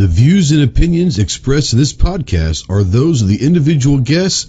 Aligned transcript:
The 0.00 0.06
views 0.06 0.50
and 0.50 0.62
opinions 0.62 1.18
expressed 1.18 1.74
in 1.74 1.78
this 1.78 1.92
podcast 1.92 2.70
are 2.70 2.82
those 2.82 3.20
of 3.20 3.28
the 3.28 3.44
individual 3.44 3.98
guests. 3.98 4.48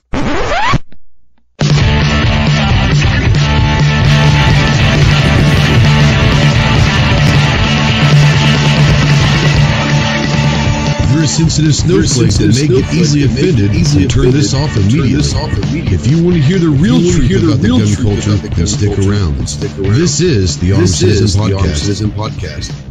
Sensitive 11.27 11.75
snowflake 11.75 12.31
that 12.31 12.55
may 12.55 12.67
get 12.67 12.93
easily 12.93 13.23
offended, 13.25 13.75
easily 13.75 14.07
turn 14.07 14.31
this 14.31 14.53
off 14.53 14.73
immediately. 14.77 15.19
If 15.91 16.07
you 16.07 16.23
want 16.23 16.37
to 16.37 16.41
hear 16.41 16.59
the 16.59 16.69
real 16.69 16.99
truth 16.99 17.43
about 17.43 17.59
the 17.59 17.67
gun 17.67 17.95
culture, 18.01 18.37
then 18.37 18.67
stick 18.67 18.97
around. 18.99 19.35
This 19.95 20.21
is 20.21 20.57
the 20.59 20.71
Armed 20.71 20.89
Citizen 20.89 22.11
Podcast. 22.11 22.90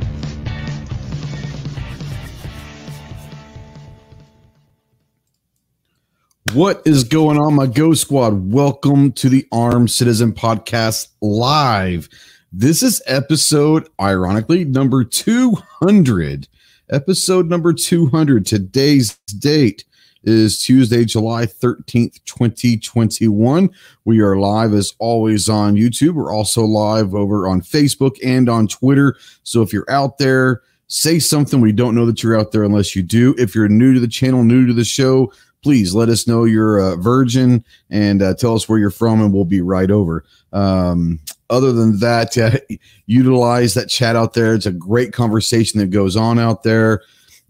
What 6.54 6.82
is 6.85 7.04
going 7.04 7.39
on, 7.39 7.54
my 7.54 7.67
Go 7.67 7.95
Squad? 7.95 8.53
Welcome 8.53 9.13
to 9.13 9.29
the 9.29 9.46
Armed 9.53 9.89
Citizen 9.89 10.32
Podcast 10.32 11.07
Live. 11.21 12.08
This 12.53 12.82
is 12.82 13.00
episode, 13.07 13.89
ironically, 14.00 14.64
number 14.64 15.05
200. 15.05 16.49
Episode 16.91 17.49
number 17.49 17.72
200. 17.72 18.44
Today's 18.44 19.17
date 19.39 19.85
is 20.25 20.61
Tuesday, 20.61 21.05
July 21.05 21.46
13th, 21.46 22.18
2021. 22.25 23.71
We 24.05 24.21
are 24.21 24.36
live 24.36 24.75
as 24.75 24.93
always 24.99 25.49
on 25.49 25.77
YouTube. 25.77 26.14
We're 26.14 26.35
also 26.35 26.64
live 26.64 27.14
over 27.14 27.46
on 27.46 27.61
Facebook 27.61 28.17
and 28.25 28.49
on 28.49 28.67
Twitter. 28.67 29.14
So 29.44 29.63
if 29.63 29.72
you're 29.72 29.89
out 29.89 30.19
there, 30.19 30.63
say 30.89 31.21
something. 31.21 31.61
We 31.61 31.71
don't 31.71 31.94
know 31.94 32.06
that 32.06 32.25
you're 32.25 32.36
out 32.36 32.50
there 32.50 32.64
unless 32.64 32.97
you 32.97 33.05
do. 33.05 33.36
If 33.39 33.55
you're 33.55 33.69
new 33.69 33.94
to 33.94 34.00
the 34.00 34.08
channel, 34.08 34.42
new 34.42 34.67
to 34.67 34.74
the 34.74 34.84
show, 34.84 35.33
please 35.62 35.94
let 35.94 36.08
us 36.08 36.27
know 36.27 36.44
you're 36.44 36.78
a 36.78 36.97
virgin 36.97 37.64
and 37.91 38.22
uh, 38.22 38.34
tell 38.34 38.55
us 38.55 38.69
where 38.69 38.78
you're 38.78 38.91
from, 38.91 39.20
and 39.20 39.33
we'll 39.33 39.44
be 39.44 39.61
right 39.61 39.91
over. 39.91 40.25
Um, 40.52 41.20
other 41.48 41.72
than 41.72 41.98
that, 42.00 42.36
uh, 42.39 42.58
utilize 43.06 43.75
that 43.75 43.89
chat 43.89 44.17
out 44.17 44.34
there. 44.34 44.55
It's 44.55 44.67
a 44.67 44.72
great 44.72 45.12
conversation 45.12 45.80
that 45.80 45.91
goes 45.91 46.17
on 46.17 46.39
out 46.39 46.62
there. 46.62 47.02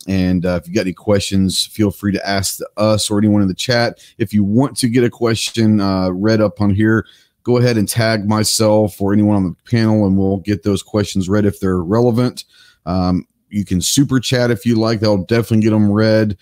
And 0.09 0.47
uh, 0.47 0.59
if 0.61 0.67
you 0.67 0.75
got 0.75 0.83
any 0.83 0.95
questions, 0.95 1.67
feel 1.67 1.91
free 1.91 2.13
to 2.13 2.29
ask 2.29 2.61
us 2.77 3.11
or 3.11 3.19
anyone 3.19 3.43
in 3.43 3.49
the 3.49 3.55
chat. 3.55 4.03
If 4.19 4.33
you 4.33 4.43
want 4.43 4.77
to 4.79 4.89
get 4.89 5.05
a 5.05 5.11
question 5.11 5.81
uh, 5.81 6.11
read 6.11 6.41
up 6.41 6.61
on 6.61 6.75
here, 6.75 7.07
go 7.43 7.59
ahead 7.59 7.77
and 7.77 7.89
tag 7.89 8.27
myself 8.27 9.01
or 9.01 9.13
anyone 9.13 9.37
on 9.37 9.45
the 9.45 9.57
panel, 9.71 10.07
and 10.07 10.17
we'll 10.17 10.39
get 10.39 10.63
those 10.63 10.83
questions 10.83 11.29
read 11.29 11.45
if 11.45 11.61
they're 11.61 11.83
relevant. 11.83 12.45
Um, 12.87 13.27
you 13.51 13.65
can 13.65 13.81
super 13.81 14.21
chat 14.21 14.51
if 14.51 14.65
you 14.65 14.77
like. 14.77 15.01
They'll 15.01 15.25
definitely 15.25 15.61
get 15.61 15.71
them 15.71 15.91
read. 15.91 16.37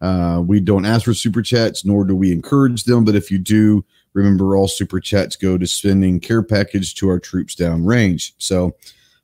Uh, 0.00 0.42
we 0.44 0.60
don't 0.60 0.86
ask 0.86 1.04
for 1.04 1.14
super 1.14 1.42
chats, 1.42 1.84
nor 1.84 2.04
do 2.04 2.16
we 2.16 2.32
encourage 2.32 2.84
them. 2.84 3.04
But 3.04 3.14
if 3.14 3.30
you 3.30 3.38
do, 3.38 3.84
remember 4.14 4.56
all 4.56 4.68
super 4.68 5.00
chats 5.00 5.36
go 5.36 5.58
to 5.58 5.66
sending 5.66 6.20
care 6.20 6.42
package 6.42 6.94
to 6.96 7.08
our 7.08 7.18
troops 7.18 7.54
down 7.54 7.84
range. 7.84 8.34
So, 8.38 8.76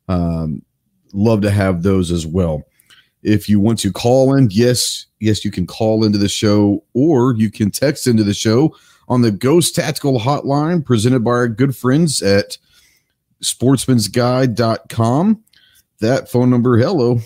um, 0.09 0.63
love 1.13 1.41
to 1.43 1.51
have 1.51 1.83
those 1.83 2.11
as 2.11 2.27
well. 2.27 2.63
If 3.23 3.49
you 3.49 3.59
want 3.59 3.79
to 3.81 3.93
call 3.93 4.35
in, 4.35 4.49
yes, 4.51 5.07
yes, 5.19 5.45
you 5.45 5.51
can 5.51 5.67
call 5.67 6.05
into 6.05 6.19
the 6.19 6.29
show, 6.29 6.85
or 6.93 7.35
you 7.37 7.51
can 7.51 7.71
text 7.71 8.07
into 8.07 8.23
the 8.23 8.35
show 8.35 8.77
on 9.09 9.23
the 9.23 9.31
Ghost 9.31 9.75
Tactical 9.75 10.21
Hotline 10.21 10.85
presented 10.85 11.25
by 11.25 11.31
our 11.31 11.49
good 11.49 11.77
friends 11.77 12.23
at 12.23 12.59
sportsmansguide.com. 13.43 15.43
That 16.01 16.31
phone 16.31 16.51
number, 16.51 16.77
hello, 16.77 17.21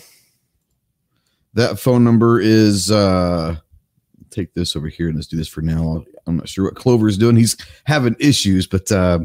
that 1.53 1.79
phone 1.79 2.03
number 2.03 2.39
is 2.39 2.91
uh 2.91 3.55
take 4.29 4.53
this 4.53 4.75
over 4.75 4.87
here 4.87 5.07
and 5.07 5.17
let's 5.17 5.27
do 5.27 5.35
this 5.35 5.47
for 5.47 5.61
now. 5.61 6.05
I'm 6.25 6.37
not 6.37 6.47
sure 6.47 6.65
what 6.65 6.75
Clover 6.75 7.09
is 7.09 7.17
doing. 7.17 7.35
He's 7.35 7.57
having 7.85 8.15
issues, 8.19 8.67
but 8.67 8.91
uh 8.91 9.19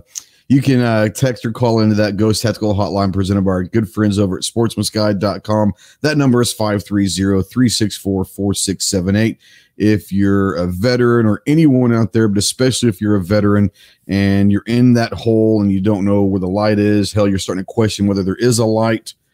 you 0.48 0.62
can 0.62 0.80
uh, 0.80 1.08
text 1.08 1.44
or 1.44 1.50
call 1.50 1.80
into 1.80 1.96
that 1.96 2.16
Ghost 2.16 2.40
Tactical 2.40 2.72
Hotline 2.72 3.12
presented 3.12 3.44
by 3.44 3.50
our 3.50 3.64
good 3.64 3.90
friends 3.90 4.16
over 4.16 4.36
at 4.36 4.44
sportsmansguide.com. 4.44 5.72
That 6.02 6.16
number 6.16 6.40
is 6.40 6.54
530-364-4678. 6.54 9.38
If 9.76 10.12
you're 10.12 10.54
a 10.54 10.68
veteran 10.68 11.26
or 11.26 11.42
anyone 11.48 11.92
out 11.92 12.12
there, 12.12 12.28
but 12.28 12.38
especially 12.38 12.88
if 12.88 13.00
you're 13.00 13.16
a 13.16 13.24
veteran 13.24 13.72
and 14.06 14.52
you're 14.52 14.62
in 14.66 14.92
that 14.94 15.12
hole 15.12 15.60
and 15.60 15.72
you 15.72 15.80
don't 15.80 16.04
know 16.04 16.22
where 16.22 16.38
the 16.38 16.46
light 16.46 16.78
is, 16.78 17.12
hell, 17.12 17.26
you're 17.26 17.40
starting 17.40 17.64
to 17.64 17.72
question 17.72 18.06
whether 18.06 18.22
there 18.22 18.36
is 18.36 18.60
a 18.60 18.66
light– 18.66 19.14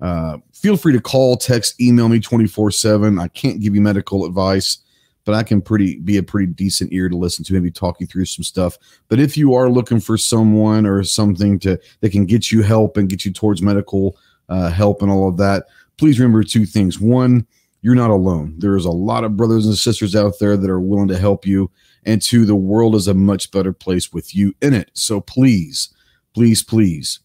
uh, 0.00 0.38
feel 0.52 0.76
free 0.76 0.92
to 0.92 1.00
call, 1.00 1.36
text, 1.36 1.80
email 1.80 2.08
me 2.08 2.20
24 2.20 2.70
7. 2.70 3.18
I 3.18 3.28
can't 3.28 3.60
give 3.60 3.74
you 3.74 3.80
medical 3.80 4.24
advice, 4.24 4.78
but 5.24 5.34
I 5.34 5.42
can 5.42 5.60
pretty 5.60 5.98
be 5.98 6.16
a 6.16 6.22
pretty 6.22 6.52
decent 6.52 6.92
ear 6.92 7.08
to 7.08 7.16
listen 7.16 7.44
to, 7.44 7.54
maybe 7.54 7.70
talk 7.70 8.00
you 8.00 8.06
through 8.06 8.26
some 8.26 8.44
stuff. 8.44 8.76
But 9.08 9.20
if 9.20 9.36
you 9.36 9.54
are 9.54 9.70
looking 9.70 10.00
for 10.00 10.18
someone 10.18 10.86
or 10.86 11.02
something 11.04 11.58
to 11.60 11.78
that 12.00 12.10
can 12.10 12.26
get 12.26 12.52
you 12.52 12.62
help 12.62 12.96
and 12.96 13.08
get 13.08 13.24
you 13.24 13.32
towards 13.32 13.62
medical 13.62 14.16
uh, 14.48 14.70
help 14.70 15.02
and 15.02 15.10
all 15.10 15.28
of 15.28 15.36
that, 15.38 15.66
please 15.96 16.18
remember 16.18 16.42
two 16.42 16.66
things. 16.66 17.00
One, 17.00 17.46
you're 17.80 17.94
not 17.94 18.10
alone. 18.10 18.54
There's 18.58 18.86
a 18.86 18.90
lot 18.90 19.24
of 19.24 19.36
brothers 19.36 19.66
and 19.66 19.76
sisters 19.76 20.16
out 20.16 20.38
there 20.40 20.56
that 20.56 20.70
are 20.70 20.80
willing 20.80 21.08
to 21.08 21.18
help 21.18 21.46
you. 21.46 21.70
And 22.06 22.20
two, 22.20 22.44
the 22.44 22.54
world 22.54 22.94
is 22.94 23.08
a 23.08 23.14
much 23.14 23.50
better 23.50 23.72
place 23.72 24.12
with 24.12 24.34
you 24.34 24.54
in 24.60 24.74
it. 24.74 24.90
So 24.94 25.20
please, 25.20 25.94
please, 26.34 26.62
please 26.62 27.20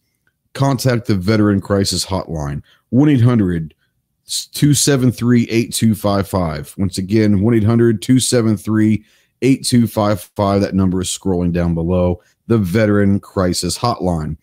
contact 0.60 1.08
the 1.08 1.16
Veteran 1.16 1.62
Crisis 1.62 2.06
Hotline 2.06 2.62
1 2.90 3.10
800 3.10 3.74
273 4.28 5.44
8255. 5.44 6.76
Once 6.78 6.98
again, 6.98 7.42
1 7.42 7.54
800 7.56 8.02
273 8.02 9.06
8255. 9.42 10.62
That 10.62 10.76
number 10.76 11.02
is 11.02 11.08
scrolling 11.08 11.54
down 11.54 11.74
below. 11.74 12.22
The 12.48 12.58
Veteran 12.58 13.22
Crisis 13.22 13.78
Hotline. 13.78 14.36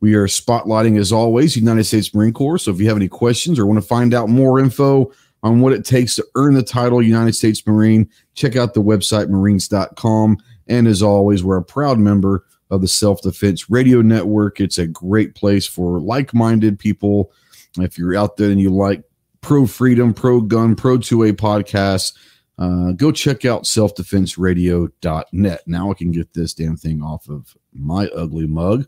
We 0.00 0.14
are 0.14 0.26
spotlighting, 0.26 0.98
as 0.98 1.12
always, 1.12 1.56
United 1.56 1.84
States 1.84 2.14
Marine 2.14 2.32
Corps. 2.32 2.58
So 2.58 2.70
if 2.70 2.80
you 2.80 2.88
have 2.88 2.96
any 2.96 3.08
questions 3.08 3.58
or 3.58 3.66
want 3.66 3.80
to 3.80 3.86
find 3.86 4.14
out 4.14 4.30
more 4.30 4.58
info 4.58 5.12
on 5.42 5.60
what 5.60 5.72
it 5.72 5.84
takes 5.84 6.16
to 6.16 6.26
earn 6.34 6.54
the 6.54 6.62
title 6.62 7.02
United 7.02 7.34
States 7.34 7.64
Marine, 7.66 8.08
check 8.34 8.56
out 8.56 8.74
the 8.74 8.82
website 8.82 9.28
marines.com. 9.28 10.38
And 10.68 10.86
as 10.86 11.02
always, 11.02 11.44
we're 11.44 11.58
a 11.58 11.62
proud 11.62 11.98
member 11.98 12.44
of 12.70 12.80
the 12.80 12.88
Self 12.88 13.22
Defense 13.22 13.70
Radio 13.70 14.02
Network. 14.02 14.60
It's 14.60 14.78
a 14.78 14.86
great 14.86 15.34
place 15.34 15.66
for 15.66 16.00
like 16.00 16.34
minded 16.34 16.78
people. 16.78 17.32
If 17.78 17.98
you're 17.98 18.16
out 18.16 18.36
there 18.36 18.50
and 18.50 18.60
you 18.60 18.70
like 18.70 19.02
pro 19.40 19.66
freedom, 19.66 20.14
pro 20.14 20.40
gun, 20.40 20.74
pro 20.74 20.98
2A 20.98 21.32
podcasts, 21.32 22.14
uh, 22.58 22.92
go 22.92 23.12
check 23.12 23.44
out 23.44 23.64
selfdefenseradio.net. 23.64 25.60
Now 25.66 25.90
I 25.90 25.94
can 25.94 26.10
get 26.10 26.34
this 26.34 26.54
damn 26.54 26.76
thing 26.76 27.02
off 27.02 27.28
of 27.28 27.56
my 27.72 28.08
ugly 28.08 28.46
mug 28.46 28.86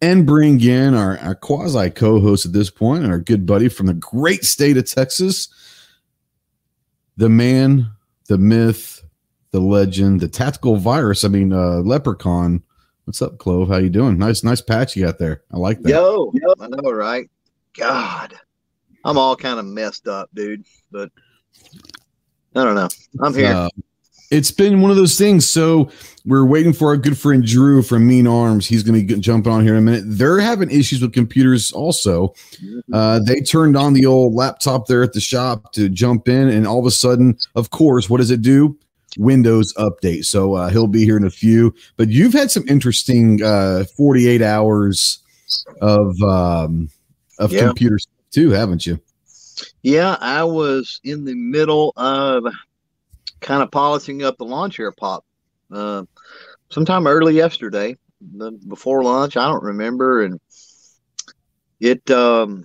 and 0.00 0.26
bring 0.26 0.60
in 0.60 0.94
our, 0.94 1.18
our 1.18 1.34
quasi 1.34 1.90
co 1.90 2.20
host 2.20 2.46
at 2.46 2.52
this 2.52 2.70
point 2.70 3.04
and 3.04 3.12
our 3.12 3.20
good 3.20 3.46
buddy 3.46 3.68
from 3.68 3.86
the 3.86 3.94
great 3.94 4.44
state 4.44 4.76
of 4.76 4.90
Texas, 4.90 5.48
the 7.16 7.28
man, 7.28 7.90
the 8.26 8.38
myth, 8.38 9.02
the 9.50 9.60
legend, 9.60 10.20
the 10.20 10.28
tactical 10.28 10.76
virus. 10.76 11.24
I 11.24 11.28
mean, 11.28 11.52
uh, 11.52 11.78
leprechaun. 11.78 12.62
What's 13.04 13.22
up, 13.22 13.38
Clove? 13.38 13.68
How 13.68 13.78
you 13.78 13.88
doing? 13.88 14.18
Nice, 14.18 14.44
nice 14.44 14.60
patch 14.60 14.94
you 14.94 15.04
got 15.06 15.18
there. 15.18 15.42
I 15.50 15.56
like 15.56 15.80
that. 15.82 15.90
Yo, 15.90 16.30
yo, 16.34 16.54
I 16.60 16.68
know, 16.68 16.90
right? 16.92 17.30
God, 17.74 18.34
I'm 19.04 19.16
all 19.16 19.34
kind 19.34 19.58
of 19.58 19.64
messed 19.64 20.08
up, 20.08 20.28
dude. 20.34 20.64
But 20.90 21.10
I 22.54 22.64
don't 22.64 22.74
know. 22.74 22.88
I'm 23.22 23.34
here. 23.34 23.52
Uh, 23.52 23.70
it's 24.30 24.50
been 24.50 24.82
one 24.82 24.90
of 24.90 24.98
those 24.98 25.16
things. 25.16 25.48
So 25.48 25.90
we're 26.26 26.44
waiting 26.44 26.74
for 26.74 26.88
our 26.88 26.98
good 26.98 27.16
friend 27.16 27.42
Drew 27.42 27.82
from 27.82 28.06
Mean 28.06 28.26
Arms. 28.26 28.66
He's 28.66 28.82
going 28.82 29.00
to 29.00 29.14
be 29.14 29.20
jumping 29.20 29.50
on 29.50 29.62
here 29.62 29.72
in 29.72 29.78
a 29.78 29.82
minute. 29.82 30.04
They're 30.06 30.38
having 30.38 30.70
issues 30.70 31.00
with 31.00 31.14
computers 31.14 31.72
also. 31.72 32.34
Uh, 32.92 33.20
they 33.20 33.40
turned 33.40 33.76
on 33.76 33.94
the 33.94 34.04
old 34.04 34.34
laptop 34.34 34.86
there 34.86 35.02
at 35.02 35.14
the 35.14 35.20
shop 35.20 35.72
to 35.72 35.88
jump 35.88 36.28
in, 36.28 36.48
and 36.48 36.66
all 36.66 36.78
of 36.78 36.84
a 36.84 36.90
sudden, 36.90 37.38
of 37.54 37.70
course, 37.70 38.10
what 38.10 38.18
does 38.18 38.30
it 38.30 38.42
do? 38.42 38.76
Windows 39.16 39.72
update. 39.74 40.24
So 40.24 40.54
uh, 40.54 40.68
he'll 40.68 40.86
be 40.86 41.04
here 41.04 41.16
in 41.16 41.24
a 41.24 41.30
few. 41.30 41.74
But 41.96 42.08
you've 42.08 42.32
had 42.32 42.50
some 42.50 42.64
interesting 42.68 43.42
uh, 43.42 43.84
48 43.96 44.42
hours 44.42 45.20
of 45.80 46.20
um, 46.22 46.90
of 47.38 47.52
yeah. 47.52 47.66
computers 47.66 48.06
too, 48.30 48.50
haven't 48.50 48.86
you? 48.86 49.00
Yeah, 49.82 50.16
I 50.20 50.44
was 50.44 51.00
in 51.04 51.24
the 51.24 51.34
middle 51.34 51.92
of 51.96 52.44
kind 53.40 53.62
of 53.62 53.70
polishing 53.70 54.22
up 54.22 54.36
the 54.36 54.44
lawn 54.44 54.70
chair 54.70 54.92
pop 54.92 55.24
uh, 55.72 56.04
sometime 56.70 57.06
early 57.06 57.34
yesterday, 57.34 57.96
before 58.68 59.02
lunch. 59.02 59.36
I 59.36 59.48
don't 59.48 59.62
remember, 59.62 60.22
and 60.22 60.40
it 61.80 62.08
um, 62.10 62.64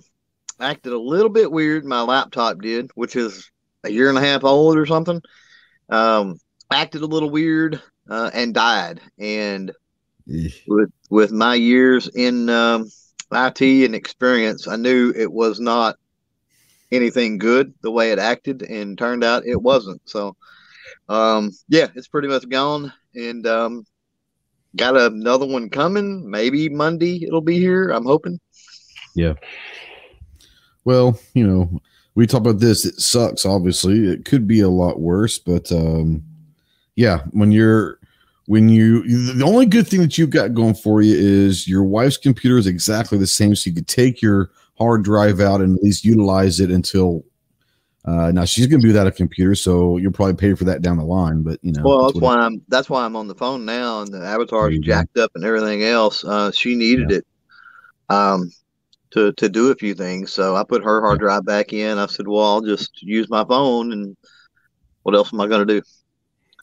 acted 0.60 0.92
a 0.92 0.98
little 0.98 1.30
bit 1.30 1.50
weird. 1.50 1.84
My 1.84 2.02
laptop 2.02 2.60
did, 2.60 2.90
which 2.94 3.16
is 3.16 3.50
a 3.84 3.90
year 3.90 4.08
and 4.08 4.18
a 4.18 4.20
half 4.20 4.44
old 4.44 4.76
or 4.76 4.86
something. 4.86 5.20
Um, 5.88 6.38
acted 6.70 7.02
a 7.02 7.06
little 7.06 7.30
weird 7.30 7.80
uh, 8.08 8.30
and 8.32 8.54
died. 8.54 9.00
And 9.18 9.72
with 10.66 10.90
with 11.10 11.32
my 11.32 11.54
years 11.54 12.08
in 12.08 12.48
um, 12.48 12.90
IT 13.32 13.60
and 13.60 13.94
experience, 13.94 14.66
I 14.66 14.76
knew 14.76 15.12
it 15.14 15.30
was 15.30 15.60
not 15.60 15.96
anything 16.92 17.38
good 17.38 17.74
the 17.82 17.90
way 17.90 18.12
it 18.12 18.18
acted, 18.18 18.62
and 18.62 18.96
turned 18.96 19.24
out 19.24 19.46
it 19.46 19.60
wasn't. 19.60 20.00
So, 20.04 20.36
um, 21.08 21.50
yeah, 21.68 21.88
it's 21.94 22.08
pretty 22.08 22.28
much 22.28 22.48
gone, 22.48 22.92
and 23.14 23.46
um, 23.46 23.86
got 24.76 24.96
another 24.96 25.46
one 25.46 25.68
coming. 25.70 26.28
Maybe 26.28 26.68
Monday 26.68 27.24
it'll 27.24 27.40
be 27.40 27.58
here. 27.58 27.90
I'm 27.90 28.04
hoping. 28.06 28.40
Yeah. 29.14 29.34
Well, 30.84 31.18
you 31.34 31.46
know, 31.46 31.80
we 32.14 32.26
talk 32.26 32.40
about 32.40 32.60
this. 32.60 32.84
It 32.84 33.00
sucks. 33.00 33.44
Obviously, 33.44 34.08
it 34.08 34.24
could 34.24 34.46
be 34.46 34.60
a 34.60 34.68
lot 34.68 35.00
worse, 35.00 35.38
but 35.38 35.70
um, 35.72 36.22
yeah, 36.96 37.20
when 37.32 37.52
you're 37.52 37.98
when 38.46 38.68
you 38.68 39.34
the 39.34 39.44
only 39.44 39.66
good 39.66 39.88
thing 39.88 40.00
that 40.00 40.18
you've 40.18 40.30
got 40.30 40.54
going 40.54 40.74
for 40.74 41.02
you 41.02 41.16
is 41.16 41.66
your 41.66 41.82
wife's 41.82 42.16
computer 42.16 42.58
is 42.58 42.66
exactly 42.66 43.18
the 43.18 43.26
same, 43.26 43.54
so 43.54 43.68
you 43.68 43.74
could 43.74 43.88
take 43.88 44.22
your 44.22 44.50
hard 44.78 45.02
drive 45.02 45.40
out 45.40 45.60
and 45.60 45.76
at 45.76 45.82
least 45.82 46.04
utilize 46.04 46.60
it 46.60 46.70
until. 46.70 47.24
Uh, 48.06 48.30
now 48.30 48.44
she's 48.44 48.66
going 48.66 48.78
to 48.78 48.84
be 48.84 48.92
without 48.92 49.06
a 49.06 49.10
computer, 49.10 49.54
so 49.54 49.96
you'll 49.96 50.12
probably 50.12 50.34
pay 50.34 50.52
for 50.52 50.64
that 50.64 50.82
down 50.82 50.98
the 50.98 51.04
line. 51.04 51.42
But 51.42 51.58
you 51.62 51.72
know, 51.72 51.82
well, 51.82 52.02
that's, 52.02 52.12
that's 52.12 52.22
why 52.22 52.36
I'm 52.36 52.62
that's 52.68 52.90
why 52.90 53.02
I'm 53.02 53.16
on 53.16 53.28
the 53.28 53.34
phone 53.34 53.64
now, 53.64 54.02
and 54.02 54.12
the 54.12 54.22
avatar's 54.22 54.78
jacked 54.80 55.16
up 55.16 55.30
and 55.34 55.42
everything 55.42 55.84
else. 55.84 56.22
Uh, 56.22 56.52
she 56.52 56.74
needed 56.74 57.10
yeah. 57.10 57.16
it. 57.16 57.26
Um, 58.10 58.52
to 59.14 59.32
to 59.32 59.48
do 59.48 59.70
a 59.70 59.74
few 59.74 59.94
things. 59.94 60.32
So 60.32 60.56
I 60.56 60.64
put 60.64 60.84
her 60.84 61.00
hard 61.00 61.20
drive 61.20 61.46
back 61.46 61.72
in. 61.72 61.98
I 61.98 62.06
said, 62.06 62.28
"Well, 62.28 62.44
I'll 62.44 62.60
just 62.60 63.02
use 63.02 63.30
my 63.30 63.44
phone, 63.44 63.92
and 63.92 64.16
what 65.02 65.14
else 65.14 65.32
am 65.32 65.40
I 65.40 65.46
going 65.46 65.66
to 65.66 65.80
do?" 65.80 65.82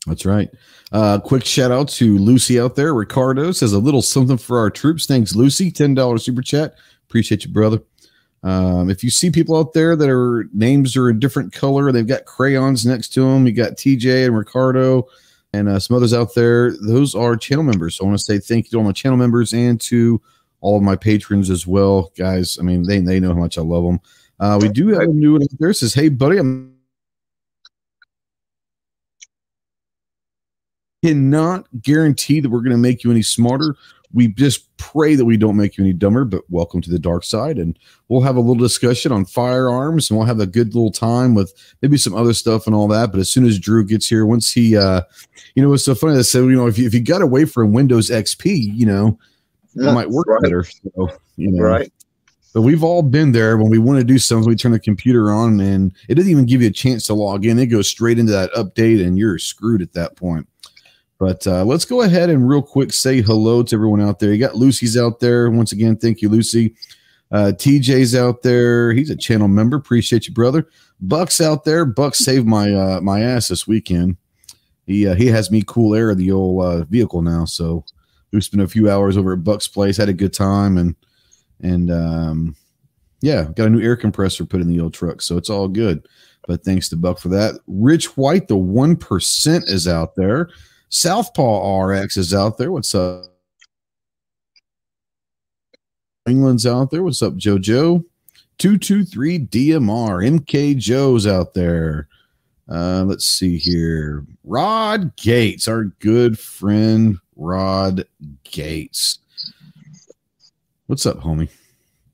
That's 0.05 0.25
right. 0.25 0.49
Uh, 0.91 1.19
quick 1.19 1.45
shout 1.45 1.71
out 1.71 1.87
to 1.89 2.17
Lucy 2.17 2.59
out 2.59 2.75
there. 2.75 2.93
Ricardo 2.93 3.51
says 3.51 3.73
a 3.73 3.79
little 3.79 4.01
something 4.01 4.37
for 4.37 4.59
our 4.59 4.69
troops. 4.69 5.05
Thanks, 5.05 5.35
Lucy. 5.35 5.71
Ten 5.71 5.93
dollars 5.93 6.25
super 6.25 6.41
chat. 6.41 6.75
Appreciate 7.07 7.45
you, 7.45 7.51
brother. 7.51 7.81
Um, 8.43 8.89
if 8.89 9.03
you 9.03 9.11
see 9.11 9.29
people 9.29 9.55
out 9.55 9.73
there 9.73 9.95
that 9.95 10.09
are 10.09 10.49
names 10.53 10.97
are 10.97 11.09
a 11.09 11.19
different 11.19 11.53
color, 11.53 11.91
they've 11.91 12.07
got 12.07 12.25
crayons 12.25 12.85
next 12.85 13.09
to 13.09 13.21
them. 13.21 13.45
You 13.45 13.53
got 13.53 13.73
TJ 13.73 14.25
and 14.25 14.35
Ricardo 14.35 15.07
and 15.53 15.69
uh, 15.69 15.79
some 15.79 15.95
others 15.95 16.13
out 16.13 16.33
there. 16.33 16.71
Those 16.71 17.13
are 17.13 17.35
channel 17.35 17.63
members. 17.63 17.97
So 17.97 18.03
I 18.03 18.07
want 18.07 18.19
to 18.19 18.23
say 18.23 18.39
thank 18.39 18.65
you 18.65 18.71
to 18.71 18.77
all 18.77 18.83
my 18.83 18.93
channel 18.93 19.17
members 19.17 19.53
and 19.53 19.79
to 19.81 20.19
all 20.61 20.77
of 20.77 20.83
my 20.83 20.95
patrons 20.95 21.49
as 21.49 21.67
well, 21.67 22.11
guys. 22.17 22.57
I 22.59 22.63
mean, 22.63 22.83
they 22.83 22.99
they 22.99 23.19
know 23.19 23.33
how 23.33 23.39
much 23.39 23.57
I 23.57 23.61
love 23.61 23.83
them. 23.83 23.99
Uh, 24.39 24.57
we 24.61 24.69
do 24.69 24.87
have 24.89 25.01
a 25.01 25.07
new 25.07 25.33
one 25.33 25.45
there. 25.59 25.73
Says, 25.73 25.93
"Hey, 25.93 26.09
buddy, 26.09 26.37
I'm." 26.37 26.71
Cannot 31.03 31.65
guarantee 31.81 32.41
that 32.41 32.49
we're 32.49 32.59
going 32.59 32.71
to 32.71 32.77
make 32.77 33.03
you 33.03 33.09
any 33.09 33.23
smarter. 33.23 33.75
We 34.13 34.27
just 34.27 34.75
pray 34.77 35.15
that 35.15 35.25
we 35.25 35.35
don't 35.35 35.57
make 35.57 35.75
you 35.75 35.83
any 35.83 35.93
dumber. 35.93 36.25
But 36.25 36.43
welcome 36.49 36.79
to 36.79 36.91
the 36.91 36.99
dark 36.99 37.23
side, 37.23 37.57
and 37.57 37.77
we'll 38.07 38.21
have 38.21 38.35
a 38.35 38.39
little 38.39 38.53
discussion 38.53 39.11
on 39.11 39.25
firearms, 39.25 40.09
and 40.09 40.19
we'll 40.19 40.27
have 40.27 40.39
a 40.39 40.45
good 40.45 40.75
little 40.75 40.91
time 40.91 41.33
with 41.33 41.53
maybe 41.81 41.97
some 41.97 42.13
other 42.13 42.33
stuff 42.33 42.67
and 42.67 42.75
all 42.75 42.87
that. 42.89 43.09
But 43.09 43.19
as 43.19 43.31
soon 43.31 43.45
as 43.45 43.57
Drew 43.57 43.83
gets 43.83 44.07
here, 44.07 44.27
once 44.27 44.51
he, 44.51 44.77
uh, 44.77 45.01
you 45.55 45.63
know, 45.63 45.73
it's 45.73 45.85
so 45.85 45.95
funny. 45.95 46.19
I 46.19 46.21
said, 46.21 46.41
you 46.41 46.51
know, 46.51 46.67
if 46.67 46.77
you, 46.77 46.85
if 46.85 46.93
you 46.93 47.01
got 47.01 47.23
away 47.23 47.45
from 47.45 47.73
Windows 47.73 48.11
XP, 48.11 48.71
you 48.75 48.85
know, 48.85 49.17
it 49.75 49.93
might 49.93 50.09
work 50.09 50.27
right. 50.27 50.41
better. 50.41 50.63
So, 50.63 51.09
you 51.37 51.51
know. 51.51 51.63
Right. 51.63 51.91
But 52.53 52.61
we've 52.63 52.83
all 52.83 53.01
been 53.01 53.31
there 53.31 53.57
when 53.57 53.69
we 53.69 53.77
want 53.77 53.99
to 53.99 54.03
do 54.03 54.19
something. 54.19 54.49
We 54.49 54.55
turn 54.55 54.73
the 54.73 54.79
computer 54.79 55.31
on, 55.31 55.61
and 55.61 55.93
it 56.09 56.15
doesn't 56.15 56.29
even 56.29 56.45
give 56.45 56.61
you 56.61 56.67
a 56.67 56.73
chance 56.73 57.07
to 57.07 57.13
log 57.13 57.45
in. 57.45 57.57
It 57.57 57.67
goes 57.67 57.87
straight 57.87 58.19
into 58.19 58.33
that 58.33 58.51
update, 58.51 59.05
and 59.05 59.17
you're 59.17 59.37
screwed 59.37 59.81
at 59.81 59.93
that 59.93 60.17
point. 60.17 60.47
But 61.17 61.45
uh, 61.47 61.63
let's 61.63 61.85
go 61.85 62.01
ahead 62.01 62.29
and 62.29 62.49
real 62.49 62.61
quick 62.61 62.91
say 62.91 63.21
hello 63.21 63.63
to 63.63 63.75
everyone 63.75 64.01
out 64.01 64.19
there. 64.19 64.33
You 64.33 64.39
got 64.39 64.55
Lucy's 64.55 64.97
out 64.97 65.19
there 65.19 65.49
once 65.49 65.71
again. 65.71 65.95
Thank 65.95 66.21
you, 66.21 66.29
Lucy. 66.29 66.75
Uh, 67.31 67.53
TJ's 67.55 68.15
out 68.15 68.41
there. 68.41 68.91
He's 68.91 69.09
a 69.09 69.15
channel 69.15 69.47
member. 69.47 69.77
Appreciate 69.77 70.27
you, 70.27 70.33
brother. 70.33 70.67
Buck's 70.99 71.39
out 71.39 71.63
there. 71.63 71.85
Buck 71.85 72.15
saved 72.15 72.45
my 72.45 72.73
uh, 72.73 73.01
my 73.01 73.21
ass 73.21 73.47
this 73.47 73.65
weekend. 73.65 74.17
He 74.85 75.07
uh, 75.07 75.15
he 75.15 75.27
has 75.27 75.51
me 75.51 75.63
cool 75.65 75.95
air 75.95 76.13
the 76.13 76.31
old 76.31 76.63
uh, 76.63 76.83
vehicle 76.85 77.21
now, 77.21 77.45
so 77.45 77.85
we 78.31 78.41
spent 78.41 78.63
a 78.63 78.67
few 78.67 78.89
hours 78.89 79.17
over 79.17 79.33
at 79.33 79.43
Buck's 79.43 79.67
place, 79.67 79.97
had 79.97 80.09
a 80.09 80.13
good 80.13 80.33
time, 80.33 80.77
and 80.77 80.95
and 81.61 81.91
um, 81.91 82.55
yeah, 83.21 83.45
got 83.55 83.67
a 83.67 83.69
new 83.69 83.81
air 83.81 83.95
compressor 83.95 84.45
put 84.45 84.61
in 84.61 84.67
the 84.67 84.79
old 84.79 84.93
truck, 84.93 85.21
so 85.21 85.37
it's 85.37 85.49
all 85.49 85.67
good. 85.67 86.07
But 86.47 86.63
thanks 86.63 86.89
to 86.89 86.95
Buck 86.95 87.19
for 87.19 87.29
that. 87.29 87.59
Rich 87.67 88.17
White, 88.17 88.47
the 88.47 88.57
one 88.57 88.95
percent, 88.95 89.65
is 89.67 89.87
out 89.87 90.15
there. 90.15 90.49
Southpaw 90.89 91.79
RX 91.79 92.17
is 92.17 92.33
out 92.33 92.57
there. 92.57 92.71
What's 92.71 92.93
up? 92.95 93.25
England's 96.27 96.65
out 96.65 96.91
there. 96.91 97.03
What's 97.03 97.21
up, 97.21 97.33
JoJo? 97.33 98.03
223 98.57 99.39
DMR. 99.47 100.39
MK 100.39 100.77
Joe's 100.77 101.25
out 101.25 101.53
there. 101.53 102.07
Uh, 102.69 103.03
let's 103.03 103.25
see 103.25 103.57
here. 103.57 104.25
Rod 104.43 105.15
Gates, 105.15 105.67
our 105.67 105.85
good 105.99 106.37
friend 106.37 107.17
Rod 107.41 108.05
Gates. 108.43 109.19
What's 110.85 111.05
up, 111.05 111.17
homie? 111.17 111.49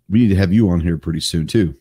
We 0.09 0.19
need 0.19 0.29
to 0.29 0.35
have 0.35 0.53
you 0.53 0.69
on 0.69 0.79
here 0.79 0.97
pretty 0.97 1.19
soon 1.19 1.47
too. 1.47 1.75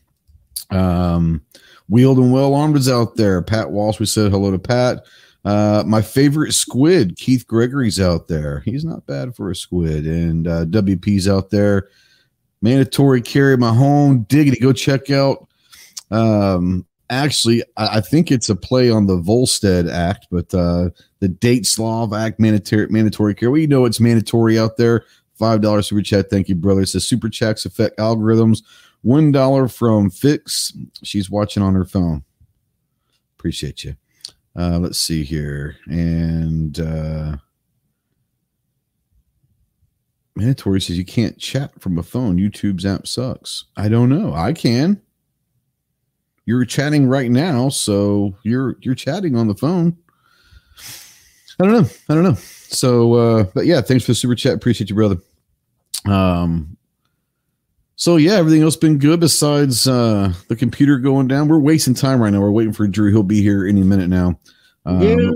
Um, 0.69 1.41
Wheeled 1.87 2.17
and 2.17 2.33
Well 2.33 2.53
Armed 2.53 2.75
is 2.75 2.89
out 2.89 3.15
there. 3.15 3.41
Pat 3.41 3.71
Walsh, 3.71 3.99
we 3.99 4.05
said 4.05 4.31
hello 4.31 4.51
to 4.51 4.59
Pat. 4.59 5.05
Uh, 5.45 5.81
my 5.87 6.01
favorite 6.01 6.51
squid, 6.51 7.15
Keith 7.15 7.47
Gregory's 7.47 8.01
out 8.01 8.27
there. 8.27 8.59
He's 8.65 8.83
not 8.83 9.05
bad 9.05 9.33
for 9.33 9.49
a 9.49 9.55
squid. 9.55 10.05
And 10.05 10.45
uh, 10.45 10.65
WP's 10.65 11.29
out 11.29 11.49
there. 11.49 11.87
Mandatory 12.61 13.21
carry 13.21 13.55
my 13.55 13.73
home. 13.73 14.23
Diggity. 14.23 14.59
Go 14.59 14.73
check 14.73 15.09
out 15.09 15.47
um, 16.11 16.85
actually, 17.09 17.63
I, 17.77 17.97
I, 17.97 18.01
think 18.01 18.31
it's 18.31 18.49
a 18.49 18.55
play 18.55 18.89
on 18.89 19.07
the 19.07 19.17
Volstead 19.17 19.87
Act, 19.87 20.27
but 20.31 20.53
uh, 20.53 20.89
the 21.19 21.27
Date 21.27 21.65
Slav 21.65 22.13
Act 22.13 22.39
mandatory 22.39 22.87
mandatory 22.87 23.35
care. 23.35 23.51
We 23.51 23.67
know 23.67 23.85
it's 23.85 23.99
mandatory 23.99 24.59
out 24.59 24.77
there. 24.77 25.05
Five 25.35 25.61
dollars 25.61 25.87
super 25.87 26.01
chat. 26.01 26.29
Thank 26.29 26.49
you, 26.49 26.55
brother. 26.55 26.81
It 26.81 26.87
says 26.87 27.07
super 27.07 27.29
chats 27.29 27.65
affect 27.65 27.97
algorithms. 27.97 28.63
One 29.03 29.31
dollar 29.31 29.67
from 29.67 30.09
Fix. 30.09 30.73
She's 31.03 31.29
watching 31.29 31.63
on 31.63 31.75
her 31.75 31.85
phone. 31.85 32.23
Appreciate 33.37 33.83
you. 33.83 33.95
Uh, 34.55 34.79
let's 34.79 34.97
see 34.97 35.23
here. 35.23 35.77
And 35.85 36.79
uh, 36.79 37.37
mandatory 40.35 40.81
says 40.81 40.97
you 40.97 41.05
can't 41.05 41.37
chat 41.37 41.79
from 41.79 41.99
a 41.99 42.03
phone. 42.03 42.37
YouTube's 42.37 42.85
app 42.85 43.05
sucks. 43.05 43.65
I 43.77 43.89
don't 43.89 44.09
know. 44.09 44.33
I 44.33 44.53
can 44.53 44.99
you're 46.47 46.63
chatting 46.63 47.07
right 47.07 47.29
now, 47.29 47.67
so 47.67 48.33
you're 48.41 48.77
you're 48.79 48.95
chatting 48.95 49.35
on 49.35 49.47
the 49.47 49.53
phone. 49.53 49.97
I 51.59 51.65
don't 51.65 51.73
know. 51.73 51.89
I 52.09 52.13
don't 52.13 52.23
know. 52.23 52.35
So, 52.35 53.13
uh, 53.13 53.43
but 53.53 53.65
yeah, 53.65 53.81
thanks 53.81 54.05
for 54.05 54.11
the 54.11 54.15
super 54.15 54.33
chat. 54.33 54.53
Appreciate 54.53 54.89
you, 54.89 54.95
brother. 54.95 55.17
Um, 56.05 56.77
so 57.97 58.15
yeah, 58.15 58.35
everything 58.35 58.61
else 58.61 58.77
been 58.77 58.97
good 58.97 59.19
besides 59.19 59.87
uh 59.87 60.33
the 60.47 60.55
computer 60.55 60.97
going 60.99 61.27
down. 61.27 61.49
We're 61.49 61.59
wasting 61.59 61.93
time 61.93 62.21
right 62.21 62.31
now. 62.31 62.39
We're 62.39 62.51
waiting 62.51 62.73
for 62.73 62.87
Drew. 62.87 63.11
He'll 63.11 63.23
be 63.23 63.41
here 63.41 63.67
any 63.67 63.83
minute 63.83 64.07
now. 64.07 64.39
Um, 64.85 65.01
yeah. 65.01 65.31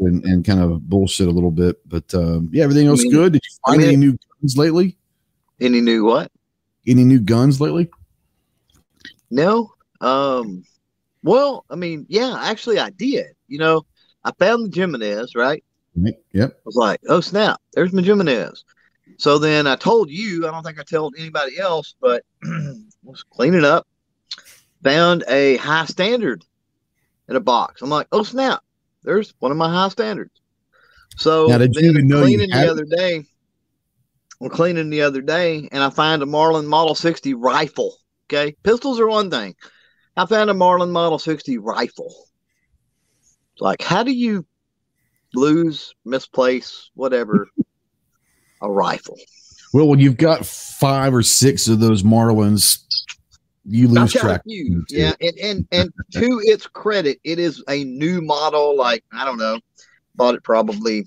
and, 0.00 0.22
and 0.24 0.44
kind 0.44 0.60
of 0.60 0.90
bullshit 0.90 1.26
a 1.26 1.30
little 1.30 1.50
bit, 1.50 1.76
but 1.88 2.12
um, 2.14 2.50
yeah, 2.52 2.64
everything 2.64 2.86
else 2.86 3.00
I 3.00 3.04
mean, 3.04 3.12
good. 3.12 3.32
Did 3.32 3.42
you 3.48 3.56
find 3.66 3.80
I 3.80 3.86
mean, 3.86 3.88
any 3.88 3.96
new 3.96 4.18
guns 4.42 4.58
lately? 4.58 4.98
Any 5.58 5.80
new 5.80 6.04
what? 6.04 6.30
Any 6.86 7.04
new 7.04 7.18
guns 7.18 7.62
lately? 7.62 7.88
No, 9.30 9.72
um, 10.00 10.64
well, 11.22 11.64
I 11.70 11.76
mean, 11.76 12.06
yeah, 12.08 12.36
actually, 12.40 12.78
I 12.78 12.90
did. 12.90 13.26
You 13.48 13.58
know, 13.58 13.82
I 14.24 14.32
found 14.38 14.72
the 14.72 14.80
Jimenez, 14.80 15.34
right? 15.34 15.62
Yep. 15.94 16.50
I 16.52 16.62
was 16.64 16.76
like, 16.76 17.00
oh 17.08 17.20
snap, 17.20 17.60
there's 17.72 17.92
my 17.92 18.02
Jimenez. 18.02 18.64
So 19.18 19.38
then 19.38 19.66
I 19.66 19.76
told 19.76 20.08
you, 20.08 20.46
I 20.46 20.50
don't 20.50 20.62
think 20.62 20.78
I 20.78 20.84
told 20.84 21.14
anybody 21.18 21.58
else, 21.58 21.94
but 22.00 22.22
was 23.02 23.22
cleaning 23.24 23.64
up, 23.64 23.86
found 24.82 25.24
a 25.28 25.56
high 25.56 25.84
standard 25.86 26.44
in 27.28 27.36
a 27.36 27.40
box. 27.40 27.82
I'm 27.82 27.90
like, 27.90 28.06
oh 28.12 28.22
snap, 28.22 28.62
there's 29.02 29.34
one 29.40 29.50
of 29.50 29.58
my 29.58 29.68
high 29.68 29.88
standards. 29.88 30.40
So 31.16 31.48
now, 31.48 31.58
did 31.58 31.74
you 31.74 31.90
even 31.90 32.06
know 32.06 32.22
cleaning 32.22 32.50
the 32.50 32.70
other 32.70 32.84
day. 32.84 33.24
I'm 34.40 34.48
cleaning 34.48 34.88
the 34.88 35.02
other 35.02 35.20
day, 35.20 35.68
and 35.70 35.82
I 35.82 35.90
find 35.90 36.22
a 36.22 36.26
Marlin 36.26 36.66
Model 36.66 36.94
60 36.94 37.34
rifle. 37.34 37.96
Okay, 38.26 38.56
pistols 38.62 39.00
are 39.00 39.08
one 39.08 39.30
thing. 39.30 39.54
I 40.16 40.26
found 40.26 40.50
a 40.50 40.54
Marlin 40.54 40.90
Model 40.90 41.18
60 41.18 41.58
rifle. 41.58 42.14
Like, 43.58 43.82
how 43.82 44.02
do 44.02 44.12
you 44.12 44.46
lose, 45.34 45.94
misplace, 46.04 46.90
whatever, 46.94 47.48
a 48.62 48.70
rifle? 48.70 49.18
Well, 49.72 49.86
when 49.86 50.00
you've 50.00 50.16
got 50.16 50.44
five 50.44 51.14
or 51.14 51.22
six 51.22 51.68
of 51.68 51.78
those 51.78 52.02
Marlins, 52.02 52.84
you 53.64 53.86
lose 53.86 54.12
track. 54.12 54.42
You. 54.44 54.84
Yeah, 54.88 55.12
and, 55.20 55.38
and 55.38 55.68
and 55.70 55.92
to 56.12 56.40
its 56.42 56.66
credit, 56.66 57.20
it 57.22 57.38
is 57.38 57.62
a 57.68 57.84
new 57.84 58.20
model. 58.20 58.76
Like 58.76 59.04
I 59.12 59.24
don't 59.24 59.38
know, 59.38 59.60
bought 60.16 60.34
it 60.34 60.42
probably 60.42 61.06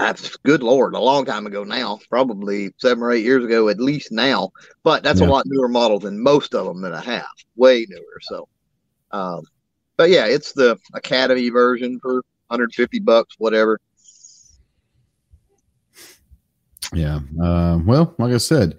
That's 0.00 0.34
good 0.38 0.62
lord, 0.62 0.94
a 0.94 0.98
long 0.98 1.26
time 1.26 1.46
ago 1.46 1.62
now, 1.62 1.98
probably 2.08 2.72
seven 2.78 3.02
or 3.02 3.12
eight 3.12 3.22
years 3.22 3.44
ago 3.44 3.68
at 3.68 3.78
least 3.78 4.10
now. 4.10 4.50
But 4.82 5.02
that's 5.02 5.20
Yeah. 5.20 5.26
a 5.26 5.30
lot 5.30 5.44
newer 5.46 5.68
model 5.68 5.98
than 5.98 6.18
most 6.18 6.54
of 6.54 6.64
them 6.66 6.80
that 6.80 6.94
I 6.94 7.02
have, 7.02 7.26
way 7.54 7.86
newer. 7.86 8.20
So, 8.22 8.48
um, 9.10 9.42
but 9.98 10.08
yeah, 10.08 10.24
it's 10.24 10.52
the 10.52 10.78
Academy 10.94 11.50
version 11.50 11.98
for 12.00 12.22
150 12.48 12.98
bucks, 13.00 13.34
whatever. 13.36 13.78
Yeah. 16.94 17.20
Uh, 17.40 17.78
well, 17.84 18.14
like 18.18 18.32
I 18.32 18.38
said, 18.38 18.78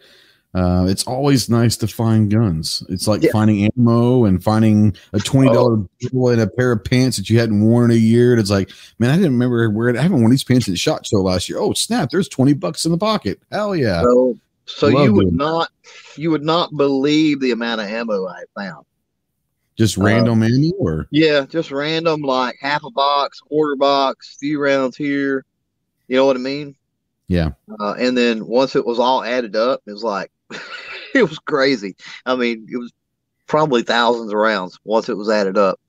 uh, 0.53 0.85
it's 0.89 1.05
always 1.05 1.49
nice 1.49 1.77
to 1.77 1.87
find 1.87 2.29
guns. 2.29 2.83
It's 2.89 3.07
like 3.07 3.23
Yeah. 3.23 3.31
finding 3.31 3.69
ammo 3.77 4.25
and 4.25 4.43
finding 4.43 4.95
a 5.13 5.19
twenty 5.19 5.49
dollar 5.51 5.77
bill 5.99 6.29
and 6.29 6.41
a 6.41 6.47
pair 6.47 6.73
of 6.73 6.83
pants 6.83 7.17
that 7.17 7.29
you 7.29 7.39
hadn't 7.39 7.61
worn 7.61 7.91
in 7.91 7.97
a 7.97 7.99
year. 7.99 8.31
And 8.31 8.39
it's 8.41 8.49
like, 8.49 8.69
man, 8.99 9.09
I 9.11 9.15
didn't 9.15 9.31
remember 9.33 9.69
wearing. 9.69 9.97
I 9.97 10.01
haven't 10.01 10.19
worn 10.19 10.31
these 10.31 10.43
pants 10.43 10.67
at 10.67 10.77
shot 10.77 11.05
show 11.05 11.21
last 11.21 11.47
year. 11.47 11.59
Oh 11.59 11.73
snap! 11.73 12.09
There's 12.09 12.27
twenty 12.27 12.53
bucks 12.53 12.85
in 12.85 12.91
the 12.91 12.97
pocket. 12.97 13.39
Hell 13.51 13.75
yeah! 13.75 14.01
So, 14.01 14.37
so 14.65 14.87
Love 14.87 15.05
you 15.05 15.13
would 15.13 15.21
doing 15.23 15.37
not, 15.37 15.69
you 16.17 16.31
would 16.31 16.43
not 16.43 16.75
believe 16.75 17.39
the 17.39 17.51
amount 17.51 17.81
of 17.81 17.87
ammo 17.87 18.27
I 18.27 18.43
found. 18.55 18.85
Just 19.77 19.97
uh, 19.97 20.03
random 20.03 20.43
ammo 20.43 20.71
or 20.79 21.07
Yeah, 21.11 21.45
just 21.45 21.71
random, 21.71 22.21
like 22.21 22.57
half 22.59 22.83
a 22.83 22.91
box, 22.91 23.39
quarter 23.39 23.77
box, 23.77 24.35
few 24.39 24.61
rounds 24.61 24.97
here. 24.97 25.45
You 26.09 26.17
know 26.17 26.25
what 26.25 26.35
I 26.35 26.39
mean? 26.39 26.75
yeah. 27.27 27.51
Uh, 27.79 27.93
and 27.97 28.17
then 28.17 28.45
once 28.45 28.75
it 28.75 28.85
was 28.85 28.99
all 28.99 29.23
added 29.23 29.55
up, 29.55 29.81
it 29.87 29.91
was 29.93 30.03
like 30.03 30.29
it 31.15 31.23
was 31.23 31.39
crazy. 31.39 31.95
I 32.25 32.35
mean, 32.35 32.67
it 32.71 32.77
was 32.77 32.91
probably 33.47 33.83
thousands 33.83 34.31
of 34.31 34.37
rounds 34.37 34.79
once 34.83 35.09
it 35.09 35.17
was 35.17 35.29
added 35.29 35.57
up. 35.57 35.79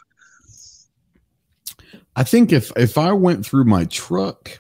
I 2.14 2.24
think 2.24 2.52
if 2.52 2.70
if 2.76 2.98
I 2.98 3.12
went 3.12 3.46
through 3.46 3.64
my 3.64 3.84
truck 3.86 4.50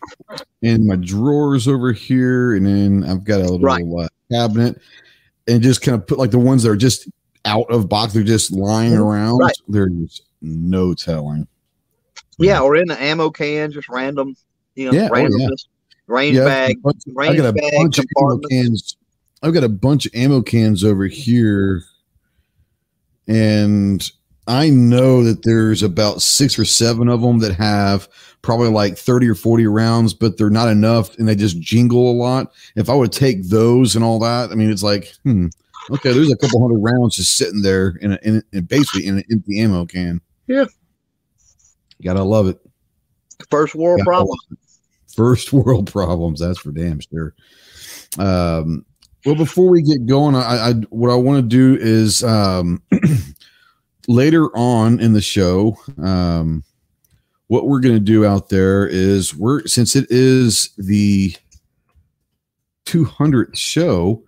and 0.62 0.86
my 0.86 0.96
drawers 0.96 1.68
over 1.68 1.92
here, 1.92 2.54
and 2.54 2.66
then 2.66 3.04
I've 3.04 3.24
got 3.24 3.40
a 3.40 3.44
little 3.44 3.60
Right. 3.60 3.84
uh, 3.84 4.08
cabinet, 4.30 4.80
and 5.46 5.62
just 5.62 5.82
kind 5.82 5.94
of 5.94 6.06
put 6.06 6.18
like 6.18 6.30
the 6.30 6.38
ones 6.38 6.62
that 6.62 6.70
are 6.70 6.76
just 6.76 7.08
out 7.44 7.66
of 7.70 7.88
box, 7.88 8.12
they're 8.14 8.22
just 8.22 8.52
lying 8.52 8.94
around. 8.94 9.34
Mm-hmm. 9.34 9.44
Right. 9.44 9.56
There's 9.68 10.22
no 10.40 10.94
telling. 10.94 11.46
Yeah, 12.38 12.60
or 12.60 12.76
in 12.76 12.88
the 12.88 13.00
ammo 13.00 13.30
can, 13.30 13.70
just 13.70 13.88
random, 13.88 14.34
you 14.74 14.86
know, 14.90 14.92
Yeah, 14.98 15.08
oh, 15.12 15.16
yeah. 15.16 15.48
Range 16.06 16.36
Yeah, 16.36 16.44
bag, 16.44 16.82
bunch 16.82 17.02
of- 17.06 17.16
I 17.18 17.36
got 17.36 17.46
a 17.46 17.52
bag 17.52 17.72
bunch 17.76 17.98
of 17.98 18.06
ammo 18.18 18.38
cans. 18.50 18.96
I've 19.42 19.54
got 19.54 19.64
a 19.64 19.68
bunch 19.68 20.06
of 20.06 20.14
ammo 20.14 20.42
cans 20.42 20.84
over 20.84 21.06
here, 21.06 21.82
and 23.26 24.08
I 24.46 24.70
know 24.70 25.22
that 25.24 25.42
there's 25.44 25.82
about 25.82 26.22
six 26.22 26.58
or 26.58 26.64
seven 26.64 27.08
of 27.08 27.22
them 27.22 27.38
that 27.40 27.54
have 27.54 28.08
probably 28.42 28.68
like 28.68 28.98
30 28.98 29.28
or 29.28 29.34
40 29.36 29.66
rounds, 29.68 30.14
but 30.14 30.36
they're 30.36 30.50
not 30.50 30.68
enough 30.68 31.16
and 31.18 31.28
they 31.28 31.36
just 31.36 31.60
jingle 31.60 32.10
a 32.10 32.12
lot. 32.12 32.52
If 32.74 32.90
I 32.90 32.94
would 32.94 33.12
take 33.12 33.48
those 33.48 33.94
and 33.94 34.04
all 34.04 34.18
that, 34.18 34.50
I 34.50 34.54
mean, 34.56 34.68
it's 34.70 34.82
like, 34.82 35.12
hmm, 35.22 35.46
okay, 35.92 36.12
there's 36.12 36.32
a 36.32 36.36
couple 36.36 36.60
hundred 36.60 36.80
rounds 36.80 37.14
just 37.16 37.36
sitting 37.36 37.62
there 37.62 37.96
in, 38.00 38.12
a, 38.12 38.18
in, 38.24 38.42
in 38.52 38.64
basically 38.64 39.06
in 39.06 39.18
an 39.18 39.24
empty 39.30 39.60
ammo 39.60 39.86
can. 39.86 40.20
Yeah. 40.48 40.64
Gotta 42.04 42.24
love 42.24 42.48
it. 42.48 42.58
First 43.48 43.76
world 43.76 44.00
Yeah. 44.00 44.04
problem. 44.04 44.38
First 45.14 45.52
world 45.52 45.86
problems. 45.92 46.40
That's 46.40 46.58
for 46.58 46.72
damn 46.72 46.98
sure. 46.98 47.34
Um, 48.18 48.84
well, 49.24 49.34
before 49.34 49.70
we 49.70 49.82
get 49.82 50.06
going, 50.06 50.34
I, 50.34 50.70
I 50.70 50.72
what 50.90 51.10
I 51.10 51.14
want 51.14 51.38
to 51.38 51.48
do 51.48 51.80
is 51.80 52.24
um, 52.24 52.82
later 54.08 54.48
on 54.56 55.00
in 55.00 55.12
the 55.12 55.20
show, 55.20 55.76
um, 56.02 56.64
what 57.46 57.68
we're 57.68 57.80
going 57.80 57.94
to 57.94 58.00
do 58.00 58.26
out 58.26 58.48
there 58.48 58.86
is 58.86 59.34
we're 59.34 59.66
since 59.66 59.94
it 59.94 60.06
is 60.10 60.70
the 60.76 61.34
200th 62.86 63.56
show, 63.56 64.24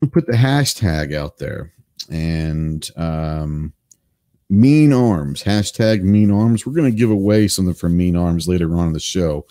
we 0.00 0.08
put 0.08 0.26
the 0.26 0.32
hashtag 0.32 1.14
out 1.14 1.36
there 1.36 1.72
and 2.08 2.90
um, 2.96 3.74
mean 4.48 4.92
arms 4.92 5.42
hashtag 5.42 6.02
mean 6.02 6.30
arms. 6.30 6.64
We're 6.64 6.72
going 6.72 6.90
to 6.90 6.96
give 6.96 7.10
away 7.10 7.46
something 7.46 7.74
from 7.74 7.96
mean 7.96 8.16
arms 8.16 8.48
later 8.48 8.74
on 8.74 8.88
in 8.88 8.92
the 8.94 9.00
show 9.00 9.46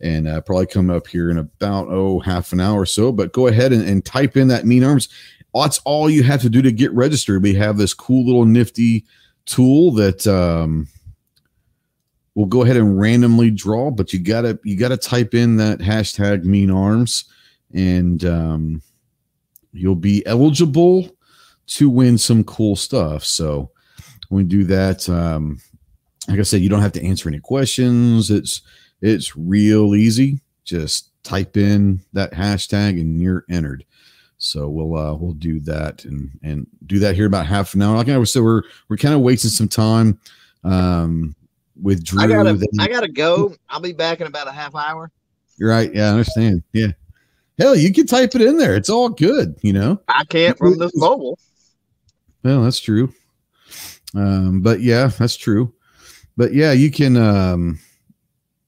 and 0.00 0.28
uh, 0.28 0.40
probably 0.42 0.66
come 0.66 0.90
up 0.90 1.06
here 1.06 1.30
in 1.30 1.38
about 1.38 1.88
oh 1.88 2.20
half 2.20 2.52
an 2.52 2.60
hour 2.60 2.80
or 2.82 2.86
so. 2.86 3.12
But 3.12 3.32
go 3.32 3.46
ahead 3.46 3.72
and, 3.72 3.86
and 3.86 4.04
type 4.04 4.36
in 4.36 4.48
that 4.48 4.66
mean 4.66 4.84
arms. 4.84 5.08
That's 5.54 5.80
all 5.84 6.10
you 6.10 6.22
have 6.22 6.42
to 6.42 6.50
do 6.50 6.60
to 6.60 6.70
get 6.70 6.92
registered. 6.92 7.42
We 7.42 7.54
have 7.54 7.78
this 7.78 7.94
cool 7.94 8.26
little 8.26 8.44
nifty 8.44 9.06
tool 9.46 9.92
that 9.92 10.26
um, 10.26 10.86
we'll 12.34 12.46
go 12.46 12.62
ahead 12.62 12.76
and 12.76 13.00
randomly 13.00 13.50
draw, 13.50 13.90
but 13.90 14.12
you 14.12 14.18
gotta 14.18 14.58
you 14.64 14.76
gotta 14.76 14.96
type 14.96 15.34
in 15.34 15.56
that 15.56 15.78
hashtag 15.78 16.44
mean 16.44 16.70
arms, 16.70 17.24
and 17.72 18.24
um, 18.24 18.82
you'll 19.72 19.94
be 19.94 20.24
eligible 20.26 21.10
to 21.68 21.88
win 21.88 22.18
some 22.18 22.44
cool 22.44 22.76
stuff. 22.76 23.24
So 23.24 23.70
when 24.28 24.44
we 24.44 24.48
do 24.48 24.64
that, 24.64 25.08
um, 25.08 25.58
like 26.28 26.38
I 26.38 26.42
said, 26.42 26.60
you 26.60 26.68
don't 26.68 26.82
have 26.82 26.92
to 26.92 27.04
answer 27.04 27.28
any 27.28 27.40
questions. 27.40 28.30
It's 28.30 28.60
it's 29.06 29.36
real 29.36 29.94
easy. 29.94 30.40
Just 30.64 31.10
type 31.22 31.56
in 31.56 32.00
that 32.12 32.32
hashtag 32.32 33.00
and 33.00 33.20
you're 33.20 33.44
entered. 33.50 33.84
So 34.38 34.68
we'll 34.68 34.96
uh, 34.96 35.14
we'll 35.14 35.32
do 35.32 35.60
that 35.60 36.04
and 36.04 36.30
and 36.42 36.66
do 36.86 36.98
that 36.98 37.14
here 37.14 37.26
about 37.26 37.46
half 37.46 37.74
an 37.74 37.82
hour. 37.82 37.96
Like 37.96 38.08
I 38.08 38.18
was 38.18 38.32
said, 38.32 38.42
we're 38.42 38.62
we're 38.88 38.96
kind 38.96 39.14
of 39.14 39.20
wasting 39.20 39.50
some 39.50 39.68
time 39.68 40.18
um, 40.64 41.34
with 41.80 42.04
Drew. 42.04 42.20
I 42.22 42.26
gotta, 42.26 42.52
then- 42.52 42.68
I 42.78 42.88
gotta 42.88 43.08
go. 43.08 43.54
I'll 43.68 43.80
be 43.80 43.92
back 43.92 44.20
in 44.20 44.26
about 44.26 44.48
a 44.48 44.52
half 44.52 44.74
hour. 44.74 45.10
you're 45.56 45.70
right. 45.70 45.92
Yeah, 45.94 46.08
I 46.08 46.10
understand. 46.10 46.62
Yeah. 46.72 46.88
Hell, 47.58 47.74
you 47.74 47.90
can 47.90 48.06
type 48.06 48.34
it 48.34 48.42
in 48.42 48.58
there. 48.58 48.76
It's 48.76 48.90
all 48.90 49.08
good. 49.08 49.56
You 49.62 49.72
know. 49.72 50.00
I 50.08 50.24
can't 50.24 50.58
from 50.58 50.76
this 50.78 50.92
mobile. 50.96 51.38
Well, 52.42 52.62
that's 52.62 52.80
true. 52.80 53.14
Um, 54.14 54.60
but 54.60 54.80
yeah, 54.80 55.06
that's 55.06 55.36
true. 55.36 55.72
But 56.36 56.52
yeah, 56.52 56.72
you 56.72 56.90
can. 56.90 57.16
Um, 57.16 57.78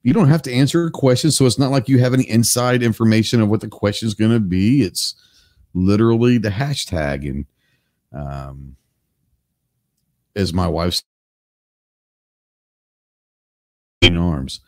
you 0.02 0.12
don't 0.12 0.28
have 0.28 0.42
to 0.42 0.52
answer 0.52 0.86
a 0.86 0.90
question, 0.90 1.30
so 1.30 1.46
it's 1.46 1.58
not 1.58 1.70
like 1.70 1.88
you 1.88 1.98
have 1.98 2.14
any 2.14 2.28
inside 2.28 2.82
information 2.82 3.40
of 3.40 3.48
what 3.48 3.60
the 3.60 3.68
question 3.68 4.06
is 4.06 4.14
going 4.14 4.30
to 4.30 4.40
be. 4.40 4.82
It's 4.82 5.14
literally 5.74 6.38
the 6.38 6.50
hashtag, 6.50 7.28
and 7.28 7.46
um, 8.12 8.76
as 10.36 10.52
my 10.52 10.68
wife's 10.68 11.02
in 14.00 14.16
arms. 14.16 14.60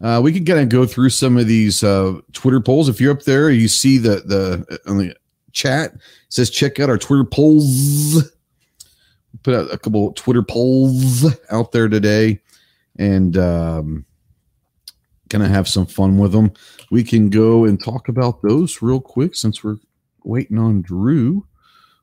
Uh, 0.00 0.20
we 0.22 0.32
can 0.32 0.44
kind 0.44 0.58
of 0.58 0.68
go 0.68 0.84
through 0.84 1.10
some 1.10 1.38
of 1.38 1.46
these 1.46 1.84
uh, 1.84 2.18
Twitter 2.32 2.60
polls. 2.60 2.88
If 2.88 3.00
you're 3.00 3.12
up 3.12 3.22
there, 3.22 3.50
you 3.50 3.68
see 3.68 3.98
the 3.98 4.22
the 4.26 4.80
on 4.86 4.98
the 4.98 5.14
chat 5.52 5.92
says 6.28 6.50
check 6.50 6.80
out 6.80 6.88
our 6.90 6.98
Twitter 6.98 7.24
polls 7.24 8.32
put 9.42 9.54
out 9.54 9.72
a 9.72 9.78
couple 9.78 10.12
Twitter 10.12 10.42
polls 10.42 11.24
out 11.50 11.72
there 11.72 11.88
today 11.88 12.40
and 12.98 13.36
um, 13.36 14.04
gonna 15.32 15.48
have 15.48 15.66
some 15.66 15.86
fun 15.86 16.18
with 16.18 16.32
them. 16.32 16.52
We 16.90 17.02
can 17.02 17.30
go 17.30 17.64
and 17.64 17.82
talk 17.82 18.08
about 18.08 18.42
those 18.42 18.82
real 18.82 19.00
quick 19.00 19.34
since 19.34 19.64
we're 19.64 19.78
waiting 20.24 20.58
on 20.58 20.82
Drew, 20.82 21.46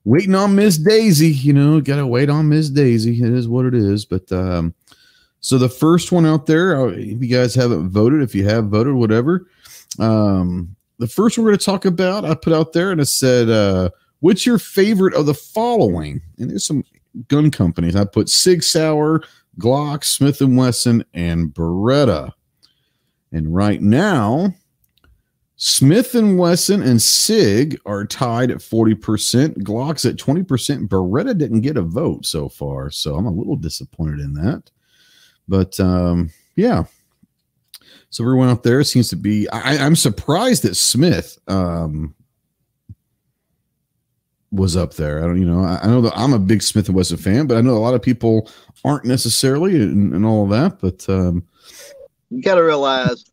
waiting 0.04 0.36
on 0.36 0.56
Miss 0.56 0.78
Daisy. 0.78 1.30
You 1.32 1.54
know, 1.54 1.80
gotta 1.80 2.08
wait 2.08 2.30
on 2.30 2.50
Miss 2.50 2.70
Daisy. 2.70 3.22
It 3.24 3.34
is 3.34 3.48
what 3.48 3.66
it 3.66 3.74
is. 3.74 4.06
But 4.06 4.32
um, 4.32 4.74
so 5.42 5.58
the 5.58 5.70
first 5.70 6.12
one 6.12 6.26
out 6.26 6.46
there, 6.46 6.80
uh, 6.80 6.88
if 6.88 7.22
you 7.22 7.28
guys 7.28 7.56
haven't 7.56 7.90
voted, 7.90 8.22
if 8.22 8.36
you 8.36 8.46
have 8.46 8.66
voted, 8.66 8.94
whatever. 8.94 9.48
Um, 10.00 10.76
the 10.98 11.08
first 11.08 11.38
we're 11.38 11.46
going 11.46 11.58
to 11.58 11.66
talk 11.66 11.86
about, 11.86 12.26
I 12.26 12.36
put 12.36 12.54
out 12.54 12.74
there 12.74 12.92
and 12.92 13.00
it 13.00 13.06
said, 13.06 13.50
uh, 13.50 13.90
"What's 14.20 14.46
your 14.46 14.60
favorite 14.60 15.14
of 15.14 15.26
the 15.26 15.34
following?" 15.34 16.22
And 16.38 16.50
there's 16.50 16.66
some 16.66 16.84
gun 17.28 17.52
companies. 17.52 17.96
I 17.96 18.04
put 18.06 18.30
Sig 18.30 18.64
Sauer, 18.64 19.24
Glock, 19.60 20.04
Smith 20.04 20.42
and 20.42 20.58
Wesson, 20.58 21.06
and 21.14 21.54
Beretta. 21.54 22.34
And 23.32 23.54
right 23.54 23.82
now, 23.82 24.54
Smith 25.62 26.16
and 26.16 26.38
Wesson 26.40 26.82
and 26.82 27.02
Sig 27.02 27.78
are 27.86 28.06
tied 28.06 28.50
at 28.50 28.60
40%. 28.60 29.62
Glock's 29.62 30.06
at 30.06 30.16
20%. 30.16 30.88
Beretta 30.88 31.38
didn't 31.38 31.62
get 31.62 31.76
a 31.76 31.82
vote 31.82 32.26
so 32.26 32.48
far, 32.48 32.90
so 32.90 33.16
I'm 33.16 33.26
a 33.26 33.32
little 33.32 33.58
disappointed 33.58 34.22
in 34.22 34.34
that. 34.36 34.72
But 35.50 35.78
um, 35.80 36.32
yeah. 36.56 36.86
So 38.10 38.24
everyone 38.24 38.50
out 38.50 38.64
there 38.64 38.84
seems 38.84 39.10
to 39.10 39.16
be. 39.16 39.50
I, 39.50 39.78
I'm 39.78 39.96
surprised 39.96 40.64
that 40.64 40.76
Smith 40.76 41.38
um, 41.48 42.16
was 44.52 44.78
up 44.78 44.94
there. 44.94 45.20
I 45.20 45.28
don't, 45.28 45.40
you 45.40 45.46
know, 45.46 45.64
I, 45.64 45.80
I 45.84 45.88
know 45.88 46.02
that 46.02 46.18
I'm 46.18 46.34
a 46.34 46.40
big 46.40 46.64
Smith 46.64 46.88
and 46.88 46.96
Wesson 46.96 47.18
fan, 47.18 47.48
but 47.48 47.58
I 47.58 47.62
know 47.62 47.76
a 47.76 47.80
lot 47.80 47.94
of 47.94 48.02
people 48.02 48.50
aren't 48.86 49.06
necessarily 49.06 49.76
and, 49.76 50.14
and 50.14 50.26
all 50.26 50.46
of 50.46 50.50
that. 50.52 50.80
But 50.80 51.08
um, 51.14 51.46
You 52.30 52.42
got 52.42 52.56
to 52.56 52.64
realize 52.64 53.26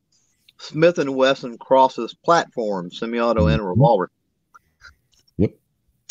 Smith 0.59 0.99
and 0.99 1.15
Wesson 1.15 1.59
crosses 1.59 2.15
platforms, 2.25 2.99
semi-auto 2.99 3.47
and 3.47 3.61
Mhm. 3.63 3.69
revolver. 3.69 4.11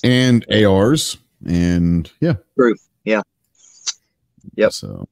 and 0.04 0.46
ARs 0.52 1.18
and 1.48 2.12
yeah, 2.20 2.36
True. 2.56 2.76
Yeah. 3.06 3.22
Yep. 4.56 4.72
So, 4.72 5.08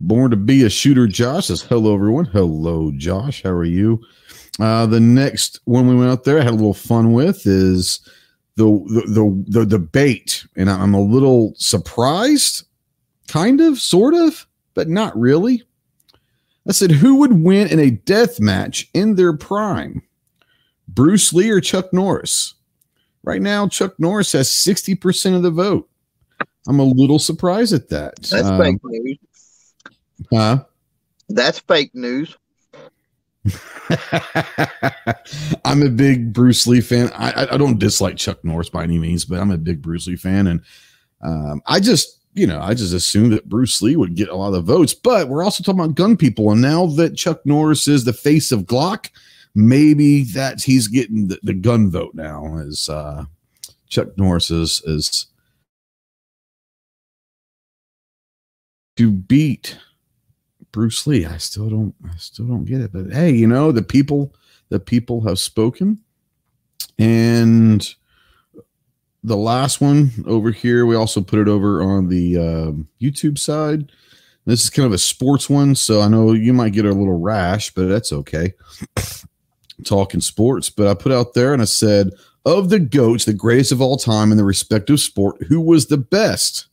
Born 0.00 0.32
to 0.32 0.36
be 0.36 0.64
a 0.64 0.70
shooter, 0.70 1.06
Josh 1.06 1.46
says, 1.46 1.62
Hello, 1.62 1.94
everyone. 1.94 2.24
Hello, 2.24 2.90
Josh. 2.96 3.44
How 3.44 3.50
are 3.50 3.64
you? 3.64 4.00
Uh, 4.58 4.84
the 4.86 4.98
next 4.98 5.60
one 5.64 5.86
we 5.86 5.94
went 5.94 6.10
out 6.10 6.24
there, 6.24 6.40
I 6.40 6.42
had 6.42 6.50
a 6.54 6.56
little 6.56 6.74
fun 6.74 7.12
with 7.12 7.46
is 7.46 8.00
the 8.56 8.64
the 8.64 9.02
the, 9.12 9.60
the 9.60 9.66
debate, 9.66 10.44
and 10.56 10.68
I'm 10.68 10.94
a 10.94 11.00
little 11.00 11.54
surprised, 11.56 12.64
kind 13.28 13.60
of, 13.60 13.78
sort 13.78 14.14
of, 14.14 14.44
but 14.74 14.88
not 14.88 15.16
really. 15.16 15.62
I 16.68 16.72
said, 16.72 16.92
who 16.92 17.16
would 17.16 17.42
win 17.42 17.68
in 17.68 17.78
a 17.80 17.90
death 17.90 18.40
match 18.40 18.88
in 18.94 19.16
their 19.16 19.36
prime? 19.36 20.02
Bruce 20.86 21.32
Lee 21.32 21.50
or 21.50 21.60
Chuck 21.60 21.92
Norris? 21.92 22.54
Right 23.24 23.42
now, 23.42 23.68
Chuck 23.68 23.94
Norris 23.98 24.32
has 24.32 24.48
60% 24.48 25.36
of 25.36 25.42
the 25.42 25.50
vote. 25.50 25.88
I'm 26.68 26.78
a 26.78 26.84
little 26.84 27.18
surprised 27.18 27.72
at 27.72 27.88
that. 27.88 28.16
That's 28.22 28.48
um, 28.48 28.60
fake 28.60 28.78
news. 28.84 29.18
Huh? 30.32 30.64
That's 31.28 31.58
fake 31.60 31.94
news. 31.94 32.36
I'm 35.64 35.82
a 35.82 35.88
big 35.88 36.32
Bruce 36.32 36.66
Lee 36.66 36.80
fan. 36.80 37.10
I, 37.14 37.48
I 37.52 37.56
don't 37.56 37.78
dislike 37.78 38.16
Chuck 38.16 38.44
Norris 38.44 38.68
by 38.68 38.84
any 38.84 38.98
means, 38.98 39.24
but 39.24 39.40
I'm 39.40 39.50
a 39.50 39.58
big 39.58 39.82
Bruce 39.82 40.06
Lee 40.06 40.16
fan, 40.16 40.46
and 40.46 40.60
um, 41.22 41.62
I 41.66 41.80
just 41.80 42.20
you 42.34 42.46
know 42.46 42.60
I 42.60 42.74
just 42.74 42.94
assumed 42.94 43.32
that 43.32 43.48
Bruce 43.48 43.80
Lee 43.82 43.96
would 43.96 44.14
get 44.14 44.28
a 44.28 44.36
lot 44.36 44.54
of 44.54 44.64
votes. 44.64 44.94
But 44.94 45.28
we're 45.28 45.44
also 45.44 45.62
talking 45.62 45.80
about 45.80 45.94
gun 45.94 46.16
people, 46.16 46.50
and 46.50 46.62
now 46.62 46.86
that 46.86 47.16
Chuck 47.16 47.44
Norris 47.44 47.88
is 47.88 48.04
the 48.04 48.12
face 48.12 48.52
of 48.52 48.62
Glock, 48.62 49.10
maybe 49.54 50.24
that 50.24 50.62
he's 50.62 50.88
getting 50.88 51.28
the, 51.28 51.38
the 51.42 51.54
gun 51.54 51.90
vote 51.90 52.14
now. 52.14 52.56
As 52.58 52.88
uh, 52.88 53.24
Chuck 53.88 54.16
Norris 54.16 54.50
is 54.50 54.82
is 54.86 55.26
to 58.96 59.10
beat 59.10 59.78
Bruce 60.72 61.06
Lee. 61.06 61.26
I 61.26 61.36
still 61.36 61.68
don't 61.68 61.94
I 62.04 62.16
still 62.16 62.46
don't 62.46 62.64
get 62.64 62.80
it. 62.80 62.92
But 62.92 63.12
hey, 63.12 63.30
you 63.30 63.46
know, 63.46 63.72
the 63.72 63.82
people 63.82 64.34
the 64.70 64.80
people 64.80 65.20
have 65.22 65.38
spoken. 65.38 66.00
And 66.98 67.94
the 69.24 69.36
last 69.36 69.80
one 69.80 70.10
over 70.26 70.50
here, 70.50 70.86
we 70.86 70.96
also 70.96 71.20
put 71.20 71.38
it 71.38 71.48
over 71.48 71.82
on 71.82 72.08
the 72.08 72.36
uh, 72.36 72.72
YouTube 73.00 73.38
side. 73.38 73.92
This 74.44 74.64
is 74.64 74.70
kind 74.70 74.86
of 74.86 74.92
a 74.92 74.98
sports 74.98 75.48
one, 75.48 75.74
so 75.76 76.00
I 76.00 76.08
know 76.08 76.32
you 76.32 76.52
might 76.52 76.72
get 76.72 76.84
a 76.84 76.88
little 76.88 77.18
rash, 77.18 77.72
but 77.72 77.86
that's 77.86 78.12
okay. 78.12 78.54
Talking 79.84 80.20
sports, 80.20 80.68
but 80.68 80.88
I 80.88 80.94
put 80.94 81.12
out 81.12 81.34
there 81.34 81.52
and 81.52 81.62
I 81.62 81.66
said, 81.66 82.10
of 82.44 82.70
the 82.70 82.80
goats, 82.80 83.24
the 83.24 83.32
greatest 83.32 83.70
of 83.70 83.80
all 83.80 83.96
time 83.96 84.32
in 84.32 84.38
the 84.38 84.44
respective 84.44 84.98
sport, 84.98 85.42
who 85.44 85.60
was 85.60 85.86
the 85.86 85.98
best? 85.98 86.66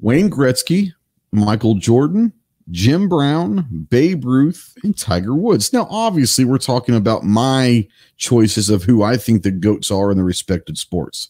Wayne 0.00 0.30
Gretzky, 0.30 0.92
Michael 1.32 1.74
Jordan, 1.76 2.32
Jim 2.70 3.08
Brown, 3.08 3.86
Babe 3.88 4.24
Ruth, 4.24 4.74
and 4.82 4.96
Tiger 4.96 5.34
Woods. 5.34 5.72
Now, 5.72 5.86
obviously, 5.90 6.44
we're 6.44 6.58
talking 6.58 6.94
about 6.94 7.24
my 7.24 7.86
choices 8.16 8.68
of 8.68 8.82
who 8.82 9.02
I 9.02 9.16
think 9.16 9.42
the 9.42 9.50
GOATs 9.50 9.90
are 9.90 10.10
in 10.10 10.18
the 10.18 10.24
respected 10.24 10.76
sports. 10.76 11.28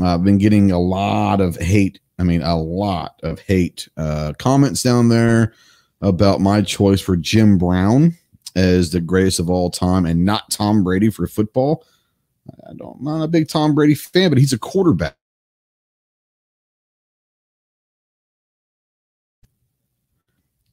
Uh, 0.00 0.14
I've 0.14 0.24
been 0.24 0.38
getting 0.38 0.70
a 0.70 0.78
lot 0.78 1.40
of 1.40 1.56
hate. 1.56 2.00
I 2.18 2.22
mean, 2.22 2.42
a 2.42 2.56
lot 2.56 3.18
of 3.22 3.40
hate 3.40 3.88
uh, 3.96 4.32
comments 4.38 4.82
down 4.82 5.08
there 5.08 5.54
about 6.00 6.40
my 6.40 6.62
choice 6.62 7.00
for 7.00 7.16
Jim 7.16 7.58
Brown 7.58 8.14
as 8.54 8.90
the 8.90 9.00
greatest 9.00 9.40
of 9.40 9.50
all 9.50 9.70
time 9.70 10.06
and 10.06 10.24
not 10.24 10.50
Tom 10.50 10.82
Brady 10.82 11.10
for 11.10 11.26
football. 11.26 11.84
I 12.68 12.72
don't, 12.74 12.98
I'm 12.98 13.04
not 13.04 13.24
a 13.24 13.28
big 13.28 13.48
Tom 13.48 13.74
Brady 13.74 13.94
fan, 13.94 14.30
but 14.30 14.38
he's 14.38 14.52
a 14.52 14.58
quarterback. 14.58 15.16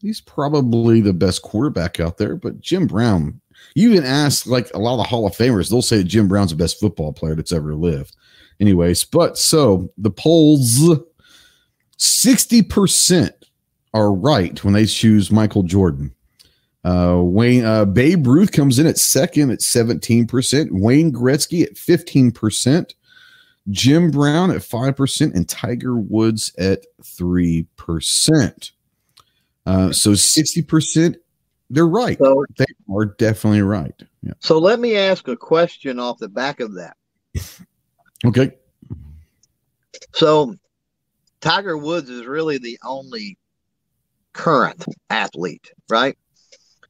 He's 0.06 0.22
probably 0.22 1.02
the 1.02 1.14
best 1.14 1.42
quarterback 1.42 2.00
out 2.00 2.18
there. 2.18 2.36
But 2.36 2.62
Jim 2.62 2.86
Brown, 2.86 3.42
you 3.74 3.92
even 3.92 4.06
ask 4.06 4.46
like 4.46 4.72
a 4.74 4.78
lot 4.78 4.94
of 4.94 5.00
the 5.00 5.10
Hall 5.10 5.26
of 5.26 5.34
Famers, 5.34 5.70
they'll 5.70 5.82
say 5.82 6.04
Jim 6.04 6.28
Brown's 6.28 6.52
the 6.52 6.56
best 6.56 6.80
football 6.80 7.12
player 7.12 7.36
that's 7.36 7.52
ever 7.52 7.74
lived. 7.74 8.16
Anyways, 8.60 9.04
but 9.04 9.38
so 9.38 9.92
the 9.98 10.12
polls 10.12 10.80
60% 11.98 13.32
are 13.94 14.14
right 14.14 14.64
when 14.64 14.74
they 14.74 14.86
choose 14.86 15.32
Michael 15.32 15.64
Jordan. 15.64 16.14
Uh, 16.84 17.20
Wayne 17.24 17.66
uh, 17.66 17.84
Babe 17.86 18.28
Ruth 18.28 18.52
comes 18.52 18.78
in 18.78 18.86
at 18.86 19.00
second 19.00 19.50
at 19.50 19.60
17%, 19.60 20.68
Wayne 20.72 21.12
Gretzky 21.12 21.64
at 21.64 21.74
15%, 21.74 22.94
Jim 23.72 24.12
Brown 24.12 24.52
at 24.52 24.62
5%, 24.62 25.34
and 25.34 25.50
Tiger 25.50 25.98
Woods 25.98 26.54
at 26.60 26.86
3%. 27.02 28.72
Uh, 29.66 29.92
so 29.92 30.12
60%, 30.12 31.16
they're 31.70 31.88
right. 31.88 32.18
So, 32.18 32.46
they 32.58 32.66
are 32.94 33.06
definitely 33.06 33.62
right. 33.62 33.94
Yeah. 34.22 34.34
So 34.40 34.60
let 34.60 34.80
me 34.80 34.96
ask 34.96 35.28
a 35.28 35.36
question 35.36 36.00
off 36.00 36.20
the 36.20 36.30
back 36.30 36.60
of 36.60 36.76
that. 36.76 36.98
okay. 38.26 38.52
So 40.14 40.56
Tiger 41.42 41.78
Woods 41.78 42.10
is 42.10 42.26
really 42.26 42.58
the 42.58 42.80
only 42.84 43.38
current 44.34 44.86
athlete, 45.10 45.72
right? 45.90 46.18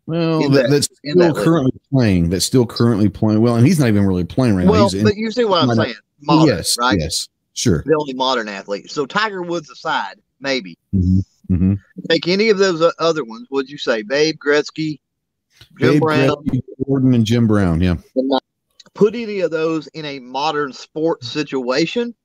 Well, 0.08 0.50
that, 0.50 0.70
that's 0.70 0.86
still 0.86 1.34
that 1.34 1.44
currently 1.44 1.80
playing. 1.92 2.30
That's 2.30 2.46
still 2.46 2.66
currently 2.66 3.10
playing. 3.10 3.42
Well, 3.42 3.56
and 3.56 3.66
he's 3.66 3.80
not 3.80 3.88
even 3.88 4.06
really 4.06 4.24
playing 4.24 4.56
right 4.56 4.68
well, 4.68 4.90
now. 4.92 4.98
Well, 4.98 5.04
but 5.04 5.16
you 5.16 5.32
see 5.32 5.46
what 5.46 5.64
I'm 5.64 5.76
saying? 5.76 5.96
Modern, 6.22 6.48
yes, 6.48 6.78
right? 6.78 6.98
Yes, 7.00 7.28
sure. 7.54 7.84
The 7.86 7.96
only 8.00 8.14
modern 8.14 8.48
athlete. 8.48 8.92
So 8.92 9.06
Tiger 9.06 9.42
Woods 9.42 9.70
aside, 9.70 10.16
maybe. 10.40 10.78
Mm-hmm. 10.94 11.20
Mm-hmm. 11.52 11.74
Take 12.10 12.28
any 12.28 12.50
of 12.50 12.58
those 12.58 12.92
other 13.00 13.24
ones. 13.24 13.48
What'd 13.50 13.70
you 13.70 13.78
say? 13.78 14.02
Babe 14.02 14.38
Gretzky, 14.44 15.00
Jim 15.80 15.94
Babe 15.94 16.02
Brown, 16.02 16.30
Gretzky, 16.30 16.62
Jordan, 16.86 17.14
and 17.14 17.26
Jim 17.26 17.48
Brown. 17.48 17.82
Yeah. 17.82 17.96
Put 18.94 19.16
any 19.16 19.42
of 19.42 19.52
those 19.52 19.88
in 19.88 20.06
a 20.06 20.20
modern 20.20 20.72
sports 20.72 21.28
situation, 21.28 22.16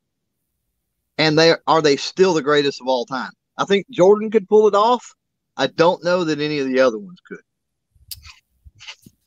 and 1.19 1.39
they 1.39 1.55
are 1.67 1.83
they 1.83 1.97
still 1.97 2.33
the 2.33 2.43
greatest 2.43 2.81
of 2.81 2.87
all 2.87 3.05
time? 3.05 3.33
I 3.59 3.65
think 3.65 3.87
Jordan 3.91 4.31
could 4.31 4.49
pull 4.49 4.69
it 4.69 4.75
off. 4.75 5.15
I 5.57 5.67
don't 5.67 6.03
know 6.05 6.25
that 6.25 6.41
any 6.41 6.61
of 6.61 6.69
the 6.69 6.81
other 6.81 6.99
ones 6.99 7.19
could. 7.27 7.41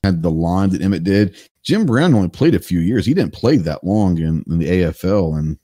Had 0.04 0.24
the 0.24 0.32
line 0.32 0.70
that 0.70 0.82
Emmitt 0.82 1.04
did. 1.04 1.38
Jim 1.62 1.86
Brown 1.86 2.14
only 2.14 2.30
played 2.30 2.56
a 2.56 2.60
few 2.60 2.80
years. 2.80 3.06
He 3.06 3.14
didn't 3.14 3.34
play 3.34 3.58
that 3.58 3.84
long 3.84 4.18
in, 4.18 4.44
in 4.48 4.58
the 4.58 4.68
AFL, 4.68 5.38
and 5.38 5.58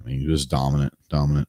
I 0.00 0.08
mean, 0.08 0.20
he 0.20 0.26
was 0.26 0.46
dominant, 0.46 0.94
dominant. 1.08 1.48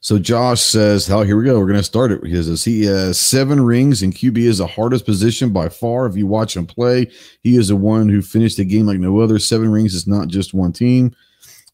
So 0.00 0.18
Josh 0.18 0.62
says, 0.62 1.10
"Oh, 1.10 1.22
here 1.22 1.36
we 1.36 1.44
go. 1.44 1.58
We're 1.58 1.66
going 1.66 1.76
to 1.76 1.82
start 1.82 2.10
it." 2.10 2.24
He 2.24 2.34
says 2.42 2.64
he 2.64 2.84
has 2.86 3.20
seven 3.20 3.60
rings, 3.60 4.02
and 4.02 4.14
QB 4.14 4.38
is 4.38 4.58
the 4.58 4.66
hardest 4.66 5.04
position 5.04 5.52
by 5.52 5.68
far. 5.68 6.06
If 6.06 6.16
you 6.16 6.26
watch 6.26 6.56
him 6.56 6.66
play, 6.66 7.10
he 7.42 7.56
is 7.56 7.68
the 7.68 7.76
one 7.76 8.08
who 8.08 8.22
finished 8.22 8.56
the 8.56 8.64
game 8.64 8.86
like 8.86 8.98
no 8.98 9.20
other. 9.20 9.38
Seven 9.38 9.70
rings 9.70 9.94
is 9.94 10.06
not 10.06 10.28
just 10.28 10.54
one 10.54 10.72
team. 10.72 11.14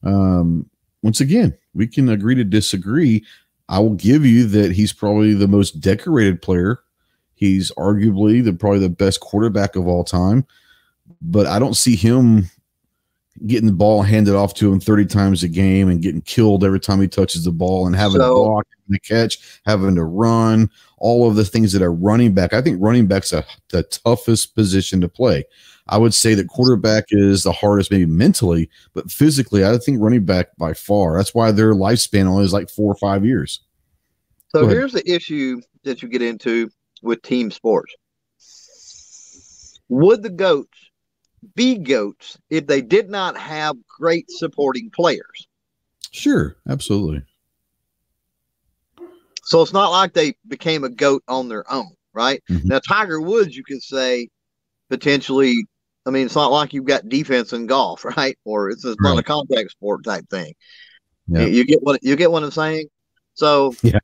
Um, 0.02 0.68
once 1.02 1.20
again, 1.20 1.56
we 1.72 1.86
can 1.86 2.08
agree 2.08 2.34
to 2.34 2.44
disagree. 2.44 3.24
I 3.68 3.78
will 3.78 3.94
give 3.94 4.26
you 4.26 4.46
that 4.48 4.72
he's 4.72 4.92
probably 4.92 5.32
the 5.32 5.48
most 5.48 5.80
decorated 5.80 6.42
player. 6.42 6.80
He's 7.34 7.70
arguably 7.72 8.42
the 8.42 8.52
probably 8.52 8.80
the 8.80 8.88
best 8.88 9.20
quarterback 9.20 9.76
of 9.76 9.86
all 9.86 10.02
time, 10.02 10.46
but 11.22 11.46
I 11.46 11.60
don't 11.60 11.76
see 11.76 11.94
him 11.94 12.50
getting 13.46 13.66
the 13.66 13.72
ball 13.72 14.02
handed 14.02 14.34
off 14.34 14.54
to 14.54 14.72
him 14.72 14.80
30 14.80 15.06
times 15.06 15.42
a 15.42 15.48
game 15.48 15.88
and 15.88 16.02
getting 16.02 16.22
killed 16.22 16.64
every 16.64 16.80
time 16.80 17.00
he 17.00 17.08
touches 17.08 17.44
the 17.44 17.52
ball 17.52 17.86
and 17.86 17.94
having 17.94 18.20
so, 18.20 18.28
to 18.28 18.34
block 18.34 18.66
the 18.88 18.98
catch, 19.00 19.60
having 19.66 19.94
to 19.94 20.04
run, 20.04 20.70
all 20.98 21.28
of 21.28 21.36
the 21.36 21.44
things 21.44 21.72
that 21.72 21.82
are 21.82 21.92
running 21.92 22.32
back. 22.32 22.52
I 22.52 22.62
think 22.62 22.78
running 22.80 23.06
back's 23.06 23.32
a, 23.32 23.44
the 23.70 23.82
toughest 23.82 24.54
position 24.54 25.00
to 25.00 25.08
play. 25.08 25.44
I 25.88 25.98
would 25.98 26.14
say 26.14 26.34
that 26.34 26.48
quarterback 26.48 27.04
is 27.10 27.42
the 27.42 27.52
hardest, 27.52 27.90
maybe 27.90 28.06
mentally, 28.06 28.68
but 28.92 29.10
physically, 29.10 29.64
I 29.64 29.76
think 29.78 30.00
running 30.00 30.24
back 30.24 30.56
by 30.56 30.72
far. 30.72 31.16
That's 31.16 31.34
why 31.34 31.52
their 31.52 31.74
lifespan 31.74 32.26
only 32.26 32.44
is 32.44 32.52
like 32.52 32.68
four 32.68 32.90
or 32.90 32.96
five 32.96 33.24
years. 33.24 33.60
So 34.48 34.66
here's 34.66 34.92
the 34.92 35.08
issue 35.08 35.60
that 35.84 36.02
you 36.02 36.08
get 36.08 36.22
into 36.22 36.70
with 37.02 37.22
team 37.22 37.50
sports. 37.50 37.94
Would 39.88 40.22
the 40.22 40.30
GOATs 40.30 40.90
be 41.54 41.78
goats 41.78 42.38
if 42.50 42.66
they 42.66 42.80
did 42.80 43.08
not 43.08 43.36
have 43.36 43.76
great 43.86 44.30
supporting 44.30 44.90
players. 44.90 45.46
Sure, 46.10 46.56
absolutely. 46.68 47.22
So 49.44 49.62
it's 49.62 49.72
not 49.72 49.90
like 49.90 50.12
they 50.12 50.34
became 50.48 50.82
a 50.84 50.88
goat 50.88 51.22
on 51.28 51.48
their 51.48 51.70
own, 51.72 51.92
right? 52.12 52.42
Mm-hmm. 52.50 52.68
Now 52.68 52.80
Tiger 52.80 53.20
Woods, 53.20 53.56
you 53.56 53.64
could 53.64 53.82
say 53.82 54.28
potentially. 54.90 55.66
I 56.04 56.10
mean, 56.10 56.26
it's 56.26 56.36
not 56.36 56.52
like 56.52 56.72
you've 56.72 56.84
got 56.84 57.08
defense 57.08 57.52
in 57.52 57.66
golf, 57.66 58.04
right? 58.16 58.38
Or 58.44 58.70
it's, 58.70 58.84
it's 58.84 58.96
right. 59.00 59.10
not 59.10 59.18
a 59.18 59.22
contact 59.22 59.72
sport 59.72 60.04
type 60.04 60.24
thing. 60.30 60.54
Yeah. 61.28 61.46
You, 61.46 61.64
get 61.64 61.82
what 61.82 62.02
you 62.02 62.14
get 62.16 62.30
what 62.30 62.44
I'm 62.44 62.50
saying. 62.52 62.86
So, 63.34 63.74
yeah. 63.82 63.98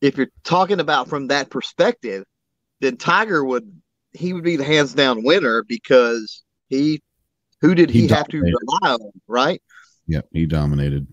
if 0.00 0.18
you're 0.18 0.30
talking 0.44 0.80
about 0.80 1.08
from 1.08 1.28
that 1.28 1.48
perspective, 1.48 2.24
then 2.80 2.96
Tiger 2.96 3.44
would 3.44 3.80
he 4.12 4.32
would 4.32 4.44
be 4.44 4.56
the 4.56 4.64
hands 4.64 4.94
down 4.94 5.22
winner 5.22 5.62
because 5.62 6.42
he 6.70 7.02
who 7.60 7.74
did 7.74 7.90
he, 7.90 8.02
he 8.02 8.08
have 8.08 8.28
to 8.28 8.40
rely 8.40 8.94
on, 8.94 9.10
right? 9.28 9.60
Yep, 10.06 10.28
he 10.32 10.46
dominated. 10.46 11.06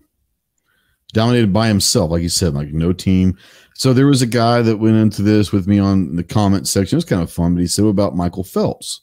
dominated 1.12 1.52
by 1.52 1.68
himself, 1.68 2.10
like 2.10 2.22
you 2.22 2.28
said, 2.28 2.54
like 2.54 2.68
no 2.68 2.92
team. 2.92 3.36
So 3.74 3.92
there 3.92 4.06
was 4.06 4.22
a 4.22 4.26
guy 4.26 4.62
that 4.62 4.78
went 4.78 4.96
into 4.96 5.22
this 5.22 5.52
with 5.52 5.66
me 5.66 5.78
on 5.78 6.16
the 6.16 6.24
comment 6.24 6.66
section. 6.66 6.96
It 6.96 6.98
was 6.98 7.04
kind 7.04 7.22
of 7.22 7.30
fun, 7.30 7.54
but 7.54 7.60
he 7.60 7.66
said 7.66 7.84
about 7.84 8.16
Michael 8.16 8.44
Phelps. 8.44 9.02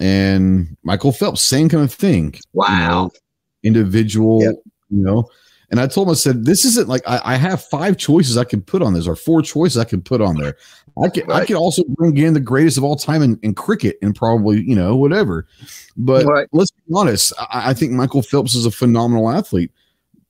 And 0.00 0.76
Michael 0.82 1.12
Phelps, 1.12 1.40
same 1.40 1.68
kind 1.68 1.84
of 1.84 1.92
thing. 1.92 2.34
Wow. 2.52 2.68
You 2.72 2.88
know, 2.88 3.10
individual, 3.80 4.42
yep. 4.42 4.54
you 4.90 5.02
know. 5.02 5.28
And 5.74 5.80
I 5.80 5.88
told 5.88 6.06
him, 6.06 6.12
I 6.12 6.14
said, 6.14 6.44
this 6.44 6.64
isn't 6.64 6.88
like 6.88 7.02
I, 7.04 7.20
I, 7.24 7.34
have 7.34 7.60
five 7.60 7.96
choices 7.96 8.36
I 8.36 8.44
can 8.44 8.62
put 8.62 8.80
on 8.80 8.94
this, 8.94 9.08
or 9.08 9.16
four 9.16 9.42
choices 9.42 9.76
I 9.76 9.82
can 9.82 10.00
put 10.00 10.20
on 10.20 10.36
there. 10.36 10.56
I 11.02 11.08
can 11.08 11.26
right. 11.26 11.42
I 11.42 11.44
can 11.44 11.56
also 11.56 11.82
bring 11.88 12.16
in 12.16 12.32
the 12.32 12.38
greatest 12.38 12.78
of 12.78 12.84
all 12.84 12.94
time 12.94 13.22
in, 13.22 13.40
in 13.42 13.56
cricket 13.56 13.98
and 14.00 14.14
probably, 14.14 14.62
you 14.62 14.76
know, 14.76 14.94
whatever. 14.94 15.48
But 15.96 16.26
right. 16.26 16.46
let's 16.52 16.70
be 16.70 16.92
honest, 16.94 17.32
I, 17.40 17.70
I 17.70 17.74
think 17.74 17.90
Michael 17.90 18.22
Phelps 18.22 18.54
is 18.54 18.66
a 18.66 18.70
phenomenal 18.70 19.28
athlete. 19.28 19.72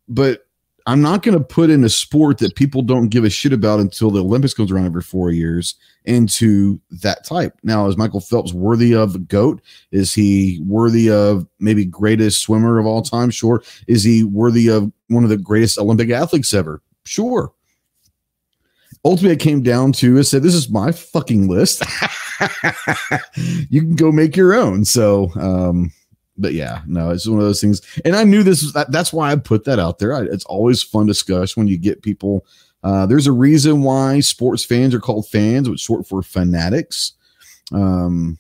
But 0.09 0.44
I'm 0.87 1.01
not 1.01 1.23
going 1.23 1.37
to 1.37 1.43
put 1.43 1.71
in 1.71 1.83
a 1.83 1.89
sport 1.89 2.39
that 2.39 2.57
people 2.57 2.83
don't 2.83 3.09
give 3.09 3.25
a 3.25 3.31
shit 3.31 3.55
about 3.55 3.81
until 3.81 4.11
the 4.11 4.23
Olympics 4.23 4.53
comes 4.53 4.71
around 4.71 4.85
every 4.85 5.01
four 5.01 5.31
years 5.31 5.77
into 6.05 6.79
that 7.03 7.25
type. 7.25 7.55
Now, 7.63 7.87
is 7.87 7.97
Michael 7.97 8.21
Phelps 8.21 8.53
worthy 8.53 8.95
of 8.95 9.15
a 9.15 9.19
GOAT? 9.19 9.63
Is 9.93 10.13
he 10.13 10.61
worthy 10.67 11.11
of 11.11 11.47
maybe 11.59 11.87
greatest 11.87 12.43
swimmer 12.43 12.79
of 12.79 12.85
all 12.85 13.01
time? 13.01 13.31
Sure. 13.31 13.63
Is 13.89 14.05
he 14.05 14.25
worthy 14.25 14.69
of 14.69 14.93
one 15.09 15.25
of 15.25 15.31
the 15.31 15.39
greatest 15.39 15.79
Olympic 15.79 16.11
athletes 16.11 16.53
ever? 16.53 16.83
Sure. 17.07 17.51
Ultimately, 19.07 19.35
it 19.35 19.41
came 19.41 19.63
down 19.63 19.93
to 19.93 20.19
I 20.19 20.23
said, 20.23 20.43
This 20.43 20.55
is 20.55 20.71
my 20.71 20.93
fucking 20.93 21.49
list. 21.49 21.83
you 23.71 23.81
can 23.81 23.97
go 23.97 24.13
make 24.13 24.37
your 24.37 24.55
own. 24.55 24.85
So, 24.85 25.31
um, 25.37 25.93
but 26.37 26.53
yeah, 26.53 26.83
no, 26.87 27.11
it's 27.11 27.27
one 27.27 27.39
of 27.39 27.45
those 27.45 27.61
things. 27.61 27.81
And 28.05 28.17
I 28.17 28.25
knew 28.25 28.43
this 28.43 28.63
was 28.63 28.73
that, 28.73 28.91
that's 28.91 29.13
why 29.13 29.31
I 29.31 29.37
put 29.37 29.65
that 29.65 29.79
out 29.79 29.99
there. 29.99 30.15
I, 30.15 30.23
it's 30.23 30.45
always 30.47 30.83
fun 30.83 31.07
discussion 31.07 31.61
when 31.61 31.69
you 31.69 31.79
get 31.79 32.03
people. 32.03 32.45
Uh, 32.83 33.07
there's 33.07 33.27
a 33.27 33.33
reason 33.33 33.83
why 33.83 34.21
sports 34.21 34.65
fans 34.65 34.95
are 34.95 35.01
called 35.01 35.29
fans, 35.29 35.71
which 35.71 35.81
short 35.81 36.07
for 36.07 36.23
fanatics. 36.23 37.13
Um, 37.73 38.39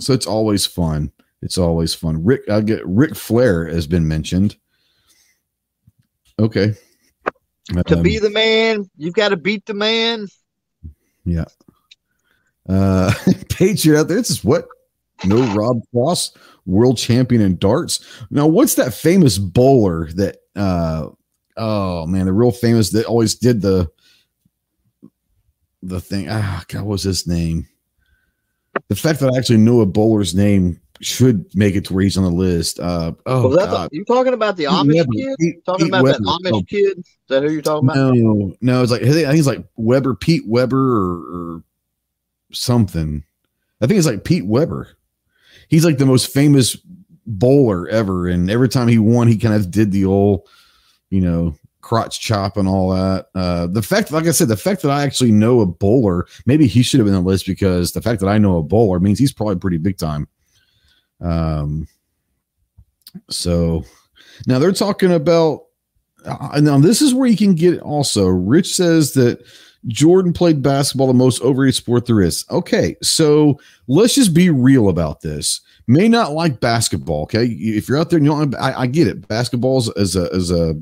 so 0.00 0.12
it's 0.12 0.26
always 0.26 0.64
fun. 0.64 1.12
It's 1.42 1.58
always 1.58 1.94
fun. 1.94 2.24
Rick, 2.24 2.48
I 2.48 2.60
get 2.60 2.86
Ric 2.86 3.14
Flair 3.14 3.66
has 3.66 3.86
been 3.86 4.08
mentioned. 4.08 4.56
Okay. 6.38 6.74
To 7.86 7.96
um, 7.96 8.02
be 8.02 8.18
the 8.18 8.30
man, 8.30 8.88
you've 8.96 9.14
got 9.14 9.28
to 9.28 9.36
beat 9.36 9.66
the 9.66 9.74
man. 9.74 10.26
Yeah. 11.24 11.44
Uh 12.68 13.12
Patriot 13.50 14.00
out 14.00 14.08
there. 14.08 14.16
This 14.16 14.30
is 14.30 14.44
what 14.44 14.68
no 15.24 15.52
Rob 15.54 15.82
Cross, 15.92 16.32
world 16.68 16.98
champion 16.98 17.40
in 17.40 17.56
darts. 17.56 18.06
Now, 18.30 18.46
what's 18.46 18.74
that 18.74 18.94
famous 18.94 19.38
bowler 19.38 20.12
that 20.12 20.36
uh 20.54 21.08
oh 21.56 22.06
man, 22.06 22.26
the 22.26 22.32
real 22.32 22.52
famous 22.52 22.90
that 22.90 23.06
always 23.06 23.34
did 23.34 23.60
the 23.62 23.90
the 25.82 26.00
thing. 26.00 26.28
Ah, 26.28 26.64
God, 26.68 26.82
what 26.82 26.92
was 26.92 27.02
his 27.02 27.26
name? 27.26 27.66
The 28.88 28.96
fact 28.96 29.20
that 29.20 29.32
I 29.32 29.38
actually 29.38 29.58
know 29.58 29.80
a 29.80 29.86
bowler's 29.86 30.34
name 30.34 30.80
should 31.00 31.46
make 31.54 31.76
it 31.76 31.84
to 31.86 31.94
where 31.94 32.02
he's 32.02 32.16
on 32.16 32.24
the 32.24 32.30
list. 32.30 32.80
Uh, 32.80 33.12
oh, 33.26 33.54
God. 33.54 33.90
The, 33.90 33.96
you 33.96 34.04
talking 34.04 34.34
about 34.34 34.56
the 34.56 34.64
Amish 34.64 34.94
Weber, 34.94 35.12
kid? 35.12 35.36
Pete, 35.38 35.64
talking 35.64 35.86
Pete 35.86 35.88
about 35.88 36.04
Weber. 36.04 36.18
that 36.18 36.40
Amish 36.44 36.52
oh. 36.52 36.62
kid? 36.62 36.98
Is 36.98 37.04
that 37.28 37.42
who 37.42 37.52
you're 37.52 37.62
talking 37.62 37.88
about? 37.88 38.14
No, 38.14 38.54
no, 38.60 38.82
it's 38.82 38.90
like 38.90 39.02
I 39.02 39.10
think 39.10 39.32
he's 39.32 39.46
like 39.46 39.64
Weber, 39.76 40.14
Pete 40.14 40.46
Weber, 40.46 40.76
or, 40.76 41.56
or 41.56 41.62
something. 42.52 43.24
I 43.80 43.86
think 43.86 43.98
it's 43.98 44.06
like 44.06 44.24
Pete 44.24 44.46
Weber 44.46 44.97
he's 45.68 45.84
like 45.84 45.98
the 45.98 46.06
most 46.06 46.32
famous 46.32 46.76
bowler 47.26 47.88
ever. 47.88 48.26
And 48.26 48.50
every 48.50 48.68
time 48.68 48.88
he 48.88 48.98
won, 48.98 49.28
he 49.28 49.36
kind 49.36 49.54
of 49.54 49.70
did 49.70 49.92
the 49.92 50.04
old, 50.04 50.48
you 51.10 51.20
know, 51.20 51.54
crotch 51.80 52.20
chop 52.20 52.56
and 52.56 52.68
all 52.68 52.90
that. 52.90 53.28
Uh, 53.34 53.66
the 53.66 53.82
fact, 53.82 54.10
like 54.10 54.26
I 54.26 54.32
said, 54.32 54.48
the 54.48 54.56
fact 54.56 54.82
that 54.82 54.90
I 54.90 55.02
actually 55.02 55.30
know 55.30 55.60
a 55.60 55.66
bowler, 55.66 56.26
maybe 56.44 56.66
he 56.66 56.82
should 56.82 57.00
have 57.00 57.06
been 57.06 57.14
on 57.14 57.24
the 57.24 57.30
list 57.30 57.46
because 57.46 57.92
the 57.92 58.02
fact 58.02 58.20
that 58.20 58.28
I 58.28 58.38
know 58.38 58.58
a 58.58 58.62
bowler 58.62 59.00
means 59.00 59.18
he's 59.18 59.32
probably 59.32 59.56
pretty 59.56 59.78
big 59.78 59.96
time. 59.96 60.28
Um, 61.20 61.88
so 63.30 63.84
now 64.46 64.58
they're 64.58 64.72
talking 64.72 65.12
about, 65.12 65.64
uh, 66.24 66.60
now 66.62 66.78
this 66.78 67.00
is 67.00 67.14
where 67.14 67.28
you 67.28 67.36
can 67.36 67.54
get 67.54 67.80
also. 67.80 68.26
Rich 68.26 68.74
says 68.74 69.12
that 69.14 69.42
Jordan 69.86 70.32
played 70.32 70.62
basketball, 70.62 71.06
the 71.06 71.14
most 71.14 71.40
overrated 71.42 71.74
sport 71.74 72.06
there 72.06 72.20
is. 72.20 72.44
Okay, 72.50 72.96
so 73.02 73.58
let's 73.86 74.14
just 74.14 74.34
be 74.34 74.50
real 74.50 74.88
about 74.88 75.20
this. 75.20 75.60
May 75.86 76.08
not 76.08 76.32
like 76.32 76.60
basketball. 76.60 77.22
Okay, 77.22 77.46
if 77.46 77.88
you're 77.88 77.98
out 77.98 78.10
there 78.10 78.18
and 78.18 78.26
you 78.26 78.32
don't, 78.32 78.54
I, 78.56 78.80
I 78.80 78.86
get 78.86 79.06
it. 79.06 79.26
Basketball 79.28 79.78
is 79.96 80.16
a 80.16 80.28
is 80.30 80.50
a 80.50 80.74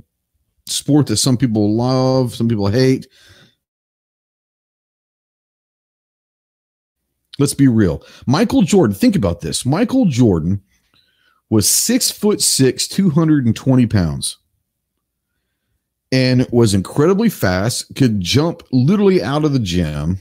sport 0.67 1.07
that 1.09 1.19
some 1.19 1.37
people 1.37 1.75
love, 1.75 2.35
some 2.35 2.49
people 2.49 2.69
hate. 2.69 3.07
Let's 7.39 7.55
be 7.55 7.69
real. 7.69 8.03
Michael 8.27 8.63
Jordan, 8.63 8.97
think 8.97 9.15
about 9.15 9.43
this. 9.43 9.67
Michael 9.67 10.07
Jordan 10.07 10.63
was 11.51 11.69
six 11.69 12.11
foot 12.11 12.41
six, 12.41 12.89
220 12.89 13.87
pounds 13.87 14.39
and 16.13 16.47
was 16.51 16.75
incredibly 16.75 17.29
fast, 17.29 17.95
could 17.97 18.21
jump 18.21 18.63
literally 18.71 19.23
out 19.23 19.45
of 19.45 19.53
the 19.53 19.59
gym, 19.59 20.19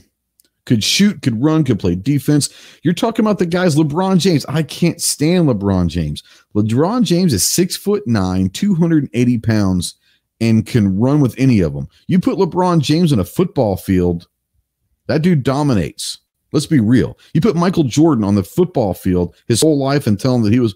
could 0.64 0.82
shoot, 0.82 1.22
could 1.22 1.40
run, 1.42 1.64
could 1.64 1.78
play 1.78 1.94
defense. 1.94 2.48
You're 2.82 2.94
talking 2.94 3.24
about 3.24 3.38
the 3.38 3.46
guys, 3.46 3.76
LeBron 3.76 4.18
James. 4.18 4.44
I 4.46 4.62
can't 4.62 5.00
stand 5.00 5.48
LeBron 5.48 5.86
James. 5.88 6.22
LeBron 6.54 7.04
James 7.04 7.32
is 7.32 7.48
six 7.48 7.76
foot 7.76 8.06
nine, 8.06 8.50
280 8.50 9.38
pounds, 9.38 9.94
and 10.40 10.66
can 10.66 10.98
run 10.98 11.20
with 11.20 11.34
any 11.38 11.60
of 11.60 11.72
them. 11.74 11.88
You 12.08 12.18
put 12.18 12.38
LeBron 12.38 12.80
James 12.80 13.12
in 13.12 13.20
a 13.20 13.24
football 13.24 13.76
field, 13.76 14.26
that 15.06 15.22
dude 15.22 15.44
dominates. 15.44 16.18
Let's 16.52 16.66
be 16.66 16.80
real. 16.80 17.18
You 17.32 17.40
put 17.40 17.54
Michael 17.54 17.84
Jordan 17.84 18.24
on 18.24 18.34
the 18.34 18.42
football 18.42 18.94
field 18.94 19.36
his 19.46 19.60
whole 19.60 19.78
life 19.78 20.06
and 20.06 20.18
tell 20.18 20.34
him 20.34 20.42
that 20.42 20.52
he 20.52 20.60
was 20.60 20.74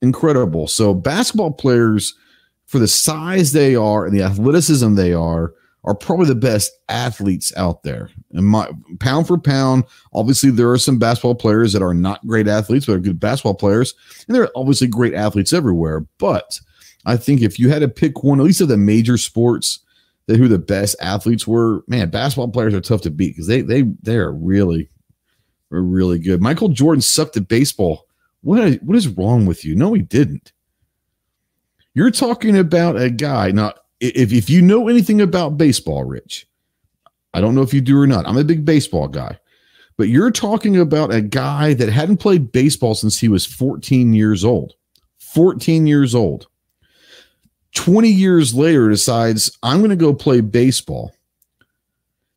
incredible. 0.00 0.68
So 0.68 0.94
basketball 0.94 1.52
players– 1.52 2.14
for 2.70 2.78
the 2.78 2.86
size 2.86 3.50
they 3.50 3.74
are 3.74 4.06
and 4.06 4.16
the 4.16 4.22
athleticism 4.22 4.94
they 4.94 5.12
are, 5.12 5.52
are 5.82 5.94
probably 5.94 6.26
the 6.26 6.36
best 6.36 6.70
athletes 6.88 7.52
out 7.56 7.82
there. 7.82 8.10
And 8.30 8.46
my 8.46 8.70
pound 9.00 9.26
for 9.26 9.38
pound, 9.38 9.82
obviously 10.12 10.50
there 10.50 10.70
are 10.70 10.78
some 10.78 10.96
basketball 10.96 11.34
players 11.34 11.72
that 11.72 11.82
are 11.82 11.94
not 11.94 12.24
great 12.28 12.46
athletes, 12.46 12.86
but 12.86 12.92
are 12.92 13.00
good 13.00 13.18
basketball 13.18 13.56
players, 13.56 13.92
and 14.28 14.36
there 14.36 14.44
are 14.44 14.52
obviously 14.54 14.86
great 14.86 15.14
athletes 15.14 15.52
everywhere. 15.52 16.06
But 16.18 16.60
I 17.06 17.16
think 17.16 17.42
if 17.42 17.58
you 17.58 17.70
had 17.70 17.80
to 17.80 17.88
pick 17.88 18.22
one, 18.22 18.38
at 18.38 18.46
least 18.46 18.60
of 18.60 18.68
the 18.68 18.76
major 18.76 19.16
sports, 19.18 19.80
that 20.28 20.36
who 20.36 20.46
the 20.46 20.58
best 20.58 20.94
athletes 21.00 21.48
were, 21.48 21.82
man, 21.88 22.10
basketball 22.10 22.52
players 22.52 22.72
are 22.72 22.80
tough 22.80 23.02
to 23.02 23.10
beat 23.10 23.30
because 23.30 23.48
they 23.48 23.62
they 23.62 23.82
they 24.00 24.14
are 24.14 24.30
really, 24.30 24.88
really 25.70 26.20
good. 26.20 26.40
Michael 26.40 26.68
Jordan 26.68 27.02
sucked 27.02 27.36
at 27.36 27.48
baseball. 27.48 28.06
What 28.42 28.74
what 28.82 28.96
is 28.96 29.08
wrong 29.08 29.44
with 29.44 29.64
you? 29.64 29.74
No, 29.74 29.92
he 29.92 30.02
didn't. 30.02 30.52
You're 31.94 32.10
talking 32.10 32.56
about 32.56 33.00
a 33.00 33.10
guy. 33.10 33.50
Now, 33.50 33.74
if, 34.00 34.32
if 34.32 34.48
you 34.48 34.62
know 34.62 34.88
anything 34.88 35.20
about 35.20 35.58
baseball, 35.58 36.04
Rich, 36.04 36.46
I 37.34 37.40
don't 37.40 37.54
know 37.54 37.62
if 37.62 37.74
you 37.74 37.80
do 37.80 37.98
or 37.98 38.06
not. 38.06 38.26
I'm 38.26 38.38
a 38.38 38.44
big 38.44 38.64
baseball 38.64 39.08
guy. 39.08 39.38
But 39.96 40.08
you're 40.08 40.30
talking 40.30 40.78
about 40.78 41.12
a 41.12 41.20
guy 41.20 41.74
that 41.74 41.90
hadn't 41.90 42.18
played 42.18 42.52
baseball 42.52 42.94
since 42.94 43.18
he 43.18 43.28
was 43.28 43.44
14 43.44 44.14
years 44.14 44.44
old. 44.44 44.74
14 45.18 45.86
years 45.86 46.14
old. 46.14 46.46
20 47.74 48.08
years 48.08 48.54
later 48.54 48.88
decides 48.88 49.56
I'm 49.62 49.78
going 49.78 49.90
to 49.90 49.96
go 49.96 50.14
play 50.14 50.40
baseball. 50.40 51.12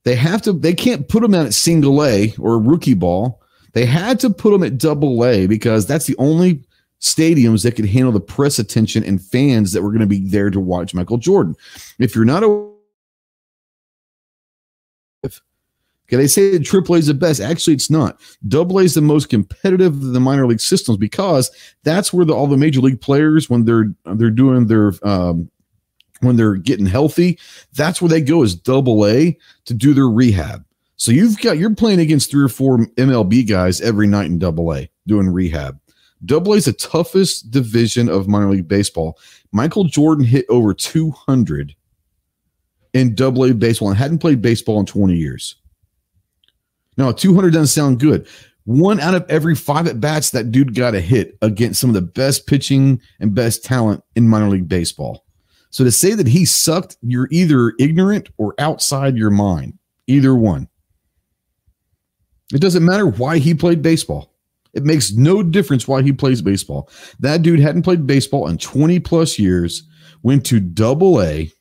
They 0.03 0.15
have 0.15 0.41
to 0.41 0.53
they 0.53 0.73
can't 0.73 1.07
put 1.07 1.23
him 1.23 1.33
at 1.33 1.53
single 1.53 2.03
A 2.03 2.35
or 2.37 2.59
rookie 2.59 2.93
ball. 2.93 3.41
They 3.71 3.85
had 3.85 4.19
to 4.19 4.29
put 4.29 4.53
him 4.53 4.63
at 4.63 4.77
double 4.77 5.25
A 5.25 5.47
because 5.47 5.87
that's 5.87 6.05
the 6.05 6.17
only 6.17 6.65
stadiums 7.03 7.63
that 7.63 7.75
could 7.75 7.85
handle 7.85 8.11
the 8.11 8.19
press 8.19 8.57
attention 8.57 9.03
and 9.03 9.21
fans 9.21 9.73
that 9.73 9.81
were 9.83 9.89
going 9.89 9.99
to 9.99 10.07
be 10.07 10.25
there 10.25 10.49
to 10.49 10.59
watch 10.59 10.93
Michael 10.93 11.17
Jordan. 11.17 11.55
If 11.99 12.15
you're 12.15 12.25
not 12.25 12.43
a 12.43 12.73
Okay, 16.09 16.17
they 16.17 16.27
say 16.27 16.51
that 16.51 16.65
Triple 16.65 16.95
A 16.95 16.97
is 16.99 17.07
the 17.07 17.13
best. 17.13 17.39
Actually, 17.39 17.73
it's 17.73 17.89
not. 17.89 18.19
Double 18.47 18.79
A 18.79 18.83
is 18.83 18.93
the 18.93 19.01
most 19.01 19.29
competitive 19.29 19.93
of 19.93 20.13
the 20.13 20.19
minor 20.19 20.45
league 20.45 20.59
systems 20.59 20.97
because 20.97 21.49
that's 21.83 22.13
where 22.13 22.25
the, 22.25 22.33
all 22.33 22.45
the 22.45 22.57
major 22.57 22.81
league 22.81 23.01
players, 23.01 23.49
when 23.49 23.65
they're 23.65 23.93
they're 24.15 24.29
doing 24.29 24.67
their 24.67 24.93
um, 25.03 25.49
when 26.19 26.35
they're 26.35 26.55
getting 26.55 26.85
healthy, 26.85 27.39
that's 27.73 28.01
where 28.01 28.09
they 28.09 28.21
go 28.21 28.43
is 28.43 28.53
Double 28.53 29.05
A 29.07 29.37
to 29.65 29.73
do 29.73 29.93
their 29.93 30.09
rehab. 30.09 30.65
So 30.97 31.11
you've 31.11 31.39
got 31.39 31.57
you're 31.57 31.73
playing 31.73 31.99
against 31.99 32.29
three 32.29 32.43
or 32.43 32.49
four 32.49 32.79
MLB 32.97 33.47
guys 33.47 33.81
every 33.81 34.07
night 34.07 34.25
in 34.25 34.39
Double 34.39 34.73
A 34.73 34.89
doing 35.07 35.29
rehab. 35.29 35.79
Double 36.25 36.53
A 36.53 36.57
is 36.57 36.65
the 36.65 36.73
toughest 36.73 37.51
division 37.51 38.09
of 38.09 38.27
minor 38.27 38.51
league 38.51 38.67
baseball. 38.67 39.19
Michael 39.51 39.83
Jordan 39.83 40.23
hit 40.23 40.45
over 40.49 40.73
200 40.73 41.75
in 42.93 43.15
Double 43.15 43.45
A 43.45 43.53
baseball 43.53 43.89
and 43.89 43.97
hadn't 43.97 44.19
played 44.19 44.41
baseball 44.41 44.79
in 44.79 44.85
20 44.85 45.15
years. 45.15 45.55
Now, 46.97 47.11
200 47.11 47.51
doesn't 47.51 47.67
sound 47.67 47.99
good. 47.99 48.27
One 48.65 48.99
out 48.99 49.15
of 49.15 49.25
every 49.29 49.55
five 49.55 49.87
at 49.87 49.99
bats, 49.99 50.29
that 50.29 50.51
dude 50.51 50.75
got 50.75 50.95
a 50.95 51.01
hit 51.01 51.37
against 51.41 51.81
some 51.81 51.89
of 51.89 51.95
the 51.95 52.01
best 52.01 52.47
pitching 52.47 53.01
and 53.19 53.35
best 53.35 53.65
talent 53.65 54.03
in 54.15 54.29
minor 54.29 54.49
league 54.49 54.69
baseball. 54.69 55.25
So 55.69 55.83
to 55.83 55.91
say 55.91 56.13
that 56.13 56.27
he 56.27 56.45
sucked, 56.45 56.97
you're 57.01 57.27
either 57.31 57.73
ignorant 57.79 58.29
or 58.37 58.53
outside 58.59 59.17
your 59.17 59.31
mind. 59.31 59.77
Either 60.07 60.35
one. 60.35 60.69
It 62.53 62.61
doesn't 62.61 62.85
matter 62.85 63.07
why 63.07 63.39
he 63.39 63.53
played 63.53 63.81
baseball. 63.81 64.32
It 64.73 64.83
makes 64.83 65.13
no 65.13 65.43
difference 65.43 65.87
why 65.87 66.01
he 66.01 66.11
plays 66.11 66.41
baseball. 66.41 66.89
That 67.19 67.41
dude 67.41 67.59
hadn't 67.59 67.83
played 67.83 68.07
baseball 68.07 68.47
in 68.47 68.57
20 68.57 68.99
plus 68.99 69.37
years, 69.37 69.83
went 70.23 70.45
to 70.47 70.59
double 70.59 71.21
A, 71.21 71.51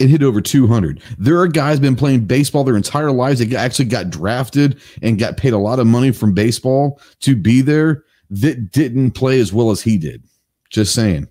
and 0.00 0.10
hit 0.10 0.22
over 0.22 0.40
200. 0.40 1.02
There 1.18 1.38
are 1.38 1.48
guys 1.48 1.80
been 1.80 1.96
playing 1.96 2.26
baseball 2.26 2.64
their 2.64 2.76
entire 2.76 3.10
lives. 3.10 3.40
They 3.40 3.56
actually 3.56 3.86
got 3.86 4.10
drafted 4.10 4.80
and 5.02 5.18
got 5.18 5.36
paid 5.36 5.52
a 5.52 5.58
lot 5.58 5.80
of 5.80 5.86
money 5.86 6.12
from 6.12 6.34
baseball 6.34 7.00
to 7.20 7.34
be 7.34 7.60
there 7.60 8.04
that 8.30 8.70
didn't 8.72 9.12
play 9.12 9.40
as 9.40 9.52
well 9.52 9.70
as 9.70 9.82
he 9.82 9.98
did. 9.98 10.22
Just 10.70 10.94
saying. 10.94 11.28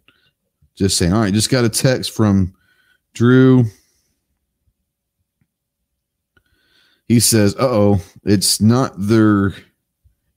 Just 0.76 0.98
saying. 0.98 1.14
All 1.14 1.22
right, 1.22 1.34
just 1.34 1.50
got 1.50 1.66
a 1.66 1.70
text 1.70 2.12
from 2.12 2.54
Drew. 3.14 3.66
He 7.08 7.20
says, 7.20 7.56
"Uh 7.56 7.70
oh, 7.70 8.02
it's 8.24 8.60
not 8.62 8.93
their 8.98 9.54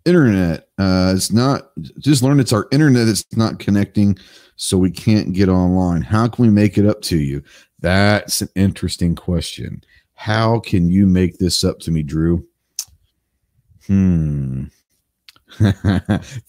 internet. 0.04 0.68
Uh, 0.78 1.12
it's 1.16 1.33
not. 1.33 1.70
Just 1.98 2.22
learn 2.22 2.40
it's 2.40 2.52
our 2.52 2.68
internet. 2.70 3.09
It's 3.09 3.24
not 3.37 3.59
connecting, 3.59 4.18
so 4.56 4.78
we 4.78 4.90
can't 4.90 5.33
get 5.33 5.48
online. 5.48 6.02
How 6.02 6.28
can 6.28 6.44
we 6.44 6.50
make 6.50 6.78
it 6.78 6.87
up 6.87 7.00
to 7.02 7.18
you? 7.18 7.42
That's 7.80 8.42
an 8.42 8.48
interesting 8.54 9.14
question. 9.14 9.83
How 10.14 10.61
can 10.61 10.90
you 10.90 11.06
make 11.06 11.38
this 11.38 11.64
up 11.64 11.78
to 11.80 11.90
me, 11.90 12.02
Drew? 12.02 12.46
Hmm. 13.87 14.64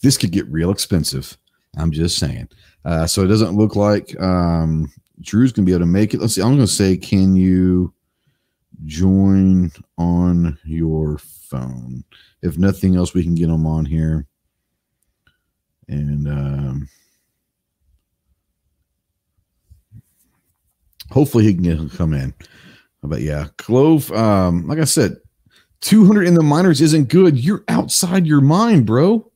this 0.01 0.17
could 0.17 0.31
get 0.31 0.47
real 0.47 0.71
expensive. 0.71 1.37
I'm 1.77 1.91
just 1.91 2.19
saying. 2.19 2.49
Uh, 2.83 3.07
so 3.07 3.23
it 3.23 3.27
doesn't 3.27 3.55
look 3.55 3.75
like 3.75 4.19
um, 4.21 4.91
Drew's 5.21 5.51
gonna 5.51 5.65
be 5.65 5.71
able 5.71 5.81
to 5.81 5.85
make 5.85 6.13
it. 6.13 6.19
Let's 6.19 6.35
see. 6.35 6.41
I'm 6.41 6.55
gonna 6.55 6.67
say, 6.67 6.97
can 6.97 7.35
you 7.35 7.93
join 8.85 9.71
on 9.97 10.57
your 10.63 11.17
phone? 11.17 12.03
If 12.41 12.57
nothing 12.57 12.95
else, 12.95 13.13
we 13.13 13.23
can 13.23 13.35
get 13.35 13.49
him 13.49 13.65
on 13.65 13.85
here. 13.85 14.25
And 15.87 16.27
um, 16.27 16.89
hopefully 21.11 21.43
he 21.43 21.53
can 21.53 21.89
come 21.89 22.13
in. 22.13 22.33
But 23.03 23.21
yeah, 23.21 23.47
Clove, 23.57 24.11
um, 24.11 24.67
like 24.67 24.79
I 24.79 24.85
said, 24.85 25.17
200 25.81 26.27
in 26.27 26.35
the 26.35 26.43
minors 26.43 26.81
isn't 26.81 27.09
good. 27.09 27.43
You're 27.43 27.63
outside 27.67 28.27
your 28.27 28.41
mind, 28.41 28.85
bro. 28.85 29.31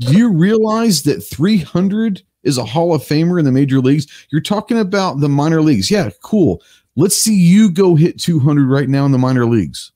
Do 0.00 0.16
you 0.16 0.32
realize 0.32 1.02
that 1.04 1.20
300 1.20 2.22
is 2.42 2.58
a 2.58 2.64
Hall 2.64 2.94
of 2.94 3.02
Famer 3.02 3.38
in 3.38 3.44
the 3.44 3.52
major 3.52 3.80
leagues? 3.80 4.06
You're 4.30 4.40
talking 4.40 4.78
about 4.78 5.20
the 5.20 5.28
minor 5.28 5.60
leagues. 5.62 5.90
Yeah, 5.90 6.10
cool. 6.22 6.62
Let's 6.98 7.14
see 7.14 7.36
you 7.36 7.70
go 7.70 7.94
hit 7.94 8.18
200 8.18 8.68
right 8.68 8.88
now 8.88 9.06
in 9.06 9.12
the 9.12 9.18
minor 9.18 9.46
leagues. 9.46 9.92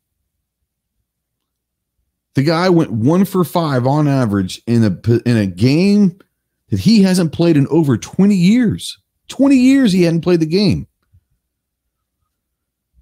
The 2.34 2.44
guy 2.44 2.68
went 2.68 2.92
one 2.92 3.24
for 3.24 3.42
five 3.42 3.88
on 3.88 4.06
average 4.06 4.62
in 4.68 4.84
a 4.84 5.28
in 5.28 5.36
a 5.36 5.46
game 5.46 6.16
that 6.70 6.78
he 6.78 7.02
hasn't 7.02 7.32
played 7.32 7.56
in 7.56 7.66
over 7.66 7.98
20 7.98 8.36
years. 8.36 8.98
20 9.26 9.56
years 9.56 9.92
he 9.92 10.02
hadn't 10.02 10.20
played 10.20 10.38
the 10.38 10.46
game. 10.46 10.86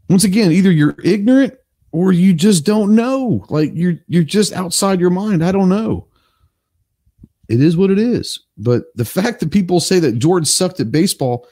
Once 0.09 0.25
again, 0.25 0.51
either 0.51 0.71
you're 0.71 0.97
ignorant 1.05 1.53
or 1.93 2.11
you 2.11 2.33
just 2.33 2.65
don't 2.65 2.95
know. 2.95 3.45
Like 3.51 3.73
you're 3.75 3.99
you're 4.09 4.25
just 4.25 4.55
outside 4.55 4.99
your 4.99 5.11
mind. 5.11 5.45
I 5.45 5.53
don't 5.53 5.69
know. 5.69 6.07
It 7.51 7.61
is 7.61 7.77
what 7.77 7.91
it 7.91 7.99
is. 7.99 8.41
But 8.57 8.85
the 8.95 9.05
fact 9.05 9.41
that 9.41 9.53
people 9.53 9.79
say 9.79 9.99
that 9.99 10.19
George 10.19 10.47
sucked 10.47 10.81
at 10.81 10.91
baseball, 10.91 11.47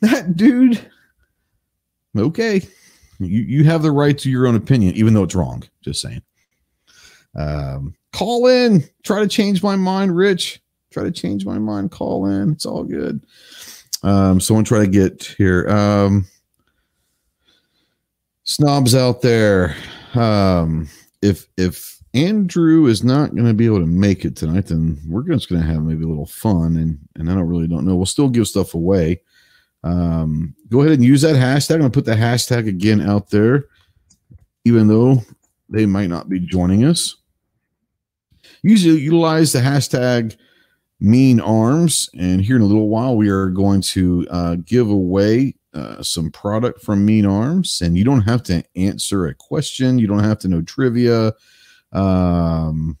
that 0.00 0.36
dude, 0.36 0.84
okay. 2.16 2.62
You 3.18 3.42
you 3.42 3.64
have 3.64 3.82
the 3.82 3.92
right 3.92 4.16
to 4.18 4.30
your 4.30 4.46
own 4.46 4.56
opinion, 4.56 4.94
even 4.94 5.14
though 5.14 5.24
it's 5.24 5.34
wrong. 5.34 5.62
Just 5.82 6.00
saying. 6.00 6.22
Um, 7.36 7.94
call 8.12 8.46
in, 8.46 8.84
try 9.04 9.20
to 9.20 9.28
change 9.28 9.62
my 9.62 9.76
mind, 9.76 10.16
Rich. 10.16 10.60
Try 10.90 11.04
to 11.04 11.12
change 11.12 11.44
my 11.44 11.58
mind. 11.58 11.90
Call 11.90 12.26
in. 12.26 12.52
It's 12.52 12.66
all 12.66 12.82
good. 12.82 13.24
Um, 14.02 14.40
someone 14.40 14.64
try 14.64 14.80
to 14.80 14.86
get 14.86 15.34
here. 15.38 15.68
Um, 15.68 16.26
snobs 18.44 18.94
out 18.94 19.22
there. 19.22 19.76
Um, 20.14 20.88
if 21.22 21.46
if 21.56 22.00
Andrew 22.14 22.86
is 22.86 23.04
not 23.04 23.34
going 23.34 23.46
to 23.46 23.54
be 23.54 23.66
able 23.66 23.78
to 23.80 23.86
make 23.86 24.24
it 24.24 24.34
tonight, 24.34 24.66
then 24.66 24.98
we're 25.06 25.28
just 25.28 25.48
going 25.48 25.60
to 25.60 25.68
have 25.68 25.82
maybe 25.82 26.04
a 26.04 26.08
little 26.08 26.26
fun, 26.26 26.76
and 26.76 26.98
and 27.16 27.30
I 27.30 27.34
don't 27.34 27.48
really 27.48 27.68
don't 27.68 27.86
know. 27.86 27.94
We'll 27.94 28.06
still 28.06 28.28
give 28.28 28.48
stuff 28.48 28.74
away. 28.74 29.20
Um, 29.82 30.54
go 30.68 30.80
ahead 30.80 30.92
and 30.92 31.04
use 31.04 31.22
that 31.22 31.36
hashtag. 31.36 31.74
I'm 31.74 31.80
going 31.80 31.92
to 31.92 31.96
put 31.96 32.04
the 32.04 32.14
hashtag 32.14 32.68
again 32.68 33.00
out 33.00 33.30
there, 33.30 33.64
even 34.64 34.88
though 34.88 35.22
they 35.68 35.86
might 35.86 36.10
not 36.10 36.28
be 36.28 36.40
joining 36.40 36.84
us. 36.84 37.16
Usually 38.62 39.00
utilize 39.00 39.52
the 39.52 39.60
hashtag 39.60 40.36
mean 41.00 41.40
arms, 41.40 42.10
and 42.18 42.42
here 42.42 42.56
in 42.56 42.62
a 42.62 42.66
little 42.66 42.88
while 42.88 43.16
we 43.16 43.30
are 43.30 43.48
going 43.48 43.80
to 43.80 44.26
uh, 44.30 44.56
give 44.64 44.90
away 44.90 45.54
uh, 45.72 46.02
some 46.02 46.30
product 46.30 46.82
from 46.82 47.04
Mean 47.04 47.24
Arms, 47.24 47.80
and 47.80 47.96
you 47.96 48.04
don't 48.04 48.22
have 48.22 48.42
to 48.44 48.62
answer 48.76 49.26
a 49.26 49.34
question. 49.34 49.98
You 49.98 50.08
don't 50.08 50.24
have 50.24 50.38
to 50.40 50.48
know 50.48 50.62
trivia. 50.62 51.32
Um, 51.92 52.98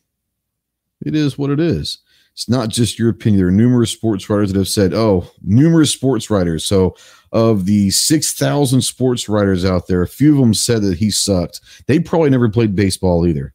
it 1.04 1.14
is 1.14 1.36
what 1.36 1.50
it 1.50 1.60
is. 1.60 1.98
It's 2.40 2.48
not 2.48 2.70
just 2.70 2.98
your 2.98 3.10
opinion. 3.10 3.38
There 3.38 3.48
are 3.48 3.50
numerous 3.50 3.90
sports 3.90 4.30
writers 4.30 4.50
that 4.50 4.58
have 4.58 4.66
said, 4.66 4.94
"Oh, 4.94 5.30
numerous 5.42 5.92
sports 5.92 6.30
writers." 6.30 6.64
So, 6.64 6.96
of 7.32 7.66
the 7.66 7.90
six 7.90 8.32
thousand 8.32 8.80
sports 8.80 9.28
writers 9.28 9.62
out 9.62 9.88
there, 9.88 10.00
a 10.00 10.08
few 10.08 10.32
of 10.32 10.40
them 10.40 10.54
said 10.54 10.80
that 10.80 10.96
he 10.96 11.10
sucked. 11.10 11.60
They 11.86 12.00
probably 12.00 12.30
never 12.30 12.48
played 12.48 12.74
baseball 12.74 13.26
either. 13.26 13.52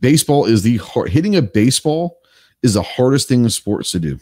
Baseball 0.00 0.46
is 0.46 0.62
the 0.62 0.78
hard, 0.78 1.10
hitting 1.10 1.36
a 1.36 1.42
baseball 1.42 2.22
is 2.62 2.72
the 2.72 2.82
hardest 2.82 3.28
thing 3.28 3.44
in 3.44 3.50
sports 3.50 3.90
to 3.90 4.00
do. 4.00 4.18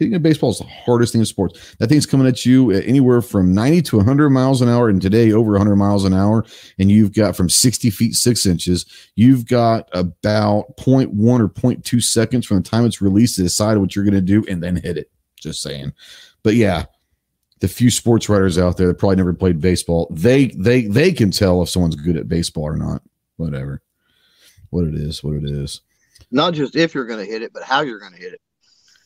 Hitting 0.00 0.14
a 0.14 0.18
baseball 0.18 0.48
is 0.48 0.58
the 0.58 0.64
hardest 0.64 1.12
thing 1.12 1.20
in 1.20 1.26
sports. 1.26 1.76
That 1.78 1.88
thing's 1.90 2.06
coming 2.06 2.26
at 2.26 2.46
you 2.46 2.72
at 2.72 2.86
anywhere 2.86 3.20
from 3.20 3.52
90 3.52 3.82
to 3.82 3.98
100 3.98 4.30
miles 4.30 4.62
an 4.62 4.68
hour, 4.70 4.88
and 4.88 5.00
today 5.00 5.30
over 5.30 5.52
100 5.52 5.76
miles 5.76 6.06
an 6.06 6.14
hour. 6.14 6.46
And 6.78 6.90
you've 6.90 7.12
got 7.12 7.36
from 7.36 7.50
60 7.50 7.90
feet 7.90 8.14
six 8.14 8.46
inches. 8.46 8.86
You've 9.14 9.46
got 9.46 9.90
about 9.92 10.74
0.1 10.78 11.40
or 11.40 11.48
0.2 11.50 12.02
seconds 12.02 12.46
from 12.46 12.56
the 12.56 12.62
time 12.62 12.86
it's 12.86 13.02
released 13.02 13.36
to 13.36 13.42
decide 13.42 13.76
what 13.76 13.94
you're 13.94 14.06
going 14.06 14.14
to 14.14 14.22
do 14.22 14.42
and 14.48 14.62
then 14.62 14.76
hit 14.76 14.96
it. 14.96 15.10
Just 15.36 15.60
saying. 15.60 15.92
But 16.42 16.54
yeah, 16.54 16.86
the 17.58 17.68
few 17.68 17.90
sports 17.90 18.26
writers 18.30 18.56
out 18.56 18.78
there 18.78 18.86
that 18.86 18.98
probably 18.98 19.16
never 19.16 19.34
played 19.34 19.60
baseball, 19.60 20.08
they 20.10 20.46
they 20.46 20.86
they 20.86 21.12
can 21.12 21.30
tell 21.30 21.60
if 21.60 21.68
someone's 21.68 21.96
good 21.96 22.16
at 22.16 22.26
baseball 22.26 22.64
or 22.64 22.76
not. 22.78 23.02
Whatever. 23.36 23.82
What 24.70 24.86
it 24.86 24.94
is, 24.94 25.22
what 25.22 25.36
it 25.36 25.44
is. 25.44 25.82
Not 26.30 26.54
just 26.54 26.74
if 26.74 26.94
you're 26.94 27.04
going 27.04 27.22
to 27.22 27.30
hit 27.30 27.42
it, 27.42 27.52
but 27.52 27.64
how 27.64 27.82
you're 27.82 27.98
going 27.98 28.14
to 28.14 28.18
hit 28.18 28.32
it. 28.32 28.40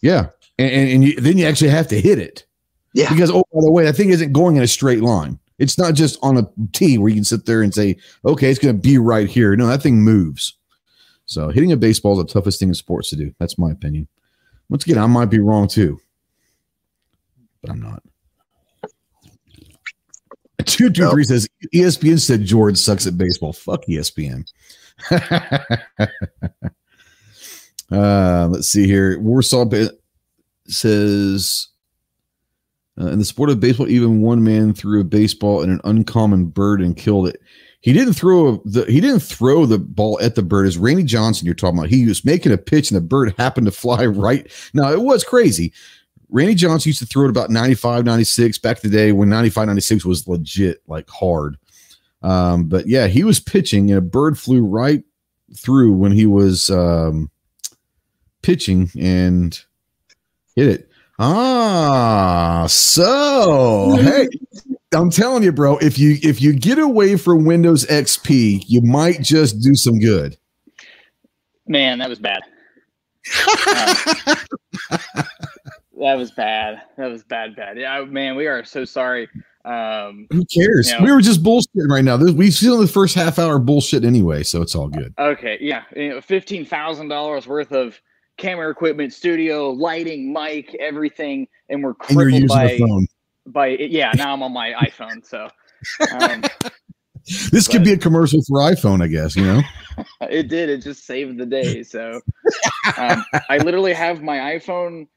Yeah, 0.05 0.27
and 0.59 0.71
and, 0.71 0.90
and 0.90 1.05
you, 1.05 1.19
then 1.19 1.38
you 1.38 1.47
actually 1.47 1.71
have 1.71 1.88
to 1.88 1.99
hit 1.99 2.19
it. 2.19 2.45
Yeah. 2.93 3.09
Because 3.09 3.31
oh, 3.31 3.43
by 3.55 3.62
the 3.62 3.71
way, 3.71 3.85
that 3.85 3.97
thing 3.97 4.11
isn't 4.11 4.35
going 4.35 4.57
in 4.57 4.62
a 4.62 4.67
straight 4.67 5.01
line. 5.01 5.38
It's 5.59 5.79
not 5.79 5.95
just 5.95 6.19
on 6.23 6.37
a 6.37 6.47
tee 6.73 6.99
where 6.99 7.09
you 7.09 7.14
can 7.14 7.25
sit 7.25 7.47
there 7.47 7.62
and 7.62 7.73
say, 7.73 7.97
okay, 8.27 8.51
it's 8.51 8.59
going 8.59 8.75
to 8.75 8.81
be 8.81 8.99
right 8.99 9.27
here. 9.31 9.57
No, 9.57 9.67
that 9.67 9.81
thing 9.83 10.03
moves. 10.03 10.59
So 11.25 11.49
hitting 11.49 11.73
a 11.73 11.77
baseball 11.79 12.21
is 12.21 12.27
the 12.27 12.33
toughest 12.33 12.61
thing 12.61 12.69
in 12.69 12.75
sports 12.75 13.09
to 13.11 13.17
do. 13.17 13.35
That's 13.40 13.57
my 13.57 13.71
opinion. 13.71 14.07
Once 14.69 14.85
again, 14.85 14.99
I 14.99 15.07
might 15.07 15.31
be 15.31 15.40
wrong 15.40 15.69
too, 15.69 15.99
but 17.62 17.71
I'm 17.71 17.81
not. 17.81 18.03
Two 20.67 20.90
two 20.90 21.09
three 21.11 21.25
says 21.25 21.49
ESPN 21.75 22.21
said 22.21 22.45
George 22.45 22.77
sucks 22.77 23.07
at 23.07 23.17
baseball. 23.17 23.55
Fuck 23.55 23.87
ESPN. 23.87 24.45
uh, 27.90 28.49
let's 28.51 28.68
see 28.68 28.87
here. 28.87 29.18
Warsaw 29.20 29.64
Ba- 29.64 29.92
says 30.66 31.68
uh, 33.01 33.09
in 33.09 33.18
the 33.18 33.25
sport 33.25 33.51
of 33.51 33.61
baseball, 33.61 33.88
even 33.88 34.20
one 34.20 34.42
man 34.42 34.73
threw 34.73 35.01
a 35.01 35.05
baseball 35.05 35.62
at 35.62 35.68
an 35.68 35.81
uncommon 35.85 36.47
bird 36.47 36.81
and 36.81 36.97
killed 36.97 37.29
it. 37.29 37.40
He 37.81 37.92
didn't 37.92 38.14
throw 38.14 38.62
the 38.64 38.87
he 38.87 39.01
didn't 39.01 39.20
throw 39.20 39.66
the 39.66 39.79
ball 39.79 40.18
at 40.23 40.37
the 40.37 40.42
bird. 40.42 40.66
Is 40.66 40.79
Randy 40.79 41.03
Johnson, 41.03 41.44
you're 41.44 41.55
talking 41.55 41.79
about, 41.79 41.90
he 41.90 42.07
was 42.07 42.25
making 42.25 42.53
a 42.53 42.57
pitch 42.57 42.90
and 42.90 42.97
the 42.97 43.03
bird 43.03 43.35
happened 43.37 43.66
to 43.66 43.73
fly 43.73 44.07
right. 44.07 44.51
Now 44.73 44.90
it 44.90 45.03
was 45.03 45.23
crazy. 45.23 45.73
Randy 46.31 46.55
Johnson 46.55 46.88
used 46.88 47.01
to 47.01 47.07
throw 47.07 47.27
it 47.27 47.31
about 47.31 47.51
95, 47.51 48.05
96 48.05 48.59
back 48.59 48.83
in 48.83 48.90
the 48.90 48.97
day 48.97 49.12
when 49.12 49.29
95, 49.29 49.66
96 49.66 50.05
was 50.05 50.27
legit, 50.27 50.83
like 50.88 51.09
hard. 51.09 51.59
Um, 52.23 52.64
but 52.64 52.88
yeah, 52.88 53.07
he 53.07 53.23
was 53.23 53.38
pitching 53.38 53.90
and 53.90 53.99
a 53.99 54.03
bird 54.03 54.38
flew 54.38 54.64
right 54.64 55.05
through 55.55 55.92
when 55.92 56.11
he 56.11 56.25
was 56.25 56.70
um, 56.70 57.31
pitching 58.44 58.90
and 59.00 59.59
hit 60.54 60.68
it. 60.68 60.88
Ah, 61.18 62.66
so 62.68 63.96
hey, 64.00 64.28
I'm 64.94 65.11
telling 65.11 65.42
you, 65.42 65.52
bro, 65.52 65.78
if 65.78 65.98
you 65.98 66.16
if 66.22 66.42
you 66.42 66.52
get 66.52 66.78
away 66.78 67.16
from 67.16 67.44
Windows 67.44 67.87
XP, 67.87 68.64
you 68.68 68.80
might 68.83 69.22
just 69.22 69.61
do 69.61 69.74
some 69.74 69.98
good. 69.98 70.37
Man, 71.66 71.98
that 71.98 72.09
was 72.11 72.18
bad. 72.18 72.42
That 76.00 76.18
was 76.18 76.33
bad. 76.33 76.83
That 76.98 77.07
was 77.11 77.22
bad, 77.24 77.57
bad. 77.57 77.78
Yeah, 77.78 78.04
man, 78.04 78.37
we 78.37 78.46
are 78.46 78.62
so 78.64 78.85
sorry. 78.85 79.26
Um, 79.64 80.26
Who 80.30 80.44
cares? 80.54 80.90
you 80.90 80.98
know- 80.98 81.04
we 81.04 81.12
were 81.12 81.22
just 81.22 81.42
bullshitting 81.42 81.88
right 81.88 82.04
now. 82.04 82.16
This- 82.18 82.33
We've 82.33 82.52
seen 82.52 82.78
the 82.78 82.87
first 82.87 83.14
half 83.14 83.38
hour 83.38 83.59
bullshit 83.59 84.04
anyway, 84.04 84.42
so 84.42 84.61
it's 84.61 84.74
all 84.74 84.88
good. 84.88 85.14
okay, 85.18 85.57
yeah, 85.62 85.85
you 85.96 86.11
know, 86.11 86.20
fifteen 86.20 86.66
thousand 86.66 87.09
dollars 87.09 87.46
worth 87.46 87.72
of 87.72 87.98
camera 88.37 88.70
equipment, 88.70 89.12
studio, 89.12 89.70
lighting, 89.70 90.33
mic, 90.33 90.75
everything, 90.81 91.49
and 91.68 91.83
we're 91.83 91.90
And 91.90 91.99
crippled 91.99 92.33
using 92.33 92.49
by 92.49 92.79
by 93.47 93.66
yeah. 93.68 94.12
Now 94.14 94.33
I'm 94.33 94.42
on 94.42 94.53
my 94.53 94.73
iPhone, 94.87 95.25
so 95.25 95.49
um, 96.20 96.42
This 97.51 97.68
could 97.68 97.85
be 97.85 97.92
a 97.92 97.97
commercial 97.97 98.42
for 98.42 98.59
iPhone, 98.59 99.03
I 99.03 99.07
guess. 99.07 99.35
You 99.35 99.44
know. 99.44 99.62
it 100.23 100.49
did. 100.49 100.68
It 100.68 100.83
just 100.83 101.07
saved 101.07 101.38
the 101.38 101.47
day. 101.47 101.83
So 101.83 102.20
um, 102.99 103.25
I 103.49 103.59
literally 103.59 103.94
have 103.94 104.23
my 104.23 104.38
iPhone. 104.57 105.09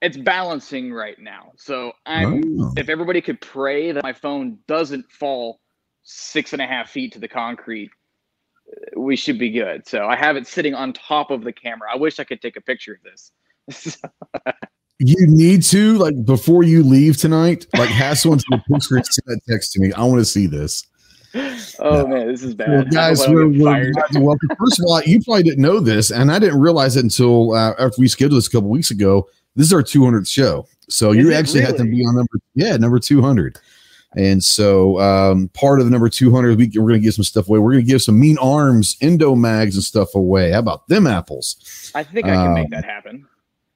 It's 0.00 0.16
balancing 0.16 0.92
right 0.92 1.16
now, 1.20 1.52
so 1.56 1.92
I'm 2.06 2.42
Oh. 2.60 2.72
if 2.76 2.88
everybody 2.88 3.20
could 3.20 3.40
pray 3.40 3.92
that 3.92 4.02
my 4.02 4.12
phone 4.12 4.58
doesn't 4.66 5.08
fall 5.12 5.60
six 6.02 6.52
and 6.52 6.60
a 6.60 6.66
half 6.66 6.90
feet 6.90 7.12
to 7.12 7.20
the 7.20 7.28
concrete, 7.28 7.90
we 8.96 9.16
should 9.16 9.38
be 9.38 9.50
good. 9.50 9.86
So 9.86 10.06
I 10.06 10.16
have 10.16 10.36
it 10.36 10.46
sitting 10.46 10.74
on 10.74 10.92
top 10.92 11.30
of 11.30 11.44
the 11.44 11.52
camera. 11.52 11.88
I 11.92 11.96
wish 11.96 12.18
I 12.18 12.24
could 12.24 12.40
take 12.40 12.56
a 12.56 12.60
picture 12.60 12.94
of 12.94 13.02
this. 13.02 13.98
You 15.04 15.26
need 15.26 15.64
to 15.64 15.98
like 15.98 16.24
before 16.24 16.62
you 16.62 16.84
leave 16.84 17.16
tonight. 17.16 17.66
Like, 17.76 17.88
have 17.88 18.20
someone 18.20 18.38
take 18.38 18.60
a 18.60 18.72
picture 18.72 18.96
and 18.96 19.06
send 19.06 19.24
that 19.26 19.40
text 19.48 19.72
to 19.72 19.80
me. 19.80 19.92
I 19.94 20.04
want 20.04 20.20
to 20.20 20.24
see 20.24 20.46
this. 20.46 20.86
oh 21.80 22.06
man, 22.06 22.28
this 22.28 22.44
is 22.44 22.54
bad. 22.54 22.70
Well, 22.70 22.84
guys, 22.84 23.26
we're, 23.26 23.48
we're 23.48 23.92
welcome. 24.20 24.48
First 24.56 24.78
of 24.78 24.86
all, 24.86 25.02
you 25.02 25.20
probably 25.24 25.42
didn't 25.42 25.62
know 25.62 25.80
this, 25.80 26.12
and 26.12 26.30
I 26.30 26.38
didn't 26.38 26.60
realize 26.60 26.96
it 26.96 27.02
until 27.02 27.52
uh, 27.52 27.72
after 27.80 27.96
we 27.98 28.06
scheduled 28.06 28.38
this 28.38 28.46
a 28.46 28.50
couple 28.50 28.68
weeks 28.68 28.92
ago. 28.92 29.28
This 29.56 29.66
is 29.66 29.72
our 29.72 29.82
200th 29.82 30.28
show, 30.28 30.68
so 30.88 31.10
Is 31.10 31.16
you 31.16 31.32
actually 31.32 31.62
had 31.62 31.76
to 31.78 31.84
be 31.84 32.04
on 32.04 32.14
number 32.14 32.38
yeah 32.54 32.76
number 32.76 33.00
200. 33.00 33.58
And 34.16 34.42
so 34.44 35.00
um, 35.00 35.48
part 35.48 35.80
of 35.80 35.86
the 35.86 35.90
number 35.90 36.08
200, 36.08 36.58
we, 36.58 36.70
we're 36.74 36.88
going 36.88 37.00
to 37.00 37.04
give 37.04 37.14
some 37.14 37.24
stuff 37.24 37.48
away. 37.48 37.58
We're 37.58 37.72
going 37.72 37.84
to 37.84 37.90
give 37.90 38.02
some 38.02 38.20
Mean 38.20 38.38
Arms, 38.38 38.96
Endo 39.00 39.34
mags, 39.34 39.74
and 39.74 39.84
stuff 39.84 40.14
away. 40.14 40.52
How 40.52 40.58
about 40.58 40.86
them 40.88 41.06
apples? 41.06 41.92
I 41.94 42.04
think 42.04 42.26
I 42.26 42.34
can 42.34 42.54
make 42.54 42.64
um, 42.66 42.70
that 42.70 42.84
happen. 42.84 43.26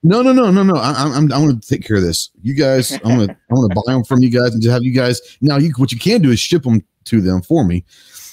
No, 0.02 0.22
no, 0.22 0.32
no, 0.32 0.50
no, 0.50 0.62
no. 0.62 0.74
I, 0.74 0.92
I'm, 0.92 1.12
I'm, 1.12 1.32
I'm 1.32 1.46
going 1.46 1.60
to 1.60 1.68
take 1.68 1.84
care 1.84 1.96
of 1.96 2.02
this. 2.02 2.30
You 2.42 2.54
guys, 2.54 2.92
I'm 2.92 3.16
going 3.16 3.28
to, 3.28 3.36
I'm 3.50 3.56
going 3.56 3.68
to 3.70 3.74
buy 3.74 3.92
them 3.92 4.04
from 4.04 4.20
you 4.20 4.30
guys 4.30 4.52
and 4.52 4.62
just 4.62 4.72
have 4.72 4.84
you 4.84 4.92
guys. 4.92 5.38
Now, 5.40 5.56
you, 5.56 5.72
what 5.76 5.90
you 5.90 5.98
can 5.98 6.22
do 6.22 6.30
is 6.30 6.38
ship 6.38 6.62
them 6.62 6.84
to 7.04 7.20
them 7.20 7.42
for 7.42 7.64
me. 7.64 7.84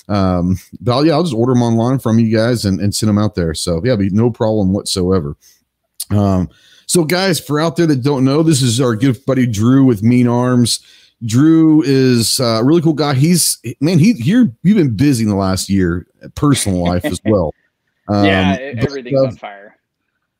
Um, 0.09 0.57
but 0.81 0.93
I'll, 0.93 1.05
yeah, 1.05 1.13
I'll 1.13 1.23
just 1.23 1.35
order 1.35 1.53
them 1.53 1.63
online 1.63 1.99
from 1.99 2.19
you 2.19 2.35
guys 2.35 2.65
and, 2.65 2.79
and 2.79 2.93
send 2.93 3.07
them 3.07 3.17
out 3.17 3.35
there. 3.35 3.53
So 3.53 3.81
yeah, 3.83 3.95
be 3.95 4.09
no 4.09 4.29
problem 4.29 4.73
whatsoever. 4.73 5.37
Um, 6.09 6.49
so 6.85 7.03
guys, 7.03 7.39
for 7.39 7.59
out 7.59 7.75
there 7.75 7.87
that 7.87 8.03
don't 8.03 8.25
know, 8.25 8.43
this 8.43 8.61
is 8.61 8.81
our 8.81 8.95
good 8.95 9.23
buddy 9.25 9.47
Drew 9.47 9.85
with 9.85 10.03
Mean 10.03 10.27
Arms. 10.27 10.81
Drew 11.25 11.81
is 11.83 12.39
uh, 12.39 12.59
a 12.59 12.63
really 12.63 12.81
cool 12.81 12.93
guy. 12.93 13.13
He's 13.13 13.57
man, 13.79 13.99
he 13.99 14.13
you're 14.17 14.51
you've 14.63 14.77
been 14.77 14.95
busy 14.95 15.23
in 15.23 15.29
the 15.29 15.35
last 15.35 15.69
year, 15.69 16.07
personal 16.35 16.83
life 16.83 17.05
as 17.05 17.21
well. 17.25 17.53
Um, 18.09 18.25
yeah, 18.25 18.73
but, 18.75 18.83
everything's 18.83 19.17
uh, 19.17 19.27
on 19.27 19.35
fire. 19.37 19.77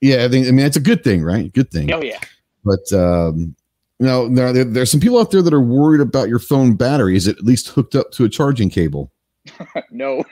yeah, 0.02 0.26
I 0.26 0.28
think 0.28 0.48
I 0.48 0.52
mean 0.52 0.66
it's 0.66 0.76
a 0.76 0.82
good 0.82 1.02
thing, 1.02 1.24
right? 1.24 1.50
Good 1.54 1.72
thing. 1.72 1.94
Oh 1.94 2.02
yeah. 2.02 2.20
But 2.66 2.92
um, 2.92 3.56
you 4.00 4.06
know, 4.06 4.28
there, 4.28 4.52
there, 4.52 4.66
there's 4.66 4.92
some 4.92 5.00
people 5.00 5.18
out 5.18 5.32
there 5.32 5.42
that 5.42 5.54
are 5.54 5.62
worried 5.62 6.02
about 6.02 6.28
your 6.28 6.40
phone 6.40 6.74
battery. 6.74 7.16
Is 7.16 7.26
it 7.26 7.38
at 7.38 7.46
least 7.46 7.70
hooked 7.70 7.96
up 7.96 8.12
to 8.12 8.26
a 8.26 8.30
charging 8.30 8.70
cable? 8.70 9.14
no, 9.92 10.26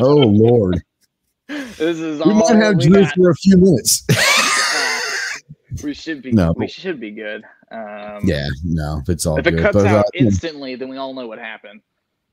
Oh 0.00 0.14
Lord, 0.14 0.82
this 1.48 1.98
is 1.98 2.24
we 2.24 2.32
might 2.32 2.54
have 2.54 2.78
Drew 2.78 3.04
for 3.06 3.30
a 3.30 3.34
few 3.34 3.56
minutes. 3.56 4.06
We 5.82 5.94
should 5.94 6.22
be. 6.22 6.32
No. 6.32 6.52
we 6.56 6.68
should 6.68 7.00
be 7.00 7.10
good. 7.12 7.44
Um, 7.70 8.20
yeah, 8.24 8.46
no, 8.64 9.00
it's 9.08 9.24
all 9.26 9.38
If 9.38 9.46
it 9.46 9.58
cuts 9.58 9.74
But, 9.76 9.86
out 9.86 10.04
uh, 10.06 10.10
instantly, 10.14 10.74
then 10.74 10.88
we 10.88 10.96
all 10.96 11.14
know 11.14 11.26
what 11.26 11.38
happened. 11.38 11.80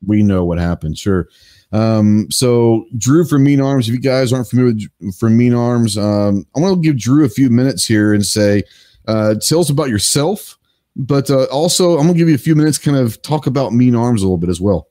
we 0.05 0.23
know 0.23 0.43
what 0.45 0.57
happened. 0.57 0.97
Sure. 0.97 1.27
Um, 1.71 2.27
so 2.31 2.85
Drew 2.97 3.25
from 3.25 3.43
Mean 3.43 3.61
Arms. 3.61 3.87
If 3.87 3.93
you 3.93 4.01
guys 4.01 4.33
aren't 4.33 4.47
familiar 4.47 4.87
with 4.99 5.15
from 5.17 5.37
Mean 5.37 5.53
Arms, 5.53 5.97
um, 5.97 6.45
I 6.55 6.59
want 6.59 6.75
to 6.75 6.81
give 6.81 6.97
Drew 6.99 7.25
a 7.25 7.29
few 7.29 7.49
minutes 7.49 7.85
here 7.85 8.13
and 8.13 8.25
say, 8.25 8.63
uh, 9.07 9.35
tell 9.35 9.59
us 9.59 9.69
about 9.69 9.89
yourself. 9.89 10.57
But 10.95 11.29
uh, 11.29 11.45
also, 11.45 11.97
I'm 11.97 12.07
gonna 12.07 12.17
give 12.17 12.27
you 12.27 12.35
a 12.35 12.39
few 12.39 12.55
minutes, 12.55 12.77
kind 12.77 12.97
of 12.97 13.21
talk 13.21 13.47
about 13.47 13.71
Mean 13.73 13.95
Arms 13.95 14.21
a 14.21 14.25
little 14.25 14.37
bit 14.37 14.49
as 14.49 14.59
well. 14.59 14.87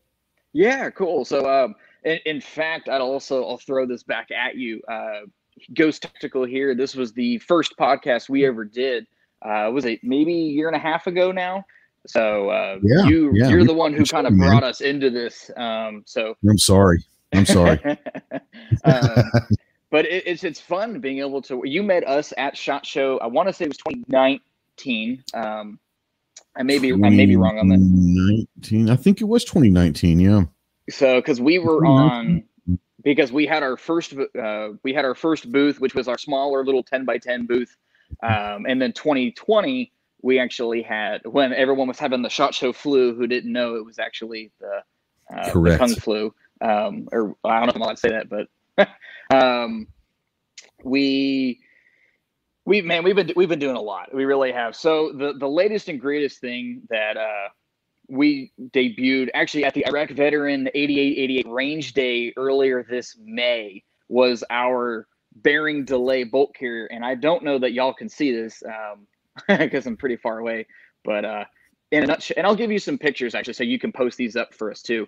Yeah, 0.55 0.89
cool. 0.91 1.25
So, 1.27 1.47
um, 1.49 1.75
in, 2.05 2.19
in 2.25 2.41
fact, 2.41 2.89
I'd 2.89 3.01
also 3.03 3.45
I'll 3.45 3.59
throw 3.59 3.85
this 3.87 4.03
back 4.03 4.31
at 4.31 4.57
you. 4.57 4.81
Uh, 4.89 5.27
Ghost 5.75 6.03
Tactical 6.03 6.45
here. 6.45 6.75
This 6.75 6.95
was 6.95 7.13
the 7.13 7.39
first 7.39 7.77
podcast 7.77 8.29
we 8.29 8.47
ever 8.47 8.65
did. 8.65 9.07
Uh, 9.43 9.71
was 9.73 9.85
it 9.85 10.01
maybe 10.03 10.33
a 10.33 10.51
year 10.51 10.67
and 10.67 10.77
a 10.77 10.81
half 10.81 11.07
ago 11.07 11.33
now? 11.33 11.65
So 12.07 12.51
uh, 12.51 12.79
Yeah, 12.83 13.07
you 13.07 13.33
yeah, 13.35 13.49
you're 13.49 13.65
the 13.65 13.75
one 13.75 13.93
who 13.93 14.05
kind 14.05 14.27
of 14.27 14.37
brought 14.37 14.65
us 14.65 14.81
into 14.81 15.11
this. 15.11 15.51
Um, 15.57 16.03
so 16.07 16.37
I'm 16.49 16.59
sorry. 16.59 17.05
I'm 17.33 17.47
sorry. 17.47 17.81
um, 18.85 19.31
but 19.91 20.07
it, 20.07 20.27
it's 20.27 20.45
it's 20.45 20.61
fun 20.61 21.01
being 21.01 21.19
able 21.19 21.43
to. 21.43 21.63
You 21.65 21.83
met 21.83 22.07
us 22.07 22.33
at 22.39 22.57
Shot 22.57 22.87
Show. 22.87 23.19
I 23.19 23.27
want 23.27 23.49
to 23.49 23.53
say 23.53 23.67
it 23.67 23.69
was 23.69 23.77
2019. 23.79 25.25
Um, 25.35 25.79
I 26.57 26.63
may 26.63 26.79
be 26.79 26.93
I 26.93 26.97
may 26.97 27.27
be 27.27 27.37
wrong 27.37 27.59
on 27.59 27.69
that. 27.69 27.77
2019. 27.77 28.91
I 28.91 28.97
think 28.97 29.21
it 29.21 29.25
was 29.25 29.45
2019. 29.45 30.21
Yeah. 30.21 30.45
So 30.91 31.21
because 31.21 31.41
we 31.41 31.59
were 31.59 31.85
on 31.85 32.43
because 33.03 33.33
we 33.33 33.47
had 33.47 33.63
our 33.63 33.77
first 33.77 34.15
uh, 34.41 34.69
we 34.83 34.93
had 34.93 35.05
our 35.05 35.15
first 35.15 35.51
booth, 35.51 35.81
which 35.81 35.95
was 35.95 36.09
our 36.09 36.19
smaller 36.19 36.65
little 36.65 36.83
10 36.83 37.05
by 37.05 37.19
10 37.19 37.47
booth, 37.47 37.77
um, 38.23 38.67
and 38.67 38.81
then 38.81 38.93
2020 38.93 39.93
we 40.21 40.39
actually 40.39 40.83
had 40.83 41.21
when 41.25 41.53
everyone 41.53 41.87
was 41.87 41.99
having 41.99 42.23
the 42.23 42.29
Shot 42.29 42.55
Show 42.55 42.73
flu. 42.73 43.15
Who 43.15 43.27
didn't 43.27 43.53
know 43.53 43.77
it 43.77 43.85
was 43.85 43.99
actually 43.99 44.51
the, 44.61 44.83
uh, 45.35 45.53
the. 45.53 45.77
Kung 45.79 45.95
flu? 45.95 46.35
Um, 46.61 47.09
or 47.13 47.37
I 47.45 47.65
don't 47.65 47.67
know 47.67 47.83
if 47.83 47.89
I'm 47.89 47.95
to 47.95 48.01
say 48.01 48.11
that, 48.11 48.29
but 48.29 48.89
um, 49.35 49.87
we 50.83 51.61
we 52.65 52.83
man 52.83 53.03
we've 53.03 53.17
been 53.17 53.33
we've 53.35 53.49
been 53.49 53.59
doing 53.59 53.77
a 53.77 53.81
lot 53.81 54.15
we 54.15 54.25
really 54.25 54.53
have 54.53 54.77
so 54.77 55.11
the 55.13 55.33
the 55.33 55.49
latest 55.49 55.89
and 55.89 55.99
greatest 55.99 56.39
thing 56.39 56.83
that 56.91 57.17
uh 57.17 57.49
we 58.09 58.53
debuted 58.75 59.29
actually 59.35 59.65
at 59.65 59.75
the 59.75 59.87
iraq 59.87 60.11
veteran 60.11 60.69
8888 60.75 61.47
range 61.49 61.93
day 61.93 62.33
earlier 62.37 62.83
this 62.89 63.17
may 63.23 63.83
was 64.09 64.43
our 64.51 65.07
bearing 65.37 65.85
delay 65.85 66.25
bolt 66.25 66.55
carrier 66.55 66.87
and 66.87 67.05
i 67.05 67.15
don't 67.15 67.45
know 67.45 67.59
that 67.59 67.73
y'all 67.73 67.93
can 67.93 68.09
see 68.09 68.33
this 68.33 68.63
um 68.67 69.07
because 69.59 69.87
i'm 69.87 69.97
pretty 69.97 70.17
far 70.17 70.39
away 70.39 70.67
but 71.05 71.25
uh 71.25 71.45
in 71.91 72.03
a 72.05 72.07
nutshell 72.07 72.35
and 72.39 72.47
i'll 72.47 72.57
give 72.57 72.73
you 72.73 72.79
some 72.79 72.99
pictures 72.99 73.35
actually 73.35 73.53
so 73.53 73.65
you 73.65 73.79
can 73.79 73.93
post 73.93 74.17
these 74.17 74.37
up 74.37 74.55
for 74.55 74.71
us 74.71 74.83
too 74.83 75.07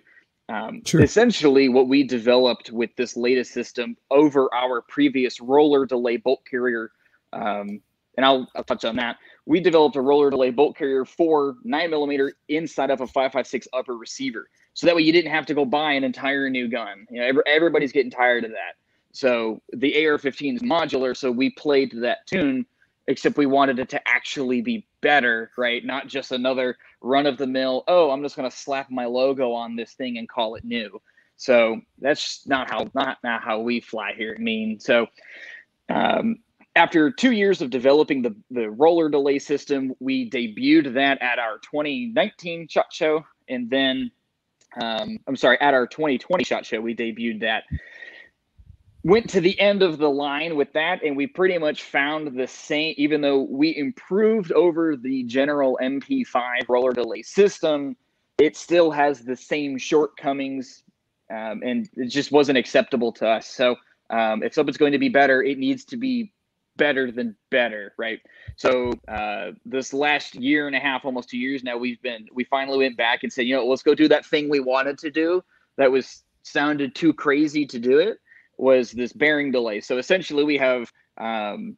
um, 0.51 0.81
Sure. 0.85 1.01
Essentially, 1.01 1.69
what 1.69 1.87
we 1.87 2.03
developed 2.03 2.71
with 2.71 2.89
this 2.97 3.15
latest 3.15 3.53
system 3.53 3.95
over 4.09 4.53
our 4.53 4.81
previous 4.81 5.39
roller 5.39 5.85
delay 5.85 6.17
bolt 6.17 6.41
carrier, 6.49 6.91
um, 7.33 7.81
and 8.17 8.25
I'll, 8.25 8.47
I'll 8.55 8.63
touch 8.63 8.83
on 8.83 8.97
that. 8.97 9.17
We 9.45 9.59
developed 9.59 9.95
a 9.95 10.01
roller 10.01 10.29
delay 10.29 10.51
bolt 10.51 10.77
carrier 10.77 11.05
for 11.05 11.55
nine 11.63 11.89
millimeter 11.89 12.33
inside 12.47 12.89
of 12.91 13.01
a 13.01 13.07
five 13.07 13.31
five 13.31 13.47
six 13.47 13.67
upper 13.73 13.97
receiver, 13.97 14.49
so 14.73 14.87
that 14.87 14.95
way 14.95 15.01
you 15.01 15.11
didn't 15.11 15.31
have 15.31 15.45
to 15.47 15.53
go 15.53 15.65
buy 15.65 15.93
an 15.93 16.03
entire 16.03 16.49
new 16.49 16.67
gun. 16.67 17.05
You 17.09 17.21
know, 17.21 17.27
every, 17.27 17.43
everybody's 17.47 17.91
getting 17.91 18.11
tired 18.11 18.45
of 18.45 18.51
that. 18.51 18.75
So 19.13 19.61
the 19.73 20.07
AR-15 20.07 20.55
is 20.55 20.61
modular, 20.61 21.15
so 21.15 21.31
we 21.31 21.49
played 21.49 21.91
that 21.97 22.25
tune, 22.27 22.65
except 23.07 23.37
we 23.37 23.45
wanted 23.45 23.79
it 23.79 23.89
to 23.89 24.07
actually 24.07 24.61
be 24.61 24.87
better, 25.01 25.51
right? 25.57 25.83
Not 25.83 26.07
just 26.07 26.31
another 26.31 26.77
run 27.01 27.25
of 27.25 27.37
the 27.37 27.47
mill. 27.47 27.83
Oh, 27.87 28.11
I'm 28.11 28.23
just 28.23 28.35
going 28.35 28.49
to 28.49 28.55
slap 28.55 28.89
my 28.89 29.05
logo 29.05 29.51
on 29.51 29.75
this 29.75 29.93
thing 29.93 30.17
and 30.17 30.29
call 30.29 30.55
it 30.55 30.63
new. 30.63 31.01
So 31.35 31.81
that's 31.99 32.47
not 32.47 32.69
how 32.69 32.87
not 32.93 33.17
not 33.23 33.41
how 33.41 33.59
we 33.61 33.79
fly 33.79 34.13
here. 34.15 34.35
I 34.37 34.41
mean, 34.41 34.79
so 34.79 35.07
um, 35.89 36.37
after 36.75 37.11
two 37.11 37.31
years 37.31 37.61
of 37.61 37.69
developing 37.69 38.21
the 38.21 38.35
the 38.49 38.69
roller 38.69 39.09
delay 39.09 39.39
system, 39.39 39.93
we 39.99 40.29
debuted 40.29 40.93
that 40.93 41.21
at 41.21 41.39
our 41.39 41.59
2019 41.59 42.67
shot 42.67 42.91
show, 42.91 43.25
and 43.49 43.69
then 43.69 44.11
um, 44.79 45.19
I'm 45.27 45.35
sorry, 45.35 45.59
at 45.59 45.73
our 45.73 45.85
2020 45.85 46.43
shot 46.43 46.65
show, 46.65 46.79
we 46.79 46.95
debuted 46.95 47.41
that. 47.41 47.63
Went 49.03 49.29
to 49.31 49.41
the 49.41 49.59
end 49.59 49.81
of 49.81 49.97
the 49.97 50.09
line 50.09 50.55
with 50.55 50.71
that, 50.73 51.03
and 51.03 51.17
we 51.17 51.25
pretty 51.27 51.57
much 51.57 51.83
found 51.83 52.37
the 52.37 52.47
same. 52.47 52.93
Even 52.97 53.19
though 53.19 53.41
we 53.41 53.75
improved 53.75 54.51
over 54.51 54.95
the 54.95 55.23
general 55.23 55.77
MP5 55.81 56.69
roller 56.69 56.93
delay 56.93 57.23
system, 57.23 57.97
it 58.37 58.55
still 58.55 58.91
has 58.91 59.21
the 59.21 59.35
same 59.35 59.77
shortcomings, 59.77 60.83
um, 61.31 61.61
and 61.63 61.89
it 61.95 62.07
just 62.07 62.31
wasn't 62.31 62.57
acceptable 62.57 63.11
to 63.13 63.27
us. 63.27 63.47
So, 63.47 63.75
um, 64.11 64.43
if 64.43 64.53
something's 64.53 64.77
going 64.77 64.91
to 64.91 64.99
be 64.99 65.09
better, 65.09 65.41
it 65.41 65.57
needs 65.57 65.83
to 65.85 65.97
be 65.97 66.31
better 66.77 67.11
than 67.11 67.35
better, 67.49 67.93
right? 67.97 68.19
So, 68.55 68.93
uh, 69.07 69.51
this 69.65 69.93
last 69.93 70.35
year 70.35 70.67
and 70.67 70.75
a 70.75 70.79
half, 70.79 71.05
almost 71.05 71.29
two 71.29 71.37
years 71.37 71.63
now, 71.63 71.77
we've 71.77 72.01
been 72.01 72.27
we 72.33 72.43
finally 72.45 72.79
went 72.79 72.97
back 72.97 73.23
and 73.23 73.31
said, 73.31 73.45
you 73.47 73.55
know, 73.55 73.65
let's 73.67 73.83
go 73.83 73.95
do 73.95 74.07
that 74.09 74.25
thing 74.25 74.49
we 74.49 74.59
wanted 74.59 74.97
to 74.99 75.11
do 75.11 75.43
that 75.77 75.91
was 75.91 76.23
sounded 76.43 76.95
too 76.95 77.13
crazy 77.13 77.65
to 77.65 77.79
do 77.79 77.99
it 77.99 78.17
was 78.57 78.91
this 78.91 79.13
bearing 79.13 79.51
delay. 79.51 79.81
So 79.81 79.97
essentially, 79.97 80.43
we 80.43 80.57
have 80.57 80.91
um, 81.17 81.77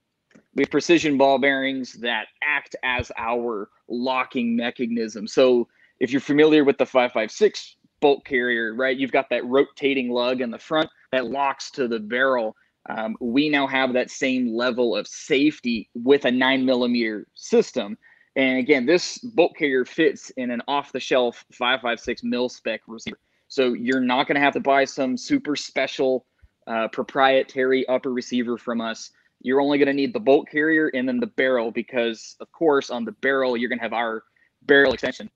We 0.55 0.63
have 0.63 0.71
precision 0.71 1.17
ball 1.17 1.39
bearings 1.39 1.93
that 1.93 2.27
act 2.43 2.75
as 2.83 3.11
our 3.17 3.69
locking 3.87 4.55
mechanism. 4.55 5.27
So 5.27 5.67
if 5.99 6.11
you're 6.11 6.21
familiar 6.21 6.63
with 6.63 6.77
the 6.77 6.85
556 6.85 7.77
bolt 8.01 8.25
carrier, 8.25 8.73
right, 8.75 8.97
you've 8.97 9.11
got 9.11 9.29
that 9.29 9.45
rotating 9.45 10.09
lug 10.09 10.41
in 10.41 10.51
the 10.51 10.59
front 10.59 10.89
that 11.11 11.27
locks 11.27 11.71
to 11.71 11.87
the 11.87 11.99
barrel. 11.99 12.55
Um, 12.89 13.15
we 13.19 13.49
now 13.49 13.65
have 13.67 13.93
that 13.93 14.11
same 14.11 14.53
level 14.53 14.95
of 14.95 15.07
safety 15.07 15.89
with 15.93 16.25
a 16.25 16.31
nine 16.31 16.65
millimeter 16.65 17.27
system. 17.33 17.97
And 18.35 18.57
again, 18.57 18.85
this 18.85 19.19
bolt 19.19 19.55
carrier 19.55 19.85
fits 19.85 20.31
in 20.31 20.51
an 20.51 20.61
off 20.67 20.91
the 20.91 20.99
shelf 20.99 21.45
556 21.53 22.23
mil 22.23 22.49
spec 22.49 22.81
receiver. 22.87 23.19
So 23.47 23.73
you're 23.73 24.01
not 24.01 24.27
going 24.27 24.35
to 24.35 24.41
have 24.41 24.53
to 24.53 24.59
buy 24.59 24.85
some 24.85 25.15
super 25.15 25.55
special 25.55 26.25
uh, 26.65 26.87
proprietary 26.87 27.87
upper 27.87 28.11
receiver 28.11 28.57
from 28.57 28.81
us. 28.81 29.11
You're 29.41 29.61
only 29.61 29.77
going 29.77 29.87
to 29.87 29.93
need 29.93 30.13
the 30.13 30.19
bolt 30.19 30.47
carrier 30.49 30.89
and 30.93 31.07
then 31.07 31.19
the 31.19 31.27
barrel 31.27 31.71
because, 31.71 32.35
of 32.39 32.51
course, 32.51 32.89
on 32.89 33.05
the 33.05 33.11
barrel, 33.11 33.55
you're 33.55 33.69
going 33.69 33.79
to 33.79 33.83
have 33.83 33.93
our 33.93 34.23
barrel 34.63 34.93
extension. 34.93 35.29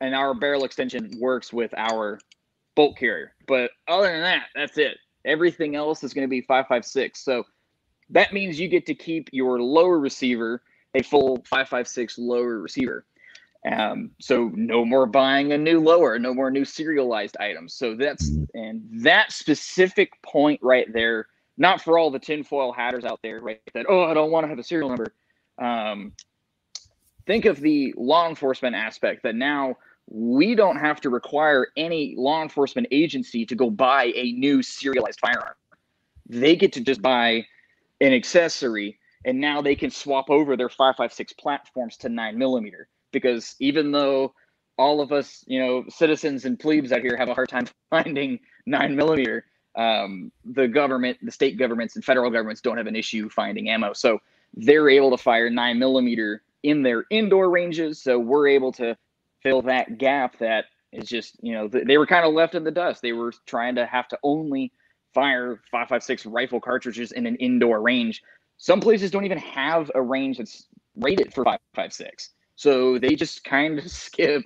And 0.00 0.14
our 0.14 0.34
barrel 0.34 0.64
extension 0.64 1.16
works 1.20 1.52
with 1.52 1.72
our 1.76 2.18
bolt 2.74 2.96
carrier. 2.96 3.34
But 3.46 3.70
other 3.86 4.10
than 4.10 4.22
that, 4.22 4.46
that's 4.54 4.78
it. 4.78 4.98
Everything 5.24 5.76
else 5.76 6.02
is 6.02 6.14
going 6.14 6.26
to 6.26 6.30
be 6.30 6.40
556. 6.40 7.22
So 7.22 7.44
that 8.10 8.32
means 8.32 8.58
you 8.58 8.68
get 8.68 8.86
to 8.86 8.94
keep 8.94 9.28
your 9.32 9.60
lower 9.60 9.98
receiver 9.98 10.62
a 10.94 11.02
full 11.02 11.36
556 11.48 12.18
lower 12.18 12.58
receiver. 12.58 13.04
Um, 13.70 14.10
so 14.20 14.50
no 14.54 14.84
more 14.84 15.06
buying 15.06 15.52
a 15.52 15.58
new 15.58 15.80
lower, 15.80 16.18
no 16.18 16.34
more 16.34 16.50
new 16.50 16.64
serialized 16.64 17.36
items. 17.38 17.74
So 17.74 17.94
that's 17.94 18.30
and 18.54 18.82
that 19.04 19.30
specific 19.30 20.20
point 20.22 20.60
right 20.62 20.92
there, 20.92 21.28
not 21.56 21.80
for 21.80 21.96
all 21.96 22.10
the 22.10 22.18
tinfoil 22.18 22.72
hatters 22.72 23.04
out 23.04 23.20
there, 23.22 23.40
right? 23.40 23.60
That 23.74 23.86
oh, 23.88 24.02
I 24.02 24.14
don't 24.14 24.32
want 24.32 24.44
to 24.44 24.48
have 24.48 24.58
a 24.58 24.64
serial 24.64 24.88
number. 24.88 25.14
Um, 25.58 26.12
think 27.24 27.44
of 27.44 27.60
the 27.60 27.94
law 27.96 28.28
enforcement 28.28 28.74
aspect 28.74 29.22
that 29.22 29.36
now 29.36 29.76
we 30.14 30.54
don't 30.54 30.76
have 30.76 31.00
to 31.00 31.08
require 31.08 31.68
any 31.74 32.14
law 32.18 32.42
enforcement 32.42 32.86
agency 32.90 33.46
to 33.46 33.54
go 33.54 33.70
buy 33.70 34.12
a 34.14 34.32
new 34.32 34.62
serialized 34.62 35.18
firearm. 35.18 35.54
They 36.28 36.54
get 36.54 36.74
to 36.74 36.82
just 36.82 37.00
buy 37.00 37.46
an 38.02 38.12
accessory 38.12 38.98
and 39.24 39.40
now 39.40 39.62
they 39.62 39.74
can 39.74 39.90
swap 39.90 40.28
over 40.28 40.54
their 40.54 40.68
556 40.68 41.32
platforms 41.34 41.96
to 41.98 42.10
9 42.10 42.36
millimeter 42.36 42.88
because 43.10 43.56
even 43.58 43.90
though 43.90 44.34
all 44.76 45.00
of 45.00 45.12
us, 45.12 45.44
you 45.46 45.58
know, 45.58 45.84
citizens 45.88 46.44
and 46.44 46.60
plebes 46.60 46.92
out 46.92 47.00
here 47.00 47.16
have 47.16 47.28
a 47.30 47.34
hard 47.34 47.48
time 47.48 47.66
finding 47.90 48.38
nine 48.66 48.94
millimeter, 48.94 49.46
um, 49.76 50.30
the 50.44 50.68
government, 50.68 51.16
the 51.22 51.32
state 51.32 51.58
governments 51.58 51.96
and 51.96 52.04
federal 52.04 52.30
governments 52.30 52.60
don't 52.60 52.76
have 52.76 52.86
an 52.86 52.96
issue 52.96 53.30
finding 53.30 53.70
ammo. 53.70 53.94
So 53.94 54.20
they're 54.54 54.90
able 54.90 55.10
to 55.10 55.16
fire 55.16 55.48
nine 55.48 55.78
millimeter 55.78 56.42
in 56.62 56.82
their 56.82 57.04
indoor 57.08 57.48
ranges. 57.48 58.02
So 58.02 58.18
we're 58.18 58.48
able 58.48 58.72
to 58.72 58.96
fill 59.42 59.62
that 59.62 59.98
gap 59.98 60.38
that 60.38 60.66
is 60.92 61.08
just, 61.08 61.36
you 61.42 61.54
know, 61.54 61.68
they 61.68 61.98
were 61.98 62.06
kind 62.06 62.26
of 62.26 62.34
left 62.34 62.54
in 62.54 62.64
the 62.64 62.70
dust. 62.70 63.02
They 63.02 63.12
were 63.12 63.32
trying 63.46 63.74
to 63.76 63.86
have 63.86 64.08
to 64.08 64.18
only 64.22 64.72
fire 65.14 65.60
556 65.70 66.26
rifle 66.26 66.60
cartridges 66.60 67.12
in 67.12 67.26
an 67.26 67.36
indoor 67.36 67.80
range. 67.80 68.22
Some 68.58 68.80
places 68.80 69.10
don't 69.10 69.24
even 69.24 69.38
have 69.38 69.90
a 69.94 70.02
range 70.02 70.38
that's 70.38 70.66
rated 70.96 71.32
for 71.32 71.44
556. 71.44 72.30
So 72.56 72.98
they 72.98 73.14
just 73.14 73.44
kind 73.44 73.78
of 73.78 73.90
skip 73.90 74.42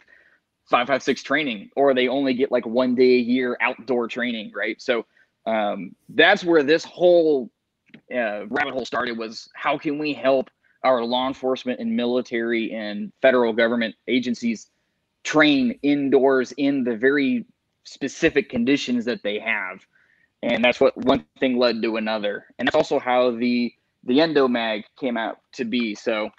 556 0.70 1.22
training 1.22 1.70
or 1.76 1.94
they 1.94 2.08
only 2.08 2.34
get 2.34 2.50
like 2.50 2.66
one 2.66 2.94
day 2.94 3.14
a 3.14 3.20
year 3.20 3.56
outdoor 3.60 4.08
training, 4.08 4.52
right? 4.54 4.80
So 4.80 5.06
um, 5.46 5.94
that's 6.08 6.44
where 6.44 6.62
this 6.62 6.84
whole 6.84 7.50
uh, 8.12 8.46
rabbit 8.46 8.72
hole 8.72 8.84
started 8.84 9.16
was 9.16 9.48
how 9.54 9.78
can 9.78 9.98
we 9.98 10.12
help 10.12 10.50
our 10.82 11.04
law 11.04 11.26
enforcement 11.26 11.80
and 11.80 11.96
military 11.96 12.72
and 12.72 13.12
federal 13.22 13.52
government 13.52 13.94
agencies 14.08 14.70
train 15.26 15.78
indoors 15.82 16.52
in 16.56 16.84
the 16.84 16.96
very 16.96 17.44
specific 17.84 18.48
conditions 18.48 19.04
that 19.04 19.22
they 19.22 19.38
have 19.38 19.80
and 20.42 20.64
that's 20.64 20.80
what 20.80 20.96
one 21.04 21.24
thing 21.40 21.58
led 21.58 21.82
to 21.82 21.96
another 21.96 22.46
and 22.58 22.66
that's 22.66 22.76
also 22.76 22.98
how 22.98 23.30
the 23.32 23.72
the 24.04 24.18
endomag 24.18 24.84
came 24.98 25.16
out 25.16 25.38
to 25.52 25.64
be 25.64 25.94
so 25.94 26.30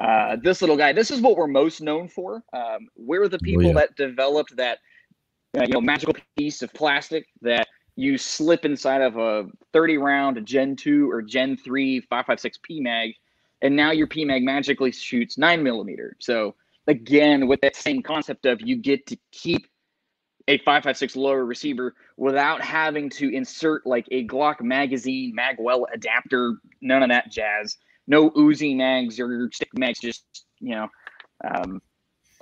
uh, 0.00 0.36
this 0.42 0.62
little 0.62 0.78
guy, 0.78 0.92
this 0.94 1.10
is 1.10 1.20
what 1.20 1.36
we're 1.36 1.46
most 1.46 1.82
known 1.82 2.08
for. 2.08 2.42
Um, 2.54 2.88
we're 2.96 3.28
the 3.28 3.38
people 3.38 3.66
oh, 3.66 3.68
yeah. 3.68 3.74
that 3.74 3.96
developed 3.96 4.56
that, 4.56 4.78
uh, 5.58 5.62
you 5.62 5.74
know, 5.74 5.80
magical 5.80 6.14
piece 6.38 6.62
of 6.62 6.72
plastic 6.72 7.26
that 7.42 7.68
you 7.96 8.16
slip 8.16 8.64
inside 8.64 9.02
of 9.02 9.18
a 9.18 9.46
30 9.74 9.98
round 9.98 10.46
Gen 10.46 10.74
2 10.74 11.10
or 11.10 11.20
Gen 11.20 11.54
3 11.54 12.00
556 12.00 12.58
PMAG, 12.68 13.14
and 13.60 13.76
now 13.76 13.90
your 13.90 14.06
PMAG 14.06 14.42
magically 14.42 14.90
shoots 14.90 15.36
9 15.36 15.62
millimeter. 15.62 16.16
So, 16.18 16.54
again, 16.90 17.46
with 17.46 17.60
that 17.62 17.76
same 17.76 18.02
concept 18.02 18.46
of 18.46 18.60
you 18.60 18.76
get 18.76 19.06
to 19.06 19.16
keep 19.32 19.66
a 20.48 20.58
556 20.58 21.16
lower 21.16 21.44
receiver 21.44 21.94
without 22.16 22.60
having 22.60 23.08
to 23.10 23.34
insert 23.34 23.86
like 23.86 24.06
a 24.10 24.26
Glock 24.26 24.60
magazine, 24.60 25.34
magwell 25.36 25.84
adapter, 25.92 26.56
none 26.80 27.02
of 27.02 27.08
that 27.08 27.30
jazz 27.30 27.76
no 28.10 28.30
Uzi 28.30 28.76
mags 28.76 29.18
or 29.18 29.48
stick 29.52 29.70
mags. 29.74 30.00
Just 30.00 30.24
you 30.58 30.74
know, 30.74 30.88
um, 31.48 31.80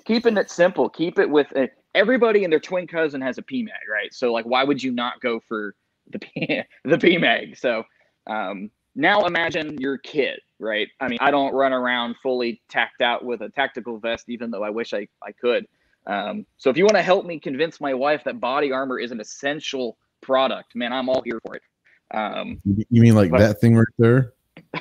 keeping 0.05 0.37
it 0.37 0.51
simple. 0.51 0.89
Keep 0.89 1.19
it 1.21 1.31
with 1.31 1.53
a, 1.55 1.69
everybody 1.95 2.43
and 2.43 2.53
their 2.53 2.59
twin 2.59 2.89
cousin 2.89 3.21
has 3.21 3.39
a 3.39 3.43
PMAG, 3.43 3.87
right? 3.91 4.13
So 4.13 4.33
like, 4.33 4.47
why 4.47 4.65
would 4.65 4.83
you 4.83 4.91
not 4.91 5.21
go 5.21 5.41
for 5.47 5.77
the 6.11 6.19
P, 6.19 6.63
the 6.85 6.97
PMAG? 6.97 7.59
So 7.59 7.85
um, 8.27 8.71
now 8.99 9.27
imagine 9.27 9.79
your 9.79 9.97
kid, 9.97 10.41
right? 10.59 10.89
I 11.01 11.07
mean, 11.07 11.19
I 11.21 11.31
don't 11.31 11.55
run 11.55 11.73
around 11.73 12.17
fully 12.21 12.61
tacked 12.69 13.01
out 13.01 13.25
with 13.25 13.43
a 13.43 13.49
tactical 13.49 13.99
vest, 13.99 14.29
even 14.29 14.51
though 14.51 14.65
I 14.65 14.71
wish 14.71 14.93
I, 14.93 15.07
I 15.23 15.31
could. 15.31 15.69
Um, 16.09 16.45
so 16.57 16.69
if 16.69 16.77
you 16.77 16.85
want 16.85 16.97
to 16.97 17.03
help 17.03 17.25
me 17.25 17.39
convince 17.39 17.81
my 17.81 17.95
wife 17.95 18.25
that 18.25 18.41
body 18.41 18.73
armor 18.73 18.99
is 18.99 19.13
an 19.13 19.21
essential 19.21 19.97
product, 20.21 20.75
man, 20.75 20.93
I'm 20.93 21.09
all 21.09 21.23
here 21.23 21.41
for 21.47 21.55
it. 21.55 21.63
Um, 22.11 22.61
you 22.65 23.01
mean 23.01 23.15
like 23.15 23.31
but, 23.31 23.39
that 23.39 23.61
thing 23.61 23.77
right 23.77 23.87
there? 23.99 24.33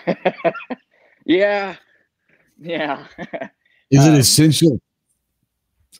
yeah. 1.25 1.75
Yeah. 2.59 3.05
Is 3.91 4.05
it 4.05 4.09
um, 4.09 4.15
essential? 4.15 4.81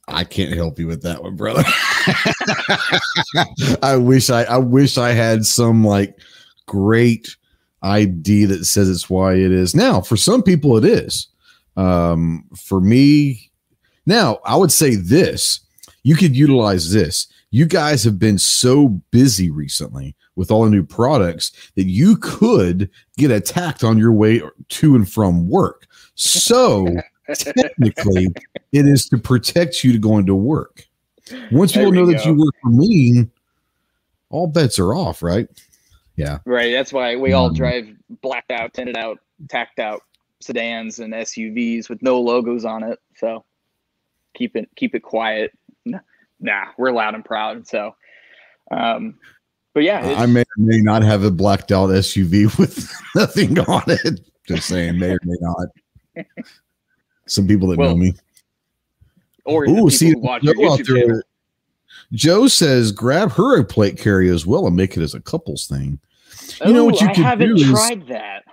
I 0.07 0.23
can't 0.23 0.55
help 0.55 0.79
you 0.79 0.87
with 0.87 1.03
that 1.03 1.21
one, 1.21 1.35
brother. 1.35 1.63
I 3.83 3.97
wish 3.97 4.29
I 4.29 4.43
I 4.43 4.57
wish 4.57 4.97
I 4.97 5.11
had 5.11 5.45
some 5.45 5.83
like 5.83 6.17
great 6.65 7.35
ID 7.81 8.45
that 8.45 8.65
says 8.65 8.89
it's 8.89 9.09
why 9.09 9.33
it 9.33 9.51
is. 9.51 9.75
Now, 9.75 10.01
for 10.01 10.17
some 10.17 10.41
people 10.41 10.77
it 10.77 10.85
is. 10.85 11.27
Um, 11.75 12.45
for 12.55 12.81
me, 12.81 13.51
now 14.05 14.39
I 14.45 14.55
would 14.55 14.71
say 14.71 14.95
this. 14.95 15.59
You 16.03 16.15
could 16.15 16.35
utilize 16.35 16.91
this. 16.91 17.27
You 17.51 17.65
guys 17.65 18.03
have 18.03 18.19
been 18.19 18.37
so 18.37 18.89
busy 19.11 19.49
recently 19.49 20.15
with 20.35 20.51
all 20.51 20.63
the 20.63 20.69
new 20.69 20.83
products 20.83 21.51
that 21.75 21.85
you 21.85 22.17
could 22.17 22.89
get 23.17 23.31
attacked 23.31 23.83
on 23.83 23.97
your 23.97 24.11
way 24.11 24.41
to 24.69 24.95
and 24.95 25.09
from 25.09 25.49
work. 25.49 25.87
So 26.15 26.87
technically, 27.33 28.27
it 28.71 28.85
is 28.85 29.07
to 29.09 29.17
protect 29.17 29.83
you 29.83 29.91
to 29.91 29.99
going 29.99 30.25
to 30.27 30.35
work. 30.35 30.85
Once 31.51 31.73
people 31.73 31.91
know 31.91 32.05
go. 32.05 32.13
that 32.13 32.25
you 32.25 32.33
work 32.33 32.53
for 32.61 32.69
me, 32.69 33.27
all 34.29 34.47
bets 34.47 34.79
are 34.79 34.93
off, 34.93 35.21
right? 35.21 35.47
Yeah. 36.17 36.39
Right. 36.45 36.73
That's 36.73 36.91
why 36.91 37.15
we 37.15 37.33
all 37.33 37.47
um, 37.47 37.53
drive 37.53 37.87
blacked 38.21 38.51
out, 38.51 38.73
tinted 38.73 38.97
out, 38.97 39.19
tacked 39.47 39.79
out 39.79 40.01
sedans 40.41 40.99
and 40.99 41.13
SUVs 41.13 41.89
with 41.89 42.01
no 42.01 42.19
logos 42.19 42.65
on 42.65 42.83
it. 42.83 42.99
So 43.15 43.45
keep 44.35 44.55
it 44.55 44.69
keep 44.75 44.95
it 44.95 45.01
quiet. 45.01 45.51
Nah, 46.39 46.65
we're 46.77 46.91
loud 46.91 47.15
and 47.15 47.23
proud. 47.23 47.67
So 47.67 47.95
um 48.71 49.15
but 49.73 49.83
yeah, 49.83 50.15
I 50.17 50.25
may 50.25 50.41
or 50.41 50.45
may 50.57 50.79
not 50.79 51.03
have 51.03 51.23
a 51.23 51.29
blacked 51.29 51.71
out 51.71 51.89
SUV 51.89 52.57
with 52.59 52.91
nothing 53.15 53.59
on 53.59 53.83
it. 53.87 54.21
Just 54.47 54.67
saying, 54.67 54.97
may 54.97 55.11
or 55.11 55.19
may 55.23 55.35
not. 55.39 56.25
Some 57.27 57.47
people 57.47 57.67
that 57.67 57.77
well, 57.77 57.91
know 57.91 57.97
me. 57.97 58.13
Or 59.45 59.69
Ooh, 59.69 59.89
see, 59.89 60.13
Joe, 60.13 60.71
out 60.71 60.81
there, 60.87 61.23
Joe 62.11 62.47
says 62.47 62.91
grab 62.91 63.31
her 63.33 63.59
a 63.59 63.63
plate 63.63 63.99
carrier 63.99 64.33
as 64.33 64.47
well 64.47 64.65
and 64.65 64.75
make 64.75 64.97
it 64.97 65.03
as 65.03 65.13
a 65.13 65.21
couples 65.21 65.67
thing. 65.67 65.99
You 66.63 66.69
Ooh, 66.69 66.73
know 66.73 66.85
what 66.85 67.01
you 67.01 67.07
I 67.07 67.13
can 67.13 67.23
haven't 67.23 67.55
do 67.55 67.71
tried 67.71 68.03
is, 68.03 68.07
that. 68.09 68.43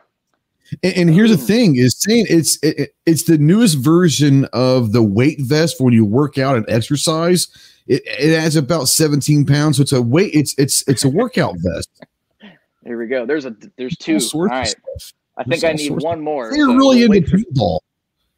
And, 0.82 0.96
and 0.96 1.10
here's 1.10 1.30
the 1.30 1.36
thing: 1.36 1.76
is 1.76 1.96
saying 1.96 2.26
it's 2.28 2.58
it, 2.62 2.94
it's 3.06 3.24
the 3.24 3.38
newest 3.38 3.78
version 3.78 4.46
of 4.52 4.92
the 4.92 5.02
weight 5.02 5.40
vest 5.40 5.78
for 5.78 5.84
when 5.84 5.94
you 5.94 6.04
work 6.04 6.38
out 6.38 6.56
and 6.56 6.64
exercise 6.68 7.48
it, 7.86 8.02
it 8.06 8.34
adds 8.34 8.56
about 8.56 8.88
17 8.88 9.44
pounds. 9.46 9.76
So 9.76 9.82
it's 9.82 9.92
a 9.92 10.02
weight. 10.02 10.34
It's 10.34 10.54
it's 10.58 10.86
it's 10.88 11.04
a 11.04 11.08
workout 11.08 11.56
vest. 11.58 11.90
Here 12.84 12.98
we 12.98 13.06
go. 13.06 13.26
There's 13.26 13.46
a 13.46 13.56
there's 13.76 13.96
two. 13.96 14.18
All 14.34 14.46
right. 14.46 14.74
I 15.36 15.44
think 15.44 15.64
I 15.64 15.72
need 15.72 15.90
one 15.90 16.20
more. 16.20 16.54
You're 16.54 16.68
so 16.68 16.76
really 16.76 17.02
into 17.02 17.20
paintball. 17.20 17.80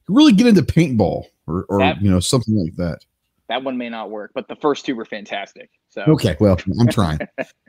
For... 0.07 0.13
really 0.13 0.33
get 0.33 0.47
into 0.47 0.63
paintball 0.63 1.27
or, 1.47 1.67
or 1.69 1.79
that, 1.79 2.01
you 2.01 2.11
know 2.11 2.21
something 2.21 2.57
like 2.57 2.75
that. 2.77 3.01
That 3.49 3.63
one 3.63 3.77
may 3.77 3.89
not 3.89 4.11
work, 4.11 4.33
but 4.35 4.49
the 4.49 4.57
first 4.57 4.87
two 4.87 4.97
were 4.97 5.05
fantastic. 5.05 5.71
So 5.97 6.03
okay, 6.13 6.37
well 6.39 6.59
I'm 6.79 6.89
trying. 6.89 7.19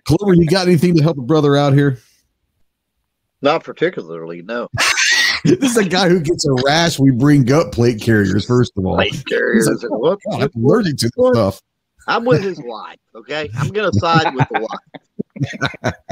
Clover, 0.04 0.34
you 0.34 0.46
got 0.48 0.68
anything 0.68 0.96
to 0.98 1.02
help 1.02 1.18
a 1.18 1.22
brother 1.22 1.56
out 1.56 1.72
here? 1.74 1.98
Not 3.42 3.64
particularly, 3.64 4.42
no. 4.42 4.68
this 5.46 5.72
is 5.72 5.78
a 5.78 5.86
guy 5.88 6.10
who 6.10 6.20
gets 6.20 6.46
a 6.46 6.52
rash. 6.66 7.00
We 7.00 7.12
bring 7.12 7.50
up 7.54 7.72
plate 7.72 8.02
carriers 8.02 8.46
first 8.46 8.74
of 8.78 8.86
all. 8.86 8.96
Plate 8.96 9.24
carriers. 9.30 9.68
Like, 9.68 9.82
and 9.84 9.92
what- 10.02 10.20
God, 10.30 10.44
I'm 10.44 10.64
allergic 10.64 10.98
to 10.98 11.06
this 11.10 11.32
stuff. 11.34 11.62
I'm 12.06 12.26
with 12.26 12.42
his 12.44 12.60
wife. 12.62 12.98
Okay, 13.16 13.50
I'm 13.58 13.70
gonna 13.70 13.94
side 13.94 14.36
with 14.36 14.48
the 14.50 14.68
wife. 15.82 15.94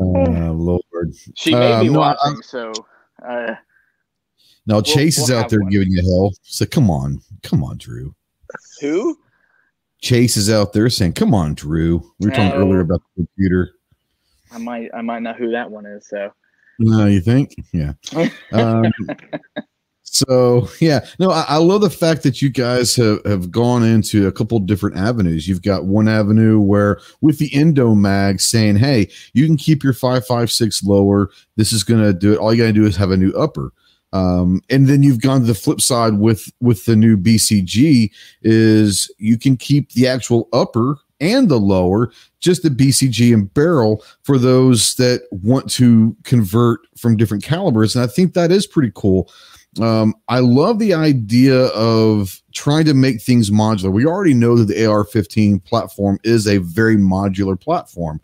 Oh, 0.00 0.52
Lord. 0.56 1.14
She 1.36 1.52
may 1.54 1.80
be 1.82 1.88
no, 1.90 2.00
I- 2.00 2.14
watching, 2.24 2.42
so 2.42 2.72
uh, 3.26 3.54
Now 4.66 4.80
Chase 4.80 5.18
is 5.18 5.28
we'll 5.28 5.38
out 5.38 5.50
there 5.50 5.60
one. 5.60 5.70
giving 5.70 5.90
you 5.90 6.00
hell. 6.02 6.32
So 6.42 6.64
come 6.66 6.90
on, 6.90 7.20
come 7.42 7.62
on, 7.62 7.76
Drew. 7.78 8.14
who? 8.80 9.18
Chase 10.04 10.36
is 10.36 10.50
out 10.50 10.74
there 10.74 10.90
saying, 10.90 11.14
"Come 11.14 11.32
on, 11.32 11.54
Drew." 11.54 11.98
We 12.18 12.26
were 12.28 12.34
talking 12.34 12.52
Oh. 12.52 12.58
earlier 12.58 12.80
about 12.80 13.00
the 13.16 13.24
computer. 13.24 13.70
I 14.52 14.58
might 14.58 14.90
I 14.92 15.00
might 15.00 15.22
know 15.22 15.32
who 15.32 15.50
that 15.52 15.70
one 15.70 15.86
is. 15.86 16.06
So 16.06 16.30
No, 16.78 17.06
you 17.06 17.20
think? 17.22 17.54
Yeah. 17.72 17.94
Um, 18.52 18.92
so 20.02 20.68
yeah, 20.80 21.04
no, 21.18 21.30
I, 21.30 21.44
I 21.48 21.56
love 21.56 21.80
the 21.80 21.88
fact 21.90 22.22
that 22.22 22.40
you 22.42 22.50
guys 22.50 22.94
have, 22.96 23.24
have 23.24 23.50
gone 23.50 23.82
into 23.82 24.26
a 24.28 24.32
couple 24.32 24.58
different 24.60 24.96
avenues. 24.96 25.48
You've 25.48 25.62
got 25.62 25.86
one 25.86 26.06
avenue 26.06 26.60
where 26.60 27.00
with 27.22 27.38
the 27.38 27.52
Endo 27.54 27.94
Mag 27.94 28.40
saying, 28.42 28.76
"Hey, 28.76 29.08
you 29.32 29.46
can 29.46 29.56
keep 29.56 29.82
your 29.82 29.94
five 29.94 30.26
five 30.26 30.52
six 30.52 30.84
lower. 30.84 31.30
This 31.56 31.72
is 31.72 31.82
going 31.82 32.02
to 32.04 32.12
do 32.12 32.34
it. 32.34 32.38
All 32.38 32.52
you 32.52 32.62
got 32.62 32.66
to 32.68 32.72
do 32.74 32.84
is 32.84 32.94
have 32.96 33.10
a 33.10 33.16
new 33.16 33.32
upper." 33.32 33.72
Um, 34.14 34.62
and 34.70 34.86
then 34.86 35.02
you've 35.02 35.20
gone 35.20 35.40
to 35.40 35.46
the 35.46 35.54
flip 35.54 35.80
side 35.80 36.14
with 36.14 36.50
with 36.60 36.86
the 36.86 36.94
new 36.94 37.16
BCG 37.16 38.10
is 38.42 39.12
you 39.18 39.36
can 39.36 39.56
keep 39.56 39.90
the 39.92 40.06
actual 40.06 40.48
upper 40.52 40.98
and 41.20 41.48
the 41.48 41.58
lower, 41.58 42.12
just 42.38 42.62
the 42.62 42.68
BCG 42.68 43.34
and 43.34 43.52
barrel 43.54 44.04
for 44.22 44.38
those 44.38 44.94
that 44.96 45.26
want 45.30 45.68
to 45.72 46.16
convert 46.22 46.80
from 46.96 47.16
different 47.16 47.42
calibers. 47.42 47.96
And 47.96 48.04
I 48.04 48.06
think 48.06 48.34
that 48.34 48.52
is 48.52 48.66
pretty 48.66 48.92
cool. 48.94 49.30
Um, 49.80 50.14
I 50.28 50.38
love 50.38 50.78
the 50.78 50.94
idea 50.94 51.66
of 51.68 52.40
trying 52.52 52.84
to 52.84 52.94
make 52.94 53.20
things 53.20 53.50
modular. 53.50 53.92
We 53.92 54.06
already 54.06 54.34
know 54.34 54.56
that 54.56 54.66
the 54.66 54.86
AR 54.86 55.04
15 55.04 55.58
platform 55.60 56.18
is 56.22 56.46
a 56.46 56.58
very 56.58 56.96
modular 56.96 57.60
platform, 57.60 58.20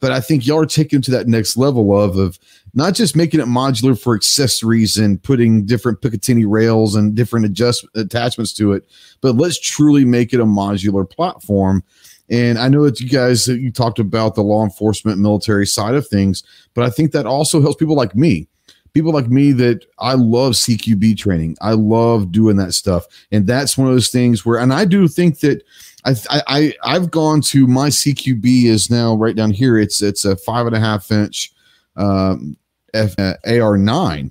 but 0.00 0.12
I 0.12 0.20
think 0.20 0.46
y'all 0.46 0.62
are 0.62 0.66
taking 0.66 1.02
to 1.02 1.10
that 1.10 1.28
next 1.28 1.58
level 1.58 1.98
of, 1.98 2.16
of 2.16 2.38
not 2.74 2.94
just 2.94 3.16
making 3.16 3.40
it 3.40 3.46
modular 3.46 3.98
for 4.00 4.14
accessories 4.14 4.96
and 4.96 5.22
putting 5.22 5.64
different 5.64 6.00
Picatinny 6.00 6.44
rails 6.46 6.96
and 6.96 7.14
different 7.14 7.46
adjust 7.46 7.86
attachments 7.94 8.52
to 8.54 8.72
it, 8.72 8.84
but 9.20 9.36
let's 9.36 9.60
truly 9.60 10.04
make 10.04 10.32
it 10.32 10.40
a 10.40 10.44
modular 10.44 11.08
platform. 11.08 11.84
And 12.28 12.58
I 12.58 12.68
know 12.68 12.84
that 12.84 13.00
you 13.00 13.08
guys 13.08 13.46
you 13.46 13.70
talked 13.70 13.98
about 13.98 14.34
the 14.34 14.42
law 14.42 14.64
enforcement 14.64 15.18
military 15.18 15.66
side 15.66 15.94
of 15.94 16.08
things, 16.08 16.42
but 16.74 16.84
I 16.84 16.90
think 16.90 17.12
that 17.12 17.26
also 17.26 17.60
helps 17.60 17.76
people 17.76 17.96
like 17.96 18.16
me. 18.16 18.48
People 18.92 19.12
like 19.12 19.28
me 19.28 19.52
that 19.52 19.84
I 19.98 20.14
love 20.14 20.52
CQB 20.52 21.16
training. 21.16 21.56
I 21.60 21.72
love 21.72 22.30
doing 22.32 22.56
that 22.56 22.74
stuff. 22.74 23.06
And 23.32 23.46
that's 23.46 23.76
one 23.76 23.88
of 23.88 23.94
those 23.94 24.08
things 24.08 24.46
where 24.46 24.58
and 24.58 24.72
I 24.72 24.84
do 24.84 25.06
think 25.06 25.40
that 25.40 25.62
I 26.04 26.14
I 26.28 26.74
I've 26.82 27.10
gone 27.10 27.40
to 27.42 27.66
my 27.66 27.88
CQB 27.88 28.64
is 28.64 28.90
now 28.90 29.14
right 29.14 29.36
down 29.36 29.50
here. 29.50 29.78
It's 29.78 30.02
it's 30.02 30.24
a 30.24 30.36
five 30.36 30.66
and 30.66 30.74
a 30.74 30.80
half 30.80 31.12
inch 31.12 31.52
um 31.96 32.56
F, 32.94 33.14
uh, 33.18 33.34
AR9. 33.46 34.30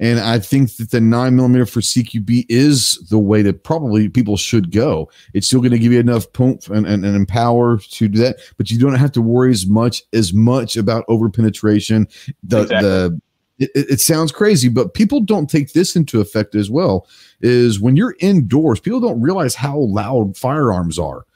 And 0.00 0.18
I 0.18 0.38
think 0.38 0.76
that 0.76 0.90
the 0.90 1.00
nine 1.00 1.36
millimeter 1.36 1.66
for 1.66 1.80
CQB 1.80 2.46
is 2.48 2.96
the 3.10 3.18
way 3.18 3.42
that 3.42 3.64
probably 3.64 4.08
people 4.08 4.38
should 4.38 4.72
go. 4.72 5.10
It's 5.34 5.46
still 5.46 5.60
going 5.60 5.72
to 5.72 5.78
give 5.78 5.92
you 5.92 6.00
enough 6.00 6.32
pump 6.32 6.68
and, 6.70 6.86
and, 6.86 7.04
and 7.04 7.28
power 7.28 7.78
to 7.78 8.08
do 8.08 8.18
that, 8.18 8.38
but 8.56 8.70
you 8.70 8.78
don't 8.78 8.94
have 8.94 9.12
to 9.12 9.20
worry 9.22 9.50
as 9.50 9.66
much 9.66 10.02
as 10.14 10.32
much 10.32 10.78
about 10.78 11.04
over 11.08 11.28
penetration. 11.28 12.08
The 12.42 12.62
Exactly. 12.62 12.88
the 12.88 13.20
it, 13.58 13.70
it 13.74 13.90
it 13.90 14.00
sounds 14.00 14.32
crazy, 14.32 14.70
but 14.70 14.94
people 14.94 15.20
don't 15.20 15.50
take 15.50 15.74
this 15.74 15.94
into 15.94 16.20
effect 16.20 16.54
as 16.54 16.70
well. 16.70 17.06
Is 17.42 17.78
when 17.78 17.94
you're 17.94 18.16
indoors, 18.20 18.80
people 18.80 19.00
don't 19.00 19.20
realize 19.20 19.54
how 19.54 19.78
loud 19.78 20.34
firearms 20.34 20.98
are. 20.98 21.26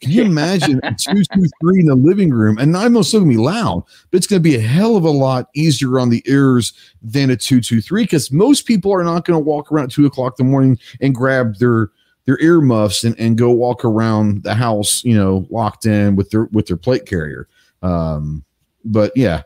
Can 0.00 0.10
you 0.10 0.22
imagine 0.24 0.80
two 0.98 1.22
two 1.24 1.46
three 1.60 1.80
in 1.80 1.86
the 1.86 1.94
living 1.94 2.30
room? 2.30 2.58
And 2.58 2.76
I 2.76 2.88
know 2.88 3.00
it's 3.00 3.08
still 3.08 3.20
gonna 3.20 3.30
be 3.30 3.36
loud, 3.36 3.84
but 4.10 4.18
it's 4.18 4.26
gonna 4.26 4.40
be 4.40 4.56
a 4.56 4.60
hell 4.60 4.96
of 4.96 5.04
a 5.04 5.10
lot 5.10 5.48
easier 5.54 5.98
on 5.98 6.10
the 6.10 6.22
ears 6.26 6.72
than 7.02 7.30
a 7.30 7.36
two 7.36 7.60
two 7.60 7.80
three 7.80 8.04
because 8.04 8.32
most 8.32 8.66
people 8.66 8.92
are 8.92 9.04
not 9.04 9.24
gonna 9.24 9.38
walk 9.38 9.70
around 9.70 9.84
at 9.84 9.90
two 9.90 10.06
o'clock 10.06 10.38
in 10.38 10.46
the 10.46 10.50
morning 10.50 10.78
and 11.00 11.14
grab 11.14 11.56
their 11.56 11.90
their 12.26 12.40
earmuffs 12.40 13.04
and, 13.04 13.18
and 13.18 13.36
go 13.36 13.50
walk 13.50 13.84
around 13.84 14.42
the 14.42 14.54
house, 14.54 15.04
you 15.04 15.14
know, 15.14 15.46
locked 15.50 15.86
in 15.86 16.16
with 16.16 16.30
their 16.30 16.44
with 16.46 16.66
their 16.66 16.76
plate 16.76 17.06
carrier. 17.06 17.48
Um, 17.82 18.44
but 18.84 19.12
yeah, 19.16 19.42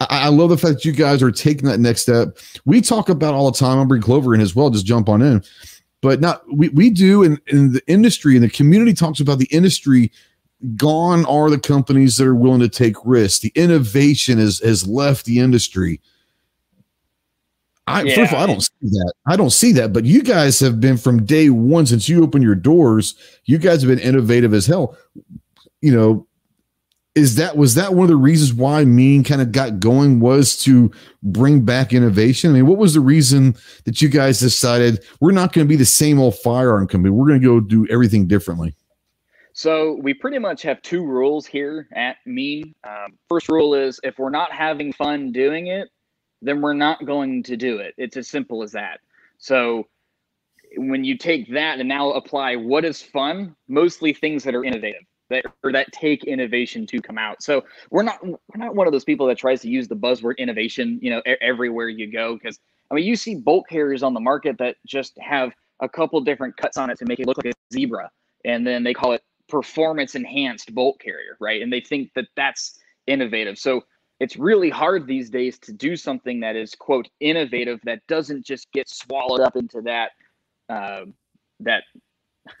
I, 0.00 0.06
I 0.10 0.28
love 0.28 0.50
the 0.50 0.58
fact 0.58 0.74
that 0.74 0.84
you 0.84 0.92
guys 0.92 1.22
are 1.22 1.30
taking 1.30 1.66
that 1.66 1.80
next 1.80 2.02
step. 2.02 2.38
We 2.64 2.80
talk 2.80 3.08
about 3.08 3.34
all 3.34 3.50
the 3.50 3.58
time. 3.58 3.78
I'll 3.78 3.84
bring 3.84 4.02
Clover 4.02 4.34
in 4.34 4.40
as 4.40 4.54
well. 4.54 4.70
Just 4.70 4.86
jump 4.86 5.08
on 5.08 5.20
in 5.20 5.42
but 6.00 6.20
not 6.20 6.42
we, 6.52 6.68
we 6.70 6.90
do 6.90 7.22
in, 7.22 7.40
in 7.46 7.72
the 7.72 7.82
industry 7.86 8.34
and 8.34 8.44
the 8.44 8.50
community 8.50 8.92
talks 8.92 9.20
about 9.20 9.38
the 9.38 9.46
industry 9.46 10.10
gone 10.76 11.24
are 11.26 11.48
the 11.48 11.58
companies 11.58 12.16
that 12.16 12.26
are 12.26 12.34
willing 12.34 12.60
to 12.60 12.68
take 12.68 12.96
risks 13.04 13.40
the 13.40 13.52
innovation 13.54 14.38
has 14.38 14.58
has 14.60 14.86
left 14.86 15.24
the 15.24 15.38
industry 15.38 16.00
I, 17.86 18.04
first 18.14 18.32
of 18.32 18.38
all, 18.38 18.44
I 18.44 18.46
don't 18.46 18.60
see 18.60 18.70
that. 18.82 19.12
I 19.26 19.36
don't 19.36 19.50
see 19.50 19.72
that, 19.72 19.92
but 19.92 20.04
you 20.04 20.22
guys 20.22 20.60
have 20.60 20.80
been 20.80 20.96
from 20.96 21.24
day 21.24 21.50
one 21.50 21.86
since 21.86 22.08
you 22.08 22.22
opened 22.22 22.44
your 22.44 22.54
doors. 22.54 23.16
You 23.46 23.58
guys 23.58 23.82
have 23.82 23.88
been 23.88 23.98
innovative 23.98 24.54
as 24.54 24.64
hell. 24.66 24.96
You 25.80 25.92
know, 25.96 26.26
is 27.14 27.34
that 27.36 27.56
was 27.56 27.74
that 27.74 27.94
one 27.94 28.04
of 28.04 28.08
the 28.08 28.16
reasons 28.16 28.54
why 28.54 28.84
Mean 28.84 29.24
kind 29.24 29.40
of 29.40 29.50
got 29.50 29.80
going 29.80 30.20
was 30.20 30.56
to 30.58 30.92
bring 31.22 31.62
back 31.62 31.92
innovation? 31.92 32.50
I 32.50 32.54
mean, 32.54 32.66
what 32.66 32.78
was 32.78 32.94
the 32.94 33.00
reason 33.00 33.56
that 33.84 34.00
you 34.00 34.08
guys 34.08 34.38
decided 34.38 35.04
we're 35.20 35.32
not 35.32 35.52
going 35.52 35.66
to 35.66 35.68
be 35.68 35.76
the 35.76 35.84
same 35.84 36.20
old 36.20 36.38
firearm 36.38 36.86
company? 36.86 37.10
We're 37.10 37.26
going 37.26 37.40
to 37.40 37.46
go 37.46 37.60
do 37.60 37.86
everything 37.90 38.28
differently. 38.28 38.76
So 39.52 39.98
we 40.00 40.14
pretty 40.14 40.38
much 40.38 40.62
have 40.62 40.80
two 40.82 41.04
rules 41.04 41.46
here 41.46 41.88
at 41.94 42.18
Mean. 42.26 42.74
Um, 42.84 43.18
first 43.28 43.48
rule 43.48 43.74
is 43.74 43.98
if 44.04 44.18
we're 44.18 44.30
not 44.30 44.52
having 44.52 44.92
fun 44.92 45.32
doing 45.32 45.66
it, 45.66 45.88
then 46.40 46.60
we're 46.60 46.74
not 46.74 47.04
going 47.04 47.42
to 47.42 47.56
do 47.56 47.78
it. 47.78 47.94
It's 47.98 48.16
as 48.16 48.28
simple 48.28 48.62
as 48.62 48.70
that. 48.72 49.00
So 49.38 49.88
when 50.76 51.02
you 51.02 51.18
take 51.18 51.52
that 51.52 51.80
and 51.80 51.88
now 51.88 52.12
apply 52.12 52.54
what 52.54 52.84
is 52.84 53.02
fun, 53.02 53.56
mostly 53.66 54.12
things 54.12 54.44
that 54.44 54.54
are 54.54 54.64
innovative 54.64 55.02
that 55.30 55.44
or 55.64 55.72
that 55.72 55.90
take 55.92 56.24
innovation 56.24 56.86
to 56.86 57.00
come 57.00 57.18
out. 57.18 57.42
So 57.42 57.64
we're 57.90 58.02
not 58.02 58.24
we're 58.24 58.36
not 58.56 58.74
one 58.74 58.86
of 58.86 58.92
those 58.92 59.04
people 59.04 59.26
that 59.26 59.38
tries 59.38 59.62
to 59.62 59.68
use 59.68 59.88
the 59.88 59.96
buzzword 59.96 60.36
innovation, 60.38 60.98
you 61.00 61.10
know, 61.10 61.22
everywhere 61.40 61.88
you 61.88 62.10
go. 62.10 62.34
Because 62.34 62.58
I 62.90 62.94
mean, 62.94 63.04
you 63.04 63.16
see 63.16 63.36
bolt 63.36 63.66
carriers 63.68 64.02
on 64.02 64.14
the 64.14 64.20
market 64.20 64.58
that 64.58 64.76
just 64.86 65.18
have 65.18 65.52
a 65.80 65.88
couple 65.88 66.20
different 66.20 66.56
cuts 66.56 66.76
on 66.76 66.90
it 66.90 66.98
to 66.98 67.06
make 67.06 67.20
it 67.20 67.26
look 67.26 67.38
like 67.38 67.54
a 67.54 67.74
zebra, 67.74 68.10
and 68.44 68.66
then 68.66 68.84
they 68.84 68.92
call 68.92 69.12
it 69.12 69.22
performance 69.48 70.14
enhanced 70.14 70.74
bolt 70.74 71.00
carrier, 71.00 71.36
right? 71.40 71.62
And 71.62 71.72
they 71.72 71.80
think 71.80 72.10
that 72.14 72.26
that's 72.36 72.78
innovative. 73.06 73.58
So 73.58 73.82
it's 74.20 74.36
really 74.36 74.70
hard 74.70 75.06
these 75.06 75.30
days 75.30 75.58
to 75.60 75.72
do 75.72 75.96
something 75.96 76.40
that 76.40 76.54
is 76.54 76.74
quote 76.74 77.08
innovative 77.20 77.80
that 77.84 78.06
doesn't 78.06 78.44
just 78.44 78.70
get 78.72 78.88
swallowed 78.88 79.40
up 79.40 79.56
into 79.56 79.80
that 79.82 80.10
uh, 80.68 81.06
that 81.60 81.84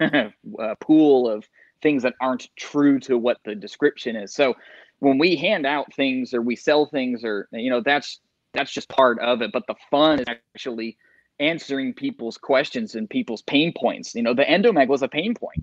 uh, 0.00 0.74
pool 0.80 1.28
of 1.28 1.46
things 1.82 2.02
that 2.02 2.14
aren't 2.20 2.48
true 2.56 2.98
to 3.00 3.18
what 3.18 3.38
the 3.44 3.54
description 3.54 4.16
is. 4.16 4.34
So 4.34 4.54
when 5.00 5.18
we 5.18 5.36
hand 5.36 5.66
out 5.66 5.92
things 5.94 6.34
or 6.34 6.42
we 6.42 6.56
sell 6.56 6.86
things 6.86 7.24
or 7.24 7.48
you 7.52 7.70
know 7.70 7.80
that's 7.84 8.20
that's 8.52 8.72
just 8.72 8.88
part 8.88 9.18
of 9.20 9.42
it. 9.42 9.52
But 9.52 9.66
the 9.66 9.76
fun 9.90 10.20
is 10.20 10.26
actually 10.28 10.96
answering 11.38 11.94
people's 11.94 12.36
questions 12.36 12.94
and 12.94 13.08
people's 13.08 13.42
pain 13.42 13.72
points. 13.76 14.14
You 14.14 14.22
know, 14.22 14.34
the 14.34 14.44
endomag 14.44 14.88
was 14.88 15.02
a 15.02 15.08
pain 15.08 15.34
point. 15.34 15.62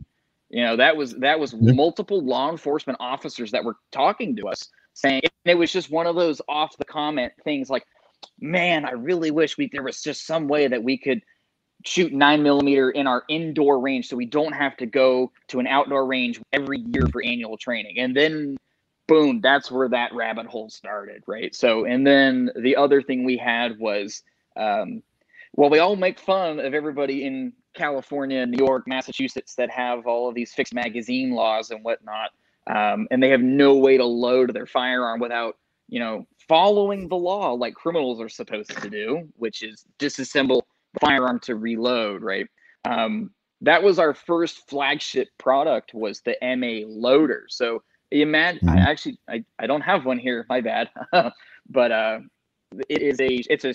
You 0.49 0.63
know, 0.63 0.77
that 0.77 0.97
was 0.97 1.13
that 1.15 1.39
was 1.39 1.53
Yeah. 1.59 1.73
multiple 1.73 2.23
law 2.23 2.49
enforcement 2.49 2.97
officers 2.99 3.51
that 3.51 3.63
were 3.63 3.75
talking 3.91 4.35
to 4.37 4.47
us 4.47 4.69
saying 4.93 5.21
and 5.23 5.51
it 5.51 5.57
was 5.57 5.71
just 5.71 5.91
one 5.91 6.07
of 6.07 6.15
those 6.15 6.41
off 6.49 6.75
the 6.77 6.85
comment 6.85 7.31
things 7.43 7.69
like, 7.69 7.85
man, 8.39 8.85
I 8.85 8.91
really 8.91 9.31
wish 9.31 9.57
we 9.57 9.69
there 9.71 9.83
was 9.83 10.01
just 10.01 10.25
some 10.25 10.47
way 10.47 10.67
that 10.67 10.83
we 10.83 10.97
could 10.97 11.21
shoot 11.87 12.11
nine 12.11 12.43
millimeter 12.43 12.91
in 12.91 13.07
our 13.07 13.23
indoor 13.29 13.79
range 13.79 14.07
so 14.09 14.15
we 14.15 14.25
don't 14.25 14.53
have 14.53 14.75
to 14.77 14.85
go 14.85 15.31
to 15.47 15.59
an 15.59 15.67
outdoor 15.67 16.05
range 16.05 16.41
every 16.51 16.79
year 16.79 17.07
for 17.11 17.23
annual 17.23 17.57
training. 17.57 17.97
And 17.99 18.15
then 18.15 18.57
boom, 19.07 19.39
that's 19.39 19.71
where 19.71 19.87
that 19.87 20.13
rabbit 20.13 20.47
hole 20.47 20.69
started, 20.69 21.23
right? 21.27 21.55
So 21.55 21.85
and 21.85 22.05
then 22.05 22.51
the 22.55 22.75
other 22.75 23.01
thing 23.01 23.23
we 23.23 23.37
had 23.37 23.79
was 23.79 24.23
um, 24.57 25.01
well, 25.55 25.69
we 25.69 25.79
all 25.79 25.95
make 25.95 26.19
fun 26.19 26.59
of 26.59 26.73
everybody 26.73 27.25
in 27.25 27.53
California, 27.73 28.45
New 28.45 28.57
York, 28.57 28.87
Massachusetts 28.87 29.55
that 29.55 29.69
have 29.69 30.05
all 30.05 30.27
of 30.27 30.35
these 30.35 30.53
fixed 30.53 30.73
magazine 30.73 31.31
laws 31.31 31.71
and 31.71 31.83
whatnot, 31.83 32.31
um, 32.67 33.07
and 33.11 33.23
they 33.23 33.29
have 33.29 33.41
no 33.41 33.75
way 33.75 33.97
to 33.97 34.05
load 34.05 34.53
their 34.53 34.65
firearm 34.65 35.19
without, 35.19 35.57
you 35.87 35.99
know, 35.99 36.27
following 36.47 37.07
the 37.07 37.15
law 37.15 37.53
like 37.53 37.75
criminals 37.75 38.19
are 38.19 38.29
supposed 38.29 38.71
to 38.81 38.89
do, 38.89 39.27
which 39.37 39.63
is 39.63 39.85
disassemble 39.99 40.63
firearm 41.01 41.39
to 41.41 41.55
reload, 41.55 42.23
right? 42.23 42.47
Um, 42.85 43.31
that 43.61 43.81
was 43.83 43.99
our 43.99 44.13
first 44.13 44.69
flagship 44.69 45.29
product 45.37 45.93
was 45.93 46.21
the 46.21 46.37
MA 46.41 46.85
loader. 46.87 47.45
So 47.49 47.83
imagine, 48.11 48.61
I 48.67 48.77
Mhm. 48.77 48.85
actually, 48.85 49.19
I, 49.27 49.43
I 49.59 49.67
don't 49.67 49.81
have 49.81 50.05
one 50.05 50.19
here, 50.19 50.45
my 50.49 50.61
bad, 50.61 50.89
but 51.69 51.91
uh, 51.91 52.19
it 52.89 53.01
is 53.01 53.19
a 53.19 53.41
it's 53.49 53.65
a 53.65 53.73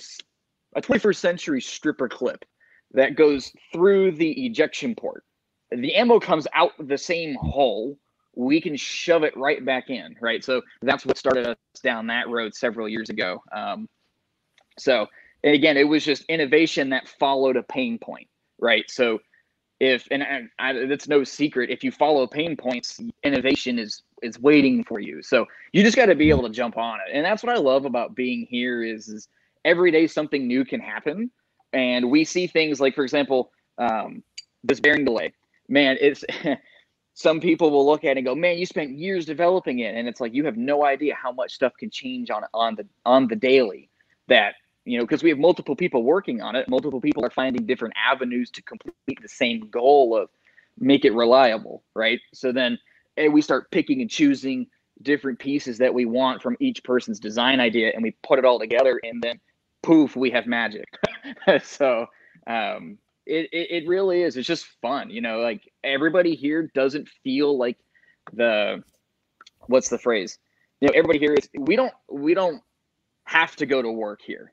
a 0.75 0.81
21st 0.81 1.17
century 1.17 1.61
stripper 1.61 2.09
clip 2.09 2.45
that 2.93 3.15
goes 3.17 3.53
through 3.73 4.13
the 4.13 4.47
ejection 4.47 4.95
port. 4.95 5.25
The 5.71 5.95
ammo 5.95 6.21
comes 6.21 6.47
out 6.55 6.73
the 6.79 6.99
same 6.99 7.35
hole. 7.35 7.99
We 8.35 8.61
can 8.61 8.77
shove 8.77 9.25
it 9.25 9.37
right 9.37 9.65
back 9.65 9.91
in, 9.91 10.17
right? 10.21 10.43
So 10.45 10.63
that's 10.83 11.05
what 11.05 11.19
started 11.19 11.47
us 11.47 11.57
down 11.83 12.07
that 12.07 12.29
road 12.29 12.55
several 12.55 12.89
years 12.89 13.11
ago. 13.11 13.43
Um, 13.53 13.89
so 14.79 15.07
and 15.45 15.55
again, 15.55 15.76
it 15.76 15.88
was 15.88 16.05
just 16.05 16.24
innovation 16.28 16.90
that 16.90 17.09
followed 17.09 17.57
a 17.57 17.62
pain 17.62 17.99
point, 17.99 18.28
right? 18.59 18.88
So 18.90 19.20
if 19.80 20.07
and, 20.12 20.22
and 20.22 20.49
I, 20.61 20.72
it's 20.72 21.09
no 21.09 21.24
secret, 21.24 21.68
if 21.68 21.82
you 21.82 21.90
follow 21.90 22.26
pain 22.26 22.57
points, 22.57 23.01
innovation 23.24 23.78
is 23.78 24.03
is 24.22 24.38
waiting 24.38 24.84
for 24.84 25.01
you. 25.01 25.22
So 25.22 25.47
you 25.72 25.82
just 25.82 25.97
got 25.97 26.07
to 26.07 26.14
be 26.14 26.30
able 26.30 26.45
to 26.45 26.51
jump 26.51 26.76
on 26.76 27.01
it, 27.01 27.12
and 27.12 27.24
that's 27.24 27.43
what 27.43 27.57
I 27.57 27.59
love 27.59 27.84
about 27.84 28.14
being 28.14 28.47
here 28.49 28.84
is 28.84 29.09
is 29.09 29.28
every 29.64 29.90
day 29.90 30.07
something 30.07 30.47
new 30.47 30.64
can 30.64 30.80
happen, 30.80 31.32
and 31.72 32.11
we 32.11 32.24
see 32.24 32.47
things 32.47 32.80
like, 32.80 32.95
for 32.95 33.03
example, 33.03 33.51
um, 33.78 34.22
this 34.62 34.78
bearing 34.78 35.05
delay. 35.05 35.32
Man, 35.68 35.97
it's 36.01 36.24
some 37.14 37.40
people 37.40 37.72
will 37.72 37.84
look 37.84 38.05
at 38.05 38.12
it 38.12 38.18
and 38.18 38.26
go, 38.26 38.36
"Man, 38.36 38.59
you 38.59 38.66
spent 38.66 38.90
years 38.90 39.26
developing 39.26 39.80
it," 39.80 39.97
and 39.97 40.07
it's 40.07 40.20
like 40.20 40.32
you 40.32 40.45
have 40.45 40.57
no 40.57 40.84
idea 40.84 41.16
how 41.20 41.32
much 41.32 41.55
stuff 41.55 41.72
can 41.76 41.90
change 41.90 42.30
on 42.30 42.45
on 42.55 42.76
the 42.76 42.86
on 43.05 43.26
the 43.26 43.36
daily. 43.36 43.88
That 44.28 44.55
you 44.85 44.99
know, 44.99 45.05
because 45.05 45.22
we 45.22 45.30
have 45.30 45.39
multiple 45.39 45.76
people 45.76 46.03
working 46.03 46.41
on 46.41 46.57
it. 46.57 46.68
Multiple 46.68 47.01
people 47.01 47.24
are 47.24 47.30
finding 47.30 47.66
different 47.66 47.95
avenues 47.97 48.51
to 48.51 48.62
complete 48.62 49.18
the 49.20 49.28
same 49.28 49.68
goal 49.70 50.16
of 50.16 50.28
make 50.78 51.05
it 51.05 51.14
reliable, 51.14 51.85
right? 51.95 52.20
So 52.35 52.53
then 52.53 52.78
eh, 53.16 53.28
we 53.28 53.43
start 53.43 53.70
picking 53.70 54.01
and 54.01 54.11
choosing 54.11 54.66
different 55.03 55.39
pieces 55.39 55.78
that 55.78 55.95
we 55.95 56.05
want 56.05 56.43
from 56.43 56.57
each 56.61 56.83
person's 56.83 57.20
design 57.20 57.61
idea, 57.61 57.93
and 57.95 58.03
we 58.03 58.16
put 58.26 58.39
it 58.39 58.45
all 58.45 58.59
together, 58.59 59.01
and 59.05 59.22
then 59.22 59.41
poof, 59.83 60.16
we 60.16 60.30
have 60.30 60.47
magic. 60.47 60.87
so 61.62 62.07
um, 62.47 62.99
it, 63.24 63.49
it 63.53 63.85
it 63.85 63.89
really 63.89 64.22
is. 64.22 64.37
It's 64.37 64.49
just 64.49 64.66
fun, 64.80 65.11
you 65.11 65.20
know. 65.20 65.39
Like 65.41 65.62
everybody 65.85 66.35
here 66.35 66.70
doesn't 66.74 67.09
feel 67.22 67.57
like 67.57 67.78
the 68.33 68.83
what's 69.66 69.91
the 69.91 69.99
phrase? 69.99 70.39
You 70.80 70.89
know, 70.89 70.95
everybody 70.97 71.20
here 71.20 71.35
is 71.35 71.49
we 71.57 71.76
don't 71.76 71.93
we 72.11 72.35
don't 72.35 72.62
have 73.24 73.55
to 73.57 73.66
go 73.66 73.80
to 73.80 73.91
work 73.91 74.20
here 74.20 74.53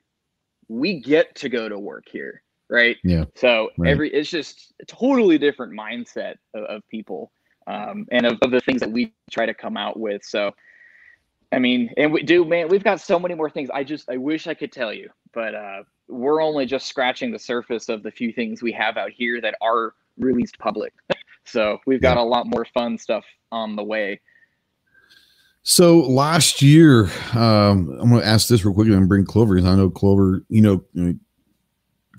we 0.70 1.00
get 1.00 1.34
to 1.34 1.48
go 1.48 1.68
to 1.68 1.78
work 1.78 2.04
here 2.10 2.42
right? 2.68 2.96
Yeah 3.02 3.24
so 3.34 3.70
right. 3.76 3.90
every 3.90 4.10
it's 4.10 4.30
just 4.30 4.72
a 4.80 4.84
totally 4.84 5.38
different 5.38 5.72
mindset 5.72 6.36
of, 6.54 6.64
of 6.64 6.88
people 6.88 7.32
um, 7.66 8.06
and 8.10 8.24
of, 8.26 8.38
of, 8.42 8.50
the 8.50 8.60
things 8.60 8.80
that 8.80 8.90
we 8.90 9.12
try 9.30 9.44
to 9.46 9.54
come 9.54 9.76
out 9.76 9.98
with. 9.98 10.24
So 10.24 10.52
i 11.52 11.58
mean 11.58 11.92
and 11.96 12.12
we 12.12 12.22
do 12.22 12.44
man 12.44 12.68
we've 12.68 12.84
got 12.84 13.00
so 13.00 13.18
many 13.18 13.34
more 13.34 13.50
things. 13.50 13.70
I 13.70 13.82
just 13.82 14.08
i 14.08 14.16
wish 14.16 14.46
i 14.46 14.54
could 14.54 14.70
tell 14.70 14.92
you 14.92 15.10
but 15.32 15.54
uh, 15.54 15.82
we're 16.08 16.42
only 16.42 16.66
just 16.66 16.86
scratching 16.86 17.30
the 17.30 17.38
surface 17.38 17.88
of 17.88 18.02
the 18.02 18.10
few 18.10 18.32
things 18.32 18.62
we 18.62 18.72
have 18.72 18.96
out 18.96 19.10
here 19.10 19.40
that 19.40 19.54
are 19.60 19.94
released 20.18 20.58
public. 20.58 20.92
So 21.46 21.78
we've 21.86 22.02
got 22.02 22.16
yeah. 22.16 22.22
a 22.22 22.26
lot 22.26 22.46
more 22.46 22.66
fun 22.66 22.98
stuff 22.98 23.24
on 23.50 23.74
the 23.74 23.82
way 23.82 24.20
so 25.62 26.00
last 26.00 26.62
year, 26.62 27.04
um, 27.34 27.98
I'm 28.00 28.08
going 28.08 28.20
to 28.20 28.26
ask 28.26 28.48
this 28.48 28.64
real 28.64 28.74
quickly 28.74 28.94
and 28.94 29.08
bring 29.08 29.26
Clover 29.26 29.54
because 29.54 29.68
I 29.68 29.76
know 29.76 29.90
Clover. 29.90 30.42
You 30.48 30.62
know, 30.94 31.14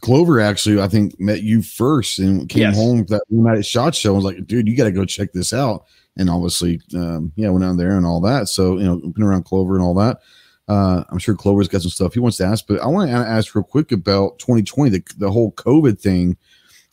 Clover 0.02 0.40
actually, 0.40 0.80
I 0.82 0.88
think 0.88 1.20
met 1.20 1.42
you 1.42 1.62
first 1.62 2.20
and 2.20 2.48
came 2.48 2.62
yes. 2.62 2.76
home 2.76 3.06
that 3.06 3.24
night 3.30 3.58
at 3.58 3.66
Shot 3.66 3.96
Show. 3.96 4.16
and 4.16 4.24
was 4.24 4.26
like, 4.26 4.46
"Dude, 4.46 4.68
you 4.68 4.78
got 4.78 4.84
to 4.84 4.92
go 4.92 5.06
check 5.06 5.34
this 5.34 5.54
out." 5.54 5.86
And 6.18 6.30
obviously, 6.30 6.82
um, 6.96 7.32
yeah, 7.36 7.50
went 7.50 7.64
down 7.64 7.78
there 7.78 7.98
and 7.98 8.06
all 8.06 8.22
that. 8.22 8.48
So 8.48 8.78
you 8.78 8.84
know, 8.84 8.98
been 8.98 9.24
around 9.24 9.46
Clover 9.46 9.76
and 9.76 9.84
all 9.84 9.96
that. 9.96 10.20
Uh, 10.68 11.04
I'm 11.10 11.18
sure 11.18 11.36
Clover's 11.36 11.68
got 11.68 11.82
some 11.82 11.92
stuff 11.92 12.14
he 12.14 12.20
wants 12.20 12.38
to 12.38 12.46
ask, 12.46 12.66
but 12.68 12.80
I 12.82 12.88
want 12.88 13.10
to 13.10 13.16
ask 13.16 13.56
real 13.56 13.64
quick 13.64 13.92
about 13.92 14.40
2020, 14.40 14.90
the, 14.90 15.04
the 15.18 15.32
whole 15.32 15.52
COVID 15.54 16.00
thing. 16.00 16.38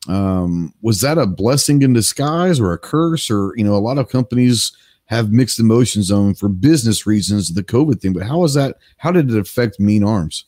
Um, 0.09 0.73
was 0.81 1.01
that 1.03 1.19
a 1.19 1.27
blessing 1.27 1.83
in 1.83 1.93
disguise 1.93 2.59
or 2.59 2.73
a 2.73 2.79
curse? 2.79 3.31
Or 3.31 3.53
you 3.57 3.65
know, 3.65 3.75
a 3.75 3.77
lot 3.77 3.99
of 3.99 4.09
companies 4.09 4.73
have 5.09 5.33
mixed 5.33 5.59
emotions 5.59 6.11
on 6.11 6.35
for 6.35 6.49
business 6.49 7.07
reasons 7.07 7.53
the 7.53 7.63
COVID 7.63 8.01
thing. 8.01 8.13
But 8.13 8.25
how 8.25 8.45
is 8.45 8.55
that? 8.55 8.77
How 8.99 9.11
did 9.11 9.31
it 9.31 9.39
affect 9.39 9.81
Mean 9.81 10.05
Arms? 10.05 10.45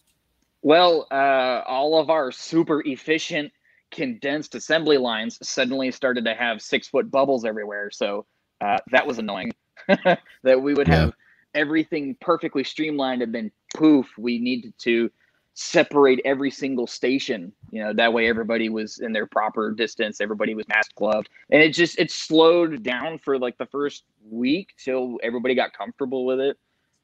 Well, 0.62 1.06
uh, 1.10 1.62
all 1.66 1.98
of 1.98 2.10
our 2.10 2.30
super 2.30 2.82
efficient 2.86 3.52
condensed 3.90 4.54
assembly 4.54 4.98
lines 4.98 5.38
suddenly 5.42 5.90
started 5.90 6.24
to 6.26 6.34
have 6.34 6.60
six 6.60 6.88
foot 6.88 7.10
bubbles 7.10 7.44
everywhere. 7.44 7.90
So 7.90 8.26
uh, 8.60 8.78
that 8.92 9.06
was 9.06 9.18
annoying. 9.18 9.52
that 9.88 10.60
we 10.60 10.74
would 10.74 10.88
have 10.88 11.14
everything 11.54 12.16
perfectly 12.20 12.62
streamlined 12.62 13.22
and 13.22 13.34
then 13.34 13.50
poof, 13.74 14.06
we 14.18 14.38
needed 14.38 14.74
to 14.78 15.10
separate 15.54 16.20
every 16.24 16.50
single 16.50 16.86
station. 16.86 17.52
You 17.70 17.82
know 17.82 17.92
that 17.92 18.12
way 18.12 18.28
everybody 18.28 18.68
was 18.68 18.98
in 19.00 19.12
their 19.12 19.26
proper 19.26 19.72
distance 19.72 20.20
everybody 20.20 20.54
was 20.54 20.66
mask 20.68 20.94
gloved. 20.94 21.28
And 21.50 21.62
it 21.62 21.70
just 21.70 21.98
it 21.98 22.10
slowed 22.10 22.82
down 22.82 23.18
for 23.18 23.38
like 23.38 23.58
the 23.58 23.66
first 23.66 24.04
week 24.28 24.70
till 24.78 25.18
everybody 25.22 25.54
got 25.54 25.72
comfortable 25.72 26.24
with 26.24 26.40
it. 26.40 26.56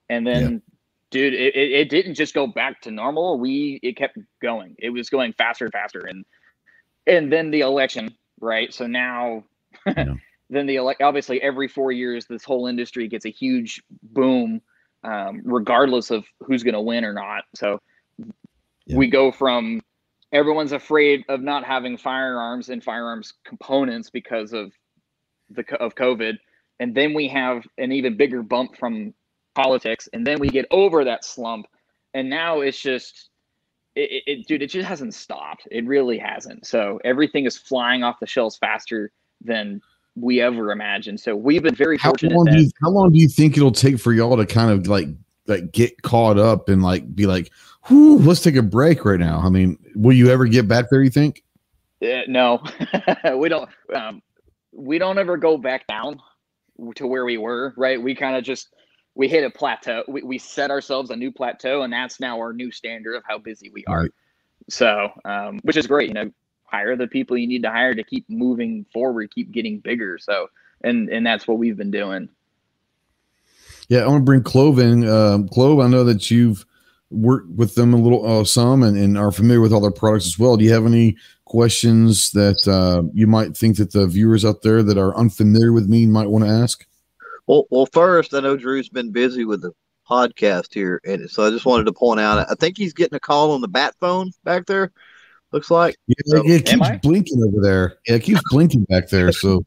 And 0.08 0.26
then 0.26 0.52
yeah. 0.52 0.58
dude 1.10 1.34
it, 1.34 1.56
it, 1.56 1.72
it, 1.72 1.88
didn't 1.90 2.14
just 2.14 2.34
go 2.34 2.46
back 2.46 2.80
to 2.82 2.90
normal. 2.90 3.38
We 3.38 3.80
it 3.82 3.96
kept 3.96 4.18
going. 4.40 4.76
It 4.78 4.90
was 4.90 5.10
going 5.10 5.32
faster 5.32 5.66
and 5.66 5.72
faster. 5.72 6.00
And 6.00 6.24
and 7.06 7.32
then 7.32 7.50
the 7.50 7.60
election 7.60 8.14
right? 8.40 8.72
So 8.72 8.86
now 8.86 9.44
yeah. 9.86 10.14
then 10.50 10.66
the 10.66 10.76
elect 10.76 11.02
obviously 11.02 11.42
every 11.42 11.68
four 11.68 11.90
years 11.90 12.26
this 12.26 12.44
whole 12.44 12.68
industry 12.68 13.08
gets 13.08 13.26
a 13.26 13.30
huge 13.30 13.82
boom 14.02 14.60
um, 15.04 15.40
regardless 15.44 16.10
of 16.10 16.24
who's 16.40 16.62
going 16.62 16.74
to 16.74 16.80
win 16.80 17.04
or 17.04 17.12
not. 17.12 17.44
So 17.54 17.80
yeah. 18.86 18.96
we 18.96 19.08
go 19.08 19.30
from 19.30 19.82
everyone's 20.32 20.72
afraid 20.72 21.24
of 21.28 21.40
not 21.40 21.64
having 21.64 21.96
firearms 21.96 22.68
and 22.68 22.82
firearms 22.82 23.34
components 23.44 24.10
because 24.10 24.52
of 24.52 24.72
the 25.50 25.64
of 25.80 25.94
COVID, 25.94 26.36
and 26.80 26.94
then 26.94 27.14
we 27.14 27.28
have 27.28 27.66
an 27.78 27.92
even 27.92 28.16
bigger 28.16 28.42
bump 28.42 28.76
from 28.76 29.14
politics, 29.54 30.08
and 30.12 30.26
then 30.26 30.38
we 30.38 30.48
get 30.48 30.66
over 30.70 31.04
that 31.04 31.24
slump, 31.24 31.66
and 32.14 32.28
now 32.28 32.60
it's 32.60 32.80
just. 32.80 33.30
It, 33.98 34.24
it, 34.26 34.46
dude, 34.46 34.60
it 34.60 34.66
just 34.66 34.86
hasn't 34.86 35.14
stopped. 35.14 35.66
It 35.70 35.86
really 35.86 36.18
hasn't. 36.18 36.66
So 36.66 37.00
everything 37.02 37.46
is 37.46 37.56
flying 37.56 38.02
off 38.02 38.20
the 38.20 38.26
shelves 38.26 38.58
faster 38.58 39.10
than 39.42 39.80
we 40.16 40.40
ever 40.42 40.70
imagined. 40.70 41.18
So 41.20 41.34
we've 41.34 41.62
been 41.62 41.74
very 41.74 41.96
how 41.96 42.10
fortunate. 42.10 42.34
Long 42.34 42.44
do 42.44 42.60
you, 42.60 42.70
how 42.82 42.90
long 42.90 43.12
do 43.12 43.18
you 43.18 43.26
think 43.26 43.56
it'll 43.56 43.72
take 43.72 43.98
for 43.98 44.12
y'all 44.12 44.36
to 44.36 44.44
kind 44.44 44.70
of 44.70 44.86
like 44.86 45.08
like 45.48 45.72
get 45.72 46.02
caught 46.02 46.38
up 46.38 46.68
and 46.68 46.82
like 46.82 47.14
be 47.14 47.26
like, 47.26 47.50
whew, 47.86 48.18
let's 48.18 48.42
take 48.42 48.56
a 48.56 48.62
break 48.62 49.04
right 49.04 49.20
now. 49.20 49.40
I 49.42 49.48
mean, 49.48 49.78
will 49.94 50.14
you 50.14 50.30
ever 50.30 50.46
get 50.46 50.68
back 50.68 50.86
there? 50.90 51.02
You 51.02 51.10
think? 51.10 51.42
Uh, 52.02 52.22
no, 52.28 52.62
we 53.36 53.48
don't. 53.48 53.68
Um, 53.94 54.22
we 54.72 54.98
don't 54.98 55.18
ever 55.18 55.36
go 55.36 55.56
back 55.56 55.86
down 55.86 56.20
to 56.96 57.06
where 57.06 57.24
we 57.24 57.38
were. 57.38 57.74
Right? 57.76 58.00
We 58.00 58.14
kind 58.14 58.36
of 58.36 58.44
just 58.44 58.68
we 59.14 59.28
hit 59.28 59.44
a 59.44 59.50
plateau. 59.50 60.04
We, 60.06 60.22
we 60.22 60.38
set 60.38 60.70
ourselves 60.70 61.10
a 61.10 61.16
new 61.16 61.32
plateau, 61.32 61.82
and 61.82 61.92
that's 61.92 62.20
now 62.20 62.38
our 62.38 62.52
new 62.52 62.70
standard 62.70 63.14
of 63.14 63.22
how 63.26 63.38
busy 63.38 63.70
we 63.70 63.84
are. 63.86 64.02
Right. 64.02 64.10
So, 64.68 65.10
um, 65.24 65.60
which 65.62 65.76
is 65.76 65.86
great. 65.86 66.08
You 66.08 66.14
know, 66.14 66.30
hire 66.64 66.96
the 66.96 67.06
people 67.06 67.38
you 67.38 67.46
need 67.46 67.62
to 67.62 67.70
hire 67.70 67.94
to 67.94 68.04
keep 68.04 68.28
moving 68.28 68.84
forward, 68.92 69.34
keep 69.34 69.52
getting 69.52 69.80
bigger. 69.80 70.18
So, 70.18 70.48
and 70.82 71.08
and 71.08 71.26
that's 71.26 71.48
what 71.48 71.58
we've 71.58 71.76
been 71.76 71.90
doing. 71.90 72.28
Yeah, 73.88 74.00
I 74.00 74.08
want 74.08 74.22
to 74.22 74.24
bring 74.24 74.42
Clove 74.42 74.78
in. 74.78 75.08
Um, 75.08 75.48
Clove, 75.48 75.80
I 75.80 75.88
know 75.88 76.04
that 76.04 76.30
you've 76.30 76.64
worked 77.10 77.48
with 77.50 77.74
them 77.74 77.94
a 77.94 77.96
little, 77.96 78.26
uh, 78.26 78.44
some, 78.44 78.82
and, 78.82 78.96
and 78.96 79.16
are 79.16 79.30
familiar 79.30 79.60
with 79.60 79.72
all 79.72 79.80
their 79.80 79.90
products 79.90 80.26
as 80.26 80.38
well. 80.38 80.56
Do 80.56 80.64
you 80.64 80.72
have 80.72 80.86
any 80.86 81.16
questions 81.44 82.32
that 82.32 82.66
uh, 82.66 83.08
you 83.14 83.26
might 83.26 83.56
think 83.56 83.76
that 83.76 83.92
the 83.92 84.06
viewers 84.06 84.44
out 84.44 84.62
there 84.62 84.82
that 84.82 84.98
are 84.98 85.16
unfamiliar 85.16 85.72
with 85.72 85.88
me 85.88 86.06
might 86.06 86.28
want 86.28 86.44
to 86.44 86.50
ask? 86.50 86.84
Well, 87.46 87.66
well, 87.70 87.86
first, 87.86 88.34
I 88.34 88.40
know 88.40 88.56
Drew's 88.56 88.88
been 88.88 89.12
busy 89.12 89.44
with 89.44 89.62
the 89.62 89.72
podcast 90.08 90.74
here, 90.74 91.00
and 91.04 91.30
so 91.30 91.46
I 91.46 91.50
just 91.50 91.64
wanted 91.64 91.84
to 91.84 91.92
point 91.92 92.18
out. 92.18 92.44
I 92.50 92.54
think 92.54 92.76
he's 92.76 92.92
getting 92.92 93.16
a 93.16 93.20
call 93.20 93.52
on 93.52 93.60
the 93.60 93.68
bat 93.68 93.94
phone 94.00 94.32
back 94.42 94.66
there. 94.66 94.92
Looks 95.52 95.70
like 95.70 95.96
yeah, 96.08 96.14
so, 96.26 96.42
it 96.44 96.66
keeps 96.66 96.88
blinking 97.02 97.42
over 97.42 97.60
there. 97.62 97.98
Yeah, 98.06 98.16
it 98.16 98.24
keeps 98.24 98.40
blinking 98.50 98.84
back 98.84 99.08
there. 99.08 99.30
So 99.30 99.64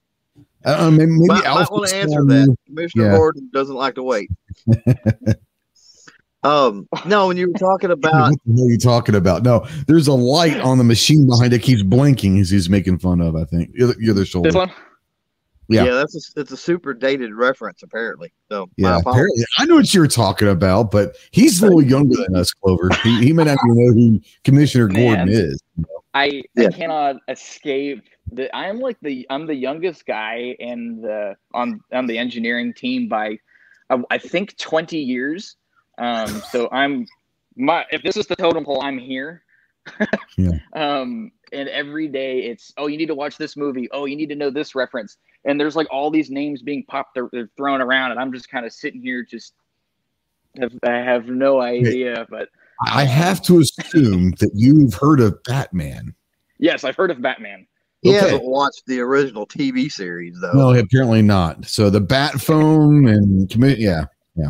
uh, 0.66 0.92
maybe, 0.92 1.12
maybe 1.12 1.28
might, 1.28 1.44
might 1.44 1.72
want 1.72 1.90
to 1.90 1.96
answer 1.96 2.24
that. 2.26 2.56
Commissioner 2.66 3.06
yeah. 3.06 3.18
Gordon 3.18 3.50
doesn't 3.54 3.76
like 3.76 3.96
to 3.96 4.04
wait. 4.04 4.30
um, 6.44 6.88
no, 7.06 7.28
when 7.28 7.38
you 7.38 7.48
were 7.52 7.58
talking 7.58 7.92
about 7.92 8.34
what 8.46 8.64
are 8.64 8.70
you 8.70 8.78
talking 8.78 9.16
about? 9.16 9.44
No, 9.44 9.66
there's 9.88 10.08
a 10.08 10.14
light 10.14 10.58
on 10.60 10.78
the 10.78 10.84
machine 10.84 11.28
behind 11.28 11.54
it 11.54 11.60
keeps 11.60 11.84
blinking 11.84 12.40
as 12.40 12.50
he's 12.50 12.70
making 12.70 13.00
fun 13.00 13.22
of. 13.22 13.36
I 13.36 13.46
think 13.46 13.74
the 13.74 14.10
other 14.10 14.26
shoulder. 14.26 14.50
This 14.50 14.56
one. 14.56 14.72
Yeah, 15.72 15.84
yeah, 15.84 15.92
that's 15.92 16.16
a, 16.16 16.42
it's 16.42 16.52
a 16.52 16.58
super 16.58 16.96
dated 16.96 17.32
reference 17.32 17.84
apparently. 17.84 18.34
So 18.52 18.72
yeah, 18.76 18.98
apparently 18.98 19.46
I 19.60 19.66
know 19.66 19.76
what 19.76 19.94
you 19.94 20.00
were 20.00 20.08
talking 20.08 20.48
about, 20.48 20.90
but 20.90 21.16
he's 21.30 21.62
a 21.62 21.66
little 21.66 21.84
younger 21.84 22.16
than 22.16 22.36
us, 22.36 22.52
Clover. 22.52 22.90
He, 23.04 23.26
he 23.26 23.34
may 23.34 23.44
not 23.44 23.58
even 23.64 23.78
know 23.78 23.94
who 23.94 24.22
Commissioner 24.44 24.88
Man, 24.92 25.16
Gordon 25.16 25.30
is. 25.30 25.62
I, 26.16 26.42
yeah. 26.56 26.68
I 26.68 26.72
cannot 26.72 27.18
escape 27.28 28.04
the 28.32 28.56
I'm 28.56 28.80
like 28.80 28.98
the 29.02 29.26
I'm 29.30 29.48
the 29.48 29.56
youngest 29.56 30.06
guy 30.06 30.56
in 30.60 31.02
the 31.02 31.36
on 31.54 31.82
on 31.92 32.08
the 32.08 32.18
engineering 32.18 32.74
team 32.74 33.08
by 33.08 33.40
I 34.10 34.18
think 34.18 34.58
20 34.58 34.98
years. 34.98 35.56
Um, 35.98 36.28
so 36.52 36.70
I'm 36.72 37.08
my 37.56 37.86
if 37.92 38.04
this 38.04 38.18
is 38.18 38.28
the 38.28 38.36
totem 38.36 38.66
pole, 38.66 38.82
I'm 38.82 38.98
here. 38.98 39.44
Yeah. 40.38 40.52
Um, 40.76 41.32
and 41.52 41.68
every 41.68 42.08
day 42.08 42.42
it's 42.42 42.72
oh 42.78 42.86
you 42.86 42.98
need 42.98 43.08
to 43.08 43.16
watch 43.16 43.38
this 43.38 43.58
movie. 43.58 43.90
Oh 43.92 44.06
you 44.06 44.16
need 44.16 44.30
to 44.30 44.36
know 44.36 44.52
this 44.52 44.76
reference. 44.76 45.18
And 45.46 45.60
there's 45.60 45.76
like 45.76 45.88
all 45.90 46.12
these 46.12 46.30
names 46.30 46.62
being 46.62 46.84
popped, 46.84 47.16
they're, 47.16 47.30
they're 47.32 47.50
thrown 47.58 47.82
around, 47.82 48.12
and 48.12 48.20
I'm 48.20 48.32
just 48.32 48.50
kind 48.50 48.66
of 48.66 48.74
sitting 48.74 49.02
here 49.02 49.24
just 49.24 49.54
have, 50.60 50.74
I 50.84 50.98
have 50.98 51.28
no 51.28 51.62
idea. 51.62 52.28
But 52.30 52.50
I 52.86 53.06
have 53.06 53.42
to 53.44 53.60
assume 53.60 54.32
that 54.40 54.52
you've 54.54 54.94
heard 54.94 55.20
of 55.20 55.42
Batman. 55.44 56.14
yes, 56.60 56.84
I've 56.84 56.96
heard 56.96 57.12
of 57.12 57.22
Batman. 57.22 57.66
He 58.02 58.10
Okay. 58.16 58.20
hasn't 58.20 58.44
watched 58.46 58.84
the 58.88 59.00
original 59.02 59.46
TV 59.46 59.92
series 59.92 60.36
though. 60.42 60.54
No, 60.54 60.74
apparently 60.74 61.22
not. 61.22 61.66
So 61.66 61.90
the 61.90 62.00
bat 62.02 62.40
phone 62.40 63.08
and 63.08 63.50
commit, 63.50 63.80
yeah, 63.80 64.06
yeah. 64.36 64.50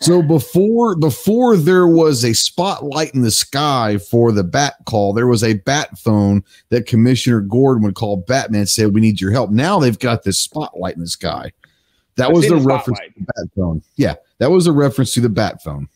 So 0.00 0.22
before 0.22 0.94
before 0.94 1.56
there 1.56 1.86
was 1.88 2.22
a 2.24 2.34
spotlight 2.34 3.14
in 3.14 3.22
the 3.22 3.30
sky 3.30 3.96
for 3.98 4.30
the 4.30 4.44
bat 4.44 4.74
call, 4.84 5.12
there 5.14 5.26
was 5.26 5.42
a 5.42 5.54
bat 5.54 5.98
phone 5.98 6.44
that 6.68 6.86
Commissioner 6.86 7.40
Gordon 7.40 7.82
would 7.82 7.94
call 7.94 8.18
Batman 8.18 8.60
and 8.60 8.68
say, 8.68 8.86
"We 8.86 9.00
need 9.00 9.20
your 9.22 9.32
help." 9.32 9.50
Now 9.50 9.78
they've 9.80 9.98
got 9.98 10.22
this 10.22 10.38
spotlight 10.38 10.94
in 10.96 11.00
the 11.00 11.08
sky. 11.08 11.50
That 12.16 12.28
I've 12.28 12.34
was 12.34 12.46
the 12.46 12.56
the 12.56 12.60
reference 12.60 12.98
spotlight. 12.98 13.14
to 13.14 13.20
the 13.20 13.26
bat 13.26 13.48
phone. 13.56 13.82
Yeah, 13.96 14.14
that 14.38 14.50
was 14.50 14.66
a 14.66 14.72
reference 14.72 15.12
to 15.14 15.20
the 15.20 15.28
bat 15.30 15.62
phone. 15.62 15.88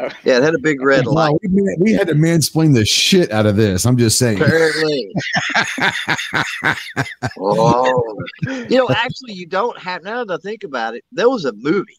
Yeah, 0.24 0.38
it 0.38 0.42
had 0.42 0.54
a 0.54 0.58
big 0.58 0.80
red 0.82 1.06
light. 1.06 1.32
Wow, 1.32 1.38
we, 1.42 1.76
we 1.78 1.92
had 1.92 2.08
to 2.08 2.14
mansplain 2.14 2.74
the 2.74 2.84
shit 2.84 3.30
out 3.32 3.46
of 3.46 3.56
this. 3.56 3.84
I'm 3.84 3.96
just 3.96 4.18
saying. 4.18 4.40
Apparently. 4.40 5.12
oh. 7.38 8.18
You 8.46 8.78
know, 8.78 8.88
actually, 8.90 9.34
you 9.34 9.46
don't 9.46 9.78
have, 9.78 10.02
now 10.02 10.24
that 10.24 10.34
I 10.34 10.38
think 10.38 10.64
about 10.64 10.94
it, 10.94 11.04
there 11.12 11.28
was 11.28 11.44
a 11.44 11.52
movie. 11.52 11.96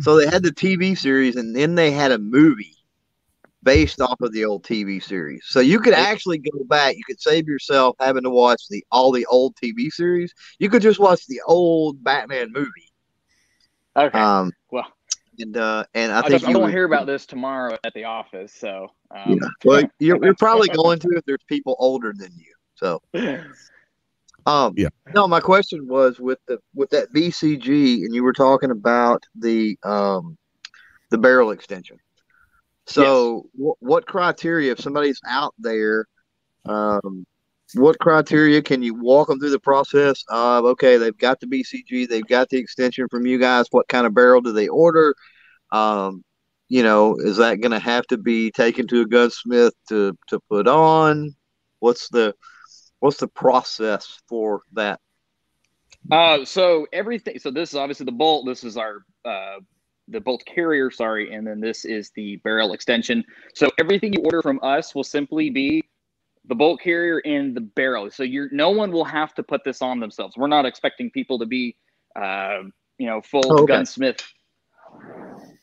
So 0.00 0.16
they 0.16 0.26
had 0.26 0.42
the 0.42 0.52
TV 0.52 0.96
series 0.96 1.36
and 1.36 1.54
then 1.54 1.74
they 1.74 1.90
had 1.90 2.12
a 2.12 2.18
movie 2.18 2.74
based 3.62 4.00
off 4.00 4.20
of 4.20 4.32
the 4.32 4.44
old 4.44 4.64
TV 4.64 5.02
series. 5.02 5.44
So 5.46 5.60
you 5.60 5.80
could 5.80 5.94
actually 5.94 6.38
go 6.38 6.64
back, 6.64 6.96
you 6.96 7.02
could 7.04 7.20
save 7.20 7.46
yourself 7.46 7.96
having 7.98 8.22
to 8.22 8.30
watch 8.30 8.62
the 8.70 8.84
all 8.92 9.10
the 9.10 9.26
old 9.26 9.56
TV 9.56 9.90
series. 9.90 10.32
You 10.58 10.70
could 10.70 10.82
just 10.82 11.00
watch 11.00 11.26
the 11.26 11.40
old 11.46 12.02
Batman 12.02 12.52
movie. 12.52 12.92
Okay. 13.96 14.18
Um 14.18 14.44
well, 14.44 14.52
and 15.38 15.56
uh 15.56 15.84
and 15.94 16.12
I 16.12 16.18
I, 16.18 16.22
think 16.22 16.32
just, 16.32 16.44
I'm 16.44 16.50
you 16.50 16.54
gonna 16.54 16.64
would- 16.66 16.74
hear 16.74 16.84
about 16.84 17.06
this 17.06 17.26
tomorrow 17.26 17.76
at 17.84 17.94
the 17.94 18.04
office. 18.04 18.52
So 18.52 18.88
um, 19.10 19.32
yeah. 19.40 19.48
Well, 19.64 19.82
you're, 19.98 20.24
you're 20.24 20.34
probably 20.38 20.68
going 20.68 20.98
to 21.00 21.08
if 21.16 21.24
there's 21.24 21.42
people 21.48 21.76
older 21.78 22.12
than 22.16 22.30
you. 22.36 22.54
So 22.74 23.00
Um, 24.46 24.72
Yeah. 24.76 24.88
No, 25.14 25.28
my 25.28 25.40
question 25.40 25.86
was 25.86 26.18
with 26.18 26.38
the 26.46 26.58
with 26.74 26.90
that 26.90 27.12
BCG, 27.12 28.04
and 28.04 28.14
you 28.14 28.22
were 28.22 28.32
talking 28.32 28.70
about 28.70 29.22
the 29.34 29.76
um, 29.82 30.38
the 31.10 31.18
barrel 31.18 31.50
extension. 31.50 31.98
So, 32.86 33.46
wh- 33.60 33.82
what 33.82 34.06
criteria 34.06 34.72
if 34.72 34.80
somebody's 34.80 35.20
out 35.26 35.54
there? 35.58 36.06
Um, 36.64 37.26
what 37.74 37.98
criteria 37.98 38.62
can 38.62 38.82
you 38.82 38.94
walk 38.94 39.28
them 39.28 39.38
through 39.38 39.50
the 39.50 39.58
process 39.58 40.24
of? 40.28 40.64
Okay, 40.64 40.96
they've 40.96 41.16
got 41.16 41.40
the 41.40 41.46
BCG, 41.46 42.08
they've 42.08 42.26
got 42.26 42.48
the 42.48 42.58
extension 42.58 43.08
from 43.08 43.26
you 43.26 43.38
guys. 43.38 43.66
What 43.70 43.88
kind 43.88 44.06
of 44.06 44.14
barrel 44.14 44.40
do 44.40 44.52
they 44.52 44.68
order? 44.68 45.14
Um, 45.70 46.24
you 46.68 46.82
know, 46.82 47.16
is 47.16 47.38
that 47.38 47.60
going 47.60 47.72
to 47.72 47.78
have 47.78 48.06
to 48.08 48.18
be 48.18 48.50
taken 48.50 48.86
to 48.88 49.02
a 49.02 49.06
gunsmith 49.06 49.74
to 49.88 50.16
to 50.28 50.40
put 50.48 50.66
on? 50.66 51.34
What's 51.80 52.08
the 52.08 52.34
what's 53.00 53.18
the 53.18 53.28
process 53.28 54.20
for 54.28 54.62
that? 54.72 55.00
Uh, 56.10 56.44
so 56.44 56.86
everything. 56.92 57.38
So 57.38 57.50
this 57.50 57.70
is 57.70 57.76
obviously 57.76 58.06
the 58.06 58.12
bolt. 58.12 58.46
This 58.46 58.64
is 58.64 58.76
our 58.76 59.04
uh, 59.24 59.58
the 60.08 60.20
bolt 60.20 60.44
carrier. 60.46 60.90
Sorry, 60.90 61.34
and 61.34 61.46
then 61.46 61.60
this 61.60 61.84
is 61.84 62.10
the 62.14 62.36
barrel 62.36 62.72
extension. 62.72 63.24
So 63.54 63.70
everything 63.78 64.12
you 64.12 64.22
order 64.24 64.42
from 64.42 64.60
us 64.62 64.94
will 64.94 65.04
simply 65.04 65.50
be 65.50 65.82
the 66.48 66.54
bolt 66.54 66.80
carrier 66.80 67.20
and 67.24 67.54
the 67.54 67.60
barrel. 67.60 68.10
So 68.10 68.22
you're 68.22 68.48
no 68.50 68.70
one 68.70 68.90
will 68.90 69.04
have 69.04 69.34
to 69.34 69.42
put 69.42 69.64
this 69.64 69.82
on 69.82 70.00
themselves. 70.00 70.36
We're 70.36 70.48
not 70.48 70.66
expecting 70.66 71.10
people 71.10 71.38
to 71.38 71.46
be, 71.46 71.76
uh, 72.16 72.62
you 72.98 73.06
know, 73.06 73.20
full 73.20 73.50
Oh, 73.50 73.62
okay. 73.64 73.66
gunsmith. 73.66 74.20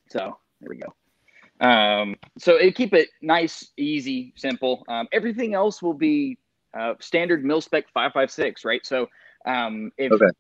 So 0.09 0.37
there 0.61 0.69
we 0.69 0.77
go. 0.77 1.65
Um, 1.65 2.15
so 2.37 2.55
it 2.55 2.75
keep 2.75 2.93
it 2.93 3.09
nice, 3.21 3.71
easy, 3.77 4.33
simple. 4.35 4.83
Um, 4.87 5.07
everything 5.11 5.53
else 5.53 5.81
will 5.81 5.93
be 5.93 6.37
uh, 6.77 6.93
standard 6.99 7.43
mil 7.43 7.61
spec 7.61 7.85
556, 7.93 8.65
right? 8.65 8.85
So 8.85 9.07
um, 9.45 9.91
if 9.97 10.13
Okay. 10.13 10.31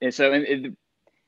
and 0.00 0.14
so 0.14 0.32
and 0.32 0.44
it, 0.44 0.72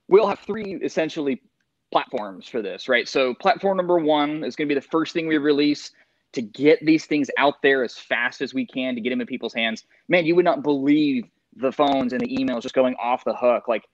we'll 0.09 0.29
have 0.29 0.41
three 0.41 0.79
essentially 0.83 1.43
platforms 1.91 2.47
for 2.47 2.63
this, 2.63 2.89
right? 2.89 3.09
So 3.09 3.35
platform 3.35 3.77
number 3.77 3.99
one 3.99 4.45
is 4.45 4.55
going 4.55 4.69
to 4.69 4.75
be 4.75 4.81
the 4.81 4.87
first 4.87 5.13
thing 5.13 5.27
we 5.27 5.39
release 5.39 5.91
to 6.33 6.43
get 6.43 6.85
these 6.85 7.07
things 7.07 7.29
out 7.39 7.63
there 7.63 7.83
as 7.83 7.97
fast 7.97 8.41
as 8.41 8.55
we 8.55 8.67
can 8.67 8.95
to 8.95 9.01
get 9.01 9.11
them 9.11 9.21
in 9.21 9.27
people's 9.27 9.55
hands. 9.55 9.85
Man, 10.09 10.27
you 10.27 10.37
would 10.37 10.45
not 10.45 10.63
believe 10.63 11.25
the 11.57 11.73
phones 11.73 12.13
and 12.13 12.21
the 12.21 12.37
emails 12.37 12.63
just 12.63 12.75
going 12.75 12.95
off 12.97 13.25
the 13.25 13.35
hook. 13.35 13.67
Like, 13.67 13.85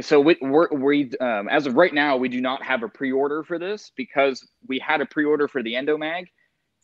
so 0.00 0.20
we, 0.20 0.36
we're, 0.40 0.68
we 0.70 1.10
um, 1.20 1.48
as 1.48 1.66
of 1.66 1.74
right 1.74 1.92
now, 1.92 2.16
we 2.16 2.28
do 2.28 2.40
not 2.40 2.62
have 2.62 2.82
a 2.82 2.88
pre-order 2.88 3.42
for 3.42 3.58
this 3.58 3.90
because 3.96 4.46
we 4.68 4.78
had 4.78 5.00
a 5.00 5.06
pre-order 5.06 5.48
for 5.48 5.62
the 5.62 5.74
Endomag, 5.74 6.26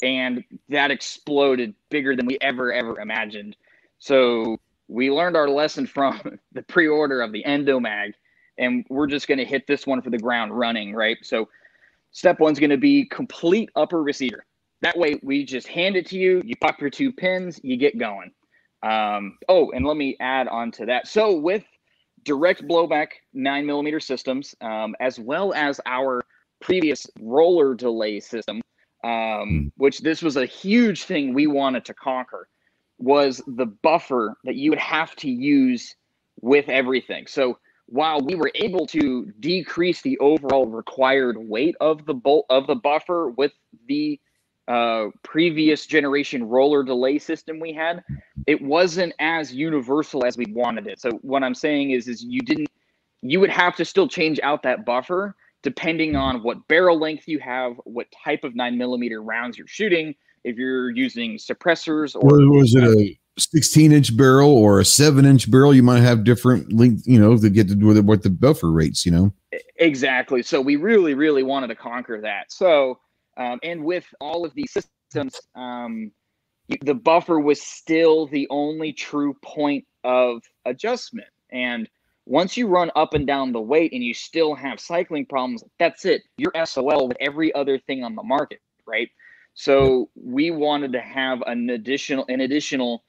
and 0.03 0.45
that 0.69 0.91
exploded 0.91 1.75
bigger 1.89 2.17
than 2.17 2.27
we 2.27 2.37
ever 2.41 2.73
ever 2.73 3.01
imagined. 3.01 3.57
So 3.99 4.59
we 4.89 5.11
learned 5.11 5.37
our 5.37 5.49
lesson 5.49 5.87
from 5.87 6.39
the 6.53 6.63
pre-order 6.63 7.23
of 7.23 7.33
the 7.33 7.45
Endomag, 7.45 8.13
and 8.59 8.85
we're 8.89 9.07
just 9.07 9.29
going 9.29 9.39
to 9.39 9.45
hit 9.45 9.67
this 9.67 9.87
one 9.87 10.03
for 10.03 10.11
the 10.11 10.19
ground 10.19 10.57
running, 10.57 10.93
right? 10.93 11.19
So 11.23 11.49
step 12.11 12.41
one's 12.41 12.59
going 12.59 12.71
to 12.71 12.77
be 12.77 13.07
complete 13.07 13.71
upper 13.77 14.03
receiver. 14.03 14.45
That 14.83 14.99
way, 14.99 15.19
we 15.23 15.45
just 15.45 15.67
hand 15.67 15.97
it 15.97 16.07
to 16.07 16.19
you. 16.19 16.43
You 16.45 16.55
pop 16.57 16.81
your 16.81 16.91
two 16.91 17.13
pins, 17.13 17.61
you 17.63 17.77
get 17.77 17.99
going. 17.99 18.33
Um, 18.83 19.39
oh, 19.49 19.71
and 19.73 19.87
let 19.87 19.97
me 19.97 20.17
add 20.21 20.49
on 20.49 20.71
to 20.73 20.87
that. 20.87 21.09
So 21.09 21.37
with 21.37 21.65
direct 22.25 22.63
blowback 22.69 23.09
nine 23.33 23.67
millimeter 23.67 24.01
systems, 24.01 24.55
um, 24.61 24.95
as 25.01 25.19
well 25.19 25.55
as 25.55 25.81
our 25.87 26.23
previous 26.61 27.07
roller 27.21 27.75
delay 27.75 28.21
system, 28.21 28.61
um, 29.05 29.73
which 29.77 30.01
this 30.01 30.23
was 30.23 30.37
a 30.37 30.47
huge 30.47 31.05
thing 31.05 31.33
we 31.33 31.47
wanted 31.47 31.85
to 31.87 31.95
conquer, 31.95 32.49
was 32.99 33.43
the 33.47 33.67
buffer 33.67 34.37
that 34.45 34.57
you 34.57 34.71
would 34.71 34.79
have 34.79 35.15
to 35.17 35.31
use 35.31 35.95
with 36.41 36.69
everything. 36.69 37.27
So 37.27 37.59
while 37.87 38.21
we 38.21 38.35
were 38.35 38.51
able 38.55 38.87
to 38.89 39.33
decrease 39.39 40.03
the 40.03 40.19
overall 40.19 40.67
required 40.67 41.37
weight 41.39 41.77
of 41.81 42.05
the 42.05 42.15
bolt 42.15 42.47
of 42.51 42.67
the 42.67 42.75
buffer 42.75 43.29
with 43.29 43.53
the 43.87 44.19
uh, 44.69 45.07
previous 45.23 45.87
generation 45.87 46.45
roller 46.45 46.83
delay 46.83 47.19
system 47.19 47.61
we 47.61 47.73
had, 47.73 48.03
it 48.47 48.61
wasn't 48.61 49.13
as 49.19 49.53
universal 49.53 50.25
as 50.25 50.37
we 50.37 50.47
wanted 50.51 50.87
it. 50.87 51.01
So 51.01 51.11
what 51.23 51.43
I'm 51.43 51.55
saying 51.55 51.93
is, 51.93 52.09
is 52.09 52.23
you 52.25 52.41
didn't, 52.41 52.69
you 53.23 53.41
would 53.41 53.51
have 53.51 53.77
to 53.77 53.85
still 53.85 54.09
change 54.09 54.41
out 54.43 54.63
that 54.63 54.85
buffer 54.85 55.35
depending 55.67 56.15
on 56.15 56.45
what 56.45 56.69
barrel 56.69 56.97
length 56.97 57.27
you 57.27 57.41
have, 57.41 57.73
what 57.83 58.07
type 58.25 58.45
of 58.45 58.55
nine 58.55 58.79
millimeter 58.79 59.21
rounds 59.21 59.59
you're 59.59 59.67
shooting, 59.67 60.15
if 60.45 60.57
you're 60.57 60.91
using 60.91 61.37
suppressors 61.39 62.15
or 62.15 62.41
Or 62.41 62.49
was 62.49 62.73
it 62.77 62.85
a 62.85 63.19
16 63.37 63.91
inch 63.91 64.17
barrel 64.17 64.49
or 64.49 64.79
a 64.79 64.85
seven 64.85 65.25
inch 65.25 65.51
barrel? 65.51 65.75
You 65.75 65.83
might 65.83 66.03
have 66.03 66.23
different 66.23 66.73
length, 66.73 67.03
you 67.05 67.19
know, 67.19 67.37
to 67.37 67.51
get 67.51 67.67
to 67.67 67.75
do 67.75 67.87
with 67.87 67.99
what 67.99 68.23
the 68.23 68.31
buffer 68.31 68.71
rates, 68.71 69.05
you 69.05 69.11
know. 69.11 69.33
Exactly. 69.79 70.41
So 70.45 70.61
we 70.61 70.77
really, 70.77 71.15
really 71.15 71.43
wanted 71.43 71.67
to 71.67 71.75
conquer 71.75 72.21
that. 72.21 72.53
So, 72.53 73.01
um, 73.37 73.59
and 73.63 73.85
with 73.85 74.07
all 74.21 74.45
of 74.45 74.55
these 74.55 74.73
systems, 74.73 75.41
um, 75.55 76.11
the 76.83 76.95
buffer 76.95 77.39
was 77.39 77.61
still 77.61 78.27
the 78.27 78.47
only 78.51 78.93
true 78.93 79.35
point 79.43 79.85
of 80.05 80.43
adjustment. 80.65 81.29
And 81.51 81.89
once 82.25 82.57
you 82.57 82.67
run 82.67 82.91
up 82.97 83.15
and 83.15 83.27
down 83.27 83.53
the 83.53 83.61
weight 83.61 83.93
and 83.93 84.03
you 84.03 84.13
still 84.13 84.55
have 84.55 84.81
cycling 84.81 85.27
problems, 85.27 85.63
that's 85.79 86.05
it. 86.05 86.23
You're 86.39 86.53
SOL 86.65 87.09
with 87.09 87.17
every 87.21 87.55
other 87.55 87.79
thing 87.79 88.03
on 88.03 88.17
the 88.17 88.23
market, 88.23 88.61
right? 88.85 89.09
So 89.55 90.11
we 90.17 90.51
wanted 90.51 90.93
to 90.93 91.01
have 91.01 91.43
an 91.47 91.71
additional, 91.71 92.25
an 92.29 92.41
additional 92.41 93.05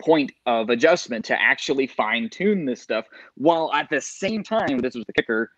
point 0.00 0.32
of 0.46 0.70
adjustment 0.70 1.24
to 1.26 1.40
actually 1.40 1.86
fine 1.86 2.28
tune 2.28 2.64
this 2.64 2.80
stuff, 2.80 3.06
while 3.36 3.72
at 3.72 3.88
the 3.90 4.00
same 4.00 4.42
time, 4.42 4.78
this 4.78 4.94
was 4.94 5.04
the 5.04 5.12
kicker, 5.12 5.50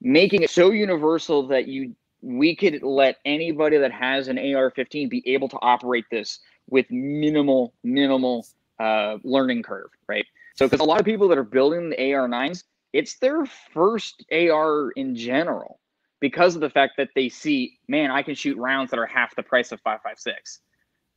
making 0.00 0.42
it 0.42 0.50
so 0.50 0.70
universal 0.70 1.46
that 1.48 1.68
you 1.68 1.94
we 2.22 2.54
could 2.54 2.82
let 2.82 3.16
anybody 3.24 3.78
that 3.78 3.92
has 3.92 4.28
an 4.28 4.38
AR-15 4.38 5.08
be 5.08 5.22
able 5.26 5.48
to 5.48 5.58
operate 5.62 6.04
this 6.10 6.40
with 6.68 6.86
minimal 6.90 7.74
minimal 7.82 8.46
uh, 8.78 9.16
learning 9.24 9.62
curve, 9.62 9.90
right? 10.08 10.24
So 10.56 10.66
because 10.66 10.80
a 10.80 10.84
lot 10.84 11.00
of 11.00 11.06
people 11.06 11.28
that 11.28 11.38
are 11.38 11.44
building 11.44 11.90
the 11.90 12.14
AR-9s, 12.14 12.64
it's 12.92 13.18
their 13.18 13.44
first 13.46 14.24
AR 14.32 14.90
in 14.92 15.14
general 15.14 15.80
because 16.20 16.54
of 16.54 16.60
the 16.60 16.70
fact 16.70 16.94
that 16.98 17.08
they 17.14 17.28
see, 17.28 17.78
man, 17.88 18.10
I 18.10 18.22
can 18.22 18.34
shoot 18.34 18.56
rounds 18.58 18.90
that 18.90 18.98
are 18.98 19.06
half 19.06 19.34
the 19.36 19.42
price 19.42 19.72
of 19.72 19.82
5.56. 19.82 20.58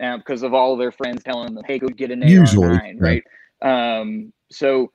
Uh, 0.02 0.18
because 0.18 0.44
of 0.44 0.54
all 0.54 0.74
of 0.74 0.80
their 0.80 0.92
friends 0.92 1.24
telling 1.24 1.54
them, 1.54 1.64
"Hey, 1.66 1.78
go 1.78 1.88
get 1.88 2.10
an 2.10 2.28
Usually, 2.28 2.68
AR-9," 2.68 3.00
right? 3.00 3.24
Um, 3.62 4.34
so 4.52 4.92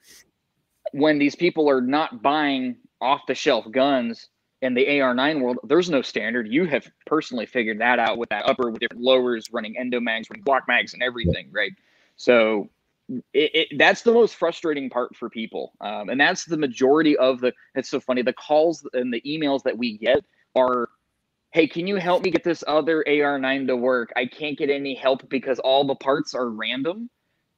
when 0.92 1.18
these 1.18 1.36
people 1.36 1.70
are 1.70 1.80
not 1.80 2.20
buying 2.20 2.76
off 3.00 3.22
the 3.26 3.34
shelf 3.34 3.64
guns 3.70 4.28
in 4.62 4.74
the 4.74 4.84
AR9 4.84 5.40
world, 5.40 5.59
there's 5.64 5.88
no 5.88 6.02
standard. 6.02 6.48
You 6.48 6.64
have 6.66 6.90
personally 7.06 7.46
figured 7.46 7.80
that 7.80 7.98
out 7.98 8.18
with 8.18 8.28
that 8.30 8.48
upper, 8.48 8.70
with 8.70 8.80
different 8.80 9.02
lowers, 9.02 9.52
running 9.52 9.74
endomags, 9.74 10.30
running 10.30 10.44
Glock 10.44 10.62
mags, 10.66 10.94
and 10.94 11.02
everything, 11.02 11.48
right? 11.52 11.72
So 12.16 12.68
it, 13.32 13.50
it, 13.54 13.78
that's 13.78 14.02
the 14.02 14.12
most 14.12 14.34
frustrating 14.34 14.90
part 14.90 15.14
for 15.16 15.30
people, 15.30 15.72
um, 15.80 16.09
and 16.09 16.20
that's 16.20 16.44
the 16.44 16.56
majority 16.56 17.16
of 17.16 17.40
the. 17.40 17.52
It's 17.74 17.88
so 17.88 18.00
funny. 18.00 18.22
The 18.22 18.32
calls 18.32 18.86
and 18.92 19.12
the 19.12 19.20
emails 19.22 19.62
that 19.62 19.78
we 19.78 19.96
get 19.96 20.24
are, 20.56 20.88
"Hey, 21.52 21.66
can 21.68 21.86
you 21.86 21.96
help 21.96 22.24
me 22.24 22.30
get 22.30 22.44
this 22.44 22.64
other 22.66 23.04
AR9 23.06 23.68
to 23.68 23.76
work? 23.76 24.12
I 24.16 24.26
can't 24.26 24.59
get 24.59 24.70
any 24.70 24.94
help 24.94 25.28
because 25.28 25.59
all 25.61 25.84
the 25.84 25.94
parts 25.94 26.34
are 26.34 26.50
random, 26.50 27.09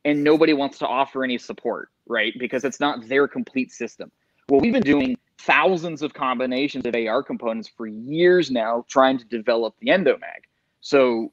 and 0.05 0.22
nobody 0.22 0.53
wants 0.53 0.78
to 0.78 0.86
offer 0.86 1.24
any 1.24 1.38
support, 1.38 1.88
right? 2.07 2.34
Because 2.38 2.64
it's 2.64 2.78
not 2.78 3.09
their 3.09 3.26
complete 3.26 3.72
system." 3.72 4.12
Well, 4.48 4.61
we've 4.61 4.72
been 4.72 4.82
doing 4.82 5.16
thousands 5.47 6.03
of 6.03 6.14
combinations 6.14 6.86
of 6.86 6.95
AR 6.95 7.22
components 7.22 7.68
for 7.68 7.86
years 7.86 8.51
now, 8.51 8.84
trying 8.88 9.18
to 9.18 9.24
develop 9.24 9.74
the 9.80 9.88
Endomag. 9.88 10.45
So, 10.80 11.32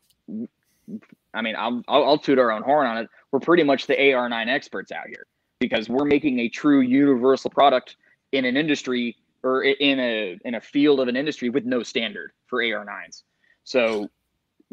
I 1.34 1.42
mean, 1.42 1.56
I'll, 1.58 1.84
I'll, 1.88 2.04
I'll 2.04 2.18
toot 2.18 2.40
our 2.40 2.52
own 2.52 2.64
horn 2.64 2.88
on 2.88 2.98
it. 2.98 3.10
We're 3.32 3.40
pretty 3.40 3.64
much 3.64 3.88
the 3.88 3.96
AR9 3.96 4.48
experts 4.48 4.92
out 4.92 5.08
here 5.08 5.26
because 5.60 5.90
we're 5.90 6.06
making 6.06 6.40
a 6.40 6.50
true 6.50 6.82
universal 6.82 7.50
product 7.50 7.98
in 8.32 8.46
an 8.46 8.58
industry 8.58 9.16
or 9.44 9.64
in 9.64 10.00
a 10.00 10.38
in 10.44 10.56
a 10.56 10.62
field 10.62 11.00
of 11.00 11.08
an 11.08 11.16
industry 11.16 11.50
with 11.50 11.66
no 11.66 11.84
standard 11.84 12.32
for 12.48 12.60
AR9s. 12.60 13.24
So 13.64 14.10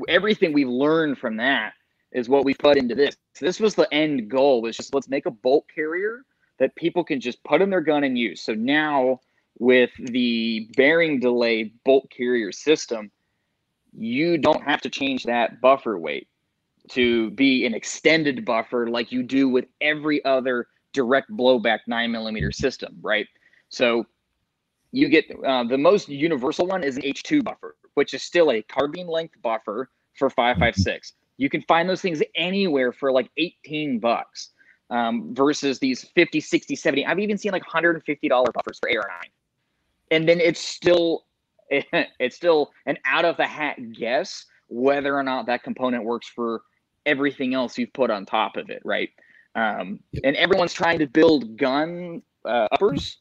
everything 0.08 0.52
we've 0.52 0.68
learned 0.68 1.18
from 1.18 1.36
that 1.36 1.74
is 2.12 2.28
what 2.28 2.44
we 2.44 2.54
put 2.54 2.76
into 2.76 2.94
this. 2.94 3.16
So 3.34 3.44
this 3.44 3.60
was 3.60 3.74
the 3.74 3.92
end 3.92 4.28
goal 4.28 4.62
was 4.62 4.76
just 4.76 4.94
let's 4.94 5.08
make 5.08 5.26
a 5.26 5.30
bolt 5.30 5.66
carrier 5.72 6.24
that 6.58 6.74
people 6.76 7.04
can 7.04 7.20
just 7.20 7.42
put 7.44 7.62
in 7.62 7.70
their 7.70 7.80
gun 7.80 8.04
and 8.04 8.18
use. 8.18 8.42
So 8.42 8.54
now 8.54 9.20
with 9.58 9.90
the 9.98 10.68
bearing 10.76 11.20
delay 11.20 11.72
bolt 11.84 12.10
carrier 12.10 12.52
system, 12.52 13.10
you 13.96 14.38
don't 14.38 14.62
have 14.62 14.80
to 14.82 14.90
change 14.90 15.24
that 15.24 15.60
buffer 15.60 15.98
weight 15.98 16.28
to 16.90 17.30
be 17.30 17.64
an 17.64 17.74
extended 17.74 18.44
buffer 18.44 18.88
like 18.88 19.12
you 19.12 19.22
do 19.22 19.48
with 19.48 19.66
every 19.80 20.24
other 20.24 20.66
direct 20.92 21.30
blowback 21.30 21.80
nine 21.86 22.12
millimeter 22.12 22.52
system, 22.52 22.96
right? 23.00 23.26
So 23.68 24.04
you 24.92 25.08
get 25.08 25.24
uh, 25.44 25.64
the 25.64 25.78
most 25.78 26.08
universal 26.08 26.66
one 26.66 26.84
is 26.84 26.96
an 26.96 27.02
H2 27.02 27.42
buffer, 27.42 27.76
which 27.94 28.14
is 28.14 28.22
still 28.22 28.52
a 28.52 28.62
carbine 28.62 29.08
length 29.08 29.34
buffer 29.42 29.90
for 30.16 30.30
556. 30.30 31.14
You 31.36 31.48
can 31.48 31.62
find 31.62 31.88
those 31.88 32.00
things 32.00 32.22
anywhere 32.36 32.92
for 32.92 33.10
like 33.10 33.30
18 33.36 33.98
bucks 33.98 34.50
um, 34.90 35.34
versus 35.34 35.78
these 35.78 36.04
50, 36.14 36.40
60, 36.40 36.76
70. 36.76 37.06
I've 37.06 37.18
even 37.18 37.38
seen 37.38 37.52
like 37.52 37.64
$150 37.64 38.52
buffers 38.52 38.78
for 38.78 38.88
AR9. 38.88 39.28
And 40.10 40.28
then 40.28 40.40
it's 40.40 40.60
still 40.60 41.24
it's 41.70 42.36
still 42.36 42.72
an 42.86 42.98
out 43.06 43.24
of 43.24 43.36
the 43.36 43.46
hat 43.46 43.78
guess 43.92 44.44
whether 44.68 45.16
or 45.16 45.22
not 45.22 45.46
that 45.46 45.62
component 45.62 46.04
works 46.04 46.28
for 46.28 46.62
everything 47.06 47.54
else 47.54 47.78
you've 47.78 47.92
put 47.92 48.10
on 48.10 48.26
top 48.26 48.56
of 48.56 48.70
it, 48.70 48.82
right? 48.84 49.10
Um, 49.54 50.00
and 50.24 50.36
everyone's 50.36 50.72
trying 50.72 50.98
to 50.98 51.06
build 51.06 51.56
gun 51.56 52.22
uh, 52.44 52.68
uppers 52.72 53.18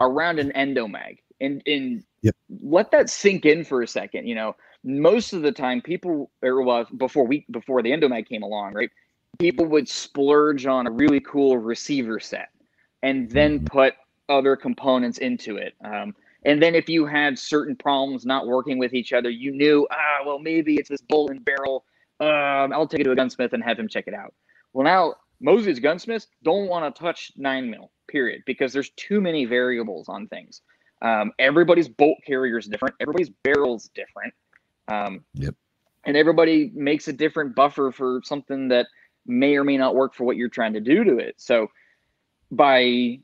around 0.00 0.38
an 0.38 0.52
endomag, 0.54 1.18
and 1.40 1.62
and 1.66 2.04
yep. 2.22 2.36
let 2.62 2.90
that 2.92 3.10
sink 3.10 3.44
in 3.44 3.64
for 3.64 3.82
a 3.82 3.88
second. 3.88 4.26
You 4.28 4.34
know, 4.34 4.56
most 4.84 5.32
of 5.32 5.42
the 5.42 5.52
time, 5.52 5.80
people 5.80 6.30
or 6.42 6.62
well, 6.62 6.86
before 6.96 7.26
we 7.26 7.46
before 7.50 7.82
the 7.82 7.90
endomag 7.90 8.28
came 8.28 8.42
along, 8.42 8.74
right? 8.74 8.90
People 9.38 9.66
would 9.66 9.88
splurge 9.88 10.66
on 10.66 10.86
a 10.86 10.90
really 10.90 11.20
cool 11.20 11.58
receiver 11.58 12.20
set 12.20 12.50
and 13.02 13.30
then 13.30 13.58
mm-hmm. 13.58 13.66
put 13.66 13.94
other 14.28 14.56
components 14.56 15.18
into 15.18 15.56
it. 15.56 15.74
Um, 15.84 16.14
and 16.44 16.62
then 16.62 16.74
if 16.74 16.88
you 16.88 17.06
had 17.06 17.38
certain 17.38 17.76
problems 17.76 18.26
not 18.26 18.46
working 18.46 18.78
with 18.78 18.94
each 18.94 19.12
other, 19.12 19.30
you 19.30 19.52
knew, 19.52 19.86
ah, 19.90 20.24
well, 20.26 20.38
maybe 20.38 20.76
it's 20.76 20.88
this 20.88 21.00
bolt 21.00 21.30
and 21.30 21.44
barrel. 21.44 21.84
Um, 22.20 22.72
I'll 22.72 22.86
take 22.86 23.00
it 23.00 23.04
to 23.04 23.12
a 23.12 23.16
gunsmith 23.16 23.52
and 23.52 23.62
have 23.62 23.78
him 23.78 23.88
check 23.88 24.04
it 24.06 24.14
out. 24.14 24.34
Well, 24.72 24.84
now 24.84 25.14
Moses 25.40 25.78
gunsmiths 25.78 26.28
don't 26.42 26.68
want 26.68 26.94
to 26.94 27.00
touch 27.00 27.32
nine 27.36 27.70
mil, 27.70 27.90
period, 28.08 28.42
because 28.46 28.72
there's 28.72 28.90
too 28.90 29.20
many 29.20 29.44
variables 29.44 30.08
on 30.08 30.28
things. 30.28 30.62
Um, 31.00 31.32
everybody's 31.38 31.88
bolt 31.88 32.18
carrier 32.26 32.58
is 32.58 32.66
different. 32.66 32.94
Everybody's 33.00 33.30
barrel's 33.42 33.90
different. 33.94 34.34
Um, 34.88 35.24
yep. 35.34 35.54
And 36.04 36.16
everybody 36.16 36.70
makes 36.74 37.08
a 37.08 37.12
different 37.12 37.54
buffer 37.54 37.92
for 37.92 38.20
something 38.24 38.68
that– 38.68 38.86
may 39.26 39.56
or 39.56 39.64
may 39.64 39.76
not 39.76 39.94
work 39.94 40.14
for 40.14 40.24
what 40.24 40.36
you're 40.36 40.48
trying 40.48 40.72
to 40.74 40.80
do 40.80 41.04
to 41.04 41.18
it. 41.18 41.34
So 41.38 41.68
by 42.50 43.20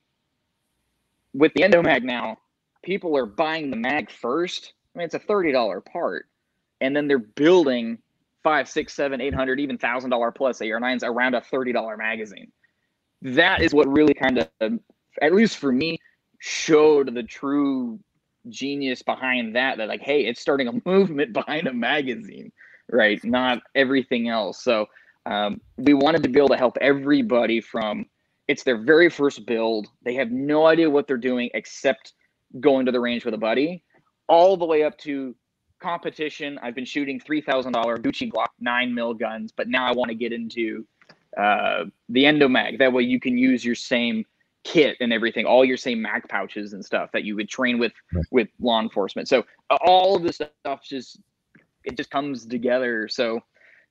with 1.34 1.52
the 1.54 1.62
endomag 1.62 2.02
now, 2.02 2.38
people 2.82 3.16
are 3.16 3.26
buying 3.26 3.70
the 3.70 3.76
mag 3.76 4.10
first. 4.10 4.72
I 4.94 4.98
mean, 4.98 5.04
it's 5.06 5.14
a 5.14 5.18
thirty 5.18 5.52
dollar 5.52 5.80
part, 5.80 6.26
and 6.80 6.94
then 6.94 7.06
they're 7.08 7.18
building 7.18 7.98
five, 8.42 8.68
six, 8.68 8.94
seven, 8.94 9.20
eight 9.20 9.34
hundred, 9.34 9.60
even 9.60 9.78
thousand 9.78 10.10
dollar 10.10 10.30
plus 10.32 10.58
AR9s 10.60 11.02
around 11.02 11.34
a 11.34 11.40
thirty 11.40 11.72
dollar 11.72 11.96
magazine. 11.96 12.50
That 13.22 13.62
is 13.62 13.74
what 13.74 13.88
really 13.88 14.14
kind 14.14 14.38
of, 14.38 14.78
at 15.20 15.34
least 15.34 15.56
for 15.58 15.72
me, 15.72 15.98
showed 16.38 17.14
the 17.14 17.22
true 17.22 17.98
genius 18.48 19.02
behind 19.02 19.56
that. 19.56 19.76
That 19.78 19.88
like, 19.88 20.00
hey, 20.00 20.24
it's 20.24 20.40
starting 20.40 20.68
a 20.68 20.72
movement 20.88 21.32
behind 21.32 21.66
a 21.66 21.72
magazine, 21.72 22.52
right? 22.90 23.22
Not 23.24 23.62
everything 23.74 24.28
else. 24.28 24.62
So 24.62 24.86
um, 25.28 25.60
we 25.76 25.94
wanted 25.94 26.22
to 26.22 26.28
be 26.28 26.38
able 26.38 26.48
to 26.48 26.56
help 26.56 26.76
everybody 26.80 27.60
from 27.60 28.06
it's 28.48 28.62
their 28.62 28.78
very 28.78 29.10
first 29.10 29.44
build. 29.44 29.88
They 30.02 30.14
have 30.14 30.30
no 30.30 30.66
idea 30.66 30.88
what 30.88 31.06
they're 31.06 31.18
doing 31.18 31.50
except 31.52 32.14
going 32.60 32.86
to 32.86 32.92
the 32.92 32.98
range 32.98 33.26
with 33.26 33.34
a 33.34 33.38
buddy, 33.38 33.84
all 34.26 34.56
the 34.56 34.64
way 34.64 34.84
up 34.84 34.96
to 35.00 35.34
competition. 35.80 36.58
I've 36.62 36.74
been 36.74 36.86
shooting 36.86 37.20
three 37.20 37.42
thousand 37.42 37.72
dollar 37.72 37.98
Gucci 37.98 38.32
Glock 38.32 38.48
nine 38.58 38.94
mil 38.94 39.12
guns, 39.12 39.52
but 39.52 39.68
now 39.68 39.86
I 39.86 39.92
want 39.92 40.08
to 40.08 40.14
get 40.14 40.32
into 40.32 40.86
uh, 41.36 41.84
the 42.08 42.24
Endomag. 42.24 42.78
That 42.78 42.92
way 42.94 43.02
you 43.02 43.20
can 43.20 43.36
use 43.36 43.62
your 43.62 43.74
same 43.74 44.24
kit 44.64 44.96
and 45.00 45.12
everything, 45.12 45.44
all 45.44 45.64
your 45.64 45.76
same 45.76 46.00
mag 46.00 46.26
pouches 46.28 46.72
and 46.72 46.82
stuff 46.82 47.12
that 47.12 47.24
you 47.24 47.36
would 47.36 47.50
train 47.50 47.78
with 47.78 47.92
right. 48.14 48.24
with 48.30 48.48
law 48.60 48.80
enforcement. 48.80 49.28
So 49.28 49.44
all 49.82 50.16
of 50.16 50.22
this 50.22 50.36
stuff 50.36 50.82
just 50.82 51.20
it 51.84 51.98
just 51.98 52.10
comes 52.10 52.46
together. 52.46 53.08
So 53.08 53.40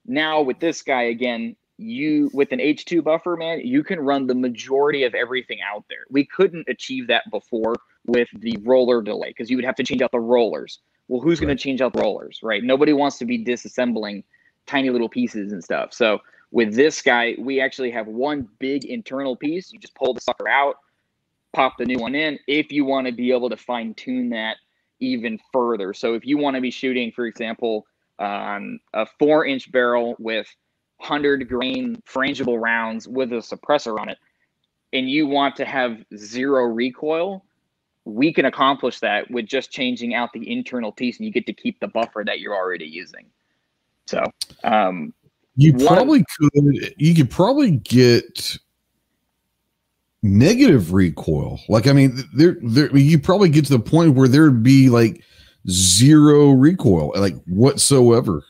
now 0.07 0.41
with 0.41 0.59
this 0.59 0.81
guy 0.81 1.03
again, 1.03 1.55
you 1.77 2.31
with 2.33 2.51
an 2.51 2.59
H2 2.59 3.03
buffer, 3.03 3.35
man, 3.35 3.59
you 3.59 3.83
can 3.83 3.99
run 3.99 4.25
the 4.25 4.33
majority 4.33 5.03
of 5.03 5.13
everything 5.13 5.59
out 5.61 5.85
there. 5.89 6.05
We 6.09 6.25
couldn't 6.25 6.67
achieve 6.67 7.07
that 7.07 7.29
before 7.29 7.75
with 8.05 8.29
the 8.33 8.57
roller 8.63 9.01
delay 9.01 9.29
because 9.29 9.49
you 9.49 9.57
would 9.57 9.65
have 9.65 9.75
to 9.75 9.83
change 9.83 10.01
out 10.01 10.11
the 10.11 10.19
rollers. 10.19 10.79
Well, 11.07 11.21
who's 11.21 11.39
right. 11.39 11.47
going 11.47 11.57
to 11.57 11.63
change 11.63 11.81
out 11.81 11.93
the 11.93 12.01
rollers, 12.01 12.39
right? 12.41 12.63
Nobody 12.63 12.93
wants 12.93 13.17
to 13.19 13.25
be 13.25 13.43
disassembling 13.43 14.23
tiny 14.65 14.89
little 14.89 15.09
pieces 15.09 15.51
and 15.51 15.63
stuff. 15.63 15.93
So 15.93 16.19
with 16.51 16.73
this 16.73 17.01
guy, 17.01 17.35
we 17.37 17.61
actually 17.61 17.91
have 17.91 18.07
one 18.07 18.47
big 18.59 18.85
internal 18.85 19.35
piece. 19.35 19.71
You 19.71 19.79
just 19.79 19.95
pull 19.95 20.13
the 20.13 20.21
sucker 20.21 20.47
out, 20.47 20.77
pop 21.53 21.77
the 21.77 21.85
new 21.85 21.99
one 21.99 22.15
in. 22.15 22.39
If 22.47 22.71
you 22.71 22.85
want 22.85 23.07
to 23.07 23.13
be 23.13 23.31
able 23.31 23.49
to 23.49 23.57
fine 23.57 23.93
tune 23.93 24.29
that 24.29 24.57
even 24.99 25.39
further, 25.53 25.93
so 25.93 26.13
if 26.13 26.25
you 26.25 26.37
want 26.37 26.55
to 26.55 26.61
be 26.61 26.71
shooting, 26.71 27.11
for 27.11 27.25
example, 27.25 27.85
um, 28.19 28.79
a 28.93 29.05
four 29.19 29.45
inch 29.45 29.71
barrel 29.71 30.15
with 30.19 30.47
100 30.97 31.47
grain 31.47 32.01
frangible 32.07 32.59
rounds 32.59 33.07
with 33.07 33.31
a 33.31 33.37
suppressor 33.37 33.99
on 33.99 34.09
it, 34.09 34.17
and 34.93 35.09
you 35.09 35.27
want 35.27 35.55
to 35.57 35.65
have 35.65 36.03
zero 36.15 36.63
recoil, 36.63 37.45
we 38.05 38.33
can 38.33 38.45
accomplish 38.45 38.99
that 38.99 39.29
with 39.29 39.45
just 39.45 39.71
changing 39.71 40.13
out 40.13 40.31
the 40.33 40.51
internal 40.51 40.91
piece 40.91 41.17
and 41.17 41.25
you 41.25 41.31
get 41.31 41.45
to 41.45 41.53
keep 41.53 41.79
the 41.79 41.87
buffer 41.87 42.23
that 42.25 42.39
you're 42.39 42.55
already 42.55 42.85
using. 42.85 43.25
So, 44.05 44.23
um, 44.63 45.13
you 45.57 45.73
probably 45.73 46.23
could, 46.39 46.93
you 46.97 47.15
could 47.15 47.29
probably 47.29 47.71
get 47.71 48.57
negative 50.23 50.93
recoil. 50.93 51.59
Like, 51.67 51.87
I 51.87 51.93
mean, 51.93 52.23
there, 52.33 52.57
there, 52.61 52.95
you 52.95 53.19
probably 53.19 53.49
get 53.49 53.65
to 53.65 53.71
the 53.71 53.79
point 53.79 54.13
where 54.13 54.27
there'd 54.27 54.63
be 54.63 54.89
like 54.89 55.23
zero 55.69 56.51
recoil, 56.51 57.11
like 57.15 57.35
whatsoever. 57.45 58.43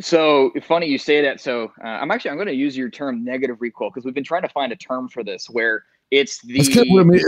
So 0.00 0.52
funny 0.62 0.86
you 0.86 0.98
say 0.98 1.20
that. 1.22 1.40
So 1.40 1.72
uh, 1.84 1.88
I'm 1.88 2.10
actually 2.10 2.30
I'm 2.30 2.36
going 2.36 2.48
to 2.48 2.54
use 2.54 2.76
your 2.76 2.90
term 2.90 3.24
negative 3.24 3.60
recoil 3.60 3.90
because 3.90 4.04
we've 4.04 4.14
been 4.14 4.24
trying 4.24 4.42
to 4.42 4.48
find 4.48 4.72
a 4.72 4.76
term 4.76 5.08
for 5.08 5.22
this 5.22 5.48
where 5.50 5.84
it's 6.10 6.38
the 6.38 6.58
kind 6.72 6.90
of 6.90 6.98
I 6.98 7.02
mean. 7.04 7.20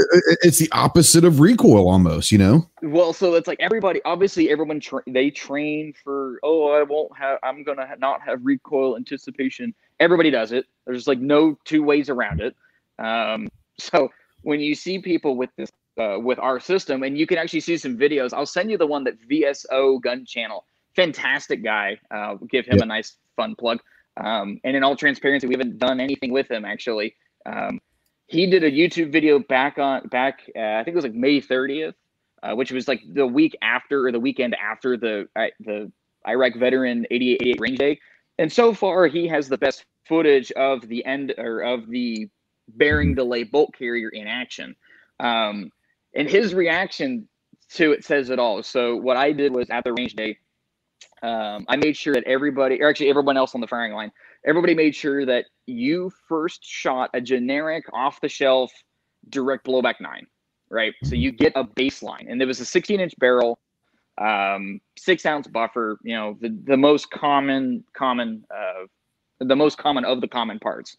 it's 0.43 0.59
the 0.59 0.71
opposite 0.73 1.25
of 1.25 1.39
recoil 1.39 1.89
almost, 1.89 2.33
you 2.33 2.39
know. 2.39 2.69
Well, 2.83 3.13
so 3.13 3.35
it's 3.35 3.47
like 3.47 3.59
everybody 3.61 4.01
obviously 4.05 4.51
everyone 4.51 4.81
tra- 4.81 5.03
they 5.07 5.31
train 5.31 5.93
for 6.03 6.41
oh 6.43 6.73
I 6.73 6.83
won't 6.83 7.17
have 7.17 7.39
I'm 7.43 7.63
going 7.63 7.79
to 7.79 7.87
ha- 7.87 7.95
not 7.99 8.23
have 8.23 8.41
recoil 8.43 8.97
anticipation. 8.97 9.75
Everybody 10.01 10.31
does 10.31 10.53
it. 10.53 10.67
There's 10.87 11.07
like 11.07 11.21
no 11.21 11.59
two 11.65 11.83
ways 11.83 12.09
around 12.09 12.41
it. 12.41 12.57
Um, 12.99 13.49
so 13.79 14.09
when 14.41 14.61
you 14.61 14.75
see 14.75 14.99
people 14.99 15.37
with 15.37 15.51
this 15.57 15.71
uh, 16.01 16.19
with 16.19 16.39
our 16.39 16.61
system, 16.61 17.03
and 17.03 17.17
you 17.19 17.27
can 17.27 17.39
actually 17.39 17.61
see 17.61 17.77
some 17.77 17.97
videos. 17.97 18.33
I'll 18.33 18.47
send 18.47 18.71
you 18.71 18.79
the 18.79 18.87
one 18.87 19.05
that 19.05 19.21
VSO 19.29 20.01
Gun 20.01 20.25
Channel, 20.25 20.65
fantastic 20.95 21.63
guy. 21.63 21.99
Uh, 22.11 22.35
give 22.51 22.67
him 22.67 22.77
yep. 22.77 22.83
a 22.83 22.87
nice 22.87 23.17
fun 23.37 23.55
plug. 23.57 23.81
Um, 24.23 24.61
and 24.65 24.77
in 24.77 24.85
all 24.85 24.97
transparency, 24.97 25.47
we 25.47 25.55
haven't 25.55 25.79
done 25.79 26.01
anything 26.01 26.33
with 26.33 26.51
him 26.51 26.65
actually. 26.65 27.17
Um, 27.47 27.81
he 28.27 28.47
did 28.47 28.63
a 28.63 28.71
YouTube 28.71 29.11
video 29.11 29.39
back 29.39 29.79
on 29.79 30.07
back. 30.09 30.43
Uh, 30.55 30.61
I 30.61 30.85
think 30.85 30.95
it 30.95 30.97
was 30.97 31.05
like 31.05 31.15
May 31.15 31.41
30th 31.41 31.95
uh, 32.43 32.55
which 32.55 32.73
was 32.73 32.89
like 32.89 33.03
the 33.13 33.27
week 33.27 33.57
after 33.63 34.07
or 34.07 34.13
the 34.13 34.21
weekend 34.21 34.57
after 34.57 34.97
the 34.97 35.29
the 35.61 35.91
Iraq 36.27 36.55
veteran 36.57 37.07
8888 37.11 37.61
range 37.61 37.79
day. 37.79 38.01
And 38.39 38.53
so 38.53 38.73
far, 38.73 39.07
he 39.07 39.29
has 39.29 39.49
the 39.49 39.59
best 39.59 39.85
footage 40.07 40.51
of 40.53 40.89
the 40.89 41.05
end 41.05 41.35
or 41.39 41.61
of 41.61 41.89
the 41.89 42.29
bearing 42.69 43.15
delay 43.15 43.45
bolt 43.45 43.75
carrier 43.77 44.09
in 44.09 44.27
action. 44.27 44.75
Um, 45.21 45.71
and 46.15 46.29
his 46.29 46.55
reaction 46.55 47.29
to 47.75 47.93
it 47.93 48.05
says 48.05 48.31
it 48.31 48.39
all. 48.39 48.63
So 48.63 48.97
what 48.97 49.17
I 49.17 49.33
did 49.33 49.55
was 49.55 49.71
at 49.71 49.85
the 49.85 49.93
range 49.93 50.15
day, 50.15 50.39
um, 51.23 51.65
I 51.69 51.77
made 51.77 51.97
sure 51.97 52.15
that 52.15 52.25
everybody, 52.25 52.83
or 52.83 52.89
actually 52.89 53.09
everyone 53.09 53.37
else 53.37 53.55
on 53.55 53.61
the 53.61 53.67
firing 53.67 53.93
line, 53.93 54.13
everybody 54.47 54.75
made 54.75 54.95
sure 54.95 55.25
that 55.27 55.47
you 55.67 56.11
first 56.29 56.65
shot 56.65 57.11
a 57.15 57.21
generic 57.21 57.85
off 57.93 58.21
the 58.21 58.29
shelf 58.29 58.73
direct 59.29 59.67
blowback 59.67 60.01
nine, 60.01 60.27
right? 60.69 60.95
So 61.05 61.15
you 61.15 61.33
get 61.33 61.53
a 61.55 61.65
baseline, 61.65 62.31
and 62.31 62.41
there 62.41 62.49
was 62.49 62.61
a 62.61 62.65
16 62.65 63.01
inch 63.01 63.15
barrel, 63.19 63.59
um, 64.19 64.81
six 64.99 65.25
ounce 65.25 65.47
buffer. 65.47 65.99
You 66.03 66.17
know, 66.17 66.39
the 66.41 66.57
the 66.65 66.77
most 66.77 67.11
common 67.11 67.85
common 67.95 68.45
uh, 68.55 68.87
the 69.39 69.57
most 69.57 69.79
common 69.79 70.05
of 70.05 70.21
the 70.21 70.29
common 70.29 70.59
parts. 70.59 70.97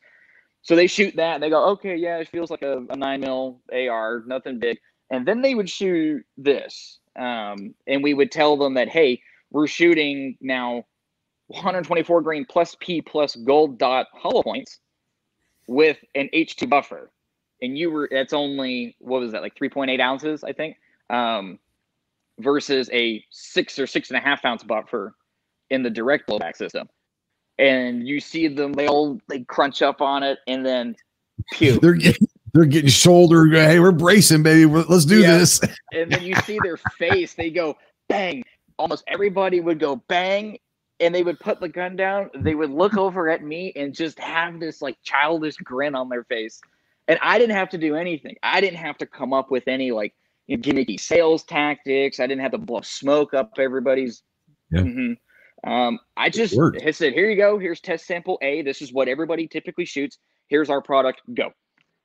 So 0.62 0.78
they 0.78 0.88
shoot 0.88 1.16
that. 1.18 1.42
They 1.42 1.50
go, 1.50 1.66
okay, 1.72 1.98
yeah, 1.98 2.18
it 2.18 2.30
feels 2.30 2.50
like 2.50 2.62
a, 2.62 2.86
a 2.90 2.96
nine 2.96 3.20
mil 3.20 3.60
AR, 3.74 4.24
nothing 4.26 4.60
big. 4.60 4.80
And 5.10 5.28
then 5.28 5.42
they 5.42 5.56
would 5.56 5.70
shoot 5.70 6.24
this, 6.38 7.00
um, 7.20 7.76
and 7.88 8.02
we 8.02 8.14
would 8.14 8.32
tell 8.32 8.58
them 8.58 8.74
that, 8.76 8.90
hey, 8.90 9.22
we're 9.52 9.68
shooting 9.68 10.38
now 10.42 10.86
124 11.48 12.22
grain 12.22 12.46
plus 12.50 12.76
P 12.80 13.02
plus 13.02 13.36
gold 13.36 13.78
dot 13.78 14.08
hollow 14.14 14.42
points 14.42 14.80
with 15.68 15.98
an 16.16 16.30
H2 16.34 16.70
buffer. 16.70 17.12
And 17.62 17.78
you 17.78 17.92
were, 17.92 18.10
that's 18.12 18.34
only, 18.34 18.96
what 19.00 19.22
was 19.22 19.32
that, 19.32 19.42
like 19.42 19.56
3.8 19.56 20.00
ounces, 20.02 20.44
I 20.44 20.52
think, 20.54 20.78
um, 21.10 21.60
versus 22.40 22.90
a 22.92 23.24
six 23.30 23.78
or 23.80 23.88
six 23.88 24.10
and 24.10 24.18
a 24.18 24.22
half 24.22 24.44
ounce 24.44 24.64
buffer 24.64 25.16
in 25.70 25.84
the 25.84 25.90
direct 25.90 26.28
blowback 26.28 26.58
system. 26.58 26.90
And 27.60 28.08
you 28.08 28.20
see 28.20 28.48
them, 28.48 28.74
they 28.74 28.88
all, 28.88 29.20
they 29.30 29.42
crunch 29.42 29.82
up 29.82 30.02
on 30.02 30.24
it 30.24 30.40
and 30.48 30.66
then 30.66 30.96
pew. 31.54 31.80
they're 31.80 31.94
getting, 31.94 32.28
they're 32.54 32.66
getting 32.66 32.90
shoulder. 32.90 33.48
Hey, 33.48 33.80
we're 33.80 33.92
bracing, 33.92 34.44
baby. 34.44 34.66
Let's 34.66 35.06
do 35.06 35.22
yeah. 35.22 35.38
this. 35.38 35.60
and 35.94 36.12
then 36.12 36.24
you 36.24 36.36
see 36.46 36.60
their 36.64 36.78
face. 36.78 37.34
They 37.34 37.50
go 37.50 37.76
bang. 38.08 38.44
Almost 38.78 39.04
everybody 39.08 39.60
would 39.60 39.80
go 39.80 39.98
bang, 40.08 40.58
and 41.00 41.14
they 41.14 41.24
would 41.24 41.40
put 41.40 41.60
the 41.60 41.70
gun 41.70 41.96
down. 41.96 42.30
They 42.36 42.56
would 42.56 42.70
look 42.70 42.96
over 42.98 43.30
at 43.30 43.44
me 43.44 43.74
and 43.76 43.94
just 43.94 44.20
have 44.20 44.60
this 44.60 44.82
like 44.82 44.98
childish 45.04 45.56
grin 45.58 45.96
on 45.96 46.10
their 46.10 46.24
face. 46.26 46.62
And 47.08 47.20
I 47.22 47.40
didn't 47.40 47.56
have 47.56 47.70
to 47.70 47.78
do 47.78 47.96
anything. 47.96 48.36
I 48.44 48.62
didn't 48.62 48.78
have 48.78 48.98
to 49.00 49.06
come 49.06 49.34
up 49.34 49.52
with 49.52 49.68
any 49.68 49.92
like 49.92 50.14
you 50.48 50.58
know, 50.58 50.62
gimmicky 50.62 51.00
sales 51.00 51.44
tactics. 51.44 52.20
I 52.20 52.28
didn't 52.28 52.42
have 52.42 52.52
to 52.52 52.60
blow 52.60 52.82
smoke 52.82 53.34
up 53.34 53.52
everybody's. 53.58 54.22
Yeah. 54.72 54.82
Mm-hmm. 54.82 55.70
Um, 55.70 56.00
I 56.18 56.30
just 56.30 56.54
said, 56.54 57.14
here 57.14 57.30
you 57.30 57.38
go. 57.38 57.58
Here's 57.58 57.80
test 57.80 58.06
sample 58.06 58.38
A. 58.42 58.62
This 58.64 58.82
is 58.82 58.92
what 58.92 59.08
everybody 59.08 59.48
typically 59.48 59.86
shoots. 59.86 60.18
Here's 60.48 60.70
our 60.70 60.82
product. 60.82 61.22
Go 61.34 61.52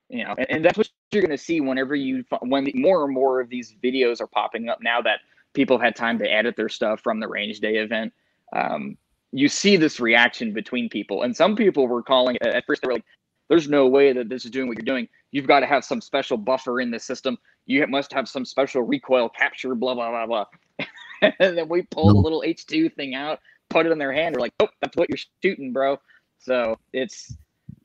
you 0.08 0.24
know 0.24 0.34
and, 0.38 0.50
and 0.50 0.64
that's 0.64 0.78
what 0.78 0.88
you're 1.12 1.22
going 1.22 1.30
to 1.30 1.42
see 1.42 1.60
whenever 1.60 1.94
you 1.94 2.24
when 2.42 2.64
the, 2.64 2.72
more 2.74 3.04
and 3.04 3.14
more 3.14 3.40
of 3.40 3.48
these 3.48 3.74
videos 3.82 4.20
are 4.20 4.26
popping 4.26 4.68
up 4.68 4.78
now 4.82 5.00
that 5.00 5.20
people 5.52 5.76
have 5.76 5.84
had 5.84 5.96
time 5.96 6.18
to 6.18 6.24
edit 6.24 6.56
their 6.56 6.68
stuff 6.68 7.00
from 7.00 7.20
the 7.20 7.28
range 7.28 7.60
day 7.60 7.76
event 7.76 8.12
um, 8.52 8.96
you 9.32 9.48
see 9.48 9.76
this 9.76 10.00
reaction 10.00 10.52
between 10.52 10.88
people. 10.88 11.22
And 11.22 11.36
some 11.36 11.56
people 11.56 11.86
were 11.86 12.02
calling 12.02 12.36
at 12.42 12.64
first 12.66 12.82
they 12.82 12.88
were 12.88 12.94
like 12.94 13.04
there's 13.48 13.68
no 13.68 13.86
way 13.86 14.12
that 14.12 14.28
this 14.28 14.44
is 14.44 14.50
doing 14.50 14.68
what 14.68 14.76
you're 14.76 14.84
doing. 14.84 15.08
You've 15.30 15.46
got 15.46 15.60
to 15.60 15.66
have 15.66 15.84
some 15.84 16.02
special 16.02 16.36
buffer 16.36 16.80
in 16.80 16.90
the 16.90 16.98
system. 16.98 17.38
You 17.64 17.86
must 17.86 18.12
have 18.12 18.28
some 18.28 18.44
special 18.44 18.82
recoil 18.82 19.28
capture 19.28 19.74
blah 19.74 19.94
blah 19.94 20.10
blah 20.10 20.26
blah. 20.26 20.44
And 21.20 21.58
then 21.58 21.68
we 21.68 21.82
pulled 21.82 22.14
a 22.14 22.20
little 22.20 22.44
h2 22.46 22.94
thing 22.94 23.16
out 23.16 23.40
put 23.70 23.86
it 23.86 23.92
in 23.92 23.98
their 23.98 24.12
hand 24.12 24.34
they're 24.34 24.40
like 24.40 24.54
oh 24.60 24.68
that's 24.80 24.96
what 24.96 25.08
you're 25.08 25.18
shooting 25.42 25.72
bro. 25.72 25.98
So 26.38 26.78
it's 26.92 27.36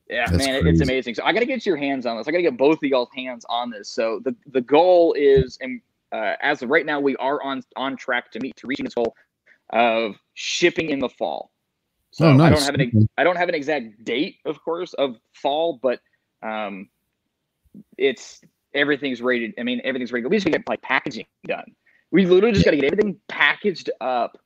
yeah, 0.08 0.26
That's 0.26 0.44
man, 0.44 0.60
crazy. 0.60 0.68
it's 0.68 0.80
amazing. 0.80 1.14
So 1.14 1.24
I 1.24 1.32
got 1.32 1.40
to 1.40 1.46
get 1.46 1.64
your 1.64 1.76
hands 1.76 2.04
on 2.04 2.16
this. 2.16 2.28
I 2.28 2.30
got 2.30 2.38
to 2.38 2.42
get 2.42 2.56
both 2.56 2.78
of 2.78 2.84
y'all's 2.84 3.08
hands 3.14 3.46
on 3.48 3.70
this. 3.70 3.88
So 3.88 4.20
the 4.24 4.34
the 4.52 4.60
goal 4.60 5.14
is, 5.14 5.58
and 5.60 5.80
uh, 6.12 6.34
as 6.42 6.62
of 6.62 6.68
right 6.68 6.84
now, 6.84 7.00
we 7.00 7.16
are 7.16 7.42
on 7.42 7.62
on 7.76 7.96
track 7.96 8.30
to 8.32 8.40
meet 8.40 8.56
to 8.56 8.66
reaching 8.66 8.84
this 8.84 8.94
goal 8.94 9.14
of 9.70 10.16
shipping 10.34 10.90
in 10.90 10.98
the 10.98 11.08
fall. 11.08 11.50
So 12.10 12.26
oh, 12.26 12.32
nice. 12.34 12.46
I 12.46 12.54
don't 12.54 12.62
have 12.64 12.74
an 12.74 13.08
I 13.16 13.24
don't 13.24 13.36
have 13.36 13.48
an 13.48 13.54
exact 13.54 14.04
date, 14.04 14.36
of 14.44 14.62
course, 14.62 14.92
of 14.94 15.16
fall, 15.32 15.80
but 15.82 16.00
um, 16.42 16.88
it's 17.96 18.42
everything's 18.74 19.22
rated. 19.22 19.54
I 19.58 19.62
mean, 19.62 19.80
everything's 19.84 20.12
ready. 20.12 20.26
We 20.26 20.36
just 20.36 20.46
get 20.46 20.68
like 20.68 20.82
packaging 20.82 21.26
done. 21.46 21.74
We 22.10 22.26
literally 22.26 22.52
just 22.52 22.64
got 22.64 22.72
to 22.72 22.76
get 22.76 22.84
everything 22.84 23.18
packaged 23.28 23.90
up 24.00 24.38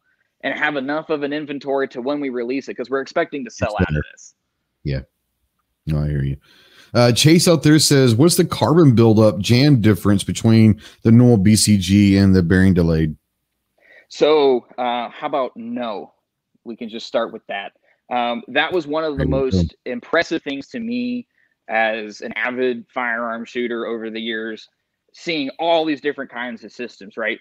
and 0.45 0.57
have 0.57 0.77
enough 0.77 1.11
of 1.11 1.25
an 1.25 1.33
inventory 1.33 1.89
to 1.89 2.01
when 2.01 2.21
we 2.21 2.29
release 2.29 2.69
it 2.69 2.73
because 2.73 2.89
we're 2.89 3.01
expecting 3.01 3.45
to 3.45 3.51
sell 3.51 3.77
out 3.81 3.89
of 3.89 4.03
this. 4.13 4.35
Yeah. 4.85 5.01
No, 5.89 6.03
I 6.03 6.09
hear 6.09 6.23
you. 6.23 6.37
Uh, 6.95 7.13
Chase 7.13 7.47
out 7.49 7.63
there 7.63 7.79
says, 7.79 8.15
"What's 8.15 8.37
the 8.37 8.45
carbon 8.45 8.95
buildup 8.95 9.39
Jan 9.41 9.81
difference 9.81 10.25
between 10.25 10.81
the 11.03 11.13
normal 11.13 11.39
BCG 11.39 12.17
and 12.17 12.35
the 12.35 12.43
bearing 12.43 12.75
delayed?" 12.75 13.17
So, 14.09 14.67
uh, 14.79 15.11
how 15.11 15.27
about 15.27 15.53
no? 15.57 16.15
We 16.65 16.77
can 16.77 16.89
just 16.89 17.07
start 17.07 17.33
with 17.33 17.47
that. 17.49 17.73
Um, 18.11 18.43
that 18.49 18.73
was 18.73 18.87
one 18.87 19.05
of 19.05 19.19
the 19.19 19.27
most 19.27 19.75
impressive 19.85 20.43
things 20.43 20.69
to 20.69 20.81
me 20.81 21.27
as 21.69 22.23
an 22.23 22.33
avid 22.37 22.87
firearm 22.93 23.45
shooter 23.45 23.87
over 23.87 24.09
the 24.09 24.21
years, 24.21 24.67
seeing 25.13 25.51
all 25.59 25.85
these 25.85 26.01
different 26.01 26.31
kinds 26.31 26.65
of 26.65 26.73
systems. 26.73 27.19
Right, 27.19 27.39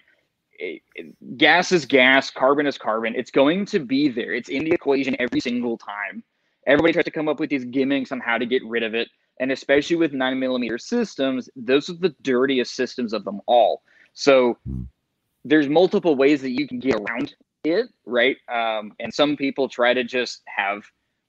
it, 0.58 0.82
it, 0.94 1.38
gas 1.38 1.72
is 1.72 1.86
gas, 1.86 2.30
carbon 2.30 2.66
is 2.66 2.76
carbon. 2.76 3.14
It's 3.16 3.30
going 3.30 3.64
to 3.66 3.78
be 3.78 4.08
there. 4.08 4.34
It's 4.34 4.50
in 4.50 4.64
the 4.64 4.72
equation 4.72 5.16
every 5.18 5.40
single 5.40 5.78
time. 5.78 6.22
Everybody 6.68 6.92
tries 6.92 7.06
to 7.06 7.10
come 7.10 7.28
up 7.28 7.40
with 7.40 7.50
these 7.50 7.64
gimmicks 7.64 8.12
on 8.12 8.20
how 8.20 8.38
to 8.38 8.46
get 8.46 8.62
rid 8.64 8.82
of 8.82 8.94
it. 8.94 9.08
And 9.40 9.50
especially 9.50 9.96
with 9.96 10.12
nine 10.12 10.38
millimeter 10.38 10.78
systems, 10.78 11.48
those 11.56 11.88
are 11.88 11.94
the 11.94 12.14
dirtiest 12.22 12.76
systems 12.76 13.12
of 13.12 13.24
them 13.24 13.40
all. 13.46 13.82
So 14.12 14.58
hmm. 14.66 14.82
there's 15.44 15.68
multiple 15.68 16.14
ways 16.14 16.42
that 16.42 16.50
you 16.50 16.68
can 16.68 16.78
get 16.78 16.96
around 16.96 17.34
it, 17.64 17.86
right? 18.04 18.36
Um, 18.52 18.92
and 19.00 19.12
some 19.12 19.36
people 19.36 19.68
try 19.68 19.94
to 19.94 20.04
just 20.04 20.42
have 20.46 20.82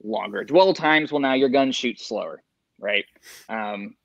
longer 0.03 0.43
dwell 0.43 0.73
times. 0.73 1.11
Well, 1.11 1.21
now 1.21 1.33
your 1.33 1.49
gun 1.49 1.71
shoots 1.71 2.07
slower, 2.07 2.43
right? 2.79 3.05
Um, 3.47 3.95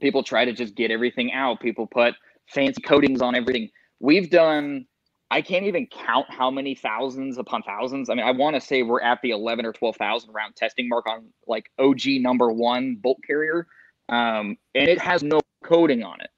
people 0.00 0.22
try 0.22 0.44
to 0.44 0.52
just 0.52 0.74
get 0.74 0.90
everything 0.90 1.32
out. 1.32 1.60
People 1.60 1.86
put 1.86 2.14
fancy 2.48 2.80
coatings 2.80 3.20
on 3.20 3.34
everything. 3.34 3.68
We've 4.00 4.30
done 4.30 4.86
I 5.32 5.40
can't 5.40 5.64
even 5.64 5.86
count 5.86 6.26
how 6.28 6.50
many 6.50 6.74
thousands 6.74 7.38
upon 7.38 7.62
thousands. 7.62 8.10
I 8.10 8.14
mean, 8.14 8.26
I 8.26 8.32
want 8.32 8.54
to 8.54 8.60
say 8.60 8.82
we're 8.82 9.00
at 9.00 9.18
the 9.22 9.30
11 9.30 9.64
or 9.64 9.72
12,000 9.72 10.30
round 10.30 10.54
testing 10.56 10.90
mark 10.90 11.06
on 11.06 11.24
like 11.46 11.70
OG 11.78 12.00
number 12.20 12.52
one 12.52 12.96
bolt 12.96 13.16
carrier. 13.26 13.66
Um, 14.10 14.58
and 14.74 14.90
it 14.90 15.00
has 15.00 15.22
no 15.22 15.40
coating 15.64 16.02
on 16.02 16.20
it. 16.20 16.28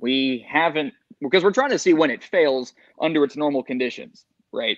We 0.00 0.44
haven't, 0.48 0.92
because 1.20 1.44
we're 1.44 1.52
trying 1.52 1.70
to 1.70 1.78
see 1.78 1.94
when 1.94 2.10
it 2.10 2.24
fails 2.24 2.74
under 3.00 3.22
its 3.22 3.36
normal 3.36 3.62
conditions, 3.62 4.26
right? 4.52 4.76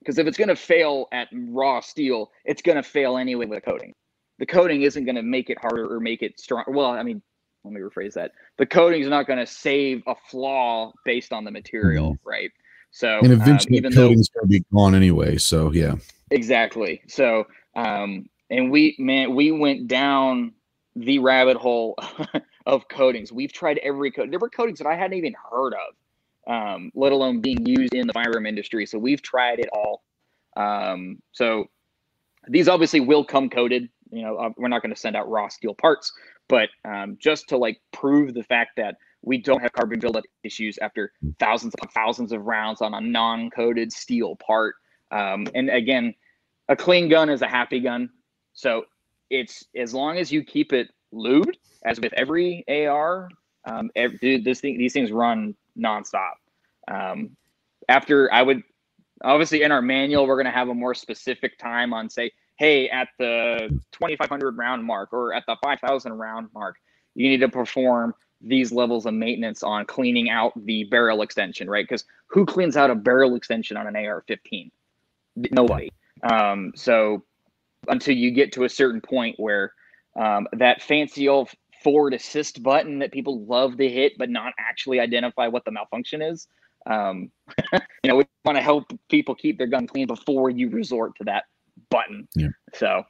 Because 0.00 0.18
if 0.18 0.26
it's 0.26 0.36
going 0.36 0.48
to 0.48 0.56
fail 0.56 1.08
at 1.12 1.28
raw 1.32 1.80
steel, 1.80 2.30
it's 2.44 2.60
going 2.60 2.76
to 2.76 2.82
fail 2.82 3.16
anyway 3.16 3.46
with 3.46 3.56
a 3.56 3.62
coating. 3.62 3.94
The 4.38 4.44
coating 4.44 4.82
isn't 4.82 5.06
going 5.06 5.16
to 5.16 5.22
make 5.22 5.48
it 5.48 5.56
harder 5.58 5.90
or 5.90 5.98
make 5.98 6.20
it 6.20 6.38
strong. 6.38 6.64
Well, 6.68 6.90
I 6.90 7.02
mean, 7.04 7.22
let 7.64 7.72
me 7.74 7.80
rephrase 7.80 8.14
that. 8.14 8.32
The 8.58 8.66
coating 8.66 9.02
is 9.02 9.08
not 9.08 9.26
going 9.26 9.38
to 9.38 9.46
save 9.46 10.02
a 10.06 10.14
flaw 10.30 10.92
based 11.04 11.32
on 11.32 11.44
the 11.44 11.50
material, 11.50 12.14
mm-hmm. 12.14 12.28
right? 12.28 12.50
So 12.90 13.18
and 13.20 13.32
eventually 13.32 13.78
um, 13.78 13.90
the 13.90 13.96
coating's 13.96 14.28
going 14.28 14.44
to 14.44 14.48
be 14.48 14.64
gone 14.72 14.94
anyway. 14.94 15.38
So 15.38 15.72
yeah, 15.72 15.94
exactly. 16.30 17.02
So 17.08 17.46
um, 17.74 18.28
and 18.50 18.70
we 18.70 18.96
man, 18.98 19.34
we 19.34 19.50
went 19.50 19.88
down 19.88 20.52
the 20.94 21.18
rabbit 21.18 21.56
hole 21.56 21.96
of 22.66 22.86
coatings. 22.88 23.32
We've 23.32 23.52
tried 23.52 23.78
every 23.78 24.10
coat. 24.10 24.30
There 24.30 24.38
were 24.38 24.50
coatings 24.50 24.78
that 24.78 24.86
I 24.86 24.94
hadn't 24.94 25.16
even 25.16 25.34
heard 25.50 25.72
of, 25.74 26.52
um, 26.52 26.92
let 26.94 27.12
alone 27.12 27.40
being 27.40 27.64
used 27.64 27.94
in 27.94 28.06
the 28.06 28.12
firearm 28.12 28.46
industry. 28.46 28.84
So 28.86 28.98
we've 28.98 29.22
tried 29.22 29.58
it 29.58 29.70
all. 29.72 30.02
Um, 30.56 31.22
so 31.32 31.70
these 32.48 32.68
obviously 32.68 33.00
will 33.00 33.24
come 33.24 33.48
coated. 33.48 33.88
You 34.12 34.22
know, 34.22 34.54
we're 34.56 34.68
not 34.68 34.82
going 34.82 34.94
to 34.94 35.00
send 35.00 35.16
out 35.16 35.28
raw 35.28 35.48
steel 35.48 35.74
parts, 35.74 36.12
but 36.48 36.68
um, 36.84 37.16
just 37.18 37.48
to 37.48 37.56
like 37.56 37.80
prove 37.92 38.34
the 38.34 38.42
fact 38.42 38.72
that 38.76 38.96
we 39.22 39.38
don't 39.38 39.62
have 39.62 39.72
carbon 39.72 39.98
buildup 39.98 40.24
issues 40.42 40.78
after 40.78 41.12
thousands 41.38 41.74
upon 41.74 41.88
thousands 41.88 42.32
of 42.32 42.44
rounds 42.44 42.82
on 42.82 42.92
a 42.94 43.00
non-coated 43.00 43.92
steel 43.92 44.36
part. 44.36 44.74
Um, 45.10 45.46
and 45.54 45.70
again, 45.70 46.14
a 46.68 46.76
clean 46.76 47.08
gun 47.08 47.30
is 47.30 47.42
a 47.42 47.48
happy 47.48 47.80
gun. 47.80 48.10
So 48.52 48.84
it's 49.30 49.64
as 49.74 49.94
long 49.94 50.18
as 50.18 50.30
you 50.30 50.44
keep 50.44 50.72
it 50.72 50.88
lubed, 51.12 51.54
as 51.84 52.00
with 52.00 52.12
every 52.14 52.64
AR, 52.68 53.28
um, 53.64 53.90
every, 53.96 54.40
this 54.40 54.60
thing, 54.60 54.76
these 54.78 54.92
things 54.92 55.10
run 55.10 55.54
nonstop. 55.78 56.32
Um, 56.88 57.36
after 57.88 58.32
I 58.32 58.42
would 58.42 58.62
obviously 59.22 59.62
in 59.62 59.72
our 59.72 59.82
manual, 59.82 60.26
we're 60.26 60.36
going 60.36 60.46
to 60.46 60.58
have 60.58 60.68
a 60.68 60.74
more 60.74 60.94
specific 60.94 61.58
time 61.58 61.92
on 61.92 62.10
say 62.10 62.32
hey, 62.62 62.88
at 62.90 63.08
the 63.18 63.68
2,500 63.90 64.56
round 64.56 64.84
mark 64.84 65.12
or 65.12 65.34
at 65.34 65.42
the 65.48 65.56
5,000 65.64 66.12
round 66.12 66.46
mark, 66.54 66.76
you 67.16 67.28
need 67.28 67.40
to 67.40 67.48
perform 67.48 68.14
these 68.40 68.70
levels 68.70 69.04
of 69.04 69.14
maintenance 69.14 69.64
on 69.64 69.84
cleaning 69.84 70.30
out 70.30 70.52
the 70.64 70.84
barrel 70.84 71.22
extension, 71.22 71.68
right? 71.68 71.84
Because 71.84 72.04
who 72.28 72.46
cleans 72.46 72.76
out 72.76 72.88
a 72.88 72.94
barrel 72.94 73.34
extension 73.34 73.76
on 73.76 73.88
an 73.88 73.96
AR-15? 73.96 74.70
Nobody. 75.50 75.90
Um, 76.22 76.72
so 76.76 77.24
until 77.88 78.14
you 78.14 78.30
get 78.30 78.52
to 78.52 78.62
a 78.62 78.68
certain 78.68 79.00
point 79.00 79.40
where 79.40 79.72
um, 80.14 80.46
that 80.52 80.82
fancy 80.82 81.28
old 81.28 81.50
forward 81.82 82.14
assist 82.14 82.62
button 82.62 83.00
that 83.00 83.10
people 83.10 83.44
love 83.44 83.76
to 83.78 83.88
hit 83.88 84.12
but 84.18 84.30
not 84.30 84.52
actually 84.56 85.00
identify 85.00 85.48
what 85.48 85.64
the 85.64 85.72
malfunction 85.72 86.22
is. 86.22 86.46
Um, 86.86 87.32
you 87.72 87.80
know, 88.04 88.14
we 88.14 88.24
want 88.44 88.56
to 88.56 88.62
help 88.62 88.84
people 89.08 89.34
keep 89.34 89.58
their 89.58 89.66
gun 89.66 89.88
clean 89.88 90.06
before 90.06 90.48
you 90.48 90.70
resort 90.70 91.16
to 91.16 91.24
that 91.24 91.46
button. 91.90 92.28
Yeah. 92.34 92.48
So, 92.74 93.04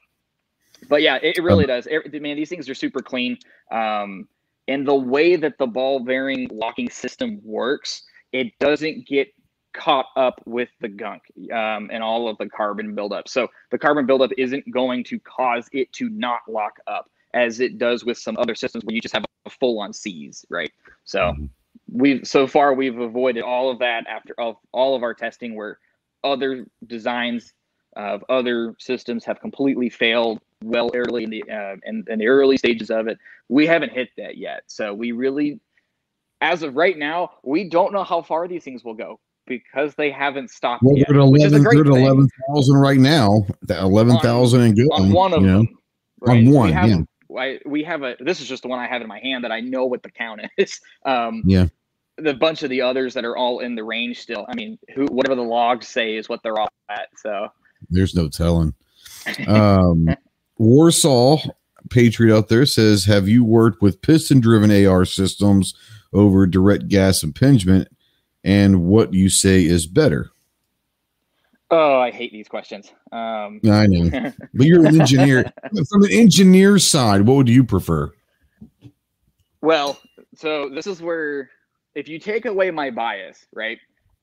but 0.89 1.03
yeah, 1.03 1.17
it, 1.23 1.39
it 1.39 1.43
really 1.43 1.65
um, 1.65 1.69
does. 1.69 1.87
It, 1.91 2.21
man, 2.21 2.37
these 2.37 2.49
things 2.49 2.69
are 2.69 2.75
super 2.75 3.01
clean. 3.01 3.39
Um, 3.71 4.29
and 4.69 4.87
the 4.87 4.95
way 4.95 5.37
that 5.37 5.59
the 5.59 5.67
ball 5.67 6.01
bearing 6.01 6.49
locking 6.53 6.89
system 6.91 7.41
works, 7.45 8.03
it 8.33 8.53
doesn't 8.59 9.07
get 9.07 9.29
caught 9.73 10.07
up 10.17 10.41
with 10.45 10.69
the 10.81 10.89
gunk 10.89 11.23
um, 11.53 11.91
and 11.93 12.03
all 12.03 12.29
of 12.29 12.39
the 12.39 12.49
carbon 12.49 12.95
buildup. 12.95 13.29
So 13.29 13.49
the 13.71 13.79
carbon 13.79 14.07
buildup 14.07 14.31
isn't 14.37 14.71
going 14.71 15.05
to 15.05 15.19
cause 15.21 15.69
it 15.73 15.93
to 15.95 16.09
not 16.11 16.41
lock 16.49 16.75
up 16.87 17.09
as 17.35 17.61
it 17.61 17.79
does 17.79 18.05
with 18.05 18.19
some 18.19 18.37
other 18.37 18.55
systems 18.55 18.85
where 18.85 18.95
you 18.95 19.01
just 19.01 19.15
have 19.15 19.25
a 19.47 19.51
full 19.51 19.81
on 19.81 19.93
seize, 19.93 20.45
right? 20.51 20.71
So 21.05 21.21
mm-hmm. 21.21 21.47
we've 21.91 22.27
so 22.27 22.47
far 22.47 22.75
we've 22.75 22.99
avoided 22.99 23.43
all 23.43 23.71
of 23.71 23.79
that 23.79 24.07
after 24.07 24.35
all, 24.39 24.61
all 24.73 24.95
of 24.95 25.03
our 25.03 25.15
testing 25.15 25.55
where 25.57 25.79
other 26.23 26.67
designs 26.87 27.53
of 27.97 28.25
other 28.29 28.75
systems 28.79 29.25
have 29.25 29.41
completely 29.41 29.89
failed 29.89 30.41
well 30.63 30.91
early 30.95 31.25
in 31.25 31.31
the 31.31 31.43
uh, 31.51 31.77
in, 31.85 32.05
in 32.09 32.19
the 32.19 32.27
early 32.27 32.57
stages 32.57 32.91
of 32.91 33.09
it. 33.09 33.19
We 33.49 33.67
haven't 33.67 33.93
hit 33.93 34.11
that 34.17 34.37
yet, 34.37 34.63
so 34.67 34.95
we 34.95 35.13
really, 35.13 35.61
as 36.41 36.63
of 36.63 36.77
right 36.77 36.97
now, 36.97 37.33
we 37.43 37.69
don't 37.69 37.93
know 37.93 38.05
how 38.05 38.23
far 38.23 38.49
these 38.49 38.65
things 38.65 38.85
will 38.85 38.95
go 38.95 39.21
because 39.47 39.95
they 39.95 40.11
haven't 40.11 40.51
stopped 40.51 40.83
well, 40.83 40.97
yet. 40.97 41.09
They're 41.09 41.19
at 41.19 41.23
11, 41.23 41.63
they're 41.63 41.81
at 41.81 41.87
11,000 41.87 42.77
right 42.77 42.99
now. 42.99 43.47
The 43.63 43.81
11,000 43.81 44.61
and 44.61 44.77
good. 44.77 44.89
On 44.93 45.13
one 45.13 45.33
of 45.33 45.43
them. 45.43 45.69
Right? 46.21 46.47
On 46.47 46.53
one, 46.53 46.69
yeah. 46.71 46.99
I, 47.37 47.59
we 47.65 47.83
have 47.85 48.03
a 48.03 48.15
this 48.21 48.41
is 48.41 48.49
just 48.49 48.63
the 48.63 48.69
one 48.69 48.79
I 48.79 48.87
have 48.87 49.01
in 49.01 49.09
my 49.09 49.19
hand 49.19 49.45
that 49.45 49.53
I 49.53 49.61
know 49.61 49.87
what 49.87 50.03
the 50.03 50.11
count 50.11 50.43
is. 50.59 50.81
Um, 51.05 51.43
yeah. 51.47 51.67
The 52.19 52.35
bunch 52.35 52.63
of 52.63 52.71
the 52.71 52.83
others 52.83 53.15
that 53.15 53.25
are 53.25 53.37
all 53.37 53.61
in 53.61 53.75
the 53.75 53.83
range 53.83 54.21
still. 54.21 54.45
I 54.49 54.55
mean, 54.55 54.79
who 54.95 55.07
whatever 55.07 55.35
the 55.35 55.43
logs 55.43 55.89
say 55.89 56.17
is 56.17 56.29
what 56.29 56.43
they're 56.43 56.59
all 56.59 56.69
at. 56.91 57.09
So 57.17 57.49
there's 57.91 58.15
no 58.15 58.29
telling. 58.29 58.75
Um, 59.47 60.09
Warsaw 60.59 61.39
Patriot 61.91 62.37
out 62.37 62.49
there 62.49 62.67
says, 62.67 63.05
"Have 63.05 63.29
you 63.29 63.45
worked 63.45 63.83
with 63.83 64.03
piston-driven 64.03 64.71
AR 64.87 65.05
systems 65.05 65.75
over 66.13 66.47
direct 66.47 66.89
gas 66.89 67.23
impingement, 67.23 67.89
and 68.45 68.85
what 68.85 69.15
you 69.15 69.29
say 69.29 69.65
is 69.65 69.87
better?" 69.87 70.31
Oh, 71.71 71.99
I 71.99 72.11
hate 72.11 72.33
these 72.33 72.49
questions. 72.49 72.93
Um, 73.13 73.59
I 73.65 73.87
know, 73.87 74.33
but 74.53 74.67
you're 74.67 74.87
an 74.87 75.01
engineer. 75.01 75.51
From 75.89 76.05
an 76.05 76.13
engineer 76.13 76.79
side, 76.79 77.23
what 77.23 77.37
would 77.37 77.49
you 77.49 77.65
prefer? 77.65 78.13
Well, 79.63 79.99
so 80.35 80.69
this 80.69 80.87
is 80.87 81.01
where, 81.01 81.49
if 81.95 82.09
you 82.09 82.19
take 82.19 82.45
away 82.45 82.71
my 82.71 82.91
bias, 82.91 83.47
right? 83.55 83.79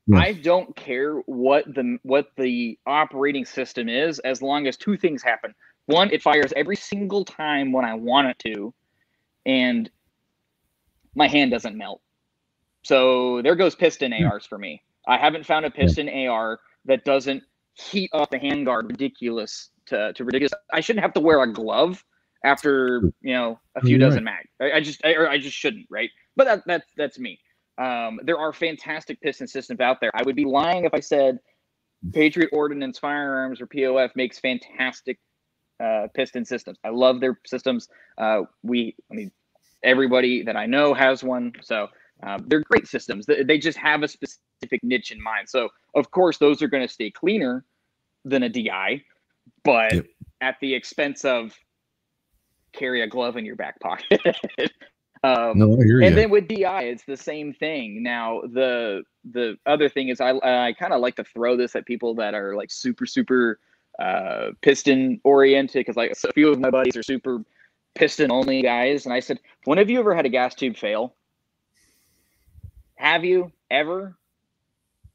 Yeah. 0.09 0.17
I 0.17 0.33
don't 0.33 0.75
care 0.75 1.17
what 1.27 1.65
the 1.75 1.99
what 2.01 2.31
the 2.35 2.79
operating 2.87 3.45
system 3.45 3.87
is, 3.87 4.17
as 4.19 4.41
long 4.41 4.65
as 4.65 4.75
two 4.75 4.97
things 4.97 5.21
happen. 5.21 5.53
One, 5.85 6.11
it 6.11 6.23
fires 6.23 6.51
every 6.55 6.75
single 6.75 7.23
time 7.23 7.71
when 7.71 7.85
I 7.85 7.93
want 7.93 8.27
it 8.27 8.39
to, 8.39 8.73
and 9.45 9.89
my 11.13 11.27
hand 11.27 11.51
doesn't 11.51 11.77
melt. 11.77 12.01
So 12.81 13.43
there 13.43 13.55
goes 13.55 13.75
piston 13.75 14.11
hmm. 14.11 14.25
ARs 14.25 14.47
for 14.47 14.57
me. 14.57 14.81
I 15.07 15.17
haven't 15.17 15.45
found 15.45 15.65
a 15.65 15.69
piston 15.69 16.09
AR 16.09 16.59
that 16.85 17.05
doesn't 17.05 17.43
heat 17.73 18.09
up 18.11 18.31
the 18.31 18.39
handguard 18.39 18.89
ridiculous 18.89 19.69
to, 19.87 20.11
to 20.13 20.23
ridiculous. 20.23 20.53
I 20.73 20.81
shouldn't 20.81 21.03
have 21.03 21.13
to 21.13 21.19
wear 21.19 21.41
a 21.43 21.53
glove 21.53 22.03
after 22.43 23.03
you 23.21 23.33
know 23.33 23.59
a 23.75 23.81
few 23.81 23.99
dozen 23.99 24.25
right. 24.25 24.37
mag. 24.59 24.71
I, 24.73 24.77
I 24.77 24.81
just 24.81 25.05
I, 25.05 25.27
I, 25.27 25.37
just 25.37 25.55
shouldn't, 25.55 25.85
right? 25.91 26.09
But 26.35 26.45
that 26.45 26.63
that's 26.65 26.85
that's 26.97 27.19
me. 27.19 27.39
Um, 27.79 28.19
there 28.23 28.37
are 28.37 28.51
fantastic 28.51 29.21
piston 29.21 29.47
systems 29.47 29.79
out 29.79 30.01
there. 30.01 30.11
I 30.13 30.23
would 30.23 30.35
be 30.35 30.45
lying 30.45 30.83
if 30.83 30.93
I 30.93 30.99
said 30.99 31.39
Patriot 32.13 32.49
Ordnance 32.51 32.99
Firearms 32.99 33.61
or 33.61 33.67
POF 33.67 34.15
makes 34.15 34.37
fantastic 34.37 35.17
uh, 35.79 36.07
piston 36.13 36.45
systems. 36.45 36.77
I 36.83 36.89
love 36.89 37.21
their 37.21 37.39
systems. 37.45 37.87
Uh, 38.17 38.41
we, 38.63 38.95
I 39.09 39.15
mean, 39.15 39.31
everybody 39.83 40.43
that 40.43 40.57
I 40.57 40.65
know 40.65 40.93
has 40.93 41.23
one, 41.23 41.53
so 41.61 41.87
um, 42.21 42.43
they're 42.47 42.63
great 42.63 42.87
systems. 42.87 43.25
They 43.25 43.57
just 43.57 43.77
have 43.77 44.03
a 44.03 44.07
specific 44.07 44.83
niche 44.83 45.11
in 45.11 45.23
mind. 45.23 45.47
So, 45.47 45.69
of 45.95 46.11
course, 46.11 46.37
those 46.37 46.61
are 46.61 46.67
going 46.67 46.85
to 46.85 46.93
stay 46.93 47.11
cleaner 47.11 47.63
than 48.25 48.43
a 48.43 48.49
DI, 48.49 49.03
but 49.63 49.93
yep. 49.93 50.05
at 50.41 50.57
the 50.59 50.73
expense 50.73 51.23
of 51.23 51.57
carry 52.73 53.01
a 53.01 53.07
glove 53.07 53.37
in 53.37 53.45
your 53.45 53.55
back 53.55 53.79
pocket. 53.79 54.21
um, 55.23 55.57
no, 55.59 55.73
and 55.73 55.89
you. 55.89 56.15
then 56.15 56.29
with 56.29 56.47
DI, 56.47 56.83
it's 56.83 57.03
the 57.03 57.17
same 57.17 57.53
thing. 57.53 58.01
Now, 58.01 58.41
the 58.41 59.03
the 59.29 59.57
other 59.65 59.89
thing 59.89 60.07
is, 60.07 60.21
I 60.21 60.31
I 60.43 60.73
kind 60.73 60.93
of 60.93 61.01
like 61.01 61.15
to 61.17 61.25
throw 61.25 61.57
this 61.57 61.75
at 61.75 61.85
people 61.85 62.15
that 62.15 62.33
are 62.33 62.55
like 62.55 62.71
super 62.71 63.05
super 63.05 63.59
uh, 63.99 64.51
piston 64.61 65.19
oriented 65.25 65.81
because 65.81 65.97
like 65.97 66.11
a 66.11 66.33
few 66.33 66.49
of 66.49 66.59
my 66.59 66.69
buddies 66.69 66.95
are 66.95 67.03
super 67.03 67.43
piston 67.95 68.31
only 68.31 68.61
guys, 68.61 69.05
and 69.05 69.13
I 69.13 69.19
said, 69.19 69.39
when 69.65 69.77
have 69.77 69.89
you 69.89 69.99
ever 69.99 70.15
had 70.15 70.25
a 70.25 70.29
gas 70.29 70.55
tube 70.55 70.77
fail? 70.77 71.15
Have 72.95 73.25
you 73.25 73.51
ever? 73.69 74.17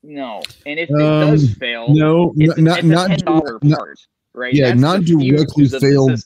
No. 0.03 0.43
And 0.67 0.79
if 0.79 0.91
it 0.91 1.01
um, 1.01 1.31
does 1.31 1.55
fail, 1.55 1.95
no, 1.95 2.35
it's, 2.37 2.59
not 2.59 2.79
it's 2.81 2.87
not, 2.87 3.11
$10 3.11 3.63
not, 3.63 3.79
part, 3.79 3.99
right? 4.35 4.53
Yeah, 4.53 4.69
That's 4.69 4.81
not 4.81 5.05
directly 5.05 5.67
failed. 5.69 6.23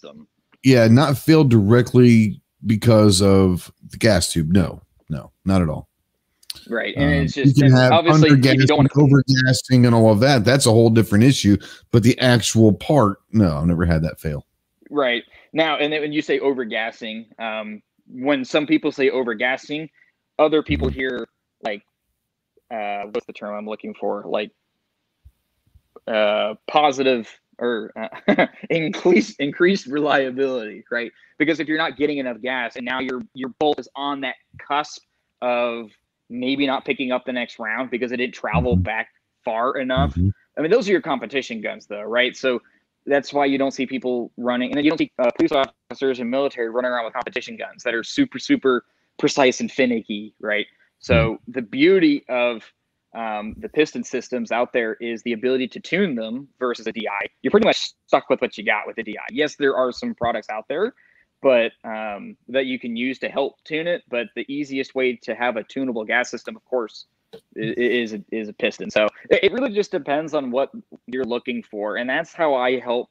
Yeah, 0.64 0.88
not 0.88 1.16
failed 1.16 1.50
directly 1.50 2.40
because 2.66 3.22
of 3.22 3.72
the 3.90 3.96
gas 3.96 4.32
tube. 4.32 4.50
No, 4.50 4.82
no, 5.08 5.32
not 5.44 5.62
at 5.62 5.68
all. 5.68 5.88
Right, 6.68 6.94
and 6.96 7.04
um, 7.04 7.12
it's 7.12 7.34
just 7.34 7.56
you 7.56 7.62
can 7.64 7.72
have 7.72 7.92
obviously 7.92 8.30
you 8.30 8.66
don't 8.66 8.78
want 8.78 8.92
overgassing 8.92 9.86
and 9.86 9.94
all 9.94 10.10
of 10.10 10.20
that. 10.20 10.44
That's 10.44 10.66
a 10.66 10.70
whole 10.70 10.90
different 10.90 11.24
issue. 11.24 11.56
But 11.90 12.02
the 12.02 12.18
actual 12.18 12.72
part, 12.72 13.20
no, 13.32 13.56
I've 13.56 13.66
never 13.66 13.86
had 13.86 14.02
that 14.02 14.20
fail. 14.20 14.46
Right 14.90 15.22
now, 15.52 15.76
and 15.78 15.92
then 15.92 16.00
when 16.00 16.12
you 16.12 16.22
say 16.22 16.38
overgassing, 16.40 17.26
um, 17.40 17.82
when 18.10 18.44
some 18.44 18.66
people 18.66 18.92
say 18.92 19.10
overgassing, 19.10 19.88
other 20.38 20.62
people 20.62 20.88
mm-hmm. 20.88 20.98
hear 20.98 21.28
like 21.62 21.82
uh, 22.70 23.04
what's 23.10 23.26
the 23.26 23.32
term 23.32 23.54
I'm 23.54 23.66
looking 23.66 23.94
for? 23.94 24.24
Like 24.26 24.50
uh, 26.06 26.54
positive 26.66 27.28
or 27.58 27.92
uh, 27.96 28.46
increased 28.70 29.38
increased 29.40 29.86
reliability, 29.86 30.84
right? 30.90 31.12
Because 31.38 31.60
if 31.60 31.68
you're 31.68 31.78
not 31.78 31.96
getting 31.96 32.18
enough 32.18 32.40
gas 32.40 32.76
and 32.76 32.84
now 32.84 33.00
your 33.00 33.22
your 33.34 33.50
bolt 33.58 33.78
is 33.78 33.88
on 33.96 34.20
that 34.22 34.36
cusp 34.58 35.02
of 35.42 35.90
maybe 36.30 36.66
not 36.66 36.84
picking 36.84 37.12
up 37.12 37.24
the 37.24 37.32
next 37.32 37.58
round 37.58 37.90
because 37.90 38.12
it 38.12 38.16
didn't 38.16 38.34
travel 38.34 38.74
mm-hmm. 38.74 38.82
back 38.82 39.08
far 39.44 39.78
enough. 39.78 40.10
Mm-hmm. 40.10 40.28
I 40.56 40.62
mean, 40.62 40.70
those 40.70 40.88
are 40.88 40.92
your 40.92 41.00
competition 41.00 41.60
guns, 41.60 41.86
though, 41.86 42.02
right? 42.02 42.36
So 42.36 42.60
that's 43.06 43.32
why 43.32 43.46
you 43.46 43.58
don't 43.58 43.70
see 43.70 43.86
people 43.86 44.32
running, 44.36 44.72
and 44.72 44.84
you 44.84 44.90
don't 44.90 44.98
see 44.98 45.12
uh, 45.18 45.30
police 45.30 45.52
officers 45.52 46.20
and 46.20 46.30
military 46.30 46.68
running 46.68 46.90
around 46.90 47.04
with 47.04 47.14
competition 47.14 47.56
guns 47.56 47.82
that 47.84 47.94
are 47.94 48.02
super, 48.02 48.38
super 48.38 48.84
precise 49.18 49.60
and 49.60 49.70
finicky, 49.70 50.34
right? 50.40 50.66
So 50.98 51.14
mm-hmm. 51.14 51.52
the 51.52 51.62
beauty 51.62 52.24
of 52.28 52.62
um, 53.14 53.54
the 53.56 53.68
piston 53.68 54.04
systems 54.04 54.52
out 54.52 54.72
there 54.72 54.94
is 54.94 55.22
the 55.22 55.32
ability 55.32 55.68
to 55.68 55.80
tune 55.80 56.14
them 56.14 56.48
versus 56.58 56.86
a 56.86 56.92
DI. 56.92 57.28
You're 57.42 57.50
pretty 57.50 57.66
much 57.66 57.92
stuck 58.06 58.28
with 58.28 58.40
what 58.40 58.58
you 58.58 58.64
got 58.64 58.86
with 58.86 58.98
a 58.98 59.02
DI. 59.02 59.16
Yes, 59.30 59.56
there 59.56 59.76
are 59.76 59.92
some 59.92 60.14
products 60.14 60.48
out 60.50 60.66
there, 60.68 60.94
but 61.40 61.72
um, 61.84 62.36
that 62.48 62.66
you 62.66 62.78
can 62.78 62.96
use 62.96 63.18
to 63.20 63.28
help 63.28 63.62
tune 63.64 63.86
it. 63.86 64.02
But 64.10 64.26
the 64.36 64.44
easiest 64.52 64.94
way 64.94 65.16
to 65.22 65.34
have 65.34 65.56
a 65.56 65.64
tunable 65.64 66.04
gas 66.04 66.30
system, 66.30 66.54
of 66.56 66.64
course, 66.66 67.06
is 67.56 68.12
is, 68.12 68.20
is 68.30 68.48
a 68.48 68.52
piston. 68.52 68.90
So 68.90 69.08
it 69.30 69.52
really 69.52 69.72
just 69.72 69.90
depends 69.90 70.34
on 70.34 70.50
what 70.50 70.70
you're 71.06 71.24
looking 71.24 71.62
for, 71.62 71.96
and 71.96 72.08
that's 72.08 72.34
how 72.34 72.54
I 72.54 72.78
help. 72.78 73.10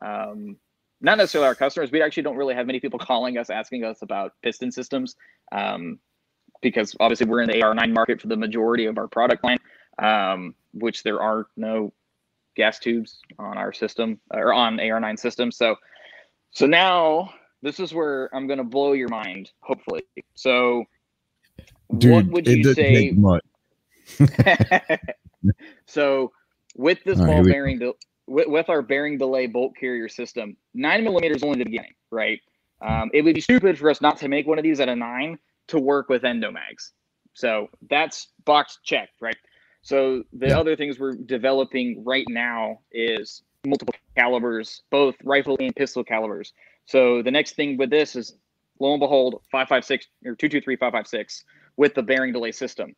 Um, 0.00 0.56
not 1.00 1.18
necessarily 1.18 1.48
our 1.48 1.56
customers. 1.56 1.90
We 1.90 2.00
actually 2.00 2.22
don't 2.22 2.36
really 2.36 2.54
have 2.54 2.66
many 2.66 2.78
people 2.78 2.98
calling 3.00 3.38
us 3.38 3.50
asking 3.50 3.82
us 3.84 4.02
about 4.02 4.34
piston 4.42 4.70
systems. 4.70 5.16
Um, 5.50 5.98
because 6.62 6.96
obviously 7.00 7.26
we're 7.26 7.42
in 7.42 7.50
the 7.50 7.60
AR9 7.60 7.92
market 7.92 8.20
for 8.20 8.28
the 8.28 8.36
majority 8.36 8.86
of 8.86 8.96
our 8.96 9.08
product 9.08 9.44
line, 9.44 9.58
um, 9.98 10.54
which 10.72 11.02
there 11.02 11.20
are 11.20 11.48
no 11.56 11.92
gas 12.56 12.78
tubes 12.78 13.20
on 13.38 13.58
our 13.58 13.72
system 13.72 14.20
or 14.32 14.52
on 14.52 14.76
AR9 14.78 15.18
systems. 15.18 15.56
So, 15.56 15.76
so 16.52 16.66
now 16.66 17.34
this 17.62 17.80
is 17.80 17.92
where 17.92 18.34
I'm 18.34 18.46
going 18.46 18.58
to 18.58 18.64
blow 18.64 18.92
your 18.92 19.08
mind, 19.08 19.50
hopefully. 19.60 20.02
So, 20.34 20.84
Dude, 21.98 22.10
what 22.10 22.26
would 22.28 22.46
you 22.46 22.72
say? 22.74 23.14
so, 25.86 26.32
with 26.74 27.02
this 27.04 27.18
All 27.18 27.26
ball 27.26 27.42
right, 27.42 27.52
bearing, 27.52 27.78
de- 27.78 27.94
with, 28.26 28.48
with, 28.48 28.68
our 28.70 28.82
bearing 28.82 29.18
delay 29.18 29.46
bolt 29.46 29.74
carrier 29.78 30.08
system, 30.08 30.56
nine 30.74 31.04
millimeters 31.04 31.42
only 31.42 31.58
the 31.58 31.64
beginning, 31.64 31.94
right? 32.10 32.40
Um, 32.80 33.10
it 33.12 33.22
would 33.22 33.34
be 33.34 33.40
stupid 33.40 33.78
for 33.78 33.90
us 33.90 34.00
not 34.00 34.18
to 34.18 34.28
make 34.28 34.46
one 34.46 34.58
of 34.58 34.64
these 34.64 34.80
at 34.80 34.88
a 34.88 34.96
nine 34.96 35.38
to 35.68 35.78
work 35.78 36.08
with 36.08 36.22
endomags. 36.22 36.90
So 37.34 37.68
that's 37.88 38.28
box 38.44 38.78
checked, 38.84 39.20
right? 39.20 39.36
So 39.82 40.22
the 40.32 40.48
yeah. 40.48 40.58
other 40.58 40.76
things 40.76 40.98
we're 40.98 41.14
developing 41.14 42.04
right 42.04 42.26
now 42.28 42.80
is 42.92 43.42
multiple 43.66 43.94
calibers, 44.16 44.82
both 44.90 45.14
rifle 45.24 45.56
and 45.60 45.74
pistol 45.74 46.04
calibers. 46.04 46.52
So 46.86 47.22
the 47.22 47.30
next 47.30 47.56
thing 47.56 47.76
with 47.76 47.90
this 47.90 48.16
is 48.16 48.36
lo 48.78 48.92
and 48.92 49.00
behold, 49.00 49.42
556 49.50 50.06
or 50.24 50.34
223 50.36 50.76
556 50.76 51.44
with 51.76 51.94
the 51.94 52.02
bearing 52.02 52.32
delay 52.32 52.52
system. 52.52 52.94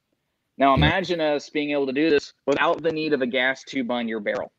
Now 0.56 0.74
imagine 0.74 1.20
us 1.20 1.50
being 1.50 1.70
able 1.72 1.86
to 1.86 1.92
do 1.92 2.10
this 2.10 2.32
without 2.46 2.82
the 2.82 2.92
need 2.92 3.12
of 3.12 3.22
a 3.22 3.26
gas 3.26 3.64
tube 3.64 3.90
on 3.90 4.06
your 4.06 4.20
barrel. 4.20 4.52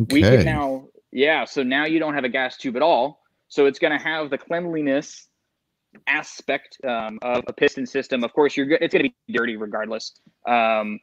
Okay. 0.00 0.14
We 0.14 0.22
can 0.22 0.44
now, 0.44 0.86
yeah. 1.12 1.44
So 1.44 1.62
now 1.62 1.84
you 1.84 1.98
don't 1.98 2.14
have 2.14 2.24
a 2.24 2.28
gas 2.28 2.56
tube 2.56 2.76
at 2.76 2.82
all. 2.82 3.20
So 3.50 3.66
it's 3.66 3.78
going 3.78 3.96
to 3.96 4.02
have 4.02 4.30
the 4.30 4.38
cleanliness 4.38 5.28
aspect 6.06 6.78
um, 6.84 7.18
of 7.20 7.44
a 7.48 7.52
piston 7.52 7.84
system. 7.84 8.24
Of 8.24 8.32
course, 8.32 8.56
you're 8.56 8.70
it's 8.70 8.94
going 8.94 9.04
to 9.04 9.10
be 9.10 9.32
dirty 9.32 9.56
regardless. 9.56 10.12
Um, 10.46 11.00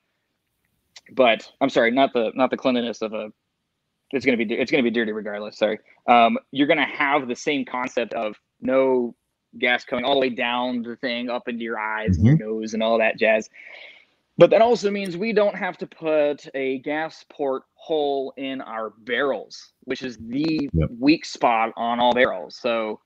but 1.11 1.49
I'm 1.61 1.69
sorry, 1.69 1.91
not 1.91 2.13
the 2.13 2.31
not 2.33 2.49
the 2.49 2.57
cleanliness 2.57 3.01
of 3.01 3.13
a. 3.13 3.31
It's 4.11 4.25
going 4.25 4.37
to 4.37 4.43
be 4.43 4.55
it's 4.55 4.71
going 4.71 4.83
to 4.83 4.89
be 4.89 4.93
dirty 4.93 5.11
regardless. 5.11 5.57
Sorry. 5.57 5.79
Um, 6.07 6.37
you're 6.51 6.67
going 6.67 6.79
to 6.79 6.85
have 6.85 7.27
the 7.27 7.35
same 7.35 7.65
concept 7.65 8.13
of 8.13 8.35
no 8.61 9.13
gas 9.59 9.83
coming 9.83 10.05
all 10.05 10.13
the 10.13 10.21
way 10.21 10.29
down 10.29 10.83
the 10.83 10.95
thing 10.95 11.29
up 11.29 11.49
into 11.49 11.63
your 11.63 11.77
eyes 11.77 12.17
mm-hmm. 12.17 12.27
and 12.27 12.39
your 12.39 12.47
nose 12.47 12.73
and 12.73 12.81
all 12.81 12.97
that 12.99 13.19
jazz. 13.19 13.49
But 14.37 14.51
that 14.51 14.61
also 14.61 14.91
means 14.91 15.17
we 15.17 15.33
don't 15.33 15.55
have 15.55 15.77
to 15.79 15.87
put 15.87 16.47
a 16.53 16.77
gas 16.79 17.25
port 17.29 17.63
hole 17.73 18.33
in 18.37 18.61
our 18.61 18.91
barrels, 18.99 19.73
which 19.85 20.03
is 20.03 20.17
the 20.17 20.69
yep. 20.73 20.89
weak 20.99 21.25
spot 21.25 21.73
on 21.75 21.99
all 21.99 22.13
barrels. 22.13 22.55
So 22.55 22.99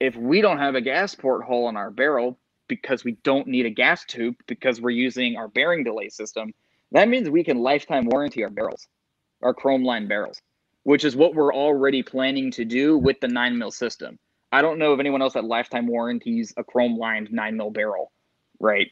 if 0.00 0.16
we 0.16 0.40
don't 0.40 0.58
have 0.58 0.74
a 0.74 0.80
gas 0.80 1.14
port 1.14 1.44
hole 1.44 1.68
in 1.68 1.76
our 1.76 1.90
barrel 1.90 2.38
because 2.68 3.04
we 3.04 3.12
don't 3.22 3.46
need 3.46 3.64
a 3.64 3.70
gas 3.70 4.04
tube 4.04 4.34
because 4.48 4.80
we're 4.80 4.90
using 4.90 5.36
our 5.36 5.46
bearing 5.46 5.84
delay 5.84 6.08
system, 6.08 6.52
that 6.90 7.08
means 7.08 7.30
we 7.30 7.44
can 7.44 7.58
lifetime 7.58 8.06
warranty 8.06 8.42
our 8.42 8.50
barrels, 8.50 8.88
our 9.42 9.54
chrome 9.54 9.84
line 9.84 10.08
barrels, 10.08 10.40
which 10.82 11.04
is 11.04 11.14
what 11.14 11.34
we're 11.34 11.54
already 11.54 12.02
planning 12.02 12.50
to 12.50 12.64
do 12.64 12.98
with 12.98 13.20
the 13.20 13.28
nine 13.28 13.56
mil 13.56 13.70
system. 13.70 14.18
I 14.50 14.62
don't 14.62 14.78
know 14.78 14.92
of 14.92 15.00
anyone 15.00 15.22
else 15.22 15.34
that 15.34 15.44
lifetime 15.44 15.86
warranties 15.86 16.52
a 16.56 16.64
chrome 16.64 16.96
lined 16.96 17.30
nine 17.30 17.56
mil 17.56 17.70
barrel, 17.70 18.10
right? 18.58 18.90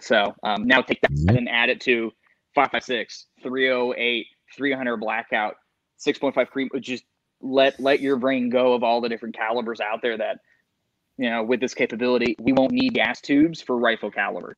So 0.00 0.34
um, 0.42 0.66
now 0.66 0.82
take 0.82 1.00
that 1.02 1.10
and 1.10 1.48
add 1.48 1.68
it 1.68 1.80
to 1.82 2.10
556, 2.54 3.26
308, 3.42 4.26
300 4.56 4.96
blackout, 4.96 5.56
6.5 5.98 6.48
cream. 6.48 6.68
Just 6.80 7.04
let 7.40 7.78
let 7.78 8.00
your 8.00 8.16
brain 8.16 8.50
go 8.50 8.72
of 8.72 8.82
all 8.82 9.00
the 9.00 9.08
different 9.08 9.36
calibers 9.36 9.80
out 9.80 10.02
there 10.02 10.16
that 10.18 10.38
you 11.18 11.30
know 11.30 11.44
with 11.44 11.60
this 11.60 11.72
capability 11.72 12.34
we 12.40 12.52
won't 12.52 12.72
need 12.72 12.94
gas 12.94 13.20
tubes 13.20 13.62
for 13.62 13.78
rifle 13.78 14.10
calibers. 14.10 14.56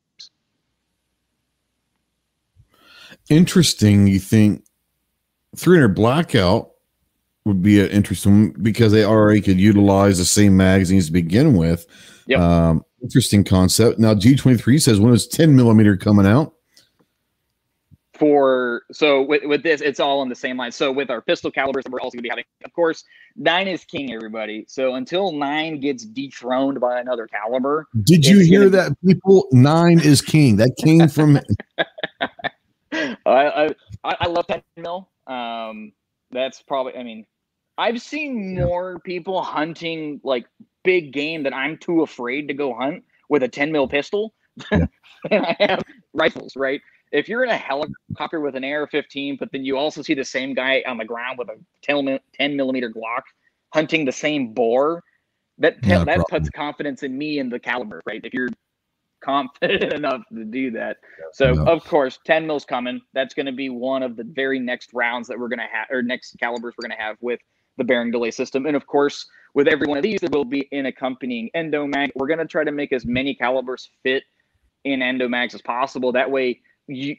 Interesting. 3.29 4.07
You 4.07 4.19
think 4.19 4.65
300 5.57 5.89
blackout 5.89 6.71
would 7.45 7.63
be 7.63 7.81
an 7.81 7.89
interesting 7.89 8.53
because 8.63 8.93
they 8.93 9.05
already 9.05 9.41
could 9.41 9.59
utilize 9.59 10.19
the 10.19 10.25
same 10.25 10.57
magazines 10.57 11.07
to 11.07 11.13
begin 11.13 11.55
with. 11.55 11.87
Yep. 12.27 12.41
Um, 12.41 12.85
interesting 13.03 13.45
concept. 13.45 13.99
Now 13.99 14.15
G23 14.15 14.81
says 14.81 15.01
when 15.01 15.13
is 15.13 15.27
10 15.27 15.55
millimeter 15.55 15.97
coming 15.97 16.27
out? 16.27 16.55
For 18.15 18.83
so 18.93 19.23
with, 19.23 19.45
with 19.45 19.63
this, 19.63 19.81
it's 19.81 19.99
all 19.99 20.21
on 20.21 20.29
the 20.29 20.35
same 20.35 20.59
line. 20.59 20.73
So 20.73 20.93
with 20.93 21.09
our 21.09 21.23
pistol 21.23 21.51
calibers, 21.51 21.85
we're 21.89 22.01
also 22.01 22.17
gonna 22.17 22.23
be 22.23 22.29
having, 22.29 22.45
of 22.67 22.73
course, 22.75 23.03
nine 23.35 23.67
is 23.67 23.83
king, 23.85 24.13
everybody. 24.13 24.67
So 24.69 24.97
until 24.97 25.33
nine 25.33 25.81
gets 25.81 26.05
dethroned 26.05 26.81
by 26.81 27.01
another 27.01 27.27
caliber. 27.27 27.87
Did 28.03 28.27
you 28.27 28.41
hear 28.41 28.69
that, 28.69 28.93
people? 29.07 29.49
Nine 29.53 30.01
is 30.01 30.21
king. 30.21 30.57
That 30.57 30.77
came 30.85 31.09
from 31.09 31.41
I, 32.93 33.17
I 33.25 33.75
I 34.05 34.27
love 34.29 34.47
10 34.49 34.63
mil. 34.77 35.09
Um 35.27 35.93
that's 36.31 36.63
probably 36.63 36.95
i 36.97 37.03
mean 37.03 37.27
i've 37.79 38.01
seen 38.01 38.55
more 38.55 38.99
people 39.01 39.43
hunting 39.43 40.21
like 40.25 40.47
big 40.85 41.13
game 41.13 41.43
that 41.43 41.55
i'm 41.55 41.77
too 41.79 42.03
afraid 42.03 42.49
to 42.49 42.55
go 42.55 42.75
hunt 42.75 43.05
with 43.29 43.43
a 43.43 43.49
10 43.49 43.73
mil 43.73 43.89
pistol 43.89 44.35
yeah. 44.73 44.87
than 45.31 45.45
i 45.45 45.57
have 45.61 45.83
rifles 46.15 46.57
right 46.57 46.81
if 47.13 47.29
you're 47.29 47.43
in 47.43 47.51
a 47.51 47.57
helicopter 47.57 48.41
with 48.41 48.55
an 48.55 48.65
ar-15 48.65 49.39
but 49.39 49.51
then 49.53 49.65
you 49.65 49.77
also 49.77 50.03
see 50.03 50.15
the 50.15 50.25
same 50.25 50.55
guy 50.55 50.83
on 50.87 50.97
the 50.97 51.05
ground 51.05 51.39
with 51.39 51.49
a 51.49 51.57
10, 51.83 52.19
10 52.35 52.57
millimeter 52.57 52.91
glock 52.91 53.23
hunting 53.73 54.05
the 54.05 54.13
same 54.13 54.53
boar 54.53 55.03
that 55.59 55.81
that 55.83 56.25
puts 56.29 56.49
confidence 56.51 57.03
in 57.03 57.17
me 57.17 57.39
and 57.39 57.53
the 57.53 57.59
caliber 57.59 58.01
right 58.07 58.21
if 58.25 58.33
you're 58.33 58.49
confident 59.21 59.93
enough 59.93 60.23
to 60.33 60.45
do 60.45 60.71
that. 60.73 60.99
So 61.33 61.53
no. 61.53 61.65
of 61.65 61.85
course, 61.85 62.19
10 62.25 62.47
mils 62.47 62.65
coming. 62.65 63.01
That's 63.13 63.35
going 63.35 63.47
to 63.47 63.53
be 63.53 63.69
one 63.69 64.03
of 64.03 64.17
the 64.17 64.25
very 64.25 64.59
next 64.59 64.91
rounds 64.93 65.29
that 65.29 65.39
we're 65.39 65.49
going 65.49 65.61
to 65.61 65.69
have, 65.71 65.89
or 65.91 66.03
next 66.03 66.37
calibers 66.39 66.75
we're 66.77 66.89
going 66.89 66.97
to 66.97 67.03
have 67.03 67.17
with 67.21 67.41
the 67.77 67.85
bearing 67.85 68.11
delay 68.11 68.31
system. 68.31 68.67
And 68.67 68.77
of 68.77 68.87
course, 68.87 69.27
with 69.55 69.69
every 69.69 69.87
one 69.87 69.99
of 69.99 70.03
these, 70.03 70.21
there 70.21 70.31
will 70.33 70.45
be 70.45 70.69
an 70.73 70.87
accompanying 70.87 71.51
endomag. 71.55 72.11
We're 72.15 72.29
going 72.29 72.39
to 72.39 72.47
try 72.47 72.65
to 72.65 72.73
make 72.73 72.93
as 72.93 73.05
many 73.05 73.35
calibers 73.35 73.91
fit 74.03 74.25
in 74.85 75.01
endomags 75.01 75.55
as 75.55 75.63
possible. 75.63 76.13
That 76.13 76.31
way, 76.31 76.61
you 76.87 77.17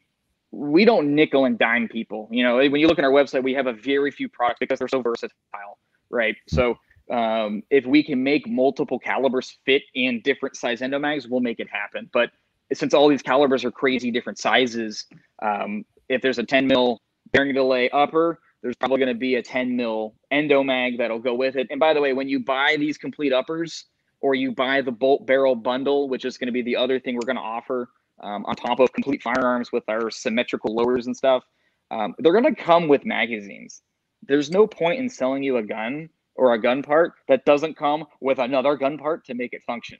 we 0.52 0.84
don't 0.84 1.16
nickel 1.16 1.46
and 1.46 1.58
dime 1.58 1.88
people. 1.88 2.28
You 2.30 2.44
know, 2.44 2.58
when 2.58 2.76
you 2.76 2.88
look 2.88 3.00
at 3.00 3.06
our 3.06 3.12
website, 3.12 3.42
we 3.44 3.54
have 3.54 3.68
a 3.68 3.74
very 3.74 4.12
few 4.12 4.28
products 4.28 4.60
because 4.60 4.80
they're 4.80 4.90
so 4.90 5.02
versatile, 5.02 5.78
right? 6.10 6.36
So 6.50 6.76
um, 7.10 7.64
if 7.70 7.86
we 7.86 8.04
can 8.04 8.22
make 8.22 8.48
multiple 8.48 9.00
calibers 9.00 9.58
fit 9.66 9.84
in 9.94 10.22
different 10.22 10.58
size 10.58 10.82
endomags, 10.82 11.30
we'll 11.30 11.40
make 11.40 11.60
it 11.60 11.70
happen. 11.70 12.10
But 12.12 12.32
since 12.74 12.94
all 12.94 13.08
these 13.08 13.22
calibers 13.22 13.64
are 13.64 13.72
crazy 13.72 14.12
different 14.12 14.40
sizes, 14.40 15.06
um, 15.42 15.86
if 16.10 16.22
there's 16.22 16.38
a 16.38 16.44
10 16.44 16.68
mil 16.68 17.02
bearing 17.32 17.54
delay 17.54 17.90
upper, 17.90 18.40
there's 18.62 18.76
probably 18.76 19.00
going 19.00 19.14
to 19.14 19.20
be 19.20 19.36
a 19.36 19.42
10 19.42 19.76
mil 19.76 20.16
endomag 20.32 20.98
that'll 20.98 21.20
go 21.20 21.34
with 21.34 21.56
it. 21.56 21.68
And 21.70 21.80
by 21.80 21.94
the 21.94 22.02
way, 22.02 22.14
when 22.14 22.30
you 22.30 22.40
buy 22.40 22.76
these 22.78 22.98
complete 22.98 23.34
uppers 23.34 23.86
or 24.22 24.36
you 24.36 24.52
buy 24.52 24.82
the 24.82 24.92
bolt 24.92 25.26
barrel 25.26 25.56
bundle, 25.56 26.10
which 26.10 26.26
is 26.26 26.38
going 26.38 26.48
to 26.48 26.54
be 26.54 26.62
the 26.62 26.76
other 26.76 27.00
thing 27.00 27.16
we're 27.16 27.26
going 27.26 27.38
to 27.38 27.42
offer 27.42 27.90
um, 28.22 28.46
on 28.46 28.56
top 28.56 28.80
of 28.80 28.94
complete 28.94 29.24
firearms 29.24 29.72
with 29.72 29.84
our 29.88 30.12
symmetrical 30.12 30.76
lowers 30.76 31.08
and 31.08 31.18
stuff, 31.18 31.44
um, 31.90 32.14
they're 32.20 32.40
going 32.40 32.56
to 32.56 32.62
come 32.62 32.88
with 32.88 33.06
magazines. 33.06 33.82
There's 34.28 34.52
no 34.52 34.68
point 34.68 35.00
in 35.00 35.10
selling 35.10 35.42
you 35.42 35.58
a 35.58 35.64
gun 35.64 36.10
or 36.36 36.54
a 36.54 36.62
gun 36.62 36.84
part 36.84 37.14
that 37.28 37.44
doesn't 37.46 37.76
come 37.76 38.06
with 38.22 38.38
another 38.38 38.76
gun 38.76 38.98
part 38.98 39.26
to 39.26 39.34
make 39.34 39.54
it 39.54 39.64
function. 39.64 39.98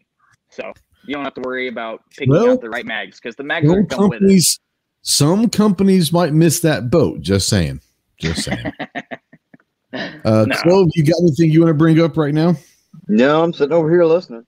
So 0.50 0.72
you 1.06 1.16
don't 1.16 1.24
have 1.24 1.34
to 1.36 1.42
worry 1.42 1.68
about 1.68 2.02
picking 2.12 2.34
well, 2.34 2.52
out 2.52 2.62
the 2.62 2.70
right 2.70 2.86
mags 2.86 3.20
because 3.20 3.36
the 3.36 3.44
mags 3.44 3.68
will 3.68 3.86
come 3.86 4.10
with 4.10 4.22
it. 4.22 4.58
Some 5.02 5.50
companies 5.50 6.14
might 6.14 6.34
miss 6.34 6.60
that 6.60 6.92
boat. 6.92 7.22
Just 7.22 7.50
saying. 7.50 7.82
Just 8.22 8.44
saying. 8.44 8.72
uh, 9.94 10.46
no. 10.48 10.56
Clove, 10.58 10.90
you 10.94 11.04
got 11.04 11.20
anything 11.22 11.50
you 11.50 11.62
want 11.62 11.72
to 11.72 11.74
bring 11.74 12.00
up 12.00 12.16
right 12.16 12.34
now? 12.34 12.56
No, 13.08 13.44
I'm 13.44 13.52
sitting 13.52 13.74
over 13.74 13.90
here 13.90 14.06
listening. 14.06 14.46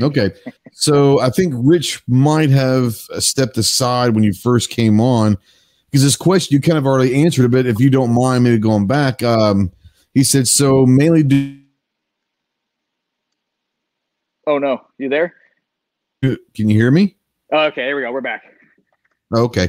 Okay. 0.00 0.30
So 0.72 1.20
I 1.20 1.30
think 1.30 1.54
Rich 1.56 2.02
might 2.06 2.50
have 2.50 2.94
stepped 3.18 3.58
aside 3.58 4.14
when 4.14 4.22
you 4.22 4.32
first 4.32 4.70
came 4.70 5.00
on 5.00 5.36
because 5.90 6.04
this 6.04 6.16
question 6.16 6.54
you 6.54 6.60
kind 6.60 6.78
of 6.78 6.86
already 6.86 7.22
answered 7.22 7.44
a 7.44 7.48
bit. 7.48 7.66
If 7.66 7.80
you 7.80 7.90
don't 7.90 8.14
mind, 8.14 8.44
maybe 8.44 8.58
going 8.58 8.86
back. 8.86 9.22
Um, 9.22 9.72
he 10.14 10.22
said, 10.22 10.46
so 10.46 10.86
mainly 10.86 11.24
do. 11.24 11.58
Oh, 14.46 14.58
no. 14.58 14.86
You 14.98 15.08
there? 15.08 15.34
Can 16.22 16.38
you 16.54 16.76
hear 16.76 16.90
me? 16.90 17.16
Oh, 17.52 17.64
okay. 17.64 17.82
There 17.82 17.96
we 17.96 18.02
go. 18.02 18.12
We're 18.12 18.20
back. 18.20 18.42
Okay. 19.34 19.68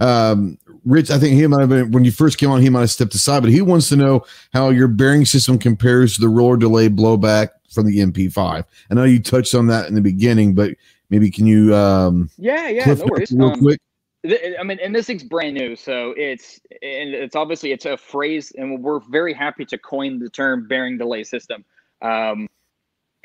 Um, 0.00 0.58
Rich, 0.84 1.10
I 1.10 1.18
think 1.18 1.34
he 1.34 1.46
might 1.46 1.60
have 1.60 1.68
been, 1.68 1.90
when 1.92 2.04
you 2.04 2.12
first 2.12 2.38
came 2.38 2.50
on, 2.50 2.60
he 2.60 2.68
might 2.70 2.80
have 2.80 2.90
stepped 2.90 3.14
aside, 3.14 3.40
but 3.40 3.50
he 3.50 3.62
wants 3.62 3.88
to 3.88 3.96
know 3.96 4.24
how 4.52 4.70
your 4.70 4.88
bearing 4.88 5.24
system 5.24 5.58
compares 5.58 6.14
to 6.14 6.20
the 6.20 6.28
roller 6.28 6.56
delay 6.56 6.88
blowback 6.88 7.50
from 7.72 7.86
the 7.86 7.98
MP5. 7.98 8.64
I 8.90 8.94
know 8.94 9.04
you 9.04 9.20
touched 9.20 9.54
on 9.54 9.66
that 9.68 9.88
in 9.88 9.94
the 9.94 10.00
beginning, 10.00 10.54
but 10.54 10.74
maybe 11.10 11.30
can 11.30 11.46
you 11.46 11.74
um 11.74 12.30
yeah 12.38 12.68
yeah 12.68 12.86
no 12.86 13.04
worries 13.04 13.30
real 13.30 13.50
um, 13.50 13.60
quick 13.60 13.78
I 14.26 14.62
mean, 14.62 14.78
and 14.82 14.94
this 14.94 15.06
thing's 15.06 15.22
brand 15.22 15.54
new, 15.54 15.76
so 15.76 16.14
it's 16.16 16.58
and 16.80 17.12
it's 17.12 17.36
obviously 17.36 17.72
it's 17.72 17.84
a 17.84 17.96
phrase, 17.96 18.52
and 18.56 18.82
we're 18.82 19.00
very 19.10 19.34
happy 19.34 19.66
to 19.66 19.76
coin 19.76 20.18
the 20.18 20.30
term 20.30 20.66
bearing 20.66 20.96
delay 20.96 21.24
system. 21.24 21.62
Um, 22.00 22.48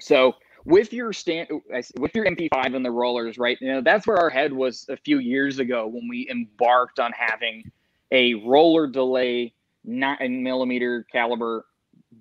so 0.02 0.34
with 0.70 0.94
your 0.94 1.12
stand 1.12 1.50
with 1.98 2.16
your 2.16 2.26
MP5 2.26 2.76
and 2.76 2.86
the 2.86 2.91
rollers, 2.91 3.38
right? 3.38 3.58
You 3.60 3.74
know 3.74 3.82
that's 3.82 4.06
where 4.06 4.18
our 4.18 4.30
head 4.30 4.54
was 4.54 4.86
a 4.90 4.98
few 4.98 5.18
years 5.20 5.60
ago 5.60 5.88
when 5.88 6.08
we 6.08 6.30
embarked 6.30 7.00
on 7.00 7.12
having 7.12 7.70
a 8.12 8.36
roller 8.36 8.88
delay 8.88 9.54
nine 9.84 10.44
millimeter 10.44 11.06
caliber 11.12 11.66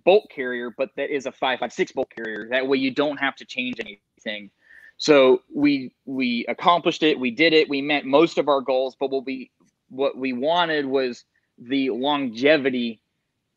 bolt 0.04 0.30
carrier, 0.34 0.72
but 0.76 0.90
that 0.96 1.10
is 1.14 1.26
a 1.26 1.32
five 1.32 1.60
five 1.60 1.72
six 1.72 1.92
bolt 1.92 2.08
carrier. 2.10 2.48
That 2.50 2.66
way 2.66 2.78
you 2.78 2.90
don't 2.90 3.18
have 3.18 3.36
to 3.36 3.44
change 3.44 3.76
anything. 3.80 4.50
So 4.96 5.42
we 5.54 5.92
we 6.06 6.46
accomplished 6.48 7.02
it. 7.02 7.20
We 7.20 7.30
did 7.30 7.52
it. 7.52 7.68
We 7.68 7.82
met 7.82 8.06
most 8.06 8.38
of 8.38 8.48
our 8.48 8.62
goals, 8.62 8.96
but 8.98 9.10
what 9.10 9.26
we 9.26 9.50
what 9.90 10.16
we 10.16 10.32
wanted 10.32 10.86
was 10.86 11.24
the 11.58 11.90
longevity 11.90 13.02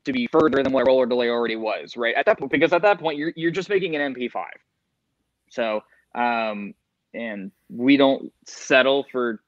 to 0.04 0.12
be 0.12 0.28
further 0.28 0.64
than 0.64 0.74
what 0.74 0.86
roller 0.86 1.06
delay 1.06 1.30
already 1.30 1.56
was, 1.56 1.96
right? 1.96 2.16
At 2.16 2.26
that 2.26 2.40
point, 2.40 2.52
because 2.52 2.74
at 2.74 2.82
that 2.82 3.00
point 3.00 3.18
you're 3.18 3.32
you're 3.38 3.52
just 3.52 3.70
making 3.70 3.96
an 3.96 4.14
MP5. 4.14 4.44
So, 5.52 5.82
um, 6.15 6.73
and 7.14 7.52
we 7.69 7.98
don't 7.98 8.32
settle 8.45 9.06
for 9.11 9.41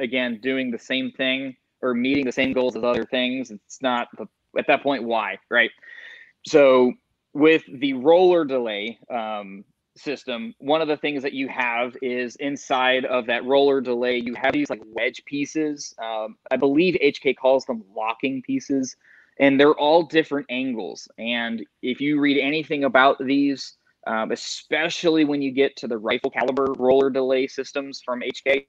again 0.00 0.40
doing 0.40 0.70
the 0.70 0.78
same 0.78 1.10
thing 1.12 1.56
or 1.82 1.94
meeting 1.94 2.24
the 2.24 2.32
same 2.32 2.52
goals 2.52 2.76
as 2.76 2.84
other 2.84 3.04
things. 3.04 3.50
It's 3.50 3.82
not 3.82 4.08
the, 4.16 4.26
at 4.56 4.66
that 4.68 4.82
point 4.82 5.04
why, 5.04 5.38
right? 5.50 5.70
So 6.46 6.92
with 7.34 7.62
the 7.72 7.92
roller 7.94 8.44
delay 8.44 8.98
um, 9.10 9.64
system, 9.96 10.54
one 10.58 10.80
of 10.80 10.88
the 10.88 10.96
things 10.96 11.22
that 11.22 11.32
you 11.32 11.48
have 11.48 11.96
is 12.02 12.36
inside 12.36 13.04
of 13.04 13.26
that 13.26 13.44
roller 13.44 13.80
delay, 13.80 14.18
you 14.18 14.34
have 14.34 14.52
these 14.52 14.70
like 14.70 14.82
wedge 14.84 15.24
pieces. 15.24 15.94
Um, 16.02 16.36
I 16.50 16.56
believe 16.56 16.96
HK 17.02 17.36
calls 17.36 17.64
them 17.64 17.84
locking 17.94 18.42
pieces, 18.42 18.96
and 19.38 19.58
they're 19.58 19.74
all 19.74 20.04
different 20.04 20.46
angles. 20.50 21.08
And 21.18 21.64
if 21.82 22.00
you 22.00 22.20
read 22.20 22.40
anything 22.40 22.84
about 22.84 23.18
these, 23.18 23.77
um, 24.06 24.30
especially 24.32 25.24
when 25.24 25.42
you 25.42 25.50
get 25.50 25.76
to 25.76 25.88
the 25.88 25.98
rifle 25.98 26.30
caliber 26.30 26.72
roller 26.78 27.10
delay 27.10 27.46
systems 27.46 28.00
from 28.04 28.20
HK, 28.20 28.66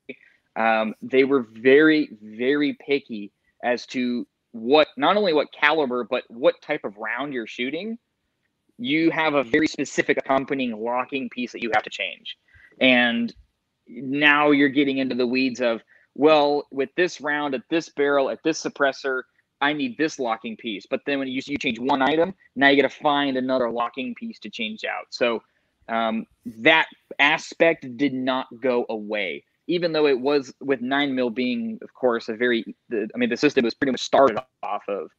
um, 0.55 0.93
they 1.01 1.23
were 1.23 1.47
very, 1.51 2.09
very 2.21 2.77
picky 2.85 3.31
as 3.63 3.85
to 3.87 4.27
what 4.51 4.87
not 4.97 5.15
only 5.15 5.33
what 5.33 5.51
caliber, 5.51 6.03
but 6.03 6.23
what 6.27 6.61
type 6.61 6.81
of 6.83 6.97
round 6.97 7.33
you're 7.33 7.47
shooting. 7.47 7.97
You 8.77 9.11
have 9.11 9.33
a 9.33 9.43
very 9.43 9.67
specific 9.67 10.17
accompanying 10.17 10.77
locking 10.77 11.29
piece 11.29 11.51
that 11.51 11.61
you 11.61 11.71
have 11.73 11.83
to 11.83 11.89
change. 11.89 12.37
And 12.79 13.33
now 13.87 14.51
you're 14.51 14.69
getting 14.69 14.99
into 14.99 15.15
the 15.15 15.27
weeds 15.27 15.59
of, 15.59 15.81
well, 16.15 16.67
with 16.71 16.89
this 16.95 17.21
round 17.21 17.53
at 17.53 17.61
this 17.69 17.89
barrel 17.89 18.29
at 18.29 18.39
this 18.43 18.63
suppressor, 18.63 19.23
I 19.61 19.73
need 19.73 19.97
this 19.97 20.19
locking 20.19 20.55
piece. 20.57 20.85
But 20.85 21.01
then 21.05 21.19
when 21.19 21.27
you, 21.27 21.41
you 21.45 21.57
change 21.57 21.79
one 21.79 22.01
item, 22.01 22.33
now 22.55 22.69
you 22.69 22.81
got 22.81 22.89
to 22.89 22.97
find 22.97 23.37
another 23.37 23.69
locking 23.69 24.15
piece 24.15 24.39
to 24.39 24.49
change 24.49 24.85
out. 24.85 25.07
So 25.09 25.43
um, 25.87 26.25
that 26.45 26.87
aspect 27.19 27.97
did 27.97 28.13
not 28.13 28.47
go 28.61 28.85
away 28.89 29.43
even 29.69 29.91
though 29.91 30.07
it 30.07 30.19
was 30.19 30.51
with 30.61 30.81
nine 30.81 31.13
mil 31.13 31.29
being, 31.29 31.77
of 31.83 31.93
course, 31.93 32.27
a 32.27 32.33
very, 32.33 32.75
the, 32.89 33.07
I 33.13 33.17
mean, 33.19 33.29
the 33.29 33.37
system 33.37 33.63
was 33.63 33.75
pretty 33.75 33.91
much 33.91 34.01
started 34.01 34.39
off 34.63 34.83
of. 34.89 35.11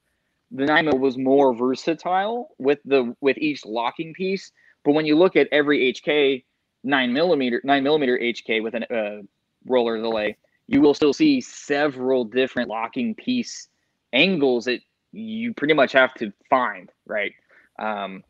The 0.50 0.66
nine 0.66 0.86
mil 0.86 0.98
was 0.98 1.16
more 1.16 1.54
versatile 1.54 2.48
with 2.58 2.80
the 2.84 3.14
with 3.20 3.38
each 3.38 3.64
locking 3.64 4.12
piece. 4.12 4.50
But 4.84 4.92
when 4.92 5.06
you 5.06 5.16
look 5.16 5.36
at 5.36 5.46
every 5.52 5.92
HK 5.92 6.44
nine 6.82 7.12
millimeter 7.12 7.60
nine 7.62 7.84
millimeter 7.84 8.18
HK 8.18 8.60
with 8.60 8.74
a 8.74 8.92
uh, 8.92 9.22
roller 9.66 9.96
delay, 9.98 10.36
you 10.66 10.80
will 10.80 10.94
still 10.94 11.12
see 11.12 11.40
several 11.40 12.24
different 12.24 12.68
locking 12.68 13.14
piece 13.14 13.68
angles 14.12 14.65
that 14.65 14.81
you 15.12 15.55
pretty 15.55 15.74
much 15.74 15.93
have 15.93 16.15
to 16.15 16.32
find, 16.49 16.91
right? 17.07 17.32
Um, 17.78 18.23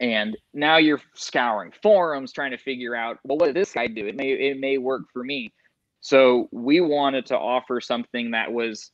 and 0.00 0.36
now 0.52 0.76
you're 0.76 1.00
scouring 1.14 1.72
forums 1.82 2.32
trying 2.32 2.50
to 2.50 2.58
figure 2.58 2.94
out 2.94 3.18
well 3.24 3.38
what 3.38 3.46
did 3.46 3.56
this 3.56 3.72
guy 3.72 3.86
do? 3.86 4.06
It 4.06 4.16
may 4.16 4.32
it 4.32 4.58
may 4.58 4.78
work 4.78 5.02
for 5.12 5.22
me. 5.22 5.52
So 6.00 6.48
we 6.52 6.80
wanted 6.80 7.26
to 7.26 7.38
offer 7.38 7.80
something 7.80 8.32
that 8.32 8.52
was 8.52 8.90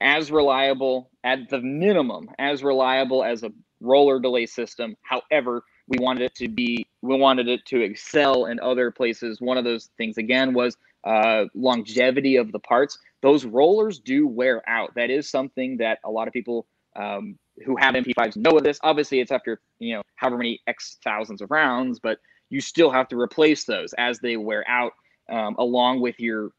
as 0.00 0.30
reliable 0.30 1.10
at 1.24 1.48
the 1.48 1.60
minimum 1.60 2.28
as 2.38 2.62
reliable 2.62 3.24
as 3.24 3.42
a 3.42 3.50
roller 3.80 4.20
delay 4.20 4.46
system. 4.46 4.96
However 5.02 5.64
we 5.88 5.98
wanted 5.98 6.22
it 6.22 6.34
to 6.36 6.48
be 6.48 6.86
we 7.02 7.16
wanted 7.16 7.48
it 7.48 7.64
to 7.66 7.80
excel 7.80 8.46
in 8.46 8.60
other 8.60 8.90
places. 8.90 9.40
One 9.40 9.58
of 9.58 9.64
those 9.64 9.90
things 9.96 10.16
again 10.16 10.54
was 10.54 10.76
uh, 11.06 11.44
longevity 11.54 12.36
of 12.36 12.52
the 12.52 12.58
parts 12.58 12.98
those 13.22 13.44
rollers 13.44 13.98
do 13.98 14.26
wear 14.26 14.62
out 14.68 14.94
that 14.94 15.10
is 15.10 15.28
something 15.28 15.78
that 15.78 15.98
a 16.04 16.10
lot 16.10 16.28
of 16.28 16.34
people 16.34 16.66
um, 16.96 17.38
who 17.64 17.76
have 17.76 17.94
MP5s 17.94 18.36
know 18.36 18.56
of 18.56 18.64
this. 18.64 18.78
Obviously, 18.82 19.20
it's 19.20 19.30
after 19.30 19.60
you 19.78 19.94
know 19.94 20.02
however 20.16 20.38
many 20.38 20.60
X 20.66 20.98
thousands 21.04 21.40
of 21.40 21.50
rounds, 21.50 21.98
but 21.98 22.18
you 22.50 22.60
still 22.60 22.90
have 22.90 23.08
to 23.08 23.18
replace 23.18 23.64
those 23.64 23.92
as 23.94 24.18
they 24.20 24.36
wear 24.36 24.64
out, 24.68 24.92
um, 25.30 25.56
along 25.58 26.00
with 26.00 26.18
your 26.20 26.50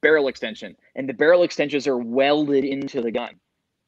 barrel 0.00 0.28
extension. 0.28 0.76
And 0.94 1.08
the 1.08 1.12
barrel 1.12 1.42
extensions 1.42 1.86
are 1.86 1.98
welded 1.98 2.64
into 2.64 3.00
the 3.00 3.10
gun, 3.10 3.38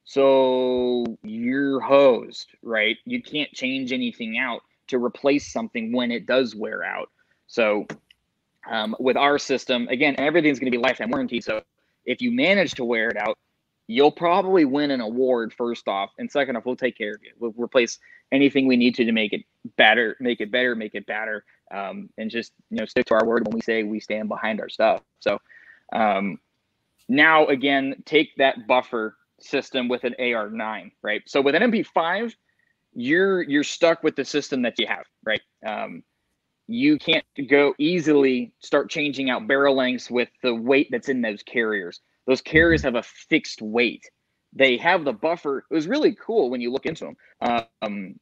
so 0.03 1.05
you're 1.23 1.79
hosed, 1.79 2.47
right? 2.61 2.97
You 3.05 3.21
can't 3.21 3.51
change 3.51 3.91
anything 3.91 4.37
out 4.37 4.61
to 4.87 5.03
replace 5.03 5.51
something 5.51 5.93
when 5.93 6.11
it 6.11 6.25
does 6.25 6.55
wear 6.55 6.83
out. 6.83 7.09
So 7.47 7.87
um, 8.69 8.95
with 8.99 9.17
our 9.17 9.39
system, 9.39 9.87
again, 9.89 10.15
everything's 10.17 10.59
going 10.59 10.71
to 10.71 10.77
be 10.77 10.81
lifetime 10.81 11.09
warranty. 11.09 11.41
So 11.41 11.61
if 12.05 12.21
you 12.21 12.31
manage 12.31 12.73
to 12.75 12.85
wear 12.85 13.09
it 13.09 13.17
out, 13.17 13.37
you'll 13.87 14.11
probably 14.11 14.65
win 14.65 14.91
an 14.91 15.01
award 15.01 15.53
first 15.53 15.87
off, 15.87 16.11
and 16.17 16.31
second 16.31 16.55
off, 16.55 16.65
we'll 16.65 16.75
take 16.75 16.97
care 16.97 17.11
of 17.13 17.21
you. 17.23 17.31
We'll 17.39 17.53
replace 17.57 17.99
anything 18.31 18.67
we 18.67 18.77
need 18.77 18.95
to 18.95 19.05
to 19.05 19.11
make 19.11 19.33
it 19.33 19.41
better, 19.77 20.15
make 20.19 20.39
it 20.41 20.51
better, 20.51 20.75
make 20.75 20.95
it 20.95 21.05
better, 21.05 21.43
um, 21.71 22.09
and 22.17 22.29
just 22.29 22.53
you 22.69 22.77
know 22.77 22.85
stick 22.85 23.05
to 23.07 23.15
our 23.15 23.25
word 23.25 23.45
when 23.45 23.53
we 23.53 23.61
say 23.61 23.83
we 23.83 23.99
stand 23.99 24.29
behind 24.29 24.61
our 24.61 24.69
stuff. 24.69 25.01
So 25.19 25.39
um, 25.91 26.39
now 27.09 27.47
again, 27.47 27.95
take 28.05 28.35
that 28.37 28.67
buffer 28.67 29.17
system 29.39 29.87
with 29.87 30.03
an 30.03 30.15
AR9, 30.19 30.91
right? 31.01 31.21
So 31.25 31.41
with 31.41 31.55
an 31.55 31.63
MP5, 31.71 32.33
you're 32.93 33.41
you're 33.41 33.63
stuck 33.63 34.03
with 34.03 34.15
the 34.15 34.25
system 34.25 34.61
that 34.61 34.79
you 34.79 34.87
have, 34.87 35.05
right? 35.25 35.41
Um, 35.65 36.03
you 36.71 36.97
can't 36.97 37.25
go 37.49 37.73
easily 37.77 38.53
start 38.59 38.89
changing 38.89 39.29
out 39.29 39.47
barrel 39.47 39.75
lengths 39.75 40.09
with 40.09 40.29
the 40.41 40.55
weight 40.55 40.87
that's 40.89 41.09
in 41.09 41.21
those 41.21 41.43
carriers. 41.43 41.99
Those 42.27 42.41
carriers 42.41 42.81
have 42.83 42.95
a 42.95 43.03
fixed 43.03 43.61
weight. 43.61 44.09
They 44.53 44.77
have 44.77 45.03
the 45.03 45.13
buffer. 45.13 45.59
It 45.59 45.73
was 45.73 45.87
really 45.87 46.15
cool 46.15 46.49
when 46.49 46.61
you 46.61 46.71
look 46.71 46.85
into 46.85 47.05
them. 47.05 47.67
Um, 47.81 48.19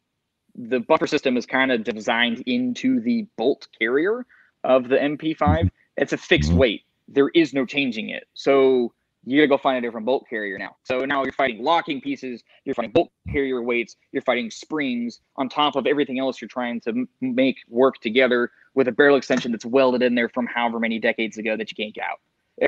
the 0.55 0.79
buffer 0.79 1.07
system 1.07 1.37
is 1.37 1.45
kind 1.45 1.71
of 1.71 1.83
designed 1.83 2.41
into 2.47 2.99
the 3.01 3.27
bolt 3.37 3.67
carrier 3.77 4.25
of 4.63 4.89
the 4.89 4.97
MP5. 4.97 5.69
It's 5.97 6.13
a 6.13 6.17
fixed 6.17 6.49
mm-hmm. 6.49 6.59
weight. 6.59 6.81
There 7.07 7.29
is 7.29 7.53
no 7.53 7.65
changing 7.65 8.09
it. 8.09 8.27
So 8.33 8.93
you 9.25 9.37
gotta 9.37 9.47
go 9.47 9.57
find 9.57 9.77
a 9.77 9.81
different 9.81 10.05
bolt 10.05 10.25
carrier 10.29 10.57
now. 10.57 10.75
So 10.83 10.99
now 11.05 11.23
you're 11.23 11.33
fighting 11.33 11.63
locking 11.63 12.01
pieces, 12.01 12.43
you're 12.65 12.75
fighting 12.75 12.91
bolt 12.91 13.11
carrier 13.31 13.61
weights, 13.61 13.95
you're 14.11 14.21
fighting 14.21 14.49
springs 14.49 15.19
on 15.35 15.49
top 15.49 15.75
of 15.75 15.85
everything 15.85 16.19
else 16.19 16.41
you're 16.41 16.47
trying 16.47 16.79
to 16.81 16.89
m- 16.89 17.09
make 17.21 17.57
work 17.67 17.99
together 18.01 18.51
with 18.75 18.87
a 18.87 18.91
barrel 18.91 19.17
extension 19.17 19.51
that's 19.51 19.65
welded 19.65 20.01
in 20.01 20.15
there 20.15 20.29
from 20.29 20.47
however 20.47 20.79
many 20.79 20.99
decades 20.99 21.37
ago 21.37 21.57
that 21.57 21.69
you 21.69 21.75
can't 21.75 21.93
get 21.93 22.05
out 22.05 22.19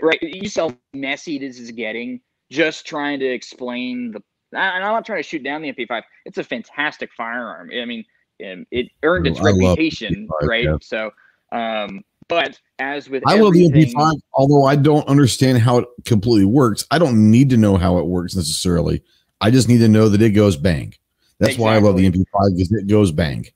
right? 0.01 0.21
You 0.21 0.49
how 0.55 0.75
messy 0.93 1.37
this 1.39 1.59
is 1.59 1.71
getting. 1.71 2.21
Just 2.49 2.85
trying 2.85 3.19
to 3.19 3.25
explain 3.25 4.11
the. 4.11 4.21
And 4.53 4.83
I'm 4.83 4.91
not 4.91 5.05
trying 5.05 5.19
to 5.19 5.27
shoot 5.27 5.43
down 5.43 5.61
the 5.61 5.71
MP5. 5.71 6.03
It's 6.25 6.37
a 6.37 6.43
fantastic 6.43 7.11
firearm. 7.15 7.69
I 7.73 7.85
mean, 7.85 8.03
um, 8.45 8.65
it 8.71 8.87
earned 9.03 9.27
its 9.27 9.41
reputation, 9.41 10.27
right? 10.41 10.65
Yeah. 10.65 10.75
So, 10.81 11.11
um, 11.53 12.03
but 12.31 12.57
as 12.79 13.09
with 13.09 13.23
I 13.27 13.35
love 13.35 13.51
the 13.51 13.69
MP5, 13.69 14.21
although 14.33 14.63
I 14.63 14.77
don't 14.77 15.05
understand 15.09 15.57
how 15.57 15.79
it 15.79 15.85
completely 16.05 16.45
works. 16.45 16.87
I 16.89 16.97
don't 16.97 17.29
need 17.29 17.49
to 17.49 17.57
know 17.57 17.75
how 17.75 17.97
it 17.97 18.05
works 18.05 18.37
necessarily. 18.37 19.03
I 19.41 19.51
just 19.51 19.67
need 19.67 19.79
to 19.79 19.89
know 19.89 20.07
that 20.07 20.21
it 20.21 20.29
goes 20.29 20.55
bang. 20.55 20.93
That's 21.39 21.55
exactly. 21.55 21.65
why 21.65 21.75
I 21.75 21.79
love 21.79 21.97
the 21.97 22.09
MP5 22.09 22.55
because 22.55 22.71
it 22.71 22.87
goes 22.87 23.11
bang. 23.11 23.47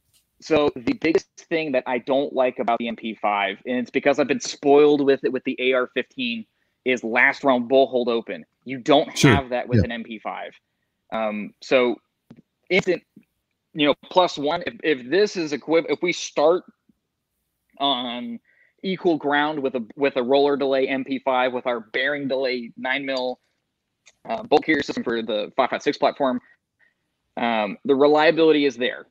So 0.42 0.72
the 0.76 0.92
biggest 0.92 1.30
thing 1.38 1.72
that 1.72 1.84
I 1.88 2.00
don't 2.00 2.34
like 2.34 2.60
about 2.60 2.80
the 2.80 2.88
MP5, 2.88 3.60
and 3.66 3.78
it's 3.78 3.90
because 3.90 4.20
I've 4.20 4.28
been 4.28 4.42
spoiled 4.42 5.00
with 5.06 5.24
it 5.24 5.32
with 5.32 5.46
the 5.46 5.58
AR-15, 5.74 6.46
is 6.84 7.02
last 7.02 7.46
round 7.46 7.70
bolt 7.70 7.92
hold 7.92 8.10
open. 8.10 8.46
You 8.66 8.80
don't 8.80 9.18
sure. 9.18 9.34
have 9.34 9.50
that 9.52 9.70
with 9.70 9.86
yeah. 9.86 9.94
an 9.94 10.04
MP5. 10.04 10.50
Um, 11.14 11.54
so 11.62 11.96
instant, 12.70 13.04
you 13.74 13.88
know, 13.88 13.96
plus 14.04 14.38
one. 14.38 14.64
If, 14.68 14.74
if 14.84 15.10
this 15.10 15.38
is 15.38 15.54
equivalent, 15.54 15.94
if 15.94 16.04
we 16.04 16.12
start 16.12 16.66
on 17.80 18.40
equal 18.86 19.18
ground 19.18 19.60
with 19.60 19.76
a 19.76 19.86
with 19.98 20.16
a 20.16 20.24
roller 20.24 20.56
delay 20.56 20.88
MP5 20.88 21.52
with 21.52 21.66
our 21.66 21.80
bearing 21.80 22.28
delay 22.28 22.72
nine 22.78 23.06
mil 23.06 23.40
uh, 24.30 24.44
bolt 24.44 24.64
carrier 24.64 24.84
system 24.84 25.04
for 25.04 25.22
the 25.22 25.52
556 25.58 25.98
platform, 25.98 26.40
um, 27.38 27.78
the 27.84 27.96
reliability 27.96 28.66
is 28.66 28.78
there. 28.78 29.08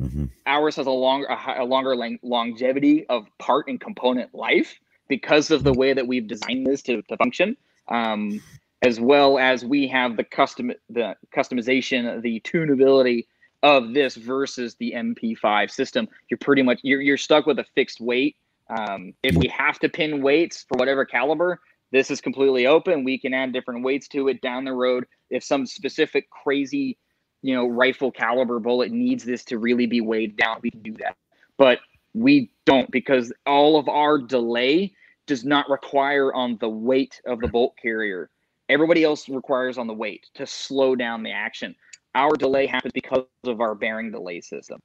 Mm-hmm. 0.00 0.26
Ours 0.46 0.76
has 0.76 0.86
a 0.86 0.90
longer 0.90 1.26
a, 1.26 1.62
a 1.62 1.64
longer 1.64 1.96
lang- 1.96 2.20
longevity 2.22 3.06
of 3.06 3.26
part 3.38 3.66
and 3.68 3.80
component 3.80 4.34
life 4.34 4.78
because 5.08 5.50
of 5.50 5.64
the 5.64 5.70
mm-hmm. 5.70 5.80
way 5.80 5.92
that 5.94 6.06
we've 6.06 6.28
designed 6.28 6.66
this 6.66 6.82
to, 6.82 7.02
to 7.02 7.16
function. 7.16 7.56
Um, 7.88 8.40
as 8.82 9.00
well 9.00 9.38
as 9.38 9.64
we 9.64 9.86
have 9.88 10.16
the 10.16 10.24
custom 10.24 10.72
the 10.90 11.16
customization, 11.34 12.20
the 12.20 12.40
tunability 12.40 13.26
of 13.62 13.94
this 13.94 14.16
versus 14.16 14.74
the 14.74 14.92
MP5 14.92 15.70
system. 15.70 16.08
You're 16.28 16.38
pretty 16.38 16.62
much 16.62 16.80
you're 16.82 17.00
you're 17.00 17.16
stuck 17.16 17.46
with 17.46 17.58
a 17.58 17.64
fixed 17.74 18.00
weight. 18.00 18.36
Um, 18.74 19.12
if 19.22 19.36
we 19.36 19.48
have 19.48 19.78
to 19.80 19.88
pin 19.88 20.22
weights 20.22 20.64
for 20.68 20.78
whatever 20.78 21.04
caliber, 21.04 21.60
this 21.90 22.10
is 22.10 22.20
completely 22.20 22.66
open. 22.66 23.04
We 23.04 23.18
can 23.18 23.34
add 23.34 23.52
different 23.52 23.84
weights 23.84 24.08
to 24.08 24.28
it 24.28 24.40
down 24.40 24.64
the 24.64 24.72
road. 24.72 25.04
If 25.30 25.44
some 25.44 25.66
specific 25.66 26.30
crazy 26.30 26.96
you 27.42 27.54
know, 27.54 27.66
rifle 27.66 28.10
caliber 28.10 28.60
bullet 28.60 28.92
needs 28.92 29.24
this 29.24 29.44
to 29.46 29.58
really 29.58 29.86
be 29.86 30.00
weighed 30.00 30.36
down, 30.36 30.60
we 30.62 30.70
can 30.70 30.82
do 30.82 30.94
that. 30.94 31.16
But 31.58 31.80
we 32.14 32.52
don't 32.64 32.90
because 32.90 33.32
all 33.46 33.78
of 33.78 33.88
our 33.88 34.18
delay 34.18 34.94
does 35.26 35.44
not 35.44 35.68
require 35.68 36.32
on 36.32 36.56
the 36.60 36.68
weight 36.68 37.20
of 37.26 37.40
the 37.40 37.48
bolt 37.48 37.74
carrier. 37.80 38.30
Everybody 38.68 39.04
else 39.04 39.28
requires 39.28 39.76
on 39.76 39.86
the 39.86 39.94
weight 39.94 40.26
to 40.34 40.46
slow 40.46 40.94
down 40.94 41.22
the 41.22 41.32
action. 41.32 41.74
our 42.14 42.36
delay 42.36 42.66
happens 42.66 42.92
because 42.92 43.24
of 43.44 43.60
our 43.60 43.74
bearing 43.74 44.12
delay 44.12 44.40
system. 44.40 44.80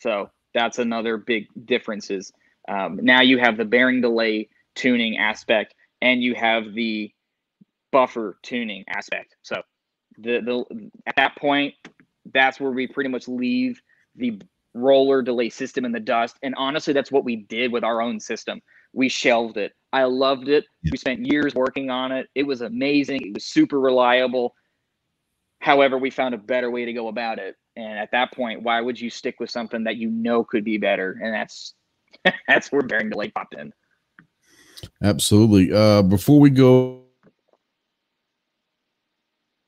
So 0.00 0.30
that's 0.54 0.78
another 0.78 1.16
big 1.16 1.46
difference 1.66 2.10
is 2.10 2.32
um, 2.68 2.98
now 3.02 3.20
you 3.20 3.38
have 3.38 3.56
the 3.56 3.64
bearing 3.64 4.00
delay 4.00 4.48
tuning 4.74 5.18
aspect 5.18 5.74
and 6.00 6.22
you 6.22 6.34
have 6.34 6.74
the 6.74 7.12
buffer 7.90 8.38
tuning 8.42 8.84
aspect. 8.88 9.36
So 9.42 9.62
the, 10.18 10.40
the 10.40 10.90
at 11.06 11.16
that 11.16 11.36
point, 11.36 11.74
that's 12.32 12.60
where 12.60 12.70
we 12.70 12.86
pretty 12.86 13.10
much 13.10 13.28
leave 13.28 13.80
the 14.16 14.40
roller 14.74 15.22
delay 15.22 15.50
system 15.50 15.84
in 15.84 15.92
the 15.92 16.00
dust. 16.00 16.36
And 16.42 16.54
honestly, 16.56 16.92
that's 16.92 17.12
what 17.12 17.24
we 17.24 17.36
did 17.36 17.72
with 17.72 17.84
our 17.84 18.00
own 18.00 18.20
system. 18.20 18.60
We 18.92 19.08
shelved 19.08 19.56
it. 19.56 19.72
I 19.92 20.04
loved 20.04 20.48
it. 20.48 20.64
We 20.90 20.96
spent 20.96 21.26
years 21.26 21.54
working 21.54 21.90
on 21.90 22.12
it. 22.12 22.28
It 22.34 22.44
was 22.44 22.62
amazing. 22.62 23.20
It 23.22 23.34
was 23.34 23.46
super 23.46 23.80
reliable. 23.80 24.54
However, 25.60 25.98
we 25.98 26.10
found 26.10 26.34
a 26.34 26.38
better 26.38 26.70
way 26.70 26.84
to 26.84 26.92
go 26.92 27.08
about 27.08 27.38
it. 27.38 27.56
And 27.76 27.98
at 27.98 28.10
that 28.12 28.32
point, 28.32 28.62
why 28.62 28.80
would 28.80 29.00
you 29.00 29.10
stick 29.10 29.40
with 29.40 29.50
something 29.50 29.84
that 29.84 29.96
you 29.96 30.10
know 30.10 30.44
could 30.44 30.64
be 30.64 30.76
better? 30.76 31.18
And 31.22 31.32
that's 31.32 31.74
that's 32.48 32.70
where 32.70 32.82
bearing 32.82 33.10
delay 33.10 33.30
popped 33.30 33.54
in. 33.54 33.72
Absolutely. 35.02 35.72
Uh, 35.72 36.02
before 36.02 36.40
we 36.40 36.50
go, 36.50 37.02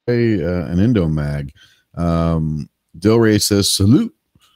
a 0.09 0.43
uh, 0.43 0.67
an 0.67 0.81
endo 0.81 1.09
mag. 1.09 1.53
Um, 1.95 2.69
Del 2.99 3.39
says 3.39 3.75
salute. 3.75 4.15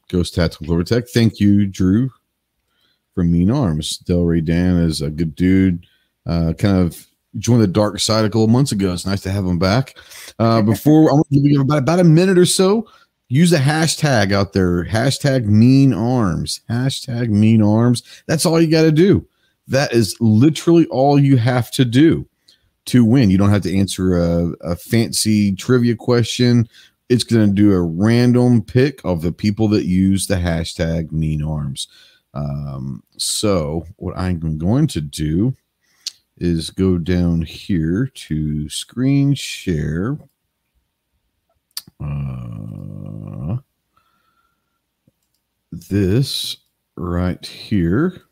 Ghost 0.09 0.35
Tactical 0.35 0.66
Overtech. 0.69 1.11
Thank 1.11 1.39
you, 1.39 1.66
Drew, 1.66 2.11
from 3.15 3.31
Mean 3.31 3.51
Arms. 3.51 3.99
Del 3.99 4.25
Rey 4.25 4.41
Dan 4.41 4.77
is 4.77 5.03
a 5.03 5.11
good 5.11 5.35
dude. 5.35 5.87
Uh, 6.27 6.55
kind 6.55 6.79
of 6.79 7.07
joined 7.37 7.62
the 7.62 7.66
dark 7.66 8.01
side 8.01 8.25
a 8.25 8.29
couple 8.29 8.49
months 8.49 8.73
ago. 8.73 8.93
It's 8.93 9.07
nice 9.07 9.20
to 9.23 9.31
have 9.31 9.45
him 9.45 9.59
back. 9.59 9.97
Uh, 10.39 10.62
before 10.62 11.11
I'm 11.11 11.16
going 11.16 11.25
to 11.33 11.41
give 11.41 11.51
you 11.53 11.61
about, 11.61 11.79
about 11.79 12.01
a 12.01 12.05
minute 12.05 12.39
or 12.39 12.47
so. 12.47 12.89
Use 13.28 13.52
a 13.52 13.59
hashtag 13.59 14.32
out 14.32 14.52
there. 14.52 14.84
Hashtag 14.84 15.44
Mean 15.44 15.92
Arms. 15.92 16.60
Hashtag 16.68 17.28
Mean 17.28 17.62
Arms. 17.62 18.02
That's 18.26 18.46
all 18.46 18.60
you 18.60 18.70
got 18.70 18.82
to 18.82 18.92
do. 18.92 19.26
That 19.66 19.92
is 19.92 20.16
literally 20.18 20.86
all 20.86 21.18
you 21.18 21.36
have 21.36 21.70
to 21.72 21.84
do 21.84 22.26
to 22.86 23.05
win. 23.05 23.28
You 23.30 23.36
don't 23.36 23.50
have 23.50 23.62
to 23.62 23.76
answer 23.76 24.18
a, 24.18 24.52
a 24.62 24.76
fancy 24.76 25.55
trivia 25.55 25.94
question 25.94 26.68
it's 27.09 27.24
going 27.24 27.48
to 27.48 27.55
do 27.55 27.72
a 27.72 27.80
random 27.80 28.62
pick 28.62 29.00
of 29.05 29.22
the 29.22 29.32
people 29.32 29.68
that 29.68 29.84
use 29.84 30.26
the 30.26 30.36
hashtag 30.36 31.10
mean 31.10 31.42
arms. 31.42 31.88
Um, 32.34 33.02
so 33.16 33.86
what 33.96 34.16
I'm 34.16 34.59
going 34.59 34.86
to 34.88 35.00
do 35.00 35.56
is 36.36 36.70
go 36.70 36.98
down 36.98 37.42
here 37.42 38.10
to 38.14 38.68
screen 38.68 39.34
share. 39.34 40.18
Uh, 42.00 42.98
this 45.82 46.56
right 46.96 47.44
here. 47.44 48.22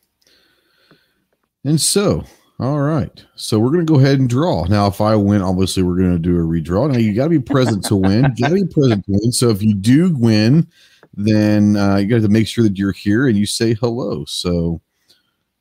And 1.65 1.81
so 1.81 2.25
all 2.59 2.81
right. 2.81 3.25
So 3.35 3.59
we're 3.59 3.71
going 3.71 3.87
to 3.87 3.93
go 3.93 3.99
ahead 3.99 4.19
and 4.19 4.31
draw. 4.31 4.65
Now, 4.65 4.87
if 4.87 5.03
I 5.03 5.15
win, 5.15 5.43
obviously 5.43 5.83
we're 5.83 5.99
going 5.99 6.13
to 6.13 6.19
do 6.19 6.37
a 6.37 6.43
redraw. 6.43 6.91
Now, 6.91 6.99
you 6.99 7.13
got 7.13 7.25
to 7.25 7.31
be 7.31 7.39
present 7.39 7.85
to 7.87 7.97
win. 7.97 8.23
Got 8.41 8.49
to 8.49 8.55
be 8.55 8.65
present 8.65 9.05
to 9.05 9.13
win. 9.13 9.33
So 9.33 9.51
if 9.51 9.63
you 9.63 9.75
do 9.75 10.15
win, 10.17 10.67
then 11.13 11.77
uh, 11.77 11.97
you 11.97 12.07
got 12.07 12.23
to 12.23 12.29
make 12.29 12.49
sure 12.49 12.65
that 12.65 12.79
you're 12.79 12.93
here 12.93 13.29
and 13.29 13.37
you 13.37 13.45
say 13.45 13.75
hello. 13.75 14.25
So 14.25 14.81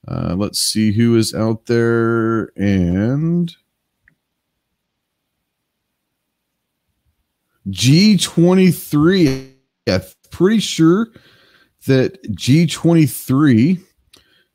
uh, 0.07 0.35
let's 0.37 0.59
see 0.59 0.93
who 0.93 1.17
is 1.17 1.33
out 1.33 1.65
there. 1.65 2.51
And 2.55 3.53
G23. 7.69 9.51
I'm 9.87 10.01
pretty 10.31 10.59
sure 10.59 11.09
that 11.85 12.21
G23 12.31 13.81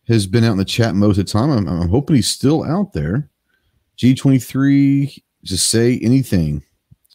has 0.09 0.27
been 0.27 0.45
out 0.45 0.53
in 0.53 0.59
the 0.59 0.65
chat 0.65 0.95
most 0.95 1.19
of 1.19 1.27
the 1.27 1.33
time. 1.33 1.51
I'm, 1.51 1.69
I'm 1.69 1.89
hoping 1.89 2.17
he's 2.17 2.29
still 2.29 2.65
out 2.65 2.93
there. 2.93 3.29
G23, 3.99 5.23
just 5.45 5.69
say 5.69 5.99
anything. 6.03 6.63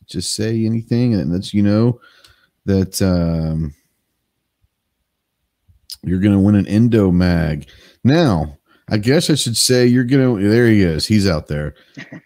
Just 0.07 0.35
say 0.35 0.65
anything, 0.65 1.15
and 1.15 1.33
lets 1.33 1.53
you 1.53 1.63
know 1.63 1.99
that 2.65 3.01
um, 3.01 3.73
you're 6.03 6.19
going 6.19 6.33
to 6.33 6.39
win 6.39 6.55
an 6.55 6.67
Endo 6.67 7.11
mag. 7.11 7.67
Now, 8.03 8.57
I 8.87 8.97
guess 8.97 9.31
I 9.31 9.35
should 9.35 9.57
say 9.57 9.87
you're 9.87 10.03
going 10.03 10.37
to. 10.37 10.47
There 10.47 10.67
he 10.67 10.81
is. 10.83 11.07
He's 11.07 11.27
out 11.27 11.47
there. 11.47 11.73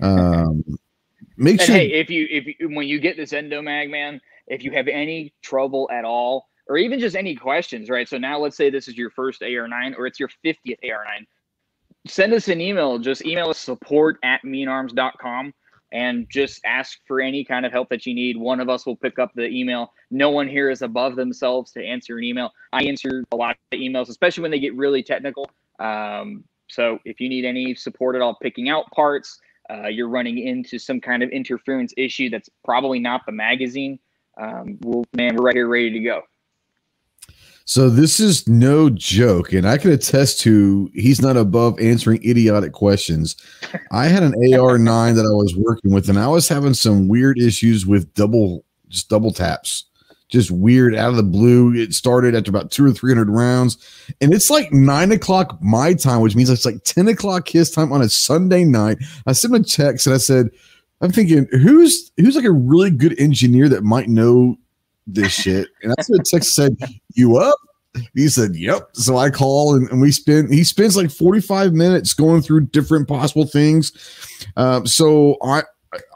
Um, 0.01 0.63
make 1.37 1.59
and 1.59 1.61
sure. 1.61 1.75
Hey, 1.75 1.93
if 1.93 2.09
you 2.09 2.27
if 2.29 2.47
you, 2.47 2.69
when 2.75 2.87
you 2.87 2.99
get 2.99 3.15
this 3.15 3.31
Endo 3.31 3.61
mag, 3.61 3.89
man, 3.89 4.19
if 4.47 4.61
you 4.61 4.71
have 4.71 4.89
any 4.89 5.33
trouble 5.41 5.89
at 5.91 6.03
all 6.03 6.49
or 6.69 6.77
even 6.77 6.99
just 6.99 7.15
any 7.15 7.35
questions, 7.35 7.89
right? 7.89 8.07
So 8.07 8.17
now 8.17 8.39
let's 8.39 8.55
say 8.55 8.69
this 8.69 8.87
is 8.87 8.95
your 8.95 9.09
first 9.09 9.41
AR9 9.41 9.97
or 9.97 10.05
it's 10.05 10.19
your 10.19 10.29
50th 10.45 10.77
AR9. 10.83 11.25
Send 12.07 12.31
us 12.31 12.47
an 12.47 12.61
email. 12.61 12.99
Just 12.99 13.25
email 13.25 13.49
us 13.49 13.57
support 13.57 14.17
at 14.23 14.41
meanarms.com 14.43 15.53
and 15.91 16.27
just 16.29 16.61
ask 16.65 16.99
for 17.07 17.19
any 17.19 17.43
kind 17.43 17.65
of 17.65 17.71
help 17.71 17.89
that 17.89 18.05
you 18.05 18.13
need. 18.13 18.37
One 18.37 18.59
of 18.59 18.69
us 18.69 18.85
will 18.85 18.95
pick 18.95 19.17
up 19.17 19.31
the 19.33 19.47
email. 19.47 19.91
No 20.11 20.29
one 20.29 20.47
here 20.47 20.69
is 20.69 20.83
above 20.83 21.15
themselves 21.15 21.71
to 21.71 21.83
answer 21.83 22.19
an 22.19 22.23
email. 22.23 22.51
I 22.71 22.83
answer 22.83 23.23
a 23.31 23.35
lot 23.35 23.57
of 23.71 23.79
emails, 23.79 24.09
especially 24.09 24.43
when 24.43 24.51
they 24.51 24.59
get 24.59 24.75
really 24.75 25.01
technical. 25.01 25.49
Um, 25.79 26.43
so 26.69 26.99
if 27.03 27.19
you 27.19 27.27
need 27.27 27.45
any 27.45 27.73
support 27.73 28.15
at 28.15 28.21
all 28.21 28.37
picking 28.39 28.69
out 28.69 28.85
parts, 28.91 29.39
uh, 29.71 29.87
you're 29.87 30.09
running 30.09 30.37
into 30.37 30.77
some 30.77 31.01
kind 31.01 31.23
of 31.23 31.29
interference 31.31 31.93
issue 31.97 32.29
that's 32.29 32.49
probably 32.63 32.99
not 32.99 33.21
the 33.25 33.31
magazine, 33.31 33.99
um, 34.39 34.77
we'll, 34.81 35.03
man, 35.13 35.35
we're 35.35 35.43
right 35.43 35.55
here 35.55 35.67
ready 35.67 35.91
to 35.91 35.99
go. 35.99 36.21
So 37.69 37.87
this 37.87 38.19
is 38.19 38.47
no 38.47 38.89
joke, 38.89 39.53
and 39.53 39.69
I 39.69 39.77
can 39.77 39.91
attest 39.91 40.39
to 40.39 40.89
he's 40.95 41.21
not 41.21 41.37
above 41.37 41.79
answering 41.79 42.19
idiotic 42.27 42.73
questions. 42.73 43.35
I 43.91 44.07
had 44.07 44.23
an 44.23 44.31
AR9 44.31 45.13
that 45.13 45.21
I 45.21 45.35
was 45.35 45.55
working 45.55 45.93
with, 45.93 46.09
and 46.09 46.17
I 46.17 46.27
was 46.29 46.47
having 46.47 46.73
some 46.73 47.07
weird 47.07 47.37
issues 47.37 47.85
with 47.85 48.11
double 48.15 48.65
just 48.87 49.07
double 49.07 49.31
taps. 49.31 49.85
Just 50.29 50.49
weird 50.49 50.95
out 50.95 51.11
of 51.11 51.15
the 51.15 51.21
blue. 51.21 51.75
It 51.75 51.93
started 51.93 52.33
after 52.33 52.49
about 52.49 52.71
two 52.71 52.87
or 52.87 52.91
three 52.91 53.11
hundred 53.11 53.29
rounds, 53.29 53.77
and 54.19 54.33
it's 54.33 54.49
like 54.49 54.73
nine 54.73 55.11
o'clock 55.11 55.55
my 55.61 55.93
time, 55.93 56.21
which 56.21 56.35
means 56.35 56.49
it's 56.49 56.65
like 56.65 56.83
ten 56.85 57.07
o'clock 57.07 57.47
his 57.47 57.69
time 57.69 57.93
on 57.93 58.01
a 58.01 58.09
Sunday 58.09 58.63
night. 58.63 58.97
I 59.27 59.33
sent 59.33 59.53
him 59.53 59.61
a 59.61 59.63
text 59.63 60.07
and 60.07 60.15
I 60.15 60.17
said, 60.17 60.49
"I'm 61.01 61.11
thinking 61.11 61.45
who's 61.51 62.11
who's 62.17 62.35
like 62.35 62.45
a 62.45 62.51
really 62.51 62.89
good 62.89 63.19
engineer 63.19 63.69
that 63.69 63.83
might 63.83 64.09
know 64.09 64.57
this 65.13 65.31
shit. 65.31 65.67
And 65.83 65.93
that's 65.95 66.09
what 66.09 66.25
text 66.25 66.55
said, 66.55 66.77
You 67.15 67.37
up? 67.37 67.55
He 68.13 68.27
said, 68.29 68.55
Yep. 68.55 68.89
So 68.93 69.17
I 69.17 69.29
call 69.29 69.75
and, 69.75 69.89
and 69.89 70.01
we 70.01 70.11
spend 70.11 70.53
he 70.53 70.63
spends 70.63 70.95
like 70.95 71.11
45 71.11 71.73
minutes 71.73 72.13
going 72.13 72.41
through 72.41 72.67
different 72.67 73.07
possible 73.07 73.45
things. 73.45 73.91
Um, 74.57 74.85
so 74.85 75.37
I 75.43 75.63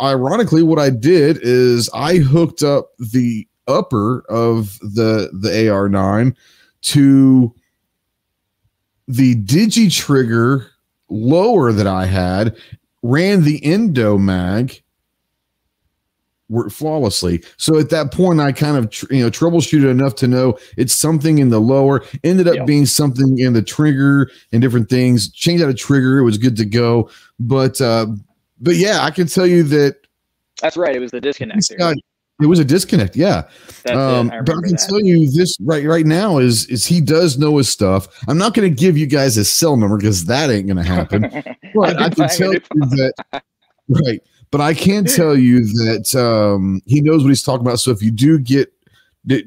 ironically 0.02 0.62
what 0.64 0.80
I 0.80 0.90
did 0.90 1.40
is 1.42 1.90
I 1.94 2.18
hooked 2.18 2.62
up 2.64 2.92
the 3.00 3.48
upper 3.68 4.24
of 4.30 4.78
the 4.80 5.30
the 5.34 5.50
AR9 5.50 6.36
to 6.82 7.56
the 9.08 9.36
digi 9.36 9.92
trigger 9.92 10.68
lower 11.10 11.72
that 11.72 11.88
I 11.88 12.06
had, 12.06 12.56
ran 13.02 13.44
the 13.44 13.64
endo 13.64 14.18
mag 14.18 14.83
work 16.54 16.72
flawlessly. 16.72 17.44
So 17.58 17.78
at 17.80 17.90
that 17.90 18.14
point, 18.14 18.40
I 18.40 18.52
kind 18.52 18.78
of 18.78 18.90
tr- 18.90 19.12
you 19.14 19.24
know 19.24 19.30
troubleshooted 19.30 19.90
enough 19.90 20.16
to 20.16 20.28
know 20.28 20.58
it's 20.78 20.94
something 20.94 21.40
in 21.40 21.50
the 21.50 21.60
lower. 21.60 22.06
Ended 22.24 22.48
up 22.48 22.66
being 22.66 22.86
something 22.86 23.40
in 23.40 23.54
the 23.54 23.62
trigger 23.62 24.30
and 24.52 24.62
different 24.62 24.90
things. 24.90 25.32
Changed 25.32 25.64
out 25.64 25.70
a 25.70 25.74
trigger. 25.74 26.20
It 26.20 26.24
was 26.24 26.38
good 26.38 26.56
to 26.58 26.66
go. 26.66 27.10
But 27.40 27.82
uh, 27.82 28.08
but 28.62 28.76
yeah, 28.76 29.04
I 29.04 29.12
can 29.12 29.28
tell 29.28 29.48
you 29.48 29.64
that. 29.64 29.98
That's 30.62 30.78
right. 30.78 30.96
It 30.96 31.00
was 31.00 31.12
the 31.12 31.20
disconnect. 31.20 31.70
it 32.42 32.46
was 32.46 32.60
a 32.60 32.64
disconnect, 32.66 33.16
yeah. 33.16 33.44
Um, 33.90 34.32
I 34.32 34.42
but 34.42 34.56
I 34.56 34.62
can 34.62 34.72
that. 34.72 34.86
tell 34.88 35.02
you 35.02 35.30
this 35.30 35.58
right 35.60 35.86
right 35.86 36.06
now 36.06 36.38
is 36.38 36.68
is 36.68 36.86
he 36.86 37.02
does 37.02 37.38
know 37.38 37.58
his 37.58 37.68
stuff. 37.68 38.08
I'm 38.28 38.38
not 38.38 38.54
going 38.54 38.74
to 38.74 38.82
give 38.82 38.98
you 38.98 39.08
guys 39.08 39.36
his 39.36 39.52
cell 39.52 39.76
number 39.76 39.98
because 39.98 40.26
that 40.26 40.50
ain't 40.50 40.68
going 40.68 40.78
to 40.78 40.84
happen. 40.84 41.24
but 41.76 42.00
I 42.00 42.10
can 42.10 42.30
tell 42.30 42.54
you 42.54 42.60
that 42.60 43.14
right 43.90 44.22
but 44.54 44.62
I 44.62 44.76
can 44.76 45.04
tell 45.04 45.36
you 45.36 45.62
that 45.62 46.14
um, 46.14 46.80
he 46.86 47.02
knows 47.02 47.24
what 47.24 47.30
he's 47.30 47.42
talking 47.42 47.66
about. 47.66 47.80
So 47.80 47.90
if 47.90 48.04
you 48.04 48.12
do 48.12 48.38
get 48.38 48.72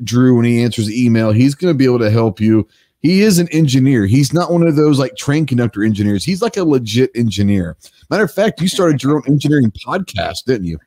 Drew 0.04 0.34
when 0.34 0.44
he 0.44 0.60
answers 0.60 0.88
the 0.88 1.00
email, 1.00 1.30
he's 1.30 1.54
going 1.54 1.72
to 1.72 1.78
be 1.78 1.84
able 1.84 2.00
to 2.00 2.10
help 2.10 2.40
you. 2.40 2.66
He 2.98 3.20
is 3.20 3.38
an 3.38 3.46
engineer. 3.52 4.06
He's 4.06 4.32
not 4.32 4.50
one 4.50 4.66
of 4.66 4.74
those 4.74 4.98
like 4.98 5.14
train 5.14 5.46
conductor 5.46 5.84
engineers. 5.84 6.24
He's 6.24 6.42
like 6.42 6.56
a 6.56 6.64
legit 6.64 7.12
engineer. 7.14 7.76
Matter 8.10 8.24
of 8.24 8.32
fact, 8.32 8.60
you 8.60 8.66
started 8.66 9.00
your 9.00 9.14
own 9.14 9.22
engineering 9.28 9.70
podcast, 9.86 10.42
didn't 10.44 10.66
you? 10.66 10.80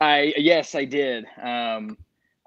I 0.00 0.34
yes, 0.36 0.74
I 0.74 0.84
did. 0.84 1.24
Um, 1.40 1.96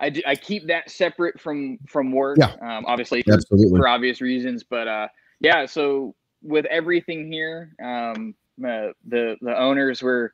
I, 0.01 0.09
do, 0.09 0.21
I 0.27 0.35
keep 0.35 0.67
that 0.67 0.89
separate 0.89 1.39
from 1.39 1.77
from 1.87 2.11
work. 2.11 2.37
Yeah. 2.37 2.51
Um, 2.61 2.85
obviously 2.85 3.21
for, 3.21 3.39
for, 3.49 3.87
obvious 3.87 4.19
reasons, 4.19 4.65
but 4.65 4.89
uh, 4.89 5.07
yeah. 5.39 5.67
So 5.67 6.15
with 6.41 6.65
everything 6.65 7.31
here, 7.31 7.71
um, 7.81 8.35
uh, 8.59 8.91
the 9.07 9.37
the 9.39 9.57
owners 9.57 10.03
were 10.03 10.33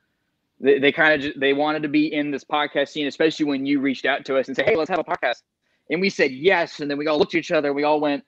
they, 0.62 0.78
they 0.78 0.92
kind 0.92 1.22
of 1.22 1.32
they 1.38 1.52
wanted 1.52 1.82
to 1.82 1.88
be 1.88 2.12
in 2.12 2.30
this 2.30 2.44
podcast 2.44 2.88
scene, 2.88 3.06
especially 3.06 3.44
when 3.46 3.66
you 3.66 3.80
reached 3.80 4.06
out 4.06 4.24
to 4.26 4.38
us 4.38 4.46
and 4.46 4.56
said, 4.56 4.64
"Hey, 4.66 4.76
let's 4.76 4.88
have 4.88 5.00
a 5.00 5.04
podcast," 5.04 5.42
and 5.90 6.00
we 6.00 6.08
said 6.08 6.30
yes, 6.30 6.80
and 6.80 6.90
then 6.90 6.96
we 6.96 7.06
all 7.08 7.18
looked 7.18 7.34
at 7.34 7.38
each 7.38 7.50
other, 7.50 7.72
we 7.72 7.82
all 7.82 8.00
went, 8.00 8.24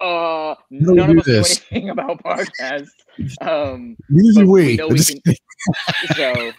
"Uh, 0.00 0.54
none 0.70 1.10
of 1.10 1.18
us 1.18 1.26
this. 1.26 1.60
know 1.60 1.66
anything 1.72 1.90
about 1.90 2.22
podcasts." 2.22 2.90
Um, 3.40 3.96
we. 4.08 4.44
we, 4.44 4.80
we 4.88 5.04
can, 5.04 5.20
so, 6.16 6.52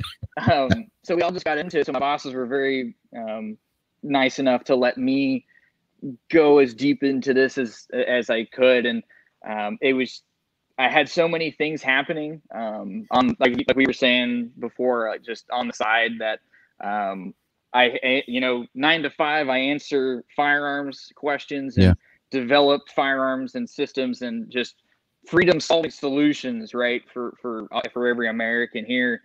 um, 0.51 0.87
so 1.03 1.15
we 1.15 1.21
all 1.21 1.31
just 1.31 1.45
got 1.45 1.57
into 1.57 1.79
it. 1.79 1.85
So 1.85 1.93
my 1.93 1.99
bosses 1.99 2.33
were 2.33 2.45
very 2.45 2.95
um, 3.17 3.57
nice 4.03 4.39
enough 4.39 4.65
to 4.65 4.75
let 4.75 4.97
me 4.97 5.45
go 6.29 6.59
as 6.59 6.73
deep 6.73 7.01
into 7.01 7.33
this 7.33 7.57
as 7.57 7.87
as 7.93 8.29
I 8.29 8.43
could, 8.45 8.85
and 8.85 9.01
um, 9.49 9.77
it 9.81 9.93
was 9.93 10.21
I 10.77 10.89
had 10.89 11.07
so 11.07 11.27
many 11.27 11.51
things 11.51 11.83
happening 11.83 12.41
um, 12.53 13.05
on 13.11 13.35
like 13.39 13.55
like 13.67 13.77
we 13.77 13.85
were 13.85 13.93
saying 13.93 14.51
before, 14.59 15.09
uh, 15.09 15.17
just 15.17 15.45
on 15.51 15.67
the 15.67 15.73
side 15.73 16.13
that 16.19 16.39
um, 16.83 17.33
I 17.73 18.23
you 18.27 18.41
know 18.41 18.65
nine 18.73 19.03
to 19.03 19.09
five 19.09 19.49
I 19.49 19.57
answer 19.57 20.23
firearms 20.35 21.11
questions 21.15 21.77
and 21.77 21.85
yeah. 21.85 21.93
develop 22.31 22.89
firearms 22.95 23.55
and 23.55 23.69
systems 23.69 24.23
and 24.23 24.49
just 24.49 24.75
freedom 25.27 25.59
solving 25.59 25.91
solutions 25.91 26.73
right 26.73 27.03
for 27.13 27.35
for 27.41 27.67
uh, 27.71 27.81
for 27.93 28.07
every 28.07 28.29
American 28.29 28.85
here. 28.85 29.21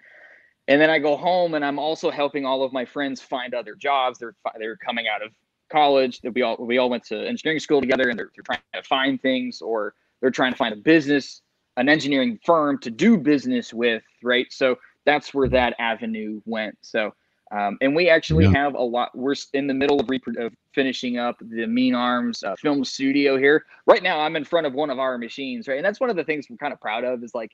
And 0.69 0.79
then 0.79 0.91
I 0.91 0.99
go 0.99 1.17
home 1.17 1.55
and 1.55 1.65
I'm 1.65 1.79
also 1.79 2.11
helping 2.11 2.45
all 2.45 2.63
of 2.63 2.75
my 2.75 2.85
friends 2.85 3.23
find 3.23 3.55
other 3.55 3.75
jobs. 3.75 4.19
They're 4.19 4.37
they're 4.59 4.77
coming 4.77 5.07
out 5.09 5.23
of 5.23 5.33
college. 5.71 6.21
That 6.21 6.35
we 6.35 6.43
all 6.43 6.57
we 6.59 6.77
all 6.77 6.91
went 6.91 7.05
to 7.05 7.27
engineering 7.27 7.61
school 7.61 7.81
together 7.81 8.11
and 8.11 8.19
they're, 8.19 8.31
they're 8.37 8.45
trying 8.45 8.61
to 8.75 8.83
find 8.83 9.21
things 9.21 9.63
or 9.63 9.95
they're 10.21 10.31
trying 10.31 10.53
to 10.53 10.59
find 10.59 10.73
a 10.73 10.77
business, 10.77 11.43
an 11.77 11.89
engineering 11.89 12.39
firm 12.45 12.79
to 12.79 12.91
do 12.91 13.17
business 13.17 13.73
with, 13.73 14.03
right? 14.23 14.47
So 14.51 14.77
that's 15.05 15.33
where 15.33 15.49
that 15.49 15.75
avenue 15.79 16.41
went. 16.45 16.77
So, 16.81 17.15
um, 17.51 17.79
and 17.81 17.97
we 17.97 18.11
actually 18.11 18.45
yeah. 18.45 18.53
have 18.53 18.75
a 18.75 18.83
lot. 18.83 19.17
We're 19.17 19.35
in 19.55 19.67
the 19.67 19.75
middle 19.75 20.01
of, 20.01 20.09
of 20.37 20.53
finishing 20.75 21.19
up 21.19 21.37
the 21.41 21.67
Mean 21.67 21.95
Arms 21.95 22.43
uh, 22.43 22.57
film 22.57 22.85
studio 22.85 23.39
here. 23.39 23.65
Right 23.87 24.03
now, 24.03 24.21
I'm 24.21 24.37
in 24.37 24.45
front 24.45 24.67
of 24.67 24.75
one 24.75 24.91
of 24.91 24.99
our 24.99 25.17
machines, 25.17 25.67
right? 25.67 25.79
And 25.79 25.85
that's 25.85 26.01
one 26.01 26.11
of 26.11 26.17
the 26.17 26.25
things 26.25 26.47
we're 26.51 26.59
kind 26.59 26.73
of 26.73 26.81
proud 26.81 27.05
of 27.05 27.25
is 27.25 27.35
like 27.35 27.53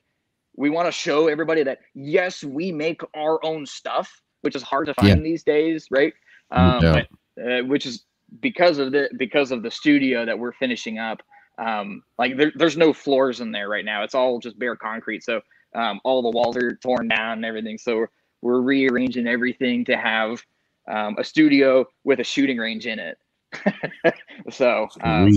we 0.57 0.69
want 0.69 0.87
to 0.87 0.91
show 0.91 1.27
everybody 1.27 1.63
that 1.63 1.79
yes, 1.93 2.43
we 2.43 2.71
make 2.71 3.01
our 3.15 3.43
own 3.45 3.65
stuff, 3.65 4.21
which 4.41 4.55
is 4.55 4.63
hard 4.63 4.87
to 4.87 4.93
find 4.95 5.19
yeah. 5.19 5.23
these 5.23 5.43
days, 5.43 5.87
right? 5.91 6.13
Um, 6.51 6.83
yeah. 6.83 7.03
but, 7.37 7.43
uh, 7.43 7.63
which 7.63 7.85
is 7.85 8.03
because 8.41 8.79
of 8.79 8.91
the 8.91 9.09
because 9.17 9.51
of 9.51 9.63
the 9.63 9.71
studio 9.71 10.25
that 10.25 10.37
we're 10.37 10.53
finishing 10.53 10.97
up 10.97 11.21
um, 11.57 12.03
like 12.17 12.37
there, 12.37 12.51
there's 12.55 12.77
no 12.77 12.93
floors 12.93 13.41
in 13.41 13.51
there 13.51 13.69
right 13.69 13.85
now. 13.85 14.03
It's 14.03 14.15
all 14.15 14.39
just 14.39 14.59
bare 14.59 14.75
concrete. 14.75 15.23
So 15.23 15.41
um, 15.73 15.99
all 16.03 16.21
the 16.21 16.29
walls 16.29 16.57
are 16.57 16.75
torn 16.77 17.07
down 17.07 17.33
and 17.33 17.45
everything. 17.45 17.77
So 17.77 18.05
we're 18.41 18.61
rearranging 18.61 19.27
everything 19.27 19.85
to 19.85 19.97
have 19.97 20.41
um, 20.87 21.15
a 21.17 21.23
studio 21.23 21.85
with 22.03 22.19
a 22.19 22.23
shooting 22.23 22.57
range 22.57 22.85
in 22.85 22.99
it. 22.99 23.17
so, 24.51 24.87
um, 25.01 25.31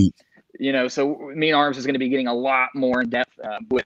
you 0.59 0.71
know, 0.71 0.87
so 0.87 1.31
Mean 1.33 1.53
Arms 1.53 1.77
is 1.77 1.85
going 1.85 1.93
to 1.93 1.99
be 1.99 2.09
getting 2.09 2.27
a 2.27 2.33
lot 2.33 2.69
more 2.75 3.01
in 3.01 3.09
depth 3.09 3.39
uh, 3.43 3.59
with 3.69 3.85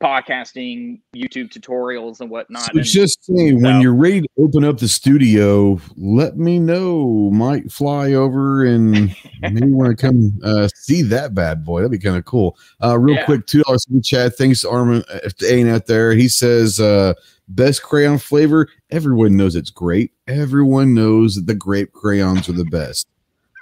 podcasting, 0.00 1.00
YouTube 1.14 1.52
tutorials, 1.52 2.20
and 2.20 2.30
whatnot. 2.30 2.62
So 2.62 2.70
and 2.74 2.84
just 2.84 3.24
saying, 3.24 3.60
so, 3.60 3.64
when 3.64 3.80
you're 3.80 3.94
ready 3.94 4.22
to 4.22 4.28
open 4.38 4.64
up 4.64 4.78
the 4.78 4.88
studio, 4.88 5.80
let 5.96 6.36
me 6.36 6.58
know. 6.58 7.30
Might 7.30 7.70
fly 7.70 8.14
over 8.14 8.64
and 8.64 9.14
maybe 9.40 9.70
want 9.70 9.96
to 9.96 10.06
come 10.06 10.38
uh, 10.42 10.68
see 10.74 11.02
that 11.02 11.34
bad 11.34 11.64
boy. 11.64 11.80
That'd 11.80 11.92
be 11.92 11.98
kind 11.98 12.16
of 12.16 12.24
cool. 12.24 12.56
Uh, 12.82 12.98
real 12.98 13.16
yeah. 13.16 13.24
quick, 13.24 13.46
two 13.46 13.62
dollars 13.62 13.86
in 13.90 14.02
chat. 14.02 14.36
Thanks, 14.36 14.64
Armin 14.64 15.04
uh, 15.12 15.30
Ain 15.46 15.68
out 15.68 15.86
there. 15.86 16.12
He 16.12 16.28
says, 16.28 16.80
uh, 16.80 17.14
"Best 17.48 17.82
crayon 17.82 18.18
flavor. 18.18 18.68
Everyone 18.90 19.36
knows 19.36 19.54
it's 19.54 19.70
great. 19.70 20.12
Everyone 20.26 20.94
knows 20.94 21.34
that 21.34 21.46
the 21.46 21.54
grape 21.54 21.92
crayons 21.92 22.48
are 22.48 22.52
the 22.52 22.64
best." 22.64 23.06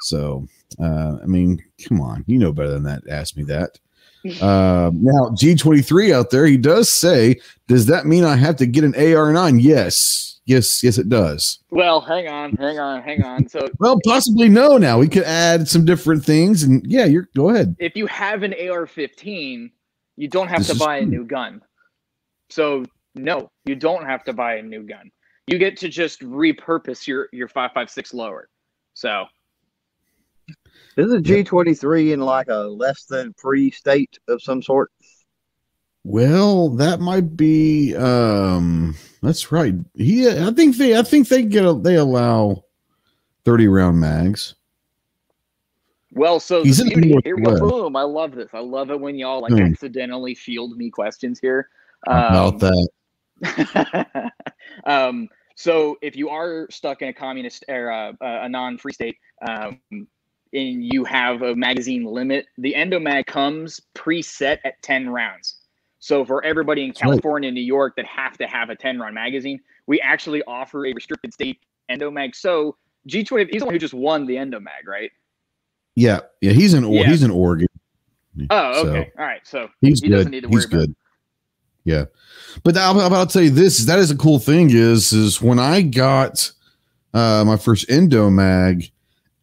So, 0.03 0.47
uh, 0.81 1.17
I 1.21 1.27
mean, 1.27 1.63
come 1.89 2.01
on, 2.01 2.25
you 2.29 2.39
know 2.39 2.53
better 2.53 2.71
than 2.71 2.85
that. 2.85 3.03
Ask 3.11 3.37
me 3.37 3.43
that. 3.45 3.79
Uh, 4.41 4.91
now, 4.95 5.31
G23 5.31 6.13
out 6.13 6.31
there, 6.31 6.47
he 6.47 6.57
does 6.57 6.89
say, 6.89 7.41
Does 7.67 7.87
that 7.87 8.07
mean 8.07 8.25
I 8.25 8.37
have 8.37 8.57
to 8.57 8.67
get 8.67 8.85
an 8.85 8.93
AR9? 8.93 9.59
Yes. 9.63 10.29
Yes, 10.49 10.83
yes, 10.83 10.97
it 10.97 11.11
does. 11.11 11.59
Well, 11.71 12.01
hang 12.01 12.27
on, 12.27 12.53
hang 12.53 12.79
on, 12.79 13.03
hang 13.03 13.23
on. 13.23 13.47
So, 13.51 13.69
well, 13.79 13.99
possibly 14.07 14.49
no. 14.49 14.79
Now 14.79 14.99
we 14.99 15.07
could 15.07 15.25
add 15.25 15.69
some 15.69 15.85
different 15.85 16.25
things, 16.25 16.63
and 16.63 16.83
yeah, 16.91 17.05
you're 17.05 17.29
go 17.37 17.51
ahead. 17.51 17.77
If 17.79 17.95
you 17.95 18.07
have 18.07 18.43
an 18.43 18.55
AR-15, 18.55 19.71
you 20.17 20.29
don't 20.29 20.49
have 20.49 20.67
this 20.67 20.69
to 20.69 20.83
buy 20.83 20.99
a 20.99 21.05
new 21.05 21.27
gun. 21.27 21.61
So, 22.49 22.87
no, 23.15 23.51
you 23.67 23.75
don't 23.75 24.07
have 24.07 24.25
to 24.25 24.33
buy 24.33 24.55
a 24.55 24.63
new 24.63 24.85
gun. 24.85 25.11
You 25.49 25.59
get 25.59 25.77
to 25.81 25.89
just 25.91 26.23
repurpose 26.23 27.07
your 27.07 27.29
your 27.31 27.49
5.56 27.49 28.15
lower. 28.15 28.49
So, 28.95 29.27
is 31.07 31.13
a 31.13 31.21
G 31.21 31.45
twenty 31.45 31.75
three 31.75 32.13
in 32.13 32.21
like 32.21 32.49
a 32.49 32.57
less 32.57 33.05
than 33.05 33.35
free 33.35 33.71
state 33.71 34.19
of 34.29 34.43
some 34.43 34.63
sort? 34.63 34.91
Well, 36.05 36.71
that 36.71 37.01
might 37.01 37.37
be. 37.37 37.95
um 37.97 38.95
That's 39.23 39.53
right. 39.53 39.75
He, 39.95 40.29
I 40.29 40.51
think 40.53 40.77
they, 40.77 40.97
I 40.97 41.03
think 41.03 41.29
they 41.29 41.43
get, 41.43 41.65
a, 41.65 41.75
they 41.75 41.97
allow 41.97 42.65
thirty 43.45 43.69
round 43.69 44.01
mags. 44.01 44.55
Well, 46.13 46.41
so 46.41 46.65
He's 46.65 46.79
the 46.79 46.85
beauty, 46.85 47.15
here 47.25 47.37
we 47.37 47.43
go. 47.43 47.59
Boom! 47.59 47.95
I 47.95 48.03
love 48.03 48.33
this. 48.33 48.51
I 48.55 48.61
love 48.61 48.91
it 48.91 48.99
when 48.99 49.17
y'all 49.17 49.43
like 49.43 49.53
mm. 49.53 49.71
accidentally 49.71 50.35
field 50.35 50.77
me 50.77 50.91
questions 50.91 51.39
here. 51.39 51.69
Um, 52.07 52.17
About 52.17 52.59
that. 52.61 54.33
um, 54.87 55.29
so 55.55 55.97
if 56.03 56.17
you 56.17 56.29
are 56.31 56.67
stuck 56.71 57.03
in 57.03 57.09
a 57.09 57.13
communist 57.13 57.65
era, 57.69 58.17
uh, 58.21 58.39
a 58.43 58.49
non-free 58.49 58.93
state, 58.93 59.17
um, 59.47 59.79
and 60.53 60.85
you 60.85 61.05
have 61.05 61.43
a 61.43 61.55
magazine 61.55 62.05
limit, 62.05 62.47
the 62.59 62.75
Endomag 62.77 63.27
comes 63.27 63.81
preset 63.95 64.59
at 64.65 64.81
10 64.83 65.11
rounds. 65.11 65.57
So 66.01 66.25
for 66.25 66.45
everybody 66.45 66.85
in 66.85 66.93
California 66.93 67.49
and 67.49 67.55
New 67.55 67.61
York 67.61 67.97
that 67.97 68.07
have 68.07 68.39
to 68.39 68.47
have 68.47 68.71
a 68.71 68.77
10 68.77 68.99
round 68.99 69.15
magazine, 69.15 69.61
we 69.87 70.01
actually 70.01 70.43
offer 70.45 70.87
a 70.87 70.93
restricted 70.93 71.35
state 71.35 71.59
Endomag. 71.91 72.35
So 72.35 72.77
G20, 73.09 73.51
he's 73.51 73.61
the 73.61 73.67
one 73.67 73.75
who 73.75 73.79
just 73.79 73.95
won 73.95 74.27
the 74.27 74.37
Endomag, 74.37 74.87
right? 74.87 75.11
Yeah. 75.97 76.21
Yeah. 76.41 76.53
He's 76.53 76.75
in, 76.75 76.91
yeah. 76.91 77.09
he's 77.09 77.23
in 77.23 77.31
Oregon. 77.31 77.69
Oh, 78.51 78.87
okay. 78.87 79.11
So 79.15 79.21
All 79.21 79.27
right. 79.27 79.41
So 79.45 79.69
he's 79.81 80.01
he 80.01 80.09
good. 80.09 80.33
he's 80.33 80.67
good. 80.67 80.91
It. 80.91 80.97
Yeah. 81.85 82.05
But 82.63 82.77
I'll, 82.77 83.01
I'll 83.01 83.27
tell 83.27 83.43
you 83.43 83.51
this, 83.51 83.79
that 83.87 83.99
is 83.99 84.11
a 84.11 84.17
cool 84.17 84.39
thing 84.39 84.71
is, 84.71 85.13
is 85.13 85.43
when 85.43 85.59
I 85.59 85.83
got 85.83 86.53
uh, 87.15 87.45
my 87.47 87.57
first 87.57 87.89
Endomag, 87.89 88.91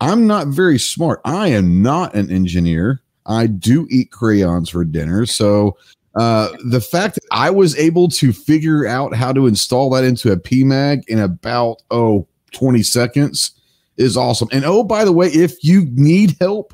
I'm 0.01 0.27
not 0.27 0.47
very 0.47 0.77
smart. 0.77 1.21
I 1.25 1.49
am 1.49 1.81
not 1.81 2.15
an 2.15 2.29
engineer. 2.29 3.01
I 3.25 3.47
do 3.47 3.87
eat 3.89 4.11
crayons 4.11 4.69
for 4.69 4.83
dinner. 4.83 5.25
So 5.25 5.77
uh, 6.15 6.49
the 6.65 6.81
fact 6.81 7.15
that 7.15 7.23
I 7.31 7.49
was 7.49 7.77
able 7.77 8.07
to 8.09 8.31
figure 8.31 8.87
out 8.87 9.13
how 9.13 9.33
to 9.33 9.47
install 9.47 9.89
that 9.91 10.03
into 10.03 10.31
a 10.31 10.37
PMAG 10.37 11.03
in 11.07 11.19
about, 11.19 11.81
oh, 11.91 12.27
20 12.51 12.83
seconds 12.83 13.51
is 13.97 14.15
awesome. 14.15 14.47
And 14.51 14.63
oh, 14.65 14.83
by 14.83 15.05
the 15.05 15.11
way, 15.11 15.27
if 15.27 15.63
you 15.63 15.87
need 15.91 16.35
help 16.39 16.73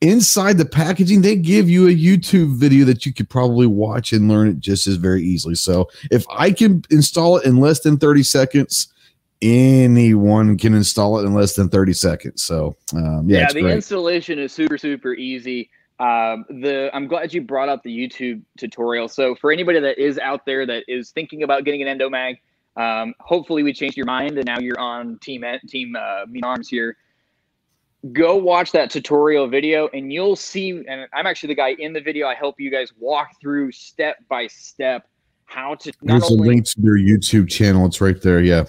inside 0.00 0.58
the 0.58 0.64
packaging, 0.64 1.22
they 1.22 1.36
give 1.36 1.70
you 1.70 1.88
a 1.88 1.94
YouTube 1.94 2.56
video 2.56 2.84
that 2.86 3.06
you 3.06 3.12
could 3.14 3.28
probably 3.28 3.66
watch 3.66 4.12
and 4.12 4.28
learn 4.28 4.48
it 4.48 4.60
just 4.60 4.86
as 4.86 4.96
very 4.96 5.22
easily. 5.22 5.54
So 5.54 5.88
if 6.10 6.24
I 6.30 6.52
can 6.52 6.82
install 6.90 7.38
it 7.38 7.46
in 7.46 7.58
less 7.58 7.80
than 7.80 7.98
30 7.98 8.22
seconds, 8.22 8.92
anyone 9.42 10.58
can 10.58 10.74
install 10.74 11.18
it 11.18 11.24
in 11.24 11.34
less 11.34 11.54
than 11.54 11.68
30 11.68 11.92
seconds. 11.92 12.42
So, 12.42 12.76
um, 12.94 13.28
yeah, 13.28 13.40
yeah 13.40 13.52
the 13.52 13.62
great. 13.62 13.74
installation 13.74 14.38
is 14.38 14.52
super, 14.52 14.78
super 14.78 15.14
easy. 15.14 15.70
Um, 15.98 16.46
the 16.48 16.90
I'm 16.94 17.06
glad 17.06 17.34
you 17.34 17.42
brought 17.42 17.68
up 17.68 17.82
the 17.82 17.90
YouTube 17.90 18.42
tutorial. 18.58 19.08
So, 19.08 19.34
for 19.34 19.52
anybody 19.52 19.80
that 19.80 19.98
is 19.98 20.18
out 20.18 20.46
there 20.46 20.66
that 20.66 20.84
is 20.88 21.10
thinking 21.10 21.42
about 21.42 21.64
getting 21.64 21.86
an 21.86 21.98
Endomag, 21.98 22.38
um, 22.76 23.14
hopefully 23.20 23.62
we 23.62 23.72
changed 23.72 23.96
your 23.96 24.06
mind 24.06 24.38
and 24.38 24.46
now 24.46 24.58
you're 24.58 24.80
on 24.80 25.18
Team 25.18 25.44
Team 25.68 25.96
uh, 25.96 26.24
Mean 26.28 26.44
Arms 26.44 26.68
here. 26.68 26.96
Go 28.12 28.36
watch 28.36 28.72
that 28.72 28.90
tutorial 28.90 29.46
video 29.46 29.88
and 29.92 30.10
you'll 30.10 30.36
see. 30.36 30.70
And 30.70 31.06
I'm 31.12 31.26
actually 31.26 31.48
the 31.48 31.56
guy 31.56 31.74
in 31.78 31.92
the 31.92 32.00
video. 32.00 32.26
I 32.26 32.34
help 32.34 32.58
you 32.58 32.70
guys 32.70 32.94
walk 32.98 33.38
through 33.38 33.72
step 33.72 34.16
by 34.30 34.46
step 34.46 35.06
how 35.44 35.74
to. 35.74 35.92
There's 36.00 36.30
only, 36.30 36.48
a 36.48 36.52
link 36.52 36.64
to 36.64 36.80
their 36.80 36.96
YouTube 36.96 37.50
channel. 37.50 37.84
It's 37.84 38.00
right 38.00 38.20
there. 38.22 38.40
Yeah. 38.40 38.64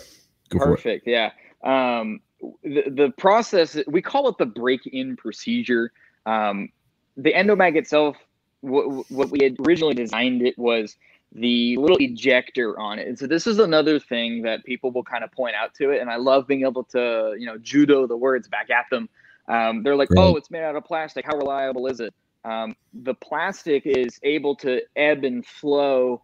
Perfect. 0.51 1.07
Yeah. 1.07 1.31
Um, 1.63 2.21
the, 2.63 2.83
the 2.89 3.13
process, 3.17 3.77
we 3.87 4.01
call 4.01 4.27
it 4.29 4.37
the 4.37 4.45
break 4.45 4.85
in 4.87 5.15
procedure. 5.15 5.91
Um, 6.25 6.69
the 7.17 7.33
endomag 7.33 7.75
itself, 7.75 8.17
what, 8.61 9.09
what 9.09 9.29
we 9.29 9.39
had 9.43 9.55
originally 9.65 9.93
designed 9.93 10.41
it 10.41 10.57
was 10.57 10.95
the 11.33 11.77
little 11.77 11.97
ejector 11.99 12.77
on 12.79 12.99
it. 12.99 13.07
And 13.07 13.17
so 13.17 13.25
this 13.25 13.47
is 13.47 13.59
another 13.59 13.99
thing 13.99 14.41
that 14.41 14.65
people 14.65 14.91
will 14.91 15.03
kind 15.03 15.23
of 15.23 15.31
point 15.31 15.55
out 15.55 15.73
to 15.75 15.91
it. 15.91 16.01
And 16.01 16.09
I 16.09 16.17
love 16.17 16.47
being 16.47 16.65
able 16.65 16.83
to, 16.85 17.35
you 17.37 17.45
know, 17.45 17.57
judo 17.57 18.05
the 18.05 18.17
words 18.17 18.47
back 18.47 18.69
at 18.69 18.85
them. 18.89 19.07
Um, 19.47 19.83
they're 19.83 19.95
like, 19.95 20.09
right. 20.11 20.19
oh, 20.19 20.35
it's 20.35 20.51
made 20.51 20.63
out 20.63 20.75
of 20.75 20.83
plastic. 20.83 21.25
How 21.25 21.37
reliable 21.37 21.87
is 21.87 21.99
it? 21.99 22.13
Um, 22.43 22.75
the 22.93 23.13
plastic 23.13 23.83
is 23.85 24.19
able 24.23 24.55
to 24.57 24.81
ebb 24.95 25.23
and 25.23 25.45
flow 25.45 26.23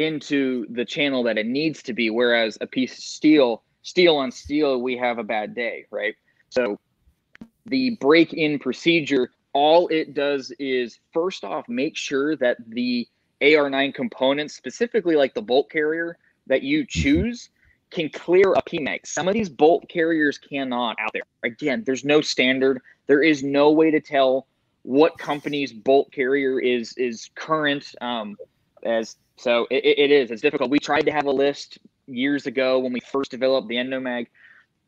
into 0.00 0.66
the 0.70 0.84
channel 0.84 1.22
that 1.24 1.38
it 1.38 1.46
needs 1.46 1.82
to 1.84 1.92
be. 1.92 2.10
Whereas 2.10 2.58
a 2.60 2.66
piece 2.66 2.96
of 2.98 3.04
steel, 3.04 3.62
steel 3.82 4.16
on 4.16 4.30
steel, 4.30 4.80
we 4.80 4.96
have 4.96 5.18
a 5.18 5.24
bad 5.24 5.54
day, 5.54 5.86
right? 5.90 6.14
So 6.48 6.78
the 7.66 7.96
break 8.00 8.32
in 8.32 8.58
procedure, 8.58 9.30
all 9.52 9.88
it 9.88 10.14
does 10.14 10.52
is 10.58 10.98
first 11.12 11.44
off 11.44 11.68
make 11.68 11.96
sure 11.96 12.36
that 12.36 12.56
the 12.68 13.06
AR9 13.40 13.94
components, 13.94 14.54
specifically 14.54 15.16
like 15.16 15.34
the 15.34 15.42
bolt 15.42 15.70
carrier 15.70 16.16
that 16.46 16.62
you 16.62 16.84
choose, 16.86 17.50
can 17.90 18.08
clear 18.08 18.52
a 18.52 18.62
PMAG. 18.62 19.06
Some 19.06 19.28
of 19.28 19.34
these 19.34 19.48
bolt 19.48 19.88
carriers 19.88 20.38
cannot 20.38 20.96
out 21.00 21.10
there. 21.12 21.22
Again, 21.42 21.82
there's 21.84 22.04
no 22.04 22.20
standard. 22.20 22.80
There 23.06 23.22
is 23.22 23.42
no 23.42 23.70
way 23.72 23.90
to 23.90 24.00
tell 24.00 24.46
what 24.82 25.18
company's 25.18 25.72
bolt 25.72 26.10
carrier 26.12 26.60
is 26.60 26.94
is 26.96 27.30
current. 27.34 27.94
Um, 28.00 28.36
as 28.82 29.16
so, 29.40 29.66
it, 29.70 29.98
it 29.98 30.10
is. 30.10 30.30
It's 30.30 30.42
difficult. 30.42 30.70
We 30.70 30.78
tried 30.78 31.06
to 31.06 31.12
have 31.12 31.24
a 31.24 31.30
list 31.30 31.78
years 32.06 32.46
ago 32.46 32.78
when 32.78 32.92
we 32.92 33.00
first 33.00 33.30
developed 33.30 33.68
the 33.68 33.76
Endomag, 33.76 34.26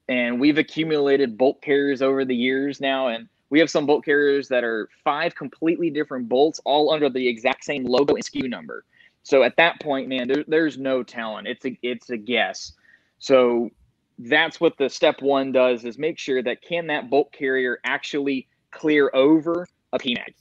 and 0.08 0.38
we've 0.38 0.58
accumulated 0.58 1.38
bolt 1.38 1.62
carriers 1.62 2.02
over 2.02 2.26
the 2.26 2.36
years 2.36 2.78
now, 2.78 3.08
and 3.08 3.28
we 3.48 3.58
have 3.60 3.70
some 3.70 3.86
bolt 3.86 4.04
carriers 4.04 4.48
that 4.48 4.62
are 4.62 4.90
five 5.04 5.34
completely 5.34 5.88
different 5.88 6.28
bolts, 6.28 6.60
all 6.66 6.92
under 6.92 7.08
the 7.08 7.26
exact 7.26 7.64
same 7.64 7.84
logo 7.84 8.14
and 8.14 8.22
SKU 8.22 8.46
number. 8.50 8.84
So 9.22 9.42
at 9.42 9.56
that 9.56 9.80
point, 9.80 10.08
man, 10.08 10.28
there, 10.28 10.44
there's 10.46 10.76
no 10.76 11.02
telling. 11.02 11.46
It's 11.46 11.64
a 11.64 11.78
it's 11.82 12.10
a 12.10 12.18
guess. 12.18 12.72
So 13.20 13.70
that's 14.18 14.60
what 14.60 14.76
the 14.76 14.90
step 14.90 15.22
one 15.22 15.52
does 15.52 15.86
is 15.86 15.96
make 15.96 16.18
sure 16.18 16.42
that 16.42 16.60
can 16.60 16.88
that 16.88 17.08
bolt 17.08 17.32
carrier 17.32 17.78
actually 17.84 18.48
clear 18.70 19.10
over 19.14 19.66
a 19.94 19.98
PMAG. 19.98 20.34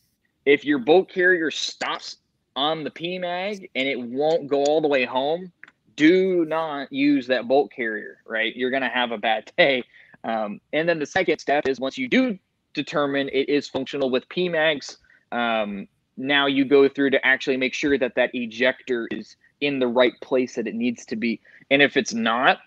If 0.46 0.66
your 0.66 0.80
bolt 0.80 1.10
carrier 1.10 1.50
stops 1.50 2.18
on 2.56 2.84
the 2.84 2.92
PMAG 2.92 3.70
and 3.76 3.88
it 3.88 4.00
won't 4.00 4.48
go 4.48 4.64
all 4.64 4.82
the 4.82 4.88
way 4.88 5.06
home, 5.06 5.52
do 5.96 6.46
not 6.46 6.92
use 6.92 7.28
that 7.28 7.48
bolt 7.48 7.72
carrier, 7.72 8.18
right? 8.26 8.56
You're 8.56 8.72
going 8.72 8.84
to 8.84 8.90
have 8.90 9.12
a 9.12 9.18
bad 9.18 9.52
day. 9.58 9.84
Um, 10.24 10.62
and 10.74 10.88
then 10.88 11.00
the 11.00 11.06
second 11.06 11.40
step 11.40 11.68
is 11.68 11.80
once 11.80 11.98
you 11.98 12.08
do 12.08 12.38
determine 12.74 13.30
it 13.30 13.50
is 13.50 13.68
functional 13.68 14.10
with 14.10 14.28
PMAGs, 14.30 14.98
um, 15.32 15.88
now 16.18 16.46
you 16.46 16.66
go 16.66 16.88
through 16.88 17.10
to 17.12 17.26
actually 17.26 17.58
make 17.58 17.74
sure 17.74 17.98
that 17.98 18.16
that 18.16 18.30
ejector 18.34 19.08
is 19.12 19.36
in 19.62 19.80
the 19.80 19.88
right 19.88 20.14
place 20.22 20.56
that 20.56 20.68
it 20.68 20.76
needs 20.76 21.06
to 21.06 21.16
be. 21.16 21.40
And 21.70 21.82
if 21.82 21.98
it's 21.98 22.14
not, 22.14 22.60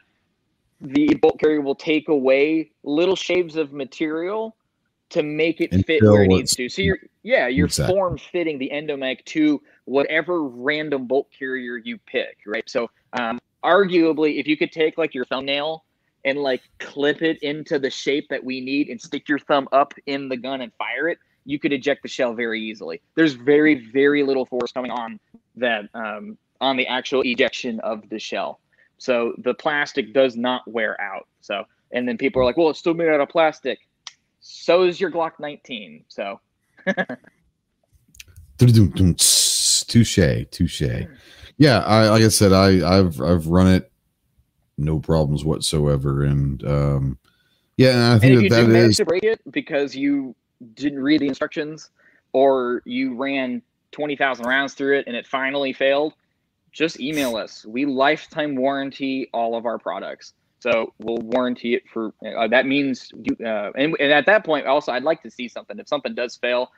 the 0.81 1.15
bolt 1.15 1.39
carrier 1.39 1.61
will 1.61 1.75
take 1.75 2.09
away 2.09 2.71
little 2.83 3.17
shaves 3.17 3.57
of 3.57 3.73
material 3.73 4.57
to 5.11 5.23
make 5.23 5.61
it 5.61 5.87
fit 5.87 6.03
where 6.03 6.25
it 6.25 6.29
needs 6.29 6.55
to. 6.57 6.69
So 6.69 6.83
you're 6.83 6.99
yeah, 7.23 7.47
you're 7.47 7.67
exactly. 7.67 7.95
form 7.95 8.19
fitting 8.19 8.59
the 8.59 8.71
endomag 8.73 9.25
to 9.27 9.63
whatever 9.85 10.45
random 10.45 11.07
bolt 11.07 11.29
carrier 11.37 11.77
you 11.77 11.99
pick, 11.99 12.39
right? 12.47 12.69
So 12.69 12.91
um, 13.13 13.39
arguably, 13.63 14.39
if 14.39 14.47
you 14.47 14.57
could 14.57 14.73
take 14.73 14.99
like 14.99 15.15
your 15.15 15.25
thumbnail 15.25 15.85
and 16.25 16.39
like 16.39 16.63
clip 16.79 17.23
it 17.23 17.43
into 17.43 17.79
the 17.79 17.91
shape 17.91 18.29
that 18.31 18.43
we 18.43 18.61
need 18.61 18.89
and 18.89 19.01
stick 19.01 19.29
your 19.29 19.39
thumb 19.39 19.69
up 19.73 19.95
in 20.07 20.29
the 20.29 20.37
gun 20.37 20.61
and 20.61 20.73
fire 20.75 21.09
it, 21.09 21.19
you 21.45 21.59
could 21.59 21.73
eject 21.73 22.03
the 22.03 22.09
shell 22.09 22.33
very 22.33 22.61
easily. 22.63 23.03
There's 23.15 23.35
very 23.35 23.91
very 23.91 24.23
little 24.23 24.47
force 24.47 24.73
coming 24.73 24.91
on 24.91 25.21
that 25.57 25.85
um, 25.95 26.39
on 26.61 26.77
the 26.77 26.87
actual 26.87 27.23
ejection 27.23 27.81
of 27.81 28.09
the 28.09 28.19
shell. 28.19 28.61
So 28.97 29.35
the 29.39 29.53
plastic 29.53 30.15
does 30.15 30.37
not 30.37 30.67
wear 30.67 30.99
out. 31.01 31.29
So 31.41 31.65
and 31.93 32.09
then 32.09 32.17
people 32.17 32.41
are 32.41 32.45
like, 32.45 32.57
well, 32.57 32.71
it's 32.71 32.79
still 32.79 32.95
made 32.95 33.09
out 33.09 33.21
of 33.21 33.29
plastic. 33.29 33.79
So 34.41 34.85
is 34.85 35.01
your 35.01 35.11
Glock 35.11 35.33
19. 35.39 36.05
So. 36.09 36.41
touche, 39.85 40.47
touche. 40.51 41.07
Yeah, 41.57 41.81
I 41.81 42.09
like 42.09 42.23
I 42.23 42.29
said, 42.29 42.53
I 42.53 42.99
I've 42.99 43.21
I've 43.21 43.47
run 43.47 43.69
it, 43.69 43.93
no 44.77 44.99
problems 44.99 45.45
whatsoever, 45.45 46.25
and 46.25 46.65
um, 46.67 47.19
yeah, 47.77 47.91
and 47.91 48.03
I 48.03 48.19
think 48.19 48.37
and 48.37 48.47
if 48.47 48.53
that, 48.53 48.67
you 48.67 48.73
that 48.73 48.85
is 48.85 48.97
to 48.99 49.05
break 49.05 49.25
it 49.25 49.41
because 49.51 49.95
you 49.95 50.35
didn't 50.75 51.03
read 51.03 51.21
the 51.21 51.29
instructions 51.29 51.91
or 52.33 52.83
you 52.85 53.15
ran 53.15 53.63
twenty 53.93 54.17
thousand 54.17 54.47
rounds 54.47 54.75
through 54.75 54.99
it 54.99 55.07
and 55.07 55.17
it 55.17 55.27
finally 55.27 55.73
failed. 55.73 56.15
Just 56.73 56.99
email 57.01 57.37
us. 57.37 57.65
We 57.65 57.87
lifetime 57.87 58.57
warranty 58.57 59.31
all 59.33 59.57
of 59.57 59.65
our 59.65 59.79
products. 59.79 60.35
So 60.59 60.93
we'll 60.99 61.19
warranty 61.19 61.75
it 61.75 61.83
for 61.93 62.15
uh, 62.27 62.49
that 62.49 62.67
means 62.67 63.13
you, 63.15 63.47
uh, 63.47 63.71
and, 63.77 63.95
and 64.01 64.13
at 64.13 64.27
that 64.27 64.45
point 64.45 64.67
also 64.67 64.93
I'd 64.93 65.05
like 65.05 65.23
to 65.23 65.31
see 65.31 65.47
something. 65.47 65.79
If 65.79 65.89
something 65.89 66.15
does 66.15 66.37
fail, 66.37 66.73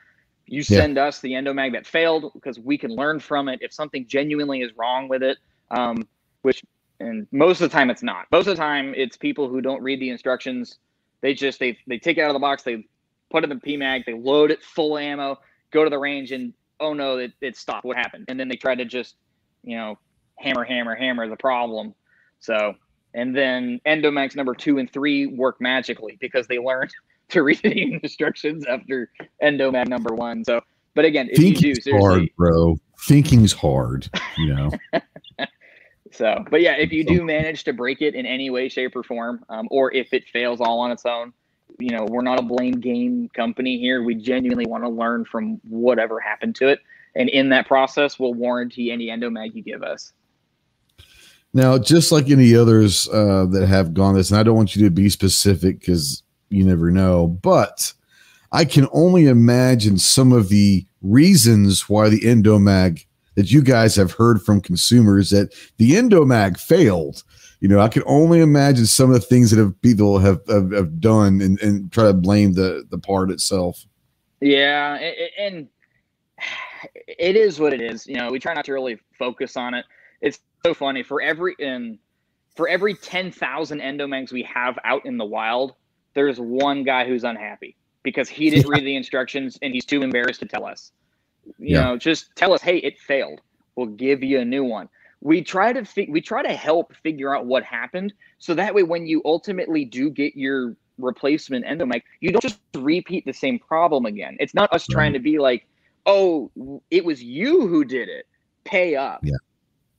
you 0.47 0.63
send 0.63 0.95
yeah. 0.95 1.05
us 1.05 1.19
the 1.19 1.33
endomag 1.33 1.73
that 1.73 1.85
failed 1.85 2.31
because 2.33 2.59
we 2.59 2.77
can 2.77 2.91
learn 2.91 3.19
from 3.19 3.49
it. 3.49 3.59
If 3.61 3.73
something 3.73 4.07
genuinely 4.07 4.61
is 4.61 4.71
wrong 4.77 5.07
with 5.07 5.21
it, 5.21 5.37
um, 5.71 6.07
which 6.41 6.63
and 6.99 7.27
most 7.31 7.61
of 7.61 7.69
the 7.69 7.77
time 7.77 7.89
it's 7.89 8.01
not. 8.01 8.25
Most 8.31 8.47
of 8.47 8.55
the 8.55 8.61
time 8.61 8.93
it's 8.95 9.17
people 9.17 9.47
who 9.49 9.61
don't 9.61 9.81
read 9.83 9.99
the 9.99 10.09
instructions. 10.09 10.77
They 11.21 11.33
just 11.33 11.59
they 11.59 11.77
they 11.87 11.99
take 11.99 12.17
it 12.17 12.21
out 12.21 12.29
of 12.29 12.33
the 12.33 12.39
box, 12.39 12.63
they 12.63 12.87
put 13.29 13.43
it 13.43 13.51
in 13.51 13.59
the 13.59 13.77
PMag, 13.77 14.05
they 14.05 14.13
load 14.13 14.51
it 14.51 14.63
full 14.63 14.97
ammo, 14.97 15.39
go 15.71 15.83
to 15.83 15.89
the 15.89 15.99
range, 15.99 16.31
and 16.31 16.53
oh 16.79 16.93
no, 16.93 17.17
it, 17.17 17.33
it 17.41 17.57
stopped. 17.57 17.85
What 17.85 17.97
happened? 17.97 18.25
And 18.27 18.39
then 18.39 18.47
they 18.47 18.55
try 18.55 18.75
to 18.75 18.85
just 18.85 19.15
you 19.63 19.75
know 19.77 19.97
hammer, 20.37 20.63
hammer, 20.63 20.95
hammer 20.95 21.27
the 21.27 21.35
problem. 21.35 21.93
So 22.39 22.75
and 23.13 23.35
then 23.35 23.81
Endomags 23.85 24.35
number 24.35 24.53
two 24.53 24.77
and 24.77 24.91
three 24.91 25.25
work 25.25 25.59
magically 25.59 26.17
because 26.19 26.47
they 26.47 26.59
learned 26.59 26.91
to 27.29 27.43
read 27.43 27.59
the 27.63 27.99
instructions 28.01 28.65
after 28.65 29.11
Endomag 29.43 29.87
number 29.87 30.13
one. 30.13 30.43
So, 30.43 30.61
but 30.95 31.05
again, 31.05 31.29
if 31.29 31.37
Thinking's 31.37 31.61
you 31.61 31.73
do, 31.75 31.81
seriously, 31.81 32.07
hard, 32.07 32.29
bro. 32.37 32.77
Thinking's 33.07 33.53
hard, 33.53 34.09
you 34.37 34.53
know. 34.53 34.71
so, 36.11 36.43
but 36.49 36.61
yeah, 36.61 36.75
if 36.77 36.91
you 36.91 37.03
do 37.03 37.23
manage 37.23 37.63
to 37.65 37.73
break 37.73 38.01
it 38.01 38.15
in 38.15 38.25
any 38.25 38.49
way, 38.49 38.69
shape, 38.69 38.95
or 38.95 39.03
form, 39.03 39.43
um, 39.49 39.67
or 39.71 39.93
if 39.93 40.13
it 40.13 40.25
fails 40.29 40.61
all 40.61 40.79
on 40.79 40.91
its 40.91 41.05
own, 41.05 41.33
you 41.79 41.91
know, 41.91 42.05
we're 42.05 42.21
not 42.21 42.39
a 42.39 42.43
blame 42.43 42.79
game 42.79 43.29
company 43.33 43.77
here. 43.77 44.03
We 44.03 44.15
genuinely 44.15 44.65
want 44.65 44.83
to 44.83 44.89
learn 44.89 45.25
from 45.25 45.59
whatever 45.67 46.19
happened 46.19 46.55
to 46.55 46.69
it. 46.69 46.79
And 47.15 47.29
in 47.29 47.49
that 47.49 47.67
process, 47.67 48.17
we'll 48.17 48.33
warranty 48.33 48.91
any 48.91 49.07
endomag 49.07 49.53
you 49.53 49.61
give 49.61 49.83
us. 49.83 50.13
Now, 51.53 51.77
just 51.77 52.11
like 52.11 52.29
any 52.29 52.55
others 52.55 53.07
uh, 53.09 53.45
that 53.51 53.67
have 53.67 53.93
gone 53.93 54.15
this, 54.15 54.29
and 54.29 54.39
I 54.39 54.43
don't 54.43 54.55
want 54.55 54.75
you 54.75 54.83
to 54.85 54.91
be 54.91 55.09
specific 55.09 55.79
because 55.79 56.23
you 56.49 56.63
never 56.63 56.91
know, 56.91 57.27
but 57.27 57.93
I 58.51 58.65
can 58.65 58.87
only 58.91 59.27
imagine 59.27 59.97
some 59.97 60.31
of 60.31 60.49
the 60.49 60.85
reasons 61.01 61.89
why 61.89 62.09
the 62.09 62.21
Endomag 62.21 63.05
that 63.35 63.51
you 63.51 63.61
guys 63.61 63.95
have 63.95 64.13
heard 64.13 64.41
from 64.41 64.61
consumers 64.61 65.29
that 65.29 65.53
the 65.77 65.91
Endomag 65.91 66.59
failed. 66.59 67.23
You 67.59 67.67
know, 67.67 67.79
I 67.79 67.87
can 67.87 68.03
only 68.05 68.39
imagine 68.39 68.85
some 68.85 69.09
of 69.11 69.19
the 69.19 69.25
things 69.25 69.51
that 69.51 69.59
have 69.59 69.79
people 69.81 70.19
have 70.19 70.41
have, 70.47 70.71
have 70.71 70.99
done 70.99 71.41
and, 71.41 71.59
and 71.61 71.91
try 71.91 72.05
to 72.05 72.13
blame 72.13 72.53
the 72.53 72.85
the 72.89 72.97
part 72.97 73.31
itself. 73.31 73.85
Yeah, 74.41 74.95
and 75.39 75.67
it 77.07 77.35
is 77.35 77.59
what 77.59 77.73
it 77.73 77.81
is. 77.81 78.05
You 78.05 78.15
know, 78.15 78.31
we 78.31 78.39
try 78.39 78.53
not 78.53 78.65
to 78.65 78.73
really 78.73 78.99
focus 79.17 79.57
on 79.57 79.73
it. 79.73 79.85
It's 80.21 80.39
so 80.65 80.73
funny 80.73 81.03
for 81.03 81.21
every 81.21 81.55
in 81.59 81.99
for 82.55 82.67
every 82.67 82.95
10,000 82.95 83.79
endomags 83.79 84.31
we 84.31 84.41
have 84.43 84.79
out 84.83 85.05
in 85.05 85.17
the 85.17 85.25
wild, 85.25 85.75
there's 86.17 86.39
one 86.39 86.83
guy 86.83 87.07
who's 87.07 87.23
unhappy 87.23 87.75
because 88.01 88.27
he 88.27 88.49
didn't 88.49 88.67
read 88.67 88.83
the 88.83 88.95
instructions 88.95 89.59
and 89.61 89.71
he's 89.71 89.85
too 89.85 90.01
embarrassed 90.01 90.39
to 90.39 90.47
tell 90.47 90.65
us. 90.65 90.91
You 91.59 91.75
yeah. 91.75 91.83
know, 91.83 91.97
just 91.97 92.35
tell 92.35 92.53
us, 92.53 92.61
"Hey, 92.61 92.77
it 92.77 92.97
failed. 92.97 93.39
We'll 93.75 93.85
give 93.85 94.23
you 94.23 94.39
a 94.39 94.45
new 94.45 94.63
one." 94.63 94.89
We 95.21 95.43
try 95.43 95.71
to 95.73 95.85
fi- 95.85 96.07
we 96.09 96.19
try 96.19 96.41
to 96.41 96.53
help 96.53 96.95
figure 96.95 97.35
out 97.35 97.45
what 97.45 97.63
happened 97.63 98.13
so 98.39 98.55
that 98.55 98.73
way 98.73 98.81
when 98.81 99.05
you 99.05 99.21
ultimately 99.25 99.85
do 99.85 100.09
get 100.09 100.35
your 100.35 100.75
replacement 100.97 101.65
endomag, 101.65 102.01
you 102.19 102.31
don't 102.31 102.41
just 102.41 102.59
repeat 102.75 103.23
the 103.25 103.33
same 103.33 103.59
problem 103.59 104.07
again. 104.07 104.37
It's 104.39 104.55
not 104.55 104.73
us 104.73 104.87
right. 104.89 104.93
trying 104.95 105.13
to 105.13 105.19
be 105.19 105.37
like, 105.37 105.67
"Oh, 106.07 106.51
it 106.89 107.05
was 107.05 107.23
you 107.23 107.67
who 107.67 107.85
did 107.85 108.09
it. 108.09 108.25
Pay 108.63 108.95
up." 108.95 109.19
Yeah. 109.21 109.37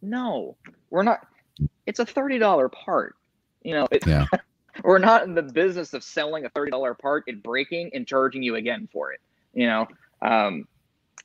No, 0.02 0.56
we're 0.90 1.04
not. 1.04 1.20
It's 1.86 2.00
a 2.00 2.06
thirty 2.06 2.38
dollar 2.38 2.68
part. 2.68 3.14
You 3.62 3.74
know, 3.74 3.88
it, 3.92 4.04
yeah. 4.04 4.26
we're 4.84 4.98
not 4.98 5.24
in 5.24 5.34
the 5.34 5.42
business 5.42 5.94
of 5.94 6.02
selling 6.02 6.44
a 6.44 6.50
thirty 6.50 6.70
dollar 6.70 6.94
part 6.94 7.24
and 7.26 7.42
breaking 7.42 7.90
and 7.94 8.06
charging 8.06 8.42
you 8.42 8.56
again 8.56 8.88
for 8.92 9.12
it. 9.12 9.20
You 9.54 9.66
know, 9.66 9.86
um, 10.22 10.66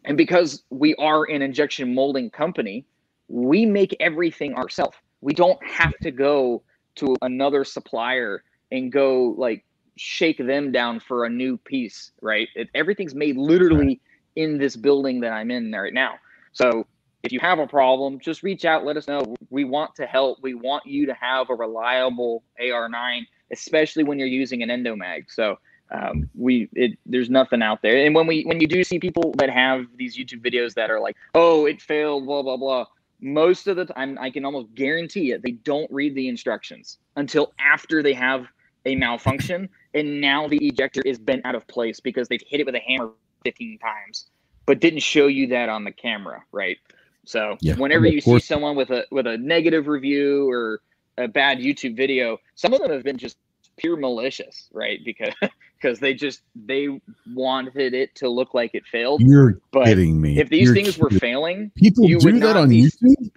and 0.06 0.18
because 0.18 0.64
we 0.70 0.96
are 0.96 1.26
an 1.26 1.42
injection 1.42 1.94
molding 1.94 2.30
company, 2.30 2.86
we 3.28 3.66
make 3.66 3.96
everything 4.00 4.56
ourselves. 4.56 4.98
We 5.22 5.34
don't 5.34 5.64
have 5.66 5.98
to 6.02 6.12
go 6.12 6.64
to 6.96 7.16
another 7.22 7.64
supplier 7.64 8.44
and 8.72 8.92
go 8.92 9.36
like 9.38 9.64
shake 9.96 10.38
them 10.38 10.72
down 10.72 11.00
for 11.00 11.26
a 11.26 11.30
new 11.30 11.58
piece, 11.58 12.12
right? 12.22 12.48
It, 12.56 12.70
everything's 12.74 13.16
made 13.16 13.38
literally 13.38 14.02
in 14.36 14.58
this 14.58 14.76
building 14.76 15.22
that 15.22 15.32
I'm 15.32 15.52
in 15.52 15.72
right 15.72 15.94
now. 15.94 16.16
So 16.52 16.86
if 17.24 17.32
you 17.32 17.40
have 17.40 17.60
a 17.60 17.68
problem, 17.68 18.20
just 18.20 18.44
reach 18.44 18.66
out, 18.66 18.84
let 18.86 18.98
us 18.98 19.08
know. 19.08 19.36
We 19.50 19.64
want 19.64 19.96
to 19.96 20.06
help. 20.06 20.40
We 20.42 20.56
want 20.56 20.86
you 20.86 21.06
to 21.06 21.14
have 21.14 21.50
a 21.50 21.56
reliable 21.56 22.44
AR9, 22.62 23.22
especially 23.54 24.04
when 24.04 24.20
you're 24.20 24.28
using 24.28 24.62
an 24.64 24.70
endomag. 24.70 25.26
So 25.30 25.58
um, 25.92 26.30
we 26.36 26.70
it, 26.74 26.98
there's 27.06 27.30
nothing 27.30 27.62
out 27.62 27.82
there. 27.82 28.06
And 28.06 28.14
when 28.16 28.28
we 28.28 28.44
when 28.44 28.60
you 28.60 28.68
do 28.68 28.84
see 28.84 29.00
people 29.00 29.34
that 29.38 29.50
have 29.50 29.86
these 29.96 30.18
YouTube 30.18 30.42
videos 30.42 30.74
that 30.74 30.90
are 30.90 31.00
like, 31.00 31.16
oh, 31.36 31.66
it 31.66 31.82
failed, 31.82 32.26
blah 32.26 32.42
blah 32.42 32.58
blah, 32.58 32.86
most 33.22 33.68
of 33.68 33.78
the 33.78 33.86
time, 33.86 34.18
I 34.20 34.30
can 34.30 34.44
almost 34.44 34.74
guarantee 34.76 35.32
it, 35.32 35.42
they 35.42 35.52
don't 35.52 35.90
read 35.92 36.16
the 36.16 36.28
instructions 36.28 36.98
until 37.16 37.54
after 37.60 38.04
they 38.04 38.14
have 38.14 38.48
a 38.86 38.96
malfunction, 38.96 39.70
and 39.94 40.20
now 40.20 40.48
the 40.48 40.58
ejector 40.58 41.02
is 41.06 41.18
bent 41.18 41.46
out 41.46 41.56
of 41.56 41.66
place 41.68 42.02
because 42.02 42.28
they've 42.28 42.44
hit 42.46 42.60
it 42.60 42.66
with 42.66 42.76
a 42.76 42.80
hammer 42.80 43.12
15 43.46 43.80
times, 43.80 44.28
but 44.66 44.82
didn't 44.82 45.00
show 45.00 45.28
you 45.28 45.48
that 45.48 45.70
on 45.70 45.86
the 45.86 45.92
camera, 45.92 46.44
right? 46.52 46.78
So 47.26 47.58
Yeah, 47.62 47.76
whenever 47.76 48.06
you 48.06 48.20
see 48.20 48.40
someone 48.40 48.76
with 48.76 48.90
a 48.90 49.06
with 49.10 49.28
a 49.28 49.38
negative 49.38 49.88
review 49.88 50.50
or 50.50 50.82
a 51.18 51.28
bad 51.28 51.60
YouTube 51.60 51.96
video, 51.96 52.38
some 52.56 52.74
of 52.74 52.82
them 52.82 52.92
have 52.92 53.04
been 53.04 53.18
just 53.18 53.38
pure 53.78 53.98
malicious, 53.98 54.70
right? 54.74 55.00
Because 55.04 55.34
because 55.82 56.00
they 56.00 56.14
just 56.14 56.42
they 56.56 56.88
wanted 57.34 57.94
it 57.94 58.16
to 58.16 58.30
look 58.30 58.54
like 58.54 58.72
it 58.74 58.86
failed. 58.86 59.22
You're 59.22 59.60
But 59.72 59.86
kidding 59.86 60.20
me. 60.22 60.40
if 60.40 60.50
these 60.50 60.66
You're 60.68 60.76
things 60.76 60.98
were 60.98 61.10
failing, 61.10 61.72
people 61.76 62.08
you 62.08 62.20
do 62.20 62.40
that 62.40 62.56
on 62.58 62.70
be- 62.70 62.84
YouTube. 62.84 63.32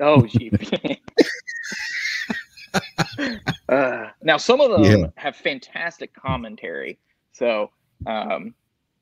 Oh, 0.00 0.22
gee. 0.26 0.50
uh, 3.68 4.08
now 4.22 4.36
some 4.36 4.60
of 4.60 4.70
them 4.70 4.84
Yeah. 4.84 5.06
have 5.16 5.36
fantastic 5.36 6.12
commentary, 6.14 6.98
so 7.32 7.70
um, 8.06 8.54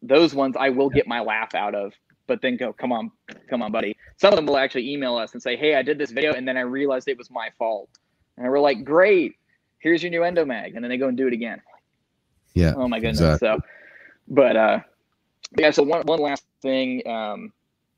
those 0.02 0.34
ones 0.34 0.56
I 0.58 0.70
will 0.70 0.90
get 0.90 1.06
my 1.06 1.20
laugh 1.20 1.54
out 1.54 1.74
of. 1.74 1.92
But 2.26 2.42
then 2.42 2.56
go, 2.56 2.72
come 2.72 2.92
on, 2.92 3.10
come 3.48 3.60
on, 3.60 3.72
buddy. 3.72 3.96
Some 4.16 4.32
of 4.32 4.36
them 4.36 4.46
will 4.46 4.56
actually 4.56 4.88
email 4.92 5.16
us 5.16 5.32
and 5.32 5.42
say, 5.42 5.56
"Hey, 5.56 5.74
I 5.74 5.82
did 5.82 5.98
this 5.98 6.12
video, 6.12 6.32
and 6.34 6.46
then 6.46 6.56
I 6.56 6.60
realized 6.60 7.08
it 7.08 7.18
was 7.18 7.28
my 7.30 7.50
fault." 7.58 7.88
And 8.40 8.50
we're 8.50 8.58
like, 8.58 8.84
"Great, 8.84 9.36
here's 9.78 10.02
your 10.02 10.10
new 10.10 10.22
Endomag," 10.22 10.74
and 10.74 10.82
then 10.82 10.88
they 10.88 10.96
go 10.96 11.08
and 11.08 11.16
do 11.16 11.26
it 11.26 11.32
again. 11.32 11.60
Yeah. 12.54 12.74
Oh 12.76 12.88
my 12.88 12.98
goodness. 12.98 13.20
exactly. 13.20 13.48
So, 13.48 13.60
but 14.28 14.56
uh, 14.56 14.80
yeah. 15.58 15.70
So 15.70 15.82
one 15.82 16.02
one 16.06 16.18
last 16.18 16.44
thing, 16.62 17.06
um, 17.06 17.52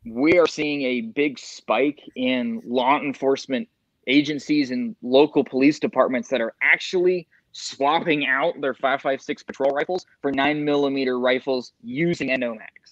we 0.05 0.39
are 0.39 0.47
seeing 0.47 0.82
a 0.82 1.01
big 1.01 1.39
spike 1.39 2.01
in 2.16 2.60
law 2.66 3.01
enforcement 3.01 3.69
agencies 4.09 4.70
and 4.73 4.97
local 5.01 5.44
police 5.44 5.78
departments 5.78 6.28
that 6.28 6.40
are 6.40 6.55
actually 6.60 7.28
swapping 7.52 8.27
out 8.27 8.60
their 8.60 8.74
556 8.74 9.44
patrol 9.44 9.70
rifles 9.70 10.06
for 10.20 10.32
nine 10.32 10.64
millimeter 10.64 11.20
rifles 11.20 11.73
using 11.82 12.31
endomags 12.31 12.82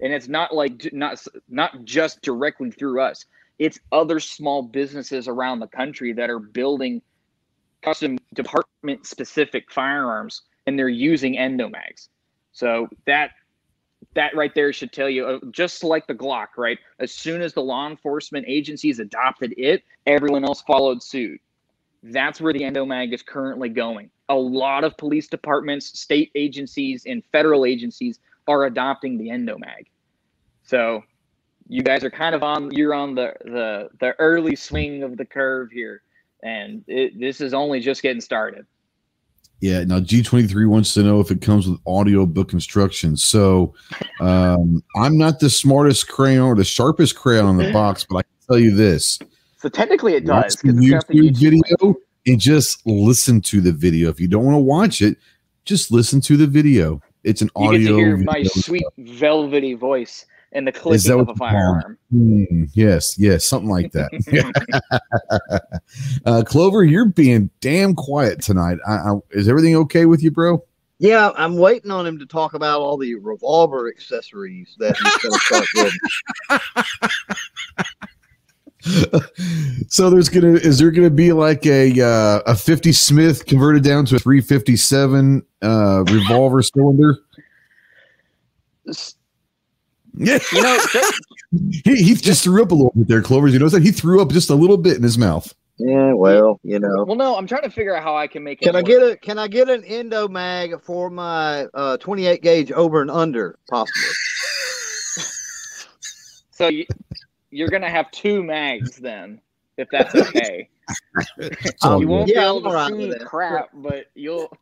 and 0.00 0.12
it's 0.12 0.28
not 0.28 0.54
like 0.54 0.90
not 0.92 1.24
not 1.48 1.84
just 1.84 2.22
directly 2.22 2.70
through 2.70 3.00
us 3.00 3.26
it's 3.60 3.78
other 3.92 4.18
small 4.18 4.62
businesses 4.62 5.28
around 5.28 5.60
the 5.60 5.66
country 5.68 6.14
that 6.14 6.30
are 6.30 6.38
building 6.38 7.02
custom 7.82 8.18
department 8.34 9.06
specific 9.06 9.70
firearms 9.70 10.42
and 10.66 10.78
they're 10.78 10.88
using 10.88 11.34
endomags. 11.34 12.08
So 12.52 12.88
that 13.06 13.32
that 14.14 14.34
right 14.34 14.54
there 14.54 14.72
should 14.72 14.92
tell 14.92 15.10
you 15.10 15.26
uh, 15.26 15.38
just 15.50 15.84
like 15.84 16.06
the 16.06 16.14
glock 16.14 16.48
right? 16.56 16.78
As 16.98 17.12
soon 17.12 17.42
as 17.42 17.52
the 17.52 17.60
law 17.60 17.86
enforcement 17.86 18.46
agencies 18.48 18.98
adopted 18.98 19.54
it 19.58 19.84
everyone 20.06 20.42
else 20.44 20.62
followed 20.62 21.02
suit. 21.02 21.40
That's 22.02 22.40
where 22.40 22.54
the 22.54 22.60
endomag 22.60 23.12
is 23.12 23.20
currently 23.20 23.68
going. 23.68 24.10
A 24.30 24.34
lot 24.34 24.84
of 24.84 24.96
police 24.96 25.28
departments 25.28 26.00
state 26.00 26.30
agencies 26.34 27.04
and 27.06 27.22
federal 27.30 27.66
agencies 27.66 28.20
are 28.48 28.64
adopting 28.64 29.18
the 29.18 29.28
endomag. 29.28 29.88
So 30.62 31.02
you 31.72 31.82
guys 31.82 32.02
are 32.04 32.10
kind 32.10 32.34
of 32.34 32.42
on 32.42 32.70
you're 32.72 32.92
on 32.94 33.14
the 33.14 33.32
the 33.44 33.88
the 34.00 34.12
early 34.18 34.56
swing 34.56 35.02
of 35.04 35.16
the 35.16 35.24
curve 35.24 35.70
here 35.70 36.02
and 36.42 36.82
it, 36.88 37.18
this 37.20 37.40
is 37.40 37.54
only 37.54 37.78
just 37.80 38.02
getting 38.02 38.20
started 38.20 38.66
Yeah. 39.60 39.84
Now 39.84 40.00
G23 40.00 40.66
wants 40.68 40.94
to 40.94 41.02
know 41.02 41.20
if 41.20 41.30
it 41.30 41.40
comes 41.42 41.68
with 41.68 41.78
audio 41.86 42.24
book 42.26 42.52
instructions. 42.54 43.22
So 43.22 43.74
um, 44.20 44.82
I'm 44.96 45.16
not 45.18 45.38
the 45.38 45.50
smartest 45.50 46.08
crayon 46.08 46.44
or 46.46 46.54
the 46.56 46.64
sharpest 46.64 47.14
crayon 47.14 47.44
on 47.46 47.56
the 47.58 47.70
box, 47.80 48.06
but 48.08 48.16
I 48.18 48.22
can 48.22 48.32
tell 48.48 48.58
you 48.58 48.74
this. 48.74 49.18
so 49.58 49.68
technically 49.68 50.14
it 50.14 50.24
does 50.26 50.56
the 50.56 50.72
'cause 50.72 50.78
it's 50.78 50.90
got 50.90 51.06
the 51.08 51.14
YouTube 51.14 51.30
YouTube 51.34 51.62
video 51.78 51.94
and 52.26 52.40
just 52.40 52.86
listen 52.86 53.40
to 53.42 53.60
the 53.60 53.72
video. 53.72 54.08
If 54.10 54.18
you 54.18 54.28
don't 54.28 54.44
want 54.44 54.54
to 54.56 54.60
watch 54.76 55.02
it, 55.02 55.18
just 55.66 55.92
listen 55.92 56.20
to 56.22 56.36
the 56.38 56.46
video. 56.46 57.00
It's 57.22 57.42
an 57.42 57.50
you 57.56 57.64
audio. 57.66 57.78
get 57.80 57.88
to 57.88 57.96
hear 57.96 58.16
my 58.16 58.32
video. 58.38 58.50
sweet 58.54 58.84
velvety 58.98 59.74
voice 59.74 60.24
and 60.52 60.66
the 60.66 60.72
that 60.72 60.80
clicking 60.80 61.12
of 61.12 61.26
what 61.26 61.28
a 61.28 61.32
you 61.32 61.36
call 61.36 61.46
it? 61.46 61.50
firearm 61.50 61.98
Hmm, 62.10 62.64
yes, 62.72 63.16
yes, 63.18 63.44
something 63.44 63.70
like 63.70 63.92
that. 63.92 64.10
uh, 66.26 66.42
Clover, 66.44 66.82
you're 66.82 67.04
being 67.04 67.50
damn 67.60 67.94
quiet 67.94 68.42
tonight. 68.42 68.78
I, 68.86 68.94
I, 68.94 69.14
is 69.30 69.48
everything 69.48 69.76
okay 69.76 70.06
with 70.06 70.22
you, 70.22 70.32
bro? 70.32 70.64
Yeah, 70.98 71.30
I'm 71.36 71.56
waiting 71.56 71.90
on 71.90 72.06
him 72.06 72.18
to 72.18 72.26
talk 72.26 72.54
about 72.54 72.80
all 72.80 72.98
the 72.98 73.14
revolver 73.14 73.88
accessories 73.88 74.74
that 74.78 74.96
he's 74.96 75.16
going 75.18 75.32
to 75.32 75.40
start 75.40 75.66
with. 75.76 75.94
so 79.88 80.10
there's 80.10 80.28
gonna 80.28 80.54
is 80.54 80.78
there 80.78 80.90
gonna 80.90 81.10
be 81.10 81.32
like 81.32 81.64
a 81.66 82.00
uh, 82.00 82.40
a 82.46 82.54
50 82.56 82.92
Smith 82.92 83.46
converted 83.46 83.82
down 83.82 84.04
to 84.06 84.16
a 84.16 84.18
357 84.18 85.42
uh, 85.62 86.04
revolver 86.08 86.62
cylinder? 86.62 87.18
S- 90.18 90.26
Yeah, 90.52 90.58
you 90.58 90.62
know 90.62 90.78
just, 90.92 91.14
he, 91.84 92.02
he 92.02 92.14
just 92.14 92.42
threw 92.42 92.62
up 92.62 92.70
a 92.70 92.74
little 92.74 92.92
bit 92.94 93.08
there, 93.08 93.22
Clover. 93.22 93.48
You 93.48 93.58
notice 93.58 93.72
that 93.74 93.82
he 93.82 93.90
threw 93.92 94.20
up 94.22 94.30
just 94.30 94.50
a 94.50 94.54
little 94.54 94.76
bit 94.76 94.96
in 94.96 95.02
his 95.02 95.18
mouth. 95.18 95.52
Yeah, 95.78 96.12
well, 96.12 96.60
you 96.62 96.78
know. 96.78 97.04
well 97.04 97.16
no 97.16 97.36
i'm 97.36 97.46
trying 97.46 97.62
to 97.62 97.70
figure 97.70 97.96
out 97.96 98.02
how 98.02 98.14
i 98.14 98.26
can 98.26 98.44
make 98.44 98.60
it 98.60 98.66
Can 98.66 98.76
I 98.76 98.82
get 98.82 99.02
a 99.02 99.16
Can 99.16 99.38
I 99.38 99.48
get 99.48 99.70
an 99.70 99.82
endo 99.84 100.28
mag 100.28 100.78
for 100.82 101.08
my 101.08 101.64
uh, 101.72 101.96
28 101.96 102.42
gauge 102.42 102.70
over 102.72 103.00
and 103.00 103.10
under, 103.10 103.58
possibly? 103.68 104.02
So 106.52 106.68
you, 106.68 106.84
you're 107.50 107.70
gonna 107.70 107.88
have 107.88 108.10
two 108.10 108.44
mags 108.44 108.96
then, 108.96 109.40
if 109.78 109.88
that's 109.90 110.14
okay. 110.14 110.68
all 111.82 111.98
you 112.00 112.08
won't 112.08 112.28
Yeah, 112.28 112.40
be 112.40 112.58
able 112.58 112.60
to 112.60 112.66
alright 112.68 112.92
see 112.92 113.14
crap, 113.24 113.70
but 113.72 114.10
you'll 114.14 114.52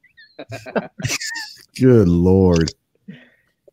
Good 1.76 2.06
lord. 2.06 2.72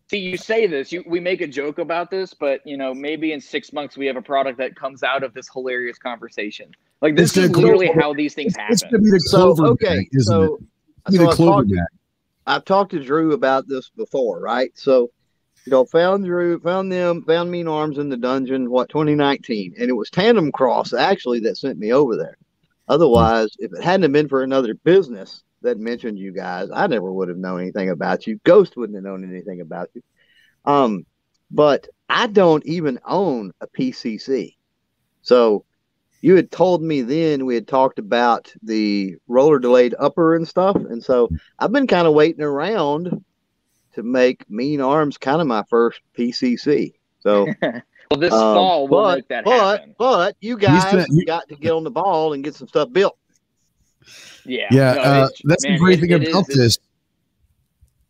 See. 0.09 0.19
You 0.19 0.37
say 0.37 0.67
this, 0.67 0.91
you 0.91 1.03
we 1.07 1.19
make 1.19 1.41
a 1.41 1.47
joke 1.47 1.79
about 1.79 2.11
this, 2.11 2.33
but 2.33 2.61
you 2.65 2.77
know 2.77 2.93
maybe 2.93 3.31
in 3.33 3.41
six 3.41 3.73
months 3.73 3.97
we 3.97 4.05
have 4.05 4.15
a 4.17 4.21
product 4.21 4.57
that 4.59 4.75
comes 4.75 5.03
out 5.03 5.23
of 5.23 5.33
this 5.33 5.47
hilarious 5.51 5.97
conversation. 5.97 6.71
Like 7.01 7.15
this 7.15 7.35
It's 7.35 7.49
is 7.49 7.51
literally 7.55 7.87
how 7.87 8.13
these 8.13 8.33
things 8.33 8.55
It's 8.69 8.83
happen. 8.83 8.89
gonna 8.91 9.03
be 9.03 9.11
the 9.11 9.19
So 9.19 9.55
okay, 9.65 9.97
bag, 9.97 10.09
isn't 10.11 10.23
so, 10.23 10.43
It's 10.43 10.59
gonna 11.05 11.11
so 11.11 11.11
be 11.11 11.17
the 11.17 11.29
I've 11.29 11.35
Clover 11.35 11.61
talked, 11.63 11.69
bag. 11.71 11.85
I've 12.47 12.65
talked 12.65 12.91
to 12.91 13.03
Drew 13.03 13.33
about 13.33 13.67
this 13.67 13.89
before, 13.89 14.39
right? 14.39 14.71
So, 14.75 15.09
you 15.65 15.71
know, 15.71 15.85
found 15.85 16.25
Drew, 16.25 16.59
found 16.59 16.91
them, 16.91 17.23
found 17.23 17.49
Mean 17.49 17.67
Arms 17.67 17.97
in 17.97 18.09
the 18.09 18.17
dungeon, 18.17 18.69
what 18.69 18.89
2019, 18.89 19.73
and 19.79 19.89
it 19.89 19.93
was 19.93 20.09
TandemKross 20.11 20.97
actually 20.97 21.39
that 21.41 21.57
sent 21.57 21.79
me 21.79 21.91
over 21.91 22.15
there. 22.15 22.37
Otherwise, 22.87 23.49
if 23.57 23.73
it 23.73 23.83
hadn't 23.83 24.03
have 24.03 24.11
been 24.11 24.29
for 24.29 24.43
another 24.43 24.75
business 24.75 25.43
that 25.65 25.77
mentioned 25.77 26.17
you 26.17 26.31
guys, 26.31 26.69
I 26.73 26.87
never 26.87 27.11
would 27.11 27.29
have 27.29 27.37
known 27.37 27.61
anything 27.61 27.89
about 27.89 28.25
you. 28.25 28.39
Ghost 28.43 28.77
wouldn't 28.77 28.95
have 28.95 29.03
known 29.03 29.29
anything 29.29 29.61
about 29.61 29.89
you. 29.93 30.01
Um, 30.63 31.05
but 31.51 31.87
I 32.09 32.27
don't 32.27 32.65
even 32.65 32.99
own 33.05 33.51
a 33.61 33.67
PCC. 33.67 34.55
So 35.21 35.65
you 36.21 36.35
had 36.35 36.51
told 36.51 36.81
me 36.81 37.01
then 37.01 37.45
we 37.45 37.55
had 37.55 37.67
talked 37.67 37.99
about 37.99 38.51
the 38.63 39.15
roller 39.27 39.59
delayed 39.59 39.95
upper 39.99 40.35
and 40.35 40.47
stuff. 40.47 40.75
And 40.75 41.03
so 41.03 41.29
I've 41.59 41.71
been 41.71 41.87
kind 41.87 42.07
of 42.07 42.13
waiting 42.13 42.43
around 42.43 43.23
to 43.93 44.03
make 44.03 44.49
Mean 44.49 44.81
Arms 44.81 45.17
kind 45.17 45.41
of 45.41 45.47
my 45.47 45.63
first 45.69 45.99
PCC. 46.17 46.93
So 47.19 47.47
well, 47.61 48.19
this 48.19 48.33
um, 48.33 48.55
fall 48.55 48.87
we'll 48.87 49.03
but, 49.03 49.15
make 49.17 49.27
that 49.29 49.45
but, 49.45 49.79
happen. 49.79 49.95
But 49.97 50.35
you 50.41 50.57
guys 50.57 50.83
gonna- 50.85 51.05
you- 51.09 51.25
got 51.25 51.47
to 51.49 51.55
get 51.55 51.71
on 51.71 51.83
the 51.83 51.91
ball 51.91 52.33
and 52.33 52.43
get 52.43 52.55
some 52.55 52.67
stuff 52.67 52.91
built. 52.91 53.17
Yeah, 54.45 54.67
Yeah, 54.71 54.93
no, 54.93 55.01
uh, 55.01 55.27
that's 55.45 55.63
the 55.63 55.77
great 55.77 55.99
thing 55.99 56.13
about 56.13 56.49
is- 56.49 56.55
this. 56.55 56.79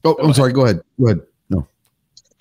Oh, 0.04 0.14
Go 0.14 0.24
I'm 0.24 0.34
sorry. 0.34 0.54
Go 0.54 0.66
ahead. 0.66 0.82
Go 1.00 1.08
ahead. 1.08 1.22
No. 1.50 1.68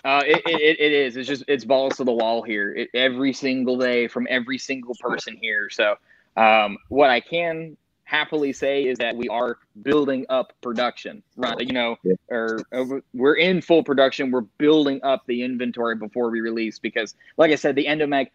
Uh, 0.04 0.22
it, 0.26 0.42
it, 0.46 0.80
it 0.80 0.92
is. 0.92 1.16
It's 1.16 1.26
just 1.26 1.44
it's 1.48 1.64
balls 1.64 1.96
to 1.96 2.04
the 2.04 2.12
wall 2.12 2.42
here 2.42 2.74
it, 2.74 2.90
every 2.92 3.32
single 3.32 3.78
day 3.78 4.06
from 4.06 4.26
every 4.28 4.58
single 4.58 4.94
person 5.00 5.36
here. 5.40 5.70
So 5.70 5.94
um, 6.36 6.76
what 6.88 7.08
I 7.08 7.20
can 7.20 7.76
happily 8.06 8.52
say 8.52 8.84
is 8.84 8.98
that 8.98 9.16
we 9.16 9.28
are 9.30 9.56
building 9.80 10.26
up 10.28 10.52
production. 10.60 11.22
Right, 11.36 11.58
you 11.60 11.72
know, 11.72 11.96
Yeah. 12.04 12.14
or, 12.28 12.58
or 12.70 13.02
we're 13.14 13.36
in 13.36 13.62
full 13.62 13.82
production. 13.82 14.30
We're 14.30 14.42
building 14.42 15.00
up 15.02 15.22
the 15.26 15.42
inventory 15.42 15.96
before 15.96 16.28
we 16.28 16.42
release 16.42 16.78
because, 16.78 17.14
like 17.38 17.50
I 17.50 17.54
said, 17.54 17.74
the 17.76 17.86
Endomag. 17.86 18.28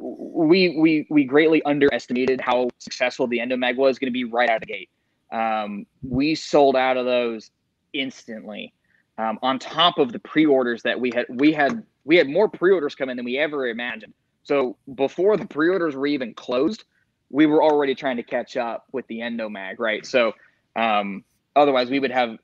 We 0.00 0.76
we 0.78 1.06
we 1.10 1.24
greatly 1.24 1.62
underestimated 1.62 2.40
how 2.40 2.70
successful 2.78 3.26
the 3.26 3.38
Endomag 3.38 3.76
was 3.76 3.98
going 3.98 4.08
to 4.08 4.12
be 4.12 4.24
right 4.24 4.48
out 4.48 4.56
of 4.56 4.62
the 4.62 4.72
gate. 4.72 4.90
Um, 5.32 5.86
we 6.02 6.34
sold 6.34 6.76
out 6.76 6.96
of 6.96 7.06
those 7.06 7.50
instantly. 7.92 8.72
Um, 9.18 9.38
on 9.40 9.58
top 9.58 9.98
of 9.98 10.12
the 10.12 10.18
pre-orders 10.18 10.82
that 10.82 11.00
we 11.00 11.10
had 11.14 11.26
we 11.30 11.52
had 11.52 11.82
we 12.04 12.16
had 12.16 12.28
more 12.28 12.48
pre-orders 12.48 12.94
come 12.94 13.08
in 13.08 13.16
than 13.16 13.24
we 13.24 13.38
ever 13.38 13.66
imagined. 13.66 14.12
So 14.42 14.76
before 14.94 15.36
the 15.36 15.46
pre-orders 15.46 15.96
were 15.96 16.06
even 16.06 16.34
closed 16.34 16.84
we 17.30 17.46
were 17.46 17.62
already 17.62 17.94
trying 17.94 18.16
to 18.16 18.22
catch 18.22 18.56
up 18.56 18.86
with 18.92 19.06
the 19.08 19.20
endomag 19.20 19.78
right? 19.78 20.04
So 20.04 20.32
um, 20.76 21.24
otherwise 21.54 21.90
we 21.90 21.98
would 21.98 22.10
have 22.10 22.38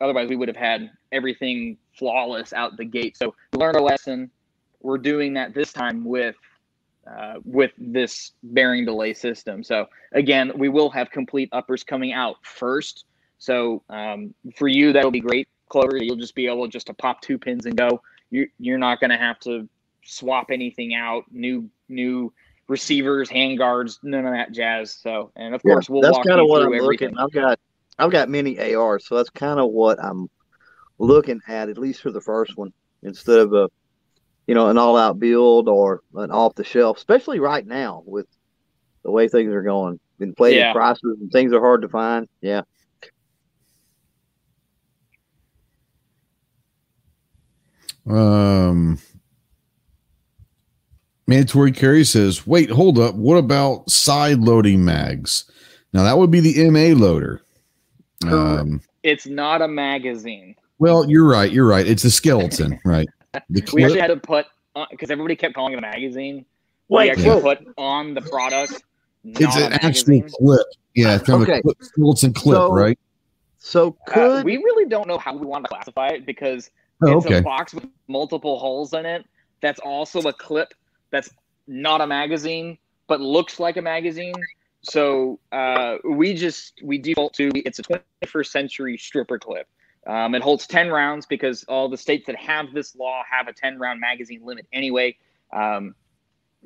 otherwise 0.00 0.28
we 0.28 0.36
would 0.36 0.48
have 0.48 0.56
had 0.56 0.90
everything 1.12 1.78
flawless 1.98 2.52
out 2.52 2.76
the 2.76 2.84
gate. 2.84 3.16
So 3.16 3.34
learned 3.54 3.76
a 3.76 3.82
lesson. 3.82 4.30
We're 4.80 4.98
doing 4.98 5.34
that 5.34 5.54
this 5.54 5.72
time 5.72 6.04
with 6.04 6.36
uh, 7.08 7.34
with 7.44 7.70
this 7.78 8.32
bearing 8.42 8.84
delay 8.84 9.14
system. 9.14 9.62
So 9.62 9.86
again, 10.12 10.52
we 10.56 10.68
will 10.68 10.90
have 10.90 11.10
complete 11.10 11.48
uppers 11.52 11.84
coming 11.84 12.12
out 12.12 12.36
first. 12.42 13.04
So 13.38 13.82
um, 13.88 14.34
for 14.56 14.68
you, 14.68 14.92
that'll 14.92 15.10
be 15.10 15.20
great, 15.20 15.48
Clover. 15.68 15.96
You'll 15.96 16.16
just 16.16 16.34
be 16.34 16.46
able 16.46 16.66
just 16.68 16.88
to 16.88 16.94
pop 16.94 17.20
two 17.22 17.38
pins 17.38 17.66
and 17.66 17.76
go. 17.76 18.02
You're, 18.30 18.48
you're 18.58 18.78
not 18.78 19.00
going 19.00 19.10
to 19.10 19.16
have 19.16 19.38
to 19.40 19.68
swap 20.04 20.50
anything 20.50 20.94
out. 20.94 21.24
New 21.30 21.70
new 21.88 22.32
receivers, 22.68 23.30
handguards, 23.30 23.98
none 24.02 24.26
of 24.26 24.32
that 24.32 24.52
jazz. 24.52 24.92
So, 24.92 25.32
and 25.36 25.54
of 25.54 25.62
course, 25.62 25.88
we'll 25.88 26.02
that's 26.02 26.18
kind 26.26 26.40
of 26.40 26.46
what 26.46 26.62
I'm 26.62 26.74
everything. 26.74 27.14
looking. 27.14 27.18
I've 27.18 27.32
got 27.32 27.58
I've 27.98 28.10
got 28.10 28.28
many 28.28 28.74
ARs, 28.74 29.06
so 29.06 29.16
that's 29.16 29.30
kind 29.30 29.58
of 29.58 29.70
what 29.70 30.02
I'm 30.02 30.28
looking 30.98 31.40
at, 31.48 31.68
at 31.68 31.78
least 31.78 32.02
for 32.02 32.10
the 32.10 32.20
first 32.20 32.56
one, 32.56 32.72
instead 33.02 33.38
of 33.38 33.52
a 33.54 33.68
you 34.48 34.54
know 34.54 34.68
an 34.68 34.78
all 34.78 34.96
out 34.96 35.20
build 35.20 35.68
or 35.68 36.00
an 36.14 36.32
off 36.32 36.54
the 36.56 36.64
shelf, 36.64 36.96
especially 36.96 37.38
right 37.38 37.64
now 37.64 38.02
with 38.06 38.26
the 39.04 39.10
way 39.12 39.28
things 39.28 39.52
are 39.52 39.62
going. 39.62 40.00
Inflated 40.18 40.58
Yeah. 40.58 40.72
prices 40.72 41.16
and 41.20 41.30
things 41.30 41.52
are 41.52 41.60
hard 41.60 41.82
to 41.82 41.88
find. 41.88 42.26
Yeah. 42.40 42.62
Um, 48.06 48.98
mandatory 51.26 51.72
carry 51.72 52.04
says, 52.04 52.46
wait, 52.46 52.70
hold 52.70 52.98
up. 52.98 53.14
What 53.14 53.36
about 53.36 53.90
side 53.90 54.38
loading 54.38 54.84
mags? 54.84 55.44
Now 55.92 56.02
that 56.04 56.18
would 56.18 56.30
be 56.30 56.40
the 56.40 56.70
MA 56.70 56.98
loader. 56.98 57.42
Um, 58.26 58.80
It's 59.02 59.26
not 59.26 59.62
a 59.62 59.68
magazine. 59.68 60.54
well, 60.78 61.08
you're 61.08 61.28
right. 61.28 61.50
You're 61.52 61.66
right. 61.68 61.86
It's 61.86 62.04
a 62.04 62.10
skeleton, 62.10 62.78
right? 62.84 63.08
The 63.32 63.42
We 63.50 63.60
clip. 63.62 63.84
actually 63.84 64.00
had 64.00 64.06
to 64.08 64.16
put 64.16 64.46
because 64.90 65.10
everybody 65.10 65.36
kept 65.36 65.54
calling 65.54 65.72
it 65.74 65.78
a 65.78 65.82
magazine. 65.82 66.44
we 66.90 66.96
Wait, 66.96 67.10
actually 67.10 67.26
Yeah. 67.26 67.40
put 67.42 67.58
on 67.76 68.14
the 68.14 68.22
product. 68.22 68.72
It's 69.24 69.40
not 69.40 69.60
an 69.60 69.72
actual 69.82 70.22
clip. 70.22 70.66
Yeah, 70.94 71.16
it's 71.16 71.24
kind 71.24 71.42
of 71.42 71.48
Okay. 71.48 71.58
a 71.58 71.62
clip, 71.62 71.76
skeleton 71.82 72.32
clip, 72.32 72.56
So- 72.56 72.72
right? 72.72 72.98
So 73.58 73.96
Uh, 74.14 74.40
we 74.44 74.56
really 74.56 74.86
don't 74.88 75.06
know 75.06 75.18
how 75.18 75.36
we 75.36 75.44
want 75.44 75.64
to 75.64 75.68
classify 75.68 76.08
it 76.08 76.24
because 76.24 76.70
Oh, 77.02 77.18
it's 77.18 77.26
okay. 77.26 77.38
a 77.38 77.42
box 77.42 77.74
with 77.74 77.86
multiple 78.06 78.58
holes 78.58 78.94
in 78.94 79.04
it. 79.04 79.26
That's 79.60 79.80
also 79.80 80.20
a 80.22 80.32
clip. 80.32 80.72
That's 81.10 81.28
not 81.66 82.00
a 82.00 82.06
magazine, 82.06 82.78
but 83.08 83.20
looks 83.20 83.60
like 83.60 83.76
a 83.76 83.82
magazine. 83.82 84.34
So 84.82 85.40
uh, 85.52 85.98
we 86.04 86.32
just 86.34 86.80
we 86.82 86.96
default 86.98 87.34
to 87.34 87.50
it's 87.66 87.80
a 87.80 87.82
21st 87.82 88.50
century 88.50 88.96
stripper 88.96 89.38
clip. 89.38 89.68
Um, 90.08 90.34
it 90.34 90.42
holds 90.42 90.66
10 90.66 90.88
rounds 90.88 91.26
because 91.26 91.64
all 91.64 91.88
the 91.88 91.98
states 91.98 92.26
that 92.26 92.36
have 92.36 92.72
this 92.72 92.96
law 92.96 93.22
have 93.30 93.46
a 93.46 93.52
10 93.52 93.78
round 93.78 94.00
magazine 94.00 94.40
limit 94.42 94.66
anyway. 94.72 95.16
Um, 95.52 95.94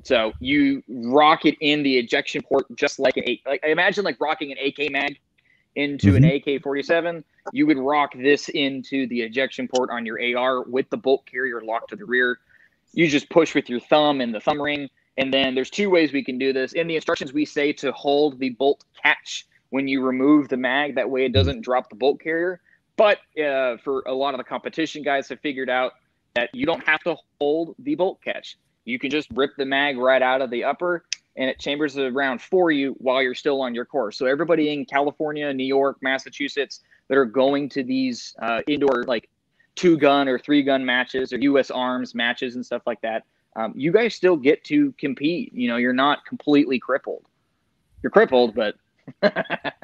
so 0.05 0.32
you 0.40 0.82
rock 0.89 1.44
it 1.44 1.56
in 1.60 1.82
the 1.82 1.98
ejection 1.98 2.40
port 2.43 2.66
just 2.77 2.98
like 2.98 3.16
an 3.16 3.24
like 3.44 3.62
imagine 3.64 4.05
like 4.05 4.19
rocking 4.20 4.52
an 4.52 4.59
AK 4.59 4.90
mag 4.90 5.19
into 5.74 6.16
an 6.16 6.24
AK-47. 6.24 7.24
You 7.52 7.66
would 7.66 7.78
rock 7.78 8.12
this 8.14 8.48
into 8.51 9.06
the 9.09 9.23
ejection 9.23 9.69
port 9.69 9.90
on 9.90 10.06
your 10.06 10.19
AR 10.36 10.62
with 10.62 10.89
the 10.90 10.97
bolt 10.97 11.27
carrier 11.27 11.60
locked 11.62 11.90
to 11.90 11.97
the 11.97 12.05
rear. 12.05 12.39
You 12.93 13.09
just 13.09 13.28
push 13.31 13.55
with 13.55 13.69
your 13.69 13.81
thumb 13.81 14.20
and 14.20 14.35
the 14.35 14.40
thumb 14.40 14.60
ring. 14.60 14.89
And 15.16 15.32
then 15.32 15.55
there's 15.55 15.70
two 15.70 15.90
ways 15.90 16.12
we 16.12 16.24
can 16.24 16.39
do 16.39 16.52
this. 16.52 16.73
In 16.73 16.86
the 16.86 16.94
instructions, 16.94 17.32
we 17.32 17.44
say 17.44 17.73
to 17.74 17.93
hold 17.93 18.39
the 18.39 18.51
bolt 18.51 18.85
catch 19.02 19.47
when 19.70 19.89
you 19.89 20.02
remove 20.02 20.48
the 20.48 20.56
mag. 20.56 20.94
That 20.94 21.10
way 21.10 21.24
it 21.24 21.32
doesn't 21.32 21.62
drop 21.62 21.90
the 21.90 21.97
bolt 21.97 22.20
carrier. 22.20 22.60
But 23.03 23.19
uh, 23.37 23.79
for 23.79 24.05
a 24.07 24.15
lot 24.15 24.33
of 24.33 24.39
the 24.39 24.45
competition 24.45 25.03
guys 25.03 25.29
have 25.31 25.41
figured 25.41 25.69
out 25.69 25.95
that 26.37 26.51
you 26.53 26.65
don't 26.65 26.87
have 26.87 27.01
to 27.01 27.16
hold 27.41 27.74
the 27.81 27.97
bolt 27.97 28.23
catch. 28.23 28.57
You 28.85 28.97
can 29.01 29.11
just 29.11 29.29
rip 29.35 29.57
the 29.59 29.65
mag 29.65 29.99
right 29.99 30.23
out 30.23 30.41
of 30.41 30.51
the 30.51 30.62
upper 30.62 31.05
and 31.35 31.51
it 31.51 31.59
chambers 31.59 31.95
the 31.95 32.12
round 32.12 32.41
for 32.41 32.70
you 32.70 32.95
while 32.99 33.20
you're 33.20 33.35
still 33.35 33.61
on 33.61 33.74
your 33.74 33.85
course. 33.85 34.16
So 34.16 34.27
everybody 34.27 34.73
in 34.73 34.85
California, 34.85 35.53
New 35.53 35.66
York, 35.66 35.97
Massachusetts 36.01 36.83
that 37.09 37.19
are 37.19 37.24
going 37.24 37.69
to 37.70 37.83
these 37.83 38.37
uh, 38.41 38.61
indoor 38.69 39.03
like 39.03 39.29
two 39.74 39.99
gun 39.99 40.29
or 40.29 40.39
three 40.39 40.62
gun 40.62 40.87
matches 40.87 41.33
or 41.33 41.39
U.S. 41.39 41.73
Arms 41.73 42.15
matches 42.15 42.55
and 42.55 42.65
stuff 42.65 42.83
like 42.87 43.01
that, 43.01 43.24
um, 43.57 43.73
you 43.74 43.91
guys 43.91 44.15
still 44.15 44.37
get 44.37 44.62
to 44.66 44.93
compete. 44.93 45.53
You 45.53 45.66
know, 45.66 45.77
you're 45.77 45.93
not 45.93 46.24
completely 46.24 46.79
crippled. 46.79 47.24
You're 48.01 48.11
crippled, 48.11 48.55
but 48.55 48.77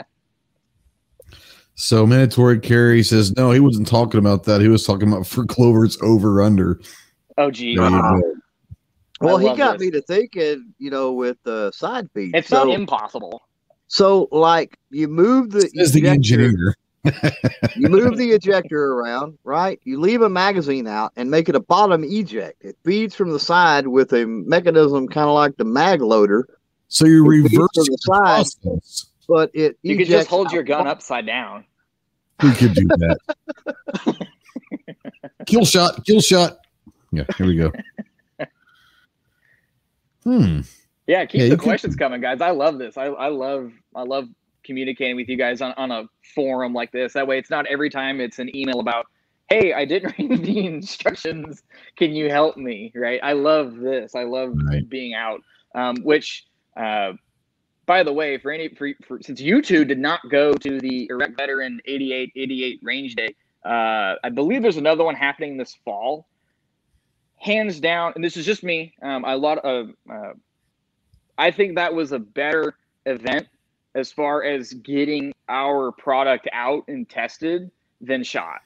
So 1.80 2.04
mandatory 2.04 2.58
carry 2.58 3.04
says 3.04 3.36
no, 3.36 3.52
he 3.52 3.60
wasn't 3.60 3.86
talking 3.86 4.18
about 4.18 4.42
that. 4.44 4.60
He 4.60 4.66
was 4.66 4.84
talking 4.84 5.06
about 5.12 5.28
for 5.28 5.46
Clover's 5.46 5.96
over 6.02 6.42
under. 6.42 6.80
oh 7.38 7.52
gee, 7.52 7.76
There 7.76 7.88
you 7.88 8.40
well, 9.20 9.38
I 9.38 9.50
he 9.52 9.56
got 9.56 9.78
this. 9.78 9.86
me 9.86 9.90
to 9.92 10.02
thinking, 10.02 10.74
you 10.78 10.90
know, 10.90 11.12
with 11.12 11.36
the 11.44 11.70
side 11.70 12.08
feed. 12.14 12.34
it's 12.34 12.48
so, 12.48 12.64
not 12.64 12.74
impossible. 12.74 13.42
so 13.86 14.28
like 14.32 14.76
you 14.90 15.06
move 15.06 15.50
the 15.50 15.70
Says 15.76 15.92
the 15.92 16.08
engineer. 16.08 16.74
you 17.76 17.88
move 17.88 18.16
the 18.16 18.32
ejector 18.32 18.92
around, 18.94 19.38
right? 19.44 19.78
You 19.84 20.00
leave 20.00 20.22
a 20.22 20.28
magazine 20.28 20.88
out 20.88 21.12
and 21.14 21.30
make 21.30 21.48
it 21.48 21.54
a 21.54 21.60
bottom 21.60 22.02
eject. 22.04 22.56
It 22.60 22.76
feeds 22.84 23.14
from 23.14 23.30
the 23.30 23.38
side 23.38 23.86
with 23.86 24.12
a 24.12 24.26
mechanism 24.26 25.06
kind 25.06 25.28
of 25.28 25.34
like 25.34 25.56
the 25.58 25.64
mag 25.64 26.02
loader, 26.02 26.48
So 26.88 27.06
you 27.06 27.24
reverse 27.24 27.50
the 27.52 27.84
the 27.88 27.98
side. 28.00 28.46
process. 28.66 29.06
but 29.28 29.50
it 29.54 29.78
You 29.84 29.94
could 29.96 30.08
ejects 30.08 30.24
just 30.24 30.28
hold 30.28 30.50
your 30.50 30.64
gun 30.64 30.88
upside 30.88 31.24
down. 31.24 31.64
We 32.42 32.52
could 32.54 32.74
do 32.74 32.86
that. 32.86 33.18
kill 35.46 35.64
shot, 35.64 36.04
kill 36.06 36.20
shot. 36.20 36.58
Yeah, 37.12 37.24
here 37.36 37.46
we 37.46 37.56
go. 37.56 37.72
Hmm. 40.24 40.60
Yeah, 41.06 41.24
keep 41.24 41.40
Yeah, 41.40 41.48
the 41.48 41.56
questions 41.56 41.96
coming, 41.96 42.20
guys. 42.20 42.40
I 42.40 42.50
love 42.50 42.78
this. 42.78 42.98
I, 42.98 43.06
I 43.06 43.28
love 43.28 43.72
I 43.94 44.02
love 44.02 44.28
communicating 44.64 45.16
with 45.16 45.28
you 45.28 45.36
guys 45.38 45.62
on, 45.62 45.72
on 45.78 45.90
a 45.90 46.04
forum 46.34 46.74
like 46.74 46.92
this. 46.92 47.14
That 47.14 47.26
way 47.26 47.38
it's 47.38 47.48
not 47.50 47.66
every 47.66 47.88
time 47.88 48.20
it's 48.20 48.38
an 48.38 48.54
email 48.54 48.80
about, 48.80 49.06
hey, 49.48 49.72
I 49.72 49.86
didn't 49.86 50.14
read 50.18 50.44
the 50.44 50.66
instructions. 50.66 51.62
Can 51.96 52.12
you 52.14 52.28
help 52.28 52.58
me? 52.58 52.92
Right. 52.94 53.20
I 53.22 53.32
love 53.32 53.76
this. 53.76 54.14
I 54.14 54.24
love 54.24 54.52
Right. 54.70 54.86
being 54.88 55.14
out. 55.14 55.40
Um, 55.74 55.96
which 56.02 56.44
uh 56.76 57.12
by 57.88 58.02
the 58.02 58.12
way, 58.12 58.36
for 58.36 58.52
any 58.52 58.68
for, 58.68 58.90
for 59.02 59.18
since 59.22 59.40
you 59.40 59.62
two 59.62 59.82
did 59.84 59.98
not 59.98 60.20
go 60.30 60.52
to 60.52 60.78
the 60.78 61.08
Iraq 61.10 61.30
Veteran 61.38 61.80
88 61.86 62.32
88 62.36 62.80
range 62.82 63.16
day, 63.16 63.34
uh, 63.64 64.14
I 64.22 64.28
believe 64.28 64.60
there's 64.60 64.76
another 64.76 65.04
one 65.04 65.14
happening 65.16 65.56
this 65.56 65.74
fall. 65.86 66.28
Hands 67.38 67.80
down, 67.80 68.12
and 68.14 68.22
this 68.22 68.36
is 68.36 68.44
just 68.44 68.62
me. 68.62 68.94
Um, 69.00 69.24
a 69.24 69.34
lot 69.36 69.58
of 69.58 69.88
uh, 70.08 70.34
I 71.38 71.50
think 71.50 71.76
that 71.76 71.94
was 71.94 72.12
a 72.12 72.18
better 72.18 72.74
event 73.06 73.48
as 73.94 74.12
far 74.12 74.44
as 74.44 74.74
getting 74.74 75.32
our 75.48 75.90
product 75.92 76.46
out 76.52 76.84
and 76.88 77.08
tested 77.08 77.70
than 78.02 78.22
shot 78.22 78.60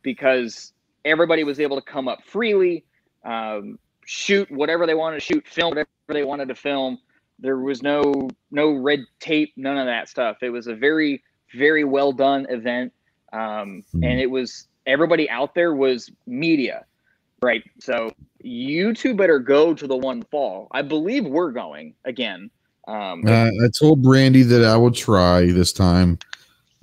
because 0.00 0.72
everybody 1.04 1.44
was 1.44 1.60
able 1.60 1.76
to 1.76 1.82
come 1.82 2.08
up 2.08 2.24
freely, 2.24 2.86
um, 3.22 3.78
shoot 4.06 4.50
whatever 4.50 4.86
they 4.86 4.94
wanted 4.94 5.16
to 5.16 5.20
shoot, 5.20 5.46
film 5.46 5.70
whatever 5.70 5.88
they 6.08 6.24
wanted 6.24 6.48
to 6.48 6.54
film. 6.54 6.98
There 7.38 7.58
was 7.58 7.82
no 7.82 8.28
no 8.50 8.72
red 8.72 9.00
tape, 9.20 9.52
none 9.56 9.78
of 9.78 9.86
that 9.86 10.08
stuff. 10.08 10.38
It 10.42 10.50
was 10.50 10.66
a 10.66 10.74
very 10.74 11.22
very 11.54 11.84
well 11.84 12.12
done 12.12 12.46
event, 12.48 12.92
um, 13.32 13.84
and 13.94 14.20
it 14.20 14.30
was 14.30 14.68
everybody 14.86 15.28
out 15.30 15.54
there 15.54 15.74
was 15.74 16.10
media, 16.26 16.84
right? 17.42 17.62
So 17.80 18.12
you 18.40 18.94
two 18.94 19.14
better 19.14 19.38
go 19.38 19.74
to 19.74 19.86
the 19.86 19.96
one 19.96 20.22
fall. 20.24 20.68
I 20.70 20.82
believe 20.82 21.24
we're 21.26 21.52
going 21.52 21.94
again. 22.04 22.50
Um, 22.88 23.24
Uh, 23.26 23.50
I 23.64 23.68
told 23.76 24.02
Brandy 24.02 24.42
that 24.42 24.64
I 24.64 24.76
will 24.76 24.92
try 24.92 25.46
this 25.46 25.72
time. 25.72 26.18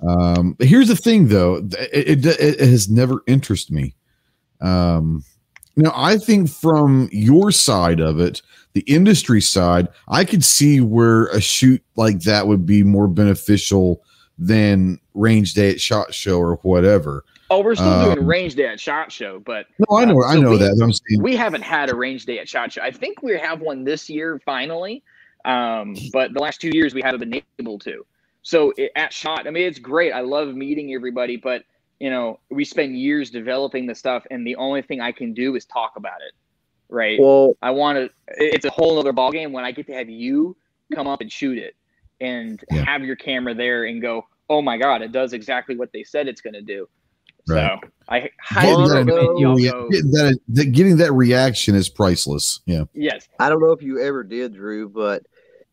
Um, 0.06 0.56
here's 0.60 0.88
the 0.88 0.96
thing, 0.96 1.28
though, 1.28 1.66
it, 1.92 2.26
it, 2.26 2.26
it 2.26 2.60
has 2.60 2.90
never 2.90 3.22
interested 3.26 3.72
me. 3.72 3.94
Um, 4.60 5.24
now, 5.76 5.92
I 5.94 6.16
think 6.16 6.48
from 6.48 7.08
your 7.12 7.50
side 7.50 8.00
of 8.00 8.20
it, 8.20 8.42
the 8.74 8.80
industry 8.82 9.40
side, 9.40 9.88
I 10.08 10.24
could 10.24 10.44
see 10.44 10.80
where 10.80 11.26
a 11.28 11.40
shoot 11.40 11.82
like 11.96 12.20
that 12.20 12.46
would 12.46 12.66
be 12.66 12.82
more 12.82 13.08
beneficial 13.08 14.02
than 14.38 14.98
range 15.14 15.54
day 15.54 15.70
at 15.70 15.80
shot 15.80 16.12
show 16.12 16.38
or 16.38 16.56
whatever. 16.62 17.24
oh, 17.50 17.62
we're 17.62 17.74
still 17.76 18.04
doing 18.04 18.18
um, 18.18 18.26
range 18.26 18.56
day 18.56 18.66
at 18.66 18.80
Shot 18.80 19.12
Show, 19.12 19.38
but 19.46 19.66
No, 19.78 19.96
I 19.98 20.04
know, 20.06 20.20
Uh, 20.22 20.26
I 20.26 20.34
so 20.34 20.40
know 20.40 20.50
we- 20.52 20.58
that. 20.58 21.00
We 21.20 21.36
haven't 21.36 21.62
had 21.62 21.88
a 21.90 21.94
range 21.94 22.24
day 22.26 22.38
at 22.40 22.48
Shot 22.48 22.72
Show. 22.72 22.82
I 22.82 22.90
think 22.90 23.22
we 23.22 23.38
have 23.38 23.60
one 23.60 23.84
this 23.84 24.10
year 24.10 24.40
finally, 24.44 25.04
um, 25.44 25.94
but 26.12 26.32
the 26.32 26.40
last 26.40 26.60
two 26.60 26.70
years 26.72 26.94
we 26.94 27.02
haven't 27.02 27.20
been 27.20 27.42
able 27.60 27.78
to. 27.80 28.04
So 28.42 28.72
it, 28.76 28.90
at 28.96 29.12
Shot, 29.12 29.46
I 29.46 29.50
mean, 29.50 29.68
it's 29.68 29.78
great. 29.78 30.10
I 30.12 30.20
love 30.20 30.54
meeting 30.54 30.94
everybody, 30.94 31.36
but 31.36 31.62
you 32.00 32.10
know, 32.10 32.40
we 32.50 32.64
spend 32.64 32.98
years 32.98 33.30
developing 33.30 33.86
the 33.86 33.94
stuff, 33.94 34.24
and 34.30 34.46
the 34.46 34.56
only 34.56 34.82
thing 34.82 35.00
I 35.00 35.12
can 35.12 35.32
do 35.34 35.54
is 35.56 35.64
talk 35.64 35.92
about 35.96 36.20
it, 36.26 36.32
right? 36.88 37.18
Well, 37.20 37.54
I 37.62 37.70
want 37.70 37.98
to. 37.98 38.10
It's 38.36 38.64
a 38.64 38.70
whole 38.70 38.98
other 38.98 39.12
ballgame 39.12 39.52
when 39.52 39.64
I 39.64 39.72
get 39.72 39.86
to 39.86 39.92
have 39.94 40.08
you 40.10 40.56
come 40.94 41.06
up 41.06 41.20
and 41.20 41.30
shoot 41.30 41.58
it, 41.58 41.74
and 42.20 42.62
Yeah. 42.70 42.84
have 42.84 43.02
your 43.02 43.16
camera 43.16 43.54
there 43.54 43.84
and 43.84 44.02
go, 44.02 44.26
"Oh 44.50 44.60
my 44.62 44.76
god, 44.76 45.02
it 45.02 45.12
does 45.12 45.32
exactly 45.32 45.76
what 45.76 45.90
they 45.92 46.02
said 46.04 46.28
it's 46.28 46.40
going 46.40 46.54
to 46.54 46.62
do." 46.62 46.88
Right. 47.46 47.78
So 47.82 47.88
I 48.08 48.18
Getting 48.20 48.30
highly 48.40 48.88
that, 48.88 48.94
recommend 49.06 49.38
y'all 49.38 49.54
rea- 49.54 49.70
go. 49.70 49.88
getting 49.90 50.10
that, 50.12 50.38
that- 50.48 50.72
getting 50.72 50.96
that 50.96 51.12
reaction 51.12 51.74
is 51.74 51.88
priceless. 51.90 52.60
Yeah. 52.66 52.84
Yes. 52.94 53.28
I 53.38 53.48
don't 53.50 53.60
know 53.60 53.72
if 53.72 53.82
you 53.82 54.00
ever 54.00 54.22
did, 54.24 54.54
Drew, 54.54 54.88
but 54.88 55.22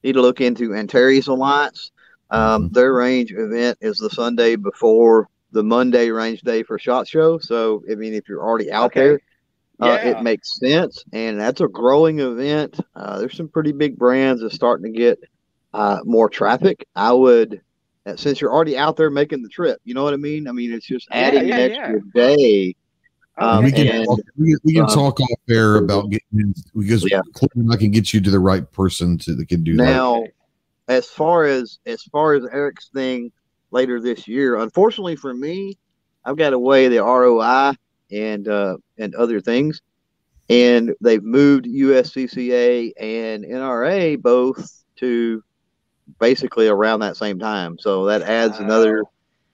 you 0.03 0.10
need 0.10 0.14
to 0.14 0.22
look 0.22 0.41
into 0.41 0.73
Antares 0.76 1.27
Alliance. 1.27 1.91
Um, 2.30 2.69
Mhm. 2.69 2.73
Their 2.73 2.93
range 2.93 3.31
event 3.34 3.77
is 3.81 3.98
the 3.98 4.10
Sunday 4.10 4.56
before 4.57 5.30
the 5.52 5.64
Monday 5.64 6.10
range 6.10 6.41
day 6.41 6.64
for 6.64 6.80
Shot 6.80 7.07
Show. 7.07 7.38
So, 7.40 7.84
I 7.91 7.95
mean, 7.95 8.14
if 8.14 8.28
you're 8.30 8.41
already 8.41 8.72
out 8.72 8.86
Okay. 8.86 8.99
there, 9.02 9.19
uh, 9.82 9.99
Yeah. 10.03 10.19
it 10.19 10.23
makes 10.23 10.60
sense. 10.60 11.03
And 11.11 11.40
that's 11.40 11.61
a 11.61 11.68
growing 11.68 12.19
event. 12.19 12.80
Uh, 12.95 13.19
there's 13.19 13.36
some 13.36 13.48
pretty 13.49 13.72
big 13.72 13.98
brands 13.98 14.41
that's 14.41 14.56
starting 14.56 14.91
to 14.91 14.98
get 14.98 15.19
uh, 15.73 15.99
more 16.03 16.30
traffic. 16.30 16.86
I 16.95 17.14
would, 17.14 17.61
uh, 18.06 18.15
since 18.15 18.41
you're 18.41 18.52
already 18.52 18.78
out 18.78 18.98
there 18.98 19.10
making 19.10 19.41
the 19.41 19.49
trip, 19.49 19.80
you 19.86 19.94
know 19.94 20.03
what 20.03 20.14
I 20.14 20.18
mean? 20.18 20.48
I 20.48 20.52
mean, 20.52 20.73
it's 20.73 20.86
just 20.86 21.07
adding 21.11 21.48
yeah, 21.48 21.57
an 21.57 21.72
extra 21.72 22.02
day. 22.14 22.76
Um, 23.38 23.64
we 23.64 23.72
can 23.72 23.88
and- 23.88 24.06
talk, 24.06 24.19
we, 24.38 24.56
we 24.64 24.73
can 24.73 24.84
um, 24.84 24.90
talk 24.90 25.19
off 25.19 25.40
air 25.49 25.78
about 25.78 26.10
getting 26.10 26.53
because 26.76 27.10
Yeah. 27.10 27.22
I 27.72 27.76
can 27.78 27.90
get 27.91 28.14
you 28.14 28.22
to 28.22 28.30
the 28.30 28.40
right 28.40 28.69
person 28.72 29.18
to 29.19 29.36
that 29.36 29.48
can 29.48 29.64
do 29.64 29.78
that. 29.78 29.84
Now, 29.84 30.26
as 30.88 31.07
far 31.07 31.45
as 31.45 31.80
as 31.86 32.03
far 32.03 32.34
as 32.34 32.44
Eric's 32.52 32.90
thing 32.90 33.32
later 33.72 33.99
this 33.99 34.27
year, 34.27 34.57
unfortunately 34.57 35.15
for 35.15 35.34
me, 35.34 35.77
I've 36.23 36.38
got 36.38 36.52
to 36.52 36.60
weigh 36.60 36.88
the 36.88 37.03
ROI 37.03 37.73
and 38.11 38.48
uh, 38.48 38.77
and 38.98 39.15
other 39.15 39.41
things, 39.41 39.81
and 40.49 40.93
they've 41.02 41.23
moved 41.23 41.65
USCCA 41.65 42.91
and 42.99 43.43
NRA 43.43 44.22
both 44.22 44.84
to 44.98 45.43
basically 46.19 46.68
around 46.68 46.99
that 46.99 47.18
same 47.18 47.39
time. 47.39 47.77
So 47.80 48.06
that 48.06 48.22
adds 48.22 48.60
another 48.60 49.03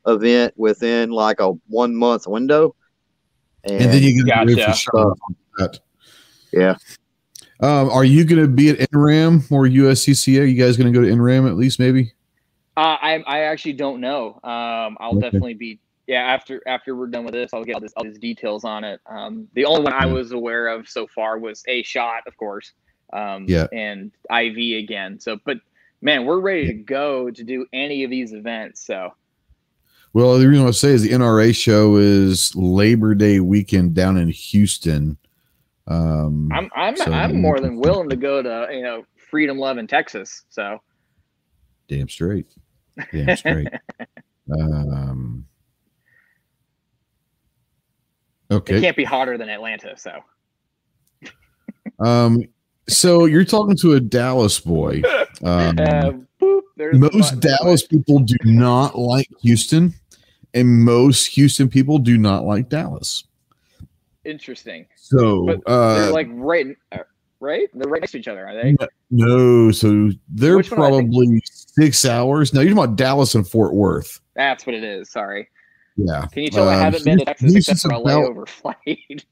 event 0.07 0.53
within 0.57 1.11
like 1.11 1.39
a 1.39 1.51
one 1.67 1.95
month 1.95 2.27
window. 2.27 2.75
And, 3.63 3.81
And 3.81 3.93
then 3.93 4.03
you 4.03 4.23
get 4.23 4.27
Gotcha. 4.27 4.47
ready 4.47 4.55
for 4.55 4.73
shot 4.73 4.95
on 4.95 5.35
that. 5.57 5.79
yeah, 6.51 6.75
Um, 7.59 7.89
are 7.89 8.05
you 8.05 8.23
going 8.23 8.41
to 8.41 8.47
be 8.47 8.69
at 8.69 8.77
NRAM 8.91 9.51
or 9.51 9.65
USCCA? 9.65 10.41
Are 10.41 10.45
you 10.45 10.61
guys 10.61 10.77
going 10.77 10.91
to 10.91 10.97
go 10.97 11.05
to 11.05 11.11
NRAM 11.11 11.47
at 11.47 11.57
least, 11.57 11.79
maybe? 11.79 12.13
Uh, 12.77 12.97
I 13.01 13.23
I 13.27 13.39
actually 13.45 13.73
don't 13.73 14.01
know. 14.01 14.35
Um, 14.43 14.97
I'll 15.01 15.17
Okay. 15.17 15.21
definitely 15.21 15.55
be 15.55 15.81
yeah 16.07 16.21
after 16.21 16.61
after 16.67 16.95
we're 16.95 17.07
done 17.07 17.25
with 17.25 17.33
this. 17.35 17.53
I'll 17.53 17.65
get 17.65 17.75
all 17.75 17.81
this 17.81 17.93
all 17.97 18.05
these 18.05 18.19
details 18.19 18.65
on 18.65 18.85
it. 18.85 19.01
Um, 19.09 19.49
the 19.55 19.65
only 19.65 19.83
one 19.83 19.93
I 19.93 20.07
was 20.07 20.33
aware 20.33 20.69
of 20.69 20.89
so 20.89 21.07
far 21.07 21.39
was 21.39 21.63
a 21.67 21.83
shot, 21.83 22.23
of 22.27 22.37
course. 22.37 22.73
Um, 23.13 23.47
Yeah. 23.49 23.67
and 23.73 24.13
IV 24.31 24.83
again. 24.83 25.19
So, 25.21 25.39
but 25.45 25.57
man, 26.03 26.25
we're 26.25 26.41
ready 26.41 26.67
to 26.67 26.75
go 26.75 27.31
to 27.31 27.43
do 27.45 27.67
any 27.73 28.05
of 28.05 28.11
these 28.11 28.33
events. 28.33 28.85
So 28.87 29.11
Well, 30.13 30.39
the 30.39 30.47
reason 30.47 30.67
I 30.67 30.71
say 30.71 30.89
is 30.91 31.03
the 31.03 31.11
NRA 31.11 31.55
show 31.55 31.97
is 31.97 32.55
Labor 32.55 33.15
Day 33.15 33.39
weekend 33.39 33.95
down 33.95 34.17
in 34.17 34.29
Houston. 34.29 35.17
Um, 35.87 36.51
I'm 36.51 36.69
I'm 36.75 36.95
So 36.97 37.11
I'm 37.13 37.41
more 37.41 37.59
than 37.59 37.77
willing 37.77 38.09
to 38.09 38.17
go 38.17 38.41
to 38.43 38.67
you 38.71 38.83
know 38.83 39.03
Freedom 39.31 39.57
Love 39.59 39.77
in 39.79 39.87
Texas. 39.87 40.45
So 40.49 40.79
damn 41.87 42.09
straight. 42.09 42.53
Damn 43.11 43.37
straight. 43.37 43.67
um, 44.51 45.45
okay. 48.51 48.77
it 48.77 48.81
can't 48.81 48.97
be 48.97 49.03
hotter 49.03 49.37
than 49.37 49.49
Atlanta. 49.49 49.95
So 49.97 50.11
Um, 51.99 52.43
so 52.87 53.25
you're 53.25 53.45
talking 53.45 53.75
to 53.77 53.93
a 53.93 53.99
Dallas 53.99 54.59
boy. 54.59 55.01
Um, 55.43 55.77
uh, 55.77 56.13
boop, 56.41 56.61
most. 56.93 57.39
Dallas 57.41 57.85
people 57.85 58.17
do 58.17 58.37
not 58.43 58.97
like 58.97 59.29
Houston, 59.41 59.93
and 60.55 60.83
most 60.83 61.27
Houston 61.27 61.69
people 61.69 61.99
do 61.99 62.17
not 62.17 62.43
like 62.43 62.69
Dallas. 62.69 63.23
Interesting. 64.25 64.87
So, 64.95 65.45
But 65.45 65.59
uh, 65.67 65.93
They're 65.93 66.11
like 66.11 66.27
right, 66.31 66.75
uh, 66.91 67.03
right? 67.39 67.69
They're 67.71 67.87
right 67.87 68.01
next 68.01 68.13
to 68.13 68.17
each 68.17 68.27
other, 68.27 68.47
are 68.47 68.55
they? 68.55 68.75
no, 69.11 69.69
so 69.71 70.09
they're 70.27 70.57
Which 70.57 70.71
one 70.71 70.79
are 70.79 70.89
probably 70.89 71.39
six 71.79 72.05
hours. 72.05 72.53
No, 72.53 72.61
you're 72.61 72.71
talking 72.73 72.83
about 72.83 72.95
Dallas 72.97 73.35
and 73.35 73.47
Fort 73.47 73.73
Worth. 73.73 74.19
That's 74.35 74.65
what 74.65 74.75
it 74.75 74.83
is. 74.83 75.09
Sorry. 75.11 75.47
Yeah, 75.95 76.25
Can 76.31 76.43
you 76.43 76.49
tell 76.49 76.69
I 76.69 76.75
Um, 76.75 76.79
haven't 76.81 77.05
been 77.05 77.17
to 77.19 77.25
Texas 77.25 77.51
Houston's 77.51 77.79
except 77.85 77.91
for 77.93 77.97
a 77.97 78.01
about- 78.01 78.35
layover 78.35 78.47
flight? 78.87 79.25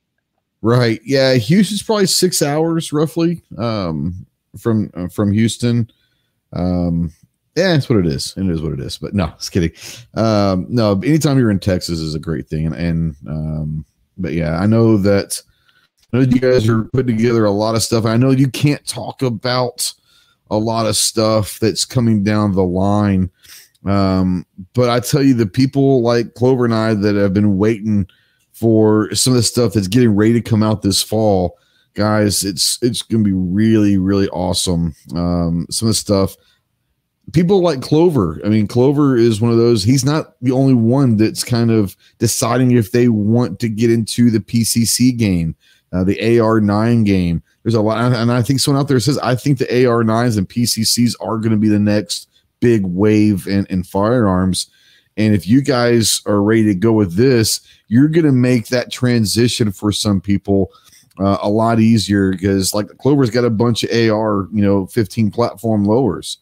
right. 0.62 1.00
Yeah, 1.06 1.36
Houston's 1.36 1.84
probably 1.84 2.08
six 2.08 2.42
hours 2.42 2.92
roughly 2.92 3.44
um, 3.58 4.26
from 4.58 4.90
uh, 4.96 5.08
from 5.08 5.32
Houston. 5.32 5.90
Um, 6.54 7.12
yeah, 7.56 7.74
that's 7.74 7.88
what 7.90 8.00
it 8.00 8.08
is. 8.08 8.34
It 8.36 8.48
is 8.50 8.62
what 8.62 8.74
it 8.74 8.80
is. 8.80 8.98
But 8.98 9.14
no, 9.14 9.28
just 9.38 9.52
kidding. 9.52 9.72
Um, 10.16 10.66
no, 10.70 10.94
anytime 11.04 11.38
you're 11.38 11.52
in 11.52 11.60
Texas 11.60 12.00
is 12.00 12.16
a 12.16 12.20
great 12.20 12.48
thing, 12.50 12.66
and, 12.66 12.76
and 12.76 13.16
um, 13.28 13.86
but 14.18 14.34
yeah, 14.34 14.58
I 14.60 14.66
know 14.66 14.98
that. 14.98 15.42
I 16.14 16.18
know 16.18 16.24
you 16.24 16.40
guys 16.40 16.68
are 16.70 16.84
putting 16.94 17.18
together 17.18 17.44
a 17.46 17.52
lot 17.52 17.76
of 17.76 17.84
stuff. 17.84 18.06
I 18.06 18.16
know 18.16 18.32
you 18.32 18.48
can't 18.50 18.86
talk 18.88 19.22
about 19.22 19.92
a 20.52 20.58
lot 20.58 20.86
of 20.86 20.96
stuff 20.96 21.60
that's 21.60 21.86
coming 21.86 22.24
down 22.24 22.54
the 22.54 22.64
line. 22.64 23.30
Um, 23.86 24.46
but 24.74 24.90
I 24.90 25.00
tell 25.00 25.22
you, 25.22 25.34
the 25.34 25.46
people 25.46 26.02
like 26.02 26.34
Clover 26.34 26.66
and 26.66 26.74
I 26.74 26.94
that 26.94 27.16
have 27.16 27.34
been 27.34 27.58
waiting 27.58 28.08
for 28.54 29.14
some 29.14 29.34
of 29.34 29.38
the 29.38 29.44
stuff 29.44 29.74
that's 29.74 29.88
getting 29.88 30.16
ready 30.16 30.34
to 30.34 30.42
come 30.42 30.64
out 30.64 30.82
this 30.82 31.04
fall, 31.04 31.58
guys, 31.94 32.44
it's 32.44 32.80
it's 32.82 33.02
gonna 33.02 33.24
be 33.24 33.34
really, 33.34 33.98
really 33.98 34.28
awesome. 34.30 34.96
Um, 35.16 35.68
some 35.70 35.88
of 35.88 35.92
the 35.92 36.00
stuff 36.00 36.36
people 37.34 37.62
like 37.62 37.82
Clover. 37.82 38.40
I 38.46 38.50
mean, 38.50 38.68
Clover 38.68 39.18
is 39.18 39.42
one 39.42 39.52
of 39.52 39.58
those. 39.58 39.84
He's 39.84 40.06
not 40.06 40.36
the 40.42 40.52
only 40.52 40.74
one 40.74 41.18
that's 41.18 41.44
kind 41.44 41.72
of 41.72 41.96
deciding 42.20 42.72
if 42.72 42.92
they 42.92 43.08
want 43.08 43.60
to 43.60 43.70
get 43.70 43.92
into 43.92 44.30
the 44.30 44.40
PCC 44.40 45.16
game, 45.16 45.56
uh, 45.94 46.04
the 46.04 46.18
AR9 46.18 47.06
game. 47.06 47.42
There's 47.64 47.76
a 47.76 47.82
lot, 47.82 48.14
and 48.14 48.32
I 48.32 48.42
think 48.42 48.60
someone 48.60 48.82
out 48.82 48.88
there 48.88 49.00
says 49.00 49.18
I 49.20 49.36
think 49.36 49.58
the 49.58 49.66
AR9s 49.66 50.38
and 50.38 50.48
PCCs 50.48 51.16
are 51.20 51.38
going 51.38 51.52
to 51.52 51.58
be 51.58 51.70
the 51.70 51.80
next 51.80 52.30
big 52.60 52.86
wave 52.86 53.48
in, 53.48 53.66
in 53.70 53.84
firearms. 53.84 54.70
And 55.18 55.34
if 55.34 55.48
you 55.48 55.62
guys 55.62 56.22
are 56.26 56.42
ready 56.42 56.64
to 56.66 56.76
go 56.76 56.92
with 56.92 57.16
this, 57.16 57.62
you're 57.88 58.10
going 58.10 58.26
to 58.26 58.32
make 58.32 58.68
that 58.68 58.92
transition 58.92 59.72
for 59.72 59.92
some 59.92 60.20
people 60.20 60.72
uh, 61.20 61.38
a 61.42 61.50
lot 61.50 61.80
easier 61.80 62.32
because, 62.32 62.74
like, 62.74 62.88
Clover's 62.98 63.30
got 63.30 63.46
a 63.46 63.50
bunch 63.50 63.84
of 63.84 63.90
AR, 63.92 64.50
you 64.52 64.62
know, 64.62 64.86
15 64.88 65.32
platform 65.32 65.86
lowers 65.86 66.40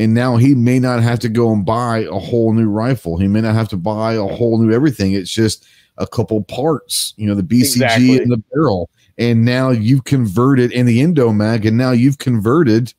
and 0.00 0.14
now 0.14 0.38
he 0.38 0.54
may 0.54 0.78
not 0.78 1.02
have 1.02 1.18
to 1.18 1.28
go 1.28 1.52
and 1.52 1.62
buy 1.62 1.98
a 1.98 2.18
whole 2.18 2.54
new 2.54 2.70
rifle. 2.70 3.18
He 3.18 3.28
may 3.28 3.42
not 3.42 3.54
have 3.54 3.68
to 3.68 3.76
buy 3.76 4.14
a 4.14 4.22
whole 4.22 4.58
new 4.58 4.72
everything. 4.72 5.12
It's 5.12 5.30
just 5.30 5.66
a 5.98 6.06
couple 6.06 6.42
parts, 6.42 7.12
you 7.18 7.26
know, 7.26 7.34
the 7.34 7.42
BCG 7.42 7.60
Exactly. 7.60 8.16
and 8.16 8.32
the 8.32 8.42
barrel. 8.50 8.88
And 9.18 9.44
now 9.44 9.68
you've 9.68 10.04
converted 10.04 10.72
in 10.72 10.86
the 10.86 11.02
Endo 11.02 11.34
mag, 11.34 11.66
and 11.66 11.76
now 11.76 11.90
you've 11.90 12.16
converted 12.16 12.94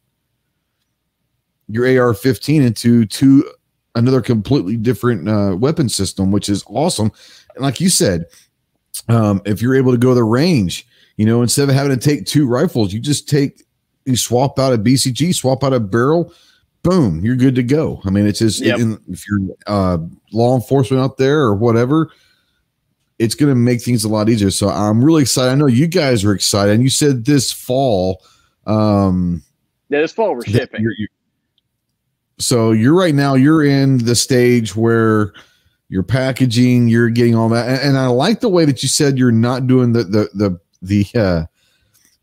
your 1.68 1.86
AR-15 1.86 2.64
into 2.64 3.08
two 3.08 3.52
another 3.96 4.22
completely 4.22 4.78
different 4.78 5.28
uh, 5.28 5.58
weapon 5.58 5.90
system, 5.90 6.32
which 6.32 6.50
is 6.50 6.64
awesome. 6.68 7.12
And 7.56 7.64
like 7.64 7.82
you 7.82 7.90
said, 7.90 8.26
um, 9.10 9.42
if 9.44 9.60
you're 9.60 9.76
able 9.76 9.92
to 9.92 9.98
go 9.98 10.10
to 10.10 10.16
the 10.16 10.24
range, 10.24 10.88
you 11.18 11.26
know, 11.26 11.42
instead 11.42 11.68
of 11.68 11.74
having 11.74 11.98
to 11.98 12.10
take 12.10 12.28
two 12.28 12.48
rifles, 12.48 12.94
you 12.94 13.00
just 13.00 13.28
take 13.28 13.64
you 14.06 14.16
swap 14.16 14.60
out 14.60 14.74
a 14.74 14.78
BCG, 14.78 15.34
swap 15.34 15.64
out 15.64 15.74
a 15.74 15.80
barrel, 15.80 16.32
boom, 16.84 17.24
you're 17.24 17.36
good 17.36 17.56
to 17.56 17.64
go. 17.64 18.02
I 18.06 18.10
mean, 18.10 18.26
it's 18.26 18.40
just 18.40 18.62
Yep. 18.62 18.80
in, 18.80 19.00
if 19.10 19.24
you're 19.28 19.40
uh, 19.68 19.98
law 20.34 20.56
enforcement 20.56 21.02
out 21.02 21.18
there 21.18 21.42
or 21.42 21.56
whatever, 21.56 22.10
it's 23.20 23.36
going 23.36 23.50
to 23.52 23.56
make 23.56 23.82
things 23.82 24.04
a 24.04 24.10
lot 24.10 24.30
easier. 24.30 24.50
So 24.52 24.70
I'm 24.70 25.04
really 25.04 25.22
excited. 25.22 25.52
I 25.52 25.56
know 25.56 25.68
you 25.68 25.88
guys 25.88 26.24
are 26.26 26.34
excited, 26.34 26.74
and 26.74 26.84
you 26.84 26.90
said 26.90 27.26
this 27.26 27.52
fall. 27.52 28.24
Um, 28.66 29.44
Yeah, 29.90 30.02
this 30.02 30.12
fall 30.12 30.34
we're 30.36 30.44
shipping. 30.44 30.82
you're- 30.82 30.96
you're- 30.98 31.08
so 32.40 32.72
you're 32.72 32.96
right 32.98 33.14
now. 33.14 33.36
You're 33.36 33.64
in 33.64 34.00
the 34.00 34.16
stage 34.16 34.76
where 34.76 35.34
you're 35.90 36.02
packaging, 36.02 36.88
you're 36.88 37.10
getting 37.10 37.36
all 37.36 37.50
that, 37.50 37.68
and, 37.70 37.90
and 37.90 37.98
I 37.98 38.08
like 38.08 38.40
the 38.40 38.50
way 38.50 38.66
that 38.66 38.82
you 38.82 38.90
said 38.90 39.20
you're 39.20 39.32
not 39.32 39.68
doing 39.68 39.92
the 39.94 40.04
the 40.06 40.30
the 40.34 40.60
the 40.82 41.06
uh, 41.20 41.44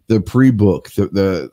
the 0.08 0.20
pre 0.20 0.50
book 0.50 0.90
the 0.96 1.06
the 1.08 1.50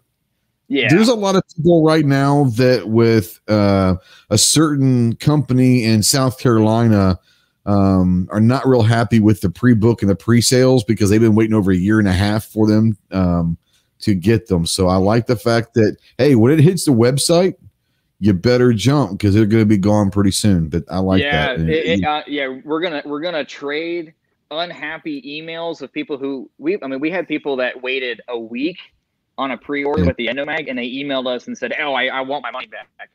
Yeah. 0.68 0.88
there's 0.90 1.10
a 1.10 1.16
lot 1.16 1.36
of 1.36 1.44
people 1.56 1.84
right 1.84 2.06
now 2.06 2.46
that 2.56 2.88
with 2.88 3.40
uh, 3.48 3.96
a 4.30 4.38
certain 4.38 5.16
company 5.18 5.84
in 5.84 6.02
South 6.02 6.40
Carolina 6.40 7.20
um, 7.66 8.28
are 8.32 8.40
not 8.40 8.68
real 8.68 8.82
happy 8.84 9.20
with 9.20 9.42
the 9.42 9.50
pre-book 9.50 10.02
and 10.02 10.10
the 10.10 10.16
pre-sales 10.16 10.84
because 10.84 11.10
they've 11.10 11.22
been 11.22 11.36
waiting 11.36 11.56
over 11.56 11.72
a 11.72 11.76
year 11.76 12.00
and 12.00 12.08
a 12.08 12.14
half 12.14 12.46
for 12.46 12.68
them 12.68 12.98
um, 13.12 13.58
to 14.00 14.14
get 14.14 14.48
them. 14.48 14.66
So 14.66 14.88
I 14.88 14.98
like 14.98 15.28
the 15.28 15.36
fact 15.36 15.74
that 15.76 15.98
hey, 16.18 16.36
when 16.36 16.52
it 16.52 16.60
hits 16.60 16.86
the 16.86 16.92
website, 16.92 17.56
you 18.20 18.34
better 18.34 18.72
jump 18.74 19.12
because 19.12 19.34
they're 19.34 19.46
going 19.46 19.64
to 19.64 19.68
be 19.68 19.78
gone 19.78 20.10
pretty 20.10 20.32
soon. 20.32 20.70
But 20.70 20.84
I 20.90 21.00
like 21.00 21.22
yeah, 21.22 21.56
that. 21.58 21.70
It- 21.70 22.00
it, 22.00 22.04
uh, 22.04 22.24
yeah, 22.28 22.48
we're 22.64 22.82
gonna 22.82 23.02
we're 23.06 23.22
gonna 23.22 23.46
trade 23.46 24.14
unhappy 24.52 25.22
emails 25.24 25.82
of 25.82 25.92
people 25.92 26.18
who 26.18 26.50
we 26.60 26.78
I 26.82 26.88
mean 26.88 27.00
we 27.00 27.10
had 27.10 27.28
people 27.28 27.56
that 27.58 27.82
waited 27.82 28.22
a 28.28 28.38
week 28.38 28.78
on 29.38 29.52
a 29.52 29.58
pre-order 29.58 30.02
Yeah. 30.02 30.08
with 30.08 30.18
the 30.18 30.28
Endomag 30.28 30.70
and 30.70 30.78
they 30.78 30.90
emailed 30.90 31.28
us 31.28 31.48
and 31.48 31.58
said, 31.58 31.74
"Oh, 31.80 31.94
I, 31.94 32.06
I 32.06 32.22
want 32.22 32.44
my 32.44 32.52
money 32.52 32.68
back," 32.68 33.10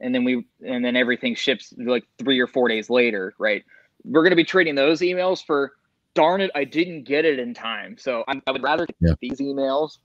and 0.00 0.14
then 0.14 0.24
we 0.24 0.44
and 0.64 0.84
then 0.84 0.96
everything 0.96 1.34
ships 1.34 1.72
like 1.76 2.04
three 2.18 2.40
or 2.40 2.46
four 2.46 2.68
days 2.68 2.88
later, 2.90 3.34
right? 3.38 3.64
we're 4.04 4.22
going 4.22 4.30
to 4.30 4.36
be 4.36 4.44
trading 4.44 4.74
those 4.74 5.00
emails 5.00 5.44
for 5.44 5.72
darn 6.14 6.40
it, 6.40 6.50
I 6.54 6.64
didn't 6.64 7.04
get 7.04 7.24
it 7.24 7.38
in 7.38 7.54
time. 7.54 7.96
So 7.98 8.24
I, 8.28 8.40
I 8.46 8.52
would 8.52 8.62
rather 8.62 8.86
get 8.86 8.96
yeah. 9.00 9.14
these 9.20 9.38
emails, 9.38 9.98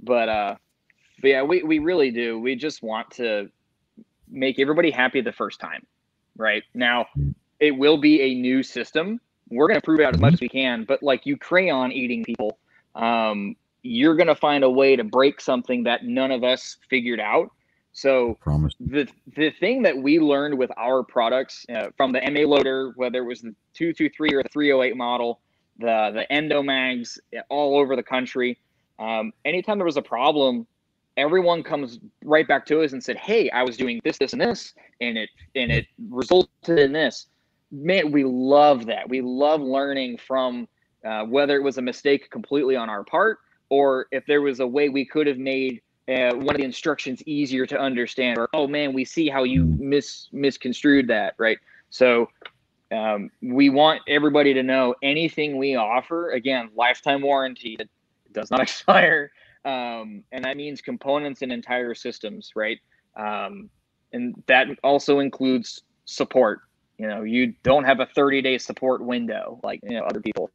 but 0.00 0.28
uh, 0.28 0.56
but 1.22 1.28
yeah, 1.28 1.42
we 1.42 1.62
we 1.62 1.78
really 1.78 2.10
do. 2.10 2.38
We 2.38 2.56
just 2.56 2.82
want 2.82 3.10
to 3.12 3.48
make 4.28 4.58
everybody 4.58 4.90
happy 4.90 5.20
the 5.20 5.32
first 5.32 5.60
time, 5.60 5.86
right? 6.36 6.62
Now, 6.74 7.06
it 7.60 7.70
will 7.70 7.96
be 7.96 8.20
a 8.20 8.34
new 8.34 8.62
system. 8.62 9.20
We're 9.48 9.68
going 9.68 9.80
to 9.80 9.84
prove 9.84 10.00
it 10.00 10.04
out 10.04 10.14
as 10.14 10.20
much 10.20 10.34
as 10.34 10.40
we 10.40 10.48
can, 10.48 10.84
but 10.84 11.02
like 11.02 11.24
you 11.24 11.36
crayon 11.36 11.92
eating 11.92 12.24
people, 12.24 12.58
um, 12.96 13.54
you're 13.86 14.16
going 14.16 14.26
to 14.26 14.34
find 14.34 14.64
a 14.64 14.70
way 14.70 14.96
to 14.96 15.04
break 15.04 15.40
something 15.40 15.84
that 15.84 16.04
none 16.04 16.30
of 16.30 16.44
us 16.44 16.76
figured 16.88 17.20
out. 17.20 17.50
So 17.92 18.36
the 18.78 19.08
the 19.36 19.50
thing 19.52 19.82
that 19.82 19.96
we 19.96 20.18
learned 20.18 20.58
with 20.58 20.70
our 20.76 21.02
products 21.02 21.64
uh, 21.74 21.88
from 21.96 22.12
the 22.12 22.20
MA 22.30 22.40
loader, 22.40 22.92
whether 22.96 23.20
it 23.20 23.24
was 23.24 23.40
the 23.40 23.54
223 23.72 24.34
or 24.34 24.42
the 24.42 24.48
308 24.50 24.96
model, 24.96 25.40
the 25.78 26.10
the 26.12 26.26
endomags 26.34 27.18
all 27.48 27.78
over 27.78 27.96
the 27.96 28.02
country. 28.02 28.58
Um, 28.98 29.32
anytime 29.46 29.78
there 29.78 29.86
was 29.86 29.96
a 29.96 30.02
problem, 30.02 30.66
everyone 31.16 31.62
comes 31.62 31.98
right 32.22 32.46
back 32.46 32.66
to 32.66 32.82
us 32.82 32.92
and 32.92 33.02
said, 33.02 33.16
"Hey, 33.16 33.48
I 33.48 33.62
was 33.62 33.78
doing 33.78 34.02
this, 34.04 34.18
this, 34.18 34.34
and 34.34 34.42
this, 34.42 34.74
and 35.00 35.16
it 35.16 35.30
and 35.54 35.72
it 35.72 35.86
resulted 36.10 36.78
in 36.78 36.92
this." 36.92 37.28
Man, 37.72 38.12
we 38.12 38.24
love 38.24 38.84
that. 38.86 39.08
We 39.08 39.22
love 39.22 39.62
learning 39.62 40.18
from 40.18 40.68
uh, 41.02 41.24
whether 41.24 41.56
it 41.56 41.62
was 41.62 41.78
a 41.78 41.82
mistake 41.82 42.30
completely 42.30 42.76
on 42.76 42.90
our 42.90 43.04
part 43.04 43.38
or 43.68 44.06
if 44.12 44.24
there 44.26 44.42
was 44.42 44.60
a 44.60 44.66
way 44.66 44.88
we 44.88 45.04
could 45.04 45.26
have 45.26 45.38
made 45.38 45.80
uh, 46.08 46.32
one 46.34 46.50
of 46.50 46.58
the 46.58 46.64
instructions 46.64 47.22
easier 47.26 47.66
to 47.66 47.78
understand. 47.78 48.38
Or 48.38 48.48
oh 48.54 48.66
man, 48.66 48.92
we 48.92 49.04
see 49.04 49.28
how 49.28 49.42
you 49.42 49.64
mis 49.64 50.28
misconstrued 50.32 51.08
that, 51.08 51.34
right? 51.38 51.58
So 51.90 52.28
um, 52.92 53.30
we 53.42 53.70
want 53.70 54.02
everybody 54.08 54.54
to 54.54 54.62
know 54.62 54.94
anything 55.02 55.56
we 55.56 55.74
offer, 55.74 56.30
again, 56.30 56.70
lifetime 56.76 57.22
warranty, 57.22 57.76
it 57.78 57.90
does 58.32 58.50
not 58.50 58.60
expire. 58.62 59.32
Um, 59.64 60.22
and 60.30 60.44
that 60.44 60.56
means 60.56 60.80
components 60.80 61.42
and 61.42 61.50
entire 61.50 61.94
systems, 61.94 62.52
right? 62.54 62.78
Um, 63.16 63.68
and 64.12 64.40
that 64.46 64.68
also 64.84 65.18
includes 65.18 65.82
support. 66.04 66.60
You 66.98 67.08
know, 67.08 67.24
you 67.24 67.52
don't 67.64 67.84
have 67.84 68.00
a 68.00 68.06
30 68.06 68.42
day 68.42 68.58
support 68.58 69.02
window 69.02 69.60
like 69.62 69.80
you 69.82 69.98
know 69.98 70.04
other 70.04 70.20
people. 70.20 70.50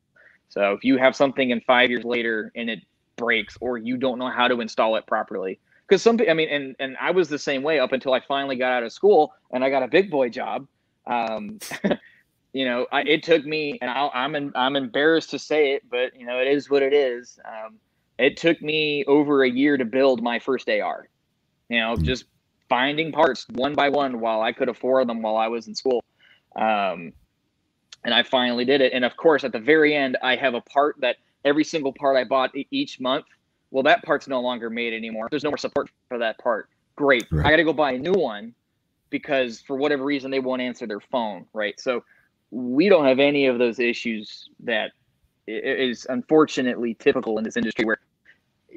So 0.50 0.74
if 0.74 0.84
you 0.84 0.98
have 0.98 1.16
something 1.16 1.52
and 1.52 1.64
five 1.64 1.90
years 1.90 2.04
later 2.04 2.52
and 2.56 2.70
it 2.70 2.80
breaks 3.18 3.58
or 3.62 3.78
you 3.78 3.98
don't 3.98 4.20
know 4.20 4.30
how 4.30 4.48
to 4.48 4.62
install 4.62 4.96
it 4.96 5.06
properly, 5.08 5.60
because 5.88 6.02
some, 6.02 6.20
I 6.30 6.34
mean, 6.34 6.50
and 6.50 6.76
and 6.80 6.98
I 7.02 7.12
was 7.12 7.30
the 7.30 7.40
same 7.40 7.64
way 7.64 7.80
up 7.80 7.92
until 7.92 8.14
I 8.14 8.20
finally 8.20 8.56
got 8.56 8.72
out 8.72 8.84
of 8.84 8.94
school 8.94 9.34
and 9.52 9.64
I 9.64 9.70
got 9.70 9.84
a 9.84 9.88
big 9.88 10.10
boy 10.10 10.30
job. 10.30 10.68
Um, 11.06 11.60
you 12.54 12.66
know, 12.66 12.88
I, 12.92 13.02
it 13.02 13.24
took 13.24 13.46
me, 13.46 13.78
and 13.82 13.90
i 13.90 14.10
am 14.14 14.36
I'm, 14.36 14.52
I'm 14.56 14.76
embarrassed 14.76 15.32
to 15.32 15.40
say 15.40 15.74
it, 15.74 15.84
but 15.90 16.18
you 16.18 16.26
know, 16.26 16.40
it 16.40 16.48
is 16.48 16.70
what 16.70 16.82
it 16.82 16.94
is. 16.94 17.40
Um, 17.46 17.78
it 18.18 18.38
took 18.38 18.62
me 18.62 19.04
over 19.06 19.44
a 19.44 19.50
year 19.50 19.78
to 19.78 19.86
build 19.86 20.22
my 20.22 20.40
first 20.40 20.70
AR. 20.70 21.08
You 21.70 21.80
know, 21.80 21.96
hmm. 21.96 22.04
just 22.04 22.26
finding 22.70 23.12
parts 23.12 23.46
one 23.52 23.74
by 23.74 23.90
one 23.90 24.20
while 24.20 24.42
I 24.42 24.54
could 24.54 24.70
afford 24.70 25.10
them 25.10 25.22
while 25.22 25.38
I 25.38 25.48
was 25.48 25.68
in 25.68 25.76
school. 25.76 26.04
Um, 26.56 27.14
and 28.04 28.14
I 28.14 28.24
finally 28.24 28.66
did 28.66 28.82
it. 28.82 28.94
And 28.94 29.06
of 29.06 29.18
course, 29.18 29.44
at 29.44 29.52
the 29.52 29.60
very 29.60 29.96
end, 29.96 30.18
I 30.24 30.36
have 30.36 30.54
a 30.54 30.62
part 30.62 30.96
that 31.02 31.18
every 31.46 31.64
single 31.64 31.94
part 31.94 32.18
I 32.18 32.24
bought 32.24 32.52
each 32.72 33.00
month. 33.00 33.26
Well, 33.72 33.84
that 33.84 34.04
part's 34.04 34.28
no 34.28 34.42
longer 34.42 34.70
made 34.70 34.94
anymore. 34.94 35.28
There's 35.30 35.44
no 35.44 35.50
more 35.50 35.58
support 35.58 35.90
for 36.10 36.18
that 36.18 36.38
part. 36.40 36.70
Great. 36.96 37.26
Right. 37.32 37.46
I 37.46 37.50
got 37.52 37.58
to 37.58 37.64
go 37.64 37.74
buy 37.74 37.94
a 37.94 37.98
new 37.98 38.14
one 38.14 38.54
because 39.10 39.62
for 39.62 39.76
whatever 39.76 40.04
reason 40.04 40.30
they 40.30 40.40
won't 40.40 40.62
answer 40.62 40.86
their 40.86 41.00
phone. 41.00 41.46
Right. 41.54 41.80
So 41.80 42.04
we 42.52 42.90
don't 42.90 43.06
have 43.06 43.20
any 43.20 43.46
of 43.46 43.58
those 43.60 43.80
issues 43.80 44.50
that 44.60 44.92
is 45.48 46.06
unfortunately 46.10 46.94
typical 46.96 47.38
in 47.38 47.44
this 47.44 47.58
industry 47.58 47.86
where 47.86 48.00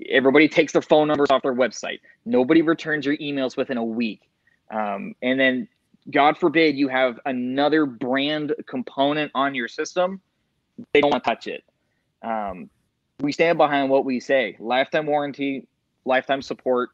everybody 0.08 0.48
takes 0.48 0.72
their 0.72 0.82
phone 0.82 1.06
numbers 1.08 1.30
off 1.30 1.42
their 1.42 1.54
website 1.54 2.00
nobody 2.24 2.62
returns 2.62 3.04
your 3.04 3.16
emails 3.18 3.56
within 3.56 3.76
a 3.76 3.84
week 3.84 4.28
um, 4.70 5.14
and 5.22 5.38
then 5.38 5.68
god 6.10 6.36
forbid 6.38 6.76
you 6.76 6.88
have 6.88 7.20
another 7.26 7.86
brand 7.86 8.54
component 8.66 9.30
on 9.34 9.54
your 9.54 9.68
system 9.68 10.20
they 10.92 11.00
don't 11.00 11.10
want 11.10 11.22
to 11.22 11.30
touch 11.30 11.46
it 11.46 11.62
um, 12.24 12.70
we 13.20 13.32
stand 13.32 13.58
behind 13.58 13.90
what 13.90 14.04
we 14.04 14.18
say 14.20 14.56
lifetime 14.58 15.06
warranty 15.06 15.66
lifetime 16.04 16.42
support 16.42 16.90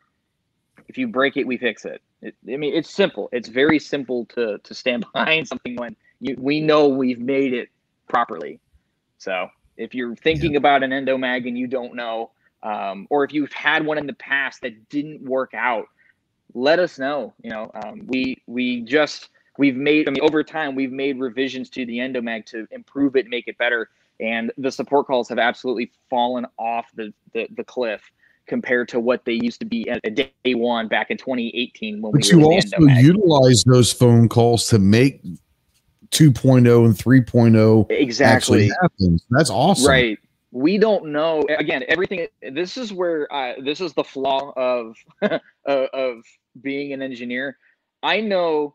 if 0.89 0.98
you 0.98 1.07
break 1.09 1.36
it 1.36 1.47
we 1.47 1.57
fix 1.57 1.85
it. 1.85 2.02
it 2.23 2.35
i 2.52 2.57
mean 2.57 2.74
it's 2.74 2.90
simple 2.90 3.28
it's 3.32 3.48
very 3.48 3.78
simple 3.78 4.27
to 4.27 4.59
to 4.59 4.74
stand 4.74 5.05
behind 5.12 5.48
something 5.48 5.77
when 5.77 5.97
you, 6.20 6.36
we 6.39 6.61
know 6.61 6.89
we've 6.89 7.20
made 7.20 7.52
it 7.52 7.70
properly. 8.11 8.61
So 9.19 9.48
if 9.77 9.94
you're 9.94 10.15
thinking 10.15 10.52
yeah. 10.52 10.59
about 10.59 10.82
an 10.82 10.90
endomag 10.90 11.48
and 11.48 11.57
you 11.57 11.66
don't 11.66 11.94
know, 11.94 12.31
um, 12.62 13.07
or 13.09 13.24
if 13.24 13.32
you've 13.32 13.52
had 13.52 13.86
one 13.86 13.97
in 13.97 14.07
the 14.07 14.15
past 14.15 14.61
that 14.61 14.89
didn't 14.90 15.23
work 15.23 15.55
out, 15.55 15.86
let 16.52 16.78
us 16.78 16.98
know. 16.98 17.32
You 17.43 17.51
know, 17.51 17.70
um, 17.82 18.02
we 18.07 18.43
we 18.47 18.82
just 18.82 19.31
we've 19.57 19.77
made. 19.77 20.09
I 20.09 20.12
mean, 20.12 20.23
over 20.23 20.44
time 20.44 20.74
we've 20.74 20.93
made 20.93 21.19
revisions 21.19 21.70
to 21.70 21.86
the 21.86 21.98
endomag 21.98 22.44
to 22.47 22.66
improve 22.70 23.16
it, 23.16 23.28
make 23.28 23.48
it 23.48 23.57
better, 23.57 23.89
and 24.20 24.52
the 24.59 24.70
support 24.70 25.06
calls 25.06 25.28
have 25.28 25.38
absolutely 25.38 25.90
fallen 26.09 26.47
off 26.59 26.86
the 26.94 27.12
the, 27.32 27.48
the 27.56 27.64
cliff 27.64 28.02
compared 28.47 28.88
to 28.88 28.98
what 28.98 29.24
they 29.24 29.34
used 29.34 29.60
to 29.60 29.66
be 29.66 29.88
at 29.88 30.02
day 30.14 30.55
one 30.55 30.88
back 30.88 31.10
in 31.10 31.16
2018 31.16 32.02
when 32.02 32.12
but 32.12 32.22
we 32.22 32.28
you 32.28 32.44
also 32.44 32.78
utilize 33.01 33.62
those 33.64 33.92
phone 33.92 34.28
calls 34.28 34.66
to 34.66 34.78
make 34.78 35.22
2.0 36.10 36.84
and 36.84 36.94
3.0 36.94 37.86
exactly. 37.90 38.70
That's 39.30 39.51
awesome. 39.51 39.88
Right. 39.88 40.18
We 40.52 40.78
don't 40.78 41.06
know. 41.06 41.44
Again, 41.59 41.84
everything. 41.86 42.26
This 42.42 42.76
is 42.76 42.92
where 42.92 43.32
I, 43.32 43.55
this 43.62 43.80
is 43.80 43.92
the 43.92 44.02
flaw 44.02 44.52
of 44.56 44.97
of 45.64 46.24
being 46.60 46.92
an 46.92 47.02
engineer. 47.02 47.56
I 48.02 48.20
know 48.20 48.74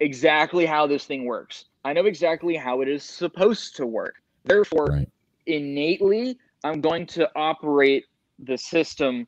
exactly 0.00 0.64
how 0.64 0.86
this 0.86 1.04
thing 1.04 1.26
works. 1.26 1.66
I 1.84 1.92
know 1.92 2.06
exactly 2.06 2.56
how 2.56 2.80
it 2.80 2.88
is 2.88 3.02
supposed 3.02 3.76
to 3.76 3.86
work. 3.86 4.21
Therefore, 4.44 4.86
right. 4.86 5.08
innately, 5.46 6.38
I'm 6.64 6.80
going 6.80 7.06
to 7.08 7.30
operate 7.36 8.04
the 8.38 8.58
system 8.58 9.26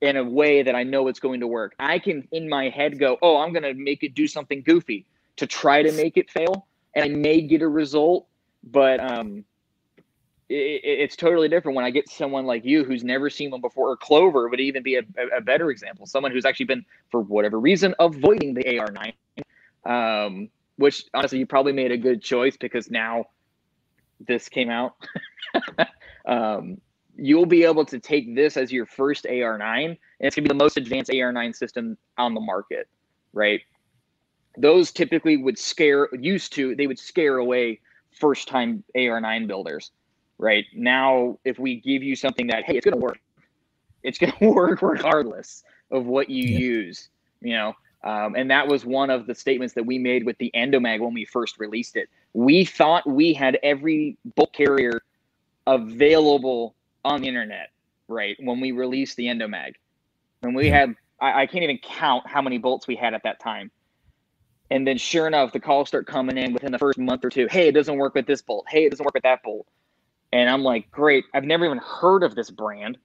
in 0.00 0.16
a 0.16 0.24
way 0.24 0.62
that 0.62 0.74
I 0.74 0.82
know 0.82 1.08
it's 1.08 1.20
going 1.20 1.40
to 1.40 1.46
work. 1.46 1.74
I 1.78 1.98
can, 1.98 2.26
in 2.32 2.48
my 2.48 2.68
head, 2.68 2.98
go, 2.98 3.18
"Oh, 3.22 3.38
I'm 3.38 3.52
going 3.52 3.62
to 3.62 3.74
make 3.74 4.02
it 4.02 4.14
do 4.14 4.26
something 4.26 4.62
goofy 4.62 5.06
to 5.36 5.46
try 5.46 5.82
to 5.82 5.92
make 5.92 6.16
it 6.16 6.30
fail." 6.30 6.66
and 6.94 7.04
I 7.04 7.08
may 7.08 7.40
get 7.40 7.62
a 7.62 7.68
result, 7.68 8.26
but 8.62 9.00
um, 9.00 9.44
it, 10.48 10.80
it's 10.84 11.16
totally 11.16 11.48
different 11.48 11.76
when 11.76 11.84
I 11.84 11.90
get 11.90 12.08
someone 12.08 12.46
like 12.46 12.64
you 12.64 12.84
who's 12.84 13.04
never 13.04 13.28
seen 13.30 13.50
one 13.50 13.60
before, 13.60 13.90
or 13.90 13.96
Clover 13.96 14.48
would 14.48 14.60
even 14.60 14.82
be 14.82 14.96
a, 14.96 15.02
a 15.36 15.40
better 15.40 15.70
example. 15.70 16.06
Someone 16.06 16.32
who's 16.32 16.44
actually 16.44 16.66
been, 16.66 16.84
for 17.10 17.20
whatever 17.20 17.58
reason, 17.58 17.94
avoiding 17.98 18.54
the 18.54 18.64
AR9, 18.64 19.12
um, 19.84 20.48
which 20.76 21.04
honestly, 21.14 21.38
you 21.38 21.46
probably 21.46 21.72
made 21.72 21.90
a 21.90 21.96
good 21.96 22.22
choice 22.22 22.56
because 22.56 22.90
now 22.90 23.26
this 24.26 24.48
came 24.48 24.70
out. 24.70 24.94
um, 26.26 26.78
you'll 27.16 27.46
be 27.46 27.64
able 27.64 27.84
to 27.84 27.98
take 27.98 28.34
this 28.34 28.56
as 28.56 28.72
your 28.72 28.86
first 28.86 29.24
AR9, 29.24 29.84
and 29.86 29.98
it's 30.20 30.34
gonna 30.34 30.44
be 30.44 30.48
the 30.48 30.54
most 30.54 30.76
advanced 30.76 31.10
AR9 31.10 31.54
system 31.54 31.96
on 32.18 32.34
the 32.34 32.40
market, 32.40 32.88
right? 33.32 33.60
those 34.56 34.92
typically 34.92 35.36
would 35.36 35.58
scare 35.58 36.08
used 36.14 36.52
to 36.52 36.74
they 36.76 36.86
would 36.86 36.98
scare 36.98 37.38
away 37.38 37.80
first 38.12 38.48
time 38.48 38.84
AR9 38.96 39.46
builders. 39.46 39.90
Right 40.38 40.64
now, 40.74 41.38
if 41.44 41.58
we 41.58 41.76
give 41.76 42.02
you 42.02 42.16
something 42.16 42.48
that 42.48 42.64
hey, 42.64 42.76
it's 42.76 42.84
going 42.84 42.98
to 42.98 43.00
work, 43.00 43.20
it's 44.02 44.18
going 44.18 44.32
to 44.38 44.50
work 44.50 44.82
regardless 44.82 45.62
of 45.90 46.06
what 46.06 46.28
you 46.28 46.44
yeah. 46.44 46.58
use. 46.58 47.08
You 47.40 47.52
know, 47.52 47.72
um, 48.02 48.34
and 48.34 48.50
that 48.50 48.66
was 48.66 48.84
one 48.84 49.10
of 49.10 49.26
the 49.26 49.34
statements 49.34 49.74
that 49.74 49.84
we 49.84 49.98
made 49.98 50.24
with 50.24 50.36
the 50.38 50.50
Endomag 50.54 51.00
when 51.00 51.14
we 51.14 51.24
first 51.24 51.58
released 51.58 51.96
it. 51.96 52.08
We 52.34 52.64
thought 52.64 53.08
we 53.08 53.32
had 53.32 53.58
every 53.62 54.18
bolt 54.36 54.52
carrier 54.52 55.02
available 55.66 56.74
on 57.04 57.22
the 57.22 57.28
internet, 57.28 57.70
right? 58.08 58.36
When 58.40 58.60
we 58.60 58.72
released 58.72 59.16
the 59.16 59.26
Endomag, 59.26 59.74
and 60.42 60.54
we 60.54 60.68
had, 60.68 60.94
I, 61.20 61.42
I 61.42 61.46
can't 61.46 61.64
even 61.64 61.78
count 61.78 62.26
how 62.26 62.42
many 62.42 62.58
bolts 62.58 62.86
we 62.86 62.96
had 62.96 63.14
at 63.14 63.22
that 63.22 63.40
time. 63.40 63.70
And 64.70 64.86
then 64.86 64.98
sure 64.98 65.26
enough, 65.26 65.52
the 65.52 65.60
calls 65.60 65.88
start 65.88 66.06
coming 66.06 66.36
in 66.36 66.52
within 66.52 66.72
the 66.72 66.78
first 66.78 66.98
month 66.98 67.24
or 67.24 67.30
two. 67.30 67.46
Hey, 67.50 67.68
it 67.68 67.72
doesn't 67.72 67.96
work 67.96 68.14
with 68.14 68.26
this 68.26 68.42
bolt. 68.42 68.66
Hey, 68.68 68.84
it 68.84 68.90
doesn't 68.90 69.04
work 69.04 69.14
with 69.14 69.22
that 69.22 69.42
bolt. 69.42 69.66
And 70.32 70.50
I'm 70.50 70.62
like, 70.62 70.90
great. 70.90 71.24
I've 71.32 71.44
never 71.44 71.64
even 71.64 71.78
heard 71.78 72.22
of 72.22 72.34
this 72.34 72.50
brand. 72.50 72.98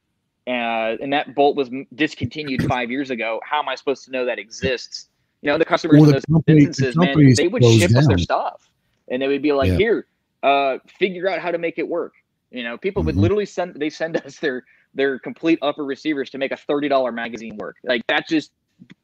Uh, 0.47 0.97
and 0.99 1.14
that 1.14 1.35
bolt 1.35 1.56
was 1.56 1.69
discontinued 1.93 2.64
five 2.64 2.89
years 2.89 3.11
ago. 3.11 3.39
How 3.43 3.60
am 3.60 3.69
I 3.69 3.76
supposed 3.76 4.06
to 4.06 4.11
know 4.11 4.26
that 4.26 4.39
exists? 4.39 5.10
You 5.41 5.51
know, 5.51 5.57
the 5.57 5.65
customers 5.65 6.01
well, 6.01 6.10
in 6.10 6.15
those 6.15 6.26
company, 6.26 6.65
businesses, 6.65 6.95
the 6.95 7.01
man, 7.01 7.34
they 7.35 7.47
would 7.47 7.64
ship 7.64 7.91
down. 7.91 7.99
us 7.99 8.07
their 8.07 8.18
stuff, 8.18 8.68
and 9.10 9.22
they 9.22 9.27
would 9.27 9.41
be 9.41 9.52
like, 9.53 9.69
yeah. 9.72 9.77
"Here, 9.77 10.06
uh, 10.44 10.77
figure 10.88 11.30
out 11.30 11.40
how 11.40 11.52
to 11.52 11.57
make 11.57 11.77
it 11.77 11.88
work." 11.88 12.14
You 12.52 12.64
know, 12.64 12.77
people 12.77 13.02
mm-hmm. 13.02 13.07
would 13.07 13.15
literally 13.18 13.45
send 13.45 13.76
they 13.76 13.90
send 13.90 14.18
us 14.26 14.38
their 14.40 14.64
their 14.94 15.19
complete 15.19 15.60
upper 15.61 15.86
receivers 15.86 16.30
to 16.31 16.38
make 16.38 16.52
a 16.52 16.57
thirty 16.57 16.88
dollar 16.88 17.11
magazine 17.11 17.57
work. 17.57 17.77
Like 17.84 18.06
that 18.07 18.27
just 18.27 18.52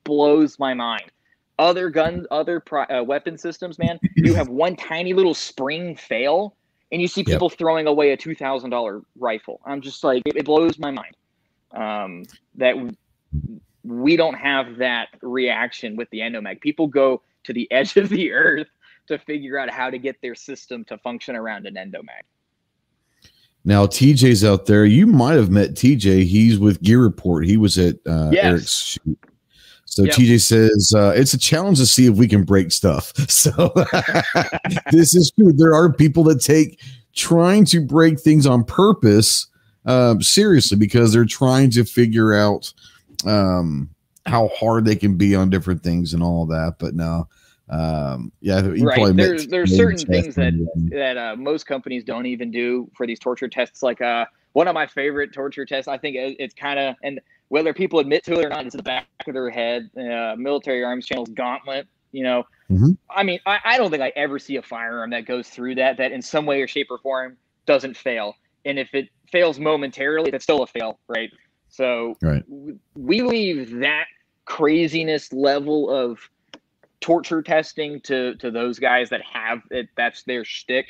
blows 0.03 0.57
my 0.59 0.73
mind. 0.73 1.11
other 1.59 1.89
gun, 1.89 2.25
other 2.31 2.59
pri- 2.59 2.85
uh, 2.85 3.03
weapon 3.03 3.37
systems, 3.37 3.79
man, 3.79 3.99
you 4.15 4.33
have 4.33 4.47
one 4.65 4.75
tiny 4.75 5.13
little 5.13 5.33
spring 5.33 5.95
fail, 5.95 6.55
and 6.91 7.01
you 7.01 7.07
see 7.07 7.21
Yep. 7.21 7.27
people 7.27 7.49
throwing 7.49 7.87
away 7.87 8.11
a 8.11 8.17
two 8.17 8.35
thousand 8.35 8.69
dollar 8.71 9.01
rifle. 9.17 9.61
I'm 9.65 9.81
just 9.81 10.03
like, 10.03 10.23
it, 10.25 10.35
it 10.37 10.45
blows 10.45 10.77
my 10.79 10.91
mind 10.91 11.15
um, 11.71 12.23
that 12.55 12.73
w- 12.75 12.95
we 13.83 14.15
don't 14.15 14.35
have 14.35 14.77
that 14.77 15.09
reaction 15.21 15.95
with 15.95 16.09
the 16.09 16.19
Endomag. 16.19 16.61
People 16.61 16.87
go 16.87 17.21
to 17.45 17.53
the 17.53 17.71
edge 17.71 17.95
of 17.97 18.09
the 18.09 18.31
earth 18.33 18.67
to 19.07 19.17
figure 19.19 19.57
out 19.57 19.69
how 19.69 19.89
to 19.89 19.97
get 19.97 20.21
their 20.21 20.35
system 20.35 20.83
to 20.85 20.97
function 20.99 21.35
around 21.35 21.65
an 21.65 21.75
Endomag. 21.75 22.23
Now 23.63 23.87
TJ's 23.87 24.43
out 24.45 24.67
there. 24.67 24.85
You 24.85 25.07
might 25.07 25.33
have 25.33 25.49
met 25.49 25.71
TJ. 25.71 26.25
He's 26.25 26.59
with 26.59 26.81
Gear 26.81 27.01
Report. 27.01 27.45
He 27.45 27.57
was 27.57 27.77
at 27.77 27.95
uh, 28.05 28.29
Yes. 28.31 28.45
Eric's 28.45 28.75
shoot. 28.75 29.19
So 29.85 30.03
Yep. 30.03 30.13
TJ 30.13 30.41
says 30.41 30.93
uh, 30.95 31.13
it's 31.15 31.33
a 31.33 31.37
challenge 31.37 31.79
to 31.79 31.85
see 31.85 32.05
if 32.05 32.15
we 32.15 32.27
can 32.27 32.43
break 32.43 32.71
stuff. 32.71 33.11
So 33.29 33.73
this 34.91 35.15
is 35.15 35.31
true. 35.31 35.51
There 35.53 35.73
are 35.73 35.91
people 35.91 36.23
that 36.25 36.41
take 36.41 36.79
trying 37.13 37.65
to 37.65 37.81
break 37.81 38.19
things 38.19 38.45
on 38.45 38.63
purpose 38.63 39.47
um, 39.85 40.21
seriously 40.21 40.77
because 40.77 41.13
they're 41.13 41.25
trying 41.25 41.69
to 41.71 41.85
figure 41.85 42.33
out 42.33 42.71
um, 43.25 43.89
how 44.25 44.49
hard 44.49 44.85
they 44.85 44.95
can 44.95 45.15
be 45.15 45.35
on 45.35 45.49
different 45.49 45.81
things 45.83 46.13
and 46.13 46.21
all 46.21 46.45
that. 46.47 46.75
But 46.79 46.95
no, 46.95 47.27
um, 47.69 48.31
yeah, 48.41 48.61
Right. 48.61 49.15
There's- 49.15 49.47
there's 49.47 49.75
certain 49.75 49.97
things 49.97 50.35
that- 50.35 50.53
and, 50.53 50.89
that 50.91 51.17
uh, 51.17 51.35
most 51.35 51.65
companies 51.65 52.03
don't 52.03 52.25
even 52.25 52.51
do 52.51 52.89
for 52.95 53.07
these 53.07 53.19
torture 53.19 53.47
tests. 53.47 53.81
Like 53.81 54.01
uh, 54.01 54.25
one 54.53 54.67
of 54.67 54.73
my 54.73 54.85
favorite 54.87 55.33
torture 55.33 55.65
tests, 55.65 55.87
I 55.87 55.97
think 55.97 56.15
it- 56.15 56.35
it's 56.39 56.53
kind 56.53 56.79
of, 56.79 56.95
and 57.03 57.19
whether 57.49 57.73
people 57.73 57.99
admit 57.99 58.23
to 58.25 58.39
it 58.39 58.45
or 58.45 58.49
not, 58.49 58.65
it's 58.65 58.75
in 58.75 58.77
the 58.79 58.83
back 58.83 59.07
of 59.27 59.33
their 59.33 59.49
head. 59.49 59.89
Uh, 59.97 60.35
military 60.37 60.83
arms 60.83 61.05
channel's 61.05 61.29
gauntlet. 61.29 61.87
You 62.11 62.23
know, 62.23 62.43
Mhm. 62.71 62.97
I 63.09 63.23
mean, 63.23 63.39
I, 63.45 63.59
I 63.65 63.77
don't 63.77 63.91
think 63.91 64.01
I 64.01 64.11
ever 64.15 64.39
see 64.39 64.55
a 64.55 64.61
firearm 64.61 65.09
that 65.09 65.25
goes 65.25 65.49
through 65.49 65.75
that 65.75 65.97
that 65.97 66.11
in 66.11 66.21
some 66.21 66.45
way 66.45 66.61
or 66.61 66.67
shape 66.67 66.87
or 66.89 66.97
form 66.99 67.35
doesn't 67.65 67.97
fail. 67.97 68.35
And 68.63 68.79
if 68.79 68.93
it 68.95 69.09
fails 69.31 69.59
momentarily, 69.59 70.31
it's 70.31 70.43
still 70.43 70.63
a 70.63 70.67
fail, 70.67 70.97
right? 71.07 71.29
So 71.67 72.15
Right. 72.21 72.43
we 72.95 73.21
leave 73.21 73.71
that 73.79 74.05
craziness 74.45 75.33
level 75.33 75.89
of 75.89 76.19
torture 77.05 77.43
testing 77.43 78.01
to 78.01 78.33
to 78.37 78.49
those 78.49 78.79
guys 78.79 79.11
that 79.11 79.21
have 79.21 79.61
it 79.69 79.89
that's 79.95 80.23
their 80.23 80.43
shtick. 80.43 80.87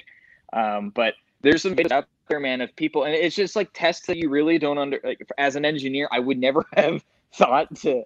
Um, 0.53 0.91
but 0.95 1.15
there's 1.41 1.61
some 1.61 1.75
videos 1.75 1.91
out 1.91 2.07
there, 2.29 2.39
man, 2.39 2.61
of 2.61 2.73
people, 2.77 3.03
and 3.03 3.13
it's 3.13 3.35
just 3.35 3.53
like 3.57 3.69
tests 3.73 4.07
that 4.07 4.15
you 4.15 4.29
really 4.29 4.57
don't 4.57 4.77
under. 4.77 4.97
Like, 5.03 5.19
as 5.37 5.57
an 5.57 5.65
engineer, 5.65 6.07
I 6.13 6.19
would 6.19 6.37
never 6.39 6.65
have 6.73 7.03
thought 7.33 7.75
to 7.81 8.03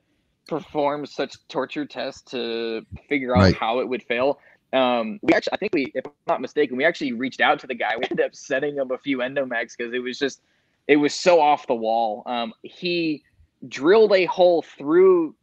perform 0.47 1.05
such 1.05 1.35
torture 1.49 1.85
tests 1.85 2.23
to 2.31 2.81
figure 3.07 3.35
out 3.37 3.43
Right. 3.43 3.55
how 3.55 3.79
it 3.79 3.87
would 3.87 4.01
fail. 4.01 4.39
Um, 4.73 5.19
we 5.21 5.35
actually, 5.35 5.53
I 5.53 5.57
think 5.57 5.75
we, 5.75 5.91
if 5.93 6.07
I'm 6.07 6.11
not 6.27 6.41
mistaken, 6.41 6.77
we 6.77 6.85
actually 6.85 7.11
reached 7.13 7.41
out 7.41 7.59
to 7.59 7.67
the 7.67 7.75
guy. 7.75 7.93
We 7.97 8.05
ended 8.09 8.25
up 8.25 8.33
sending 8.33 8.75
him 8.75 8.89
a 8.89 8.97
few 8.97 9.19
endomags 9.19 9.77
because 9.77 9.93
it 9.93 9.99
was 9.99 10.17
just, 10.17 10.41
it 10.87 10.95
was 10.95 11.13
so 11.13 11.39
off 11.39 11.67
the 11.67 11.75
wall. 11.75 12.23
Um, 12.25 12.53
he 12.63 13.23
drilled 13.67 14.13
a 14.13 14.25
hole 14.25 14.63
through 14.63 15.35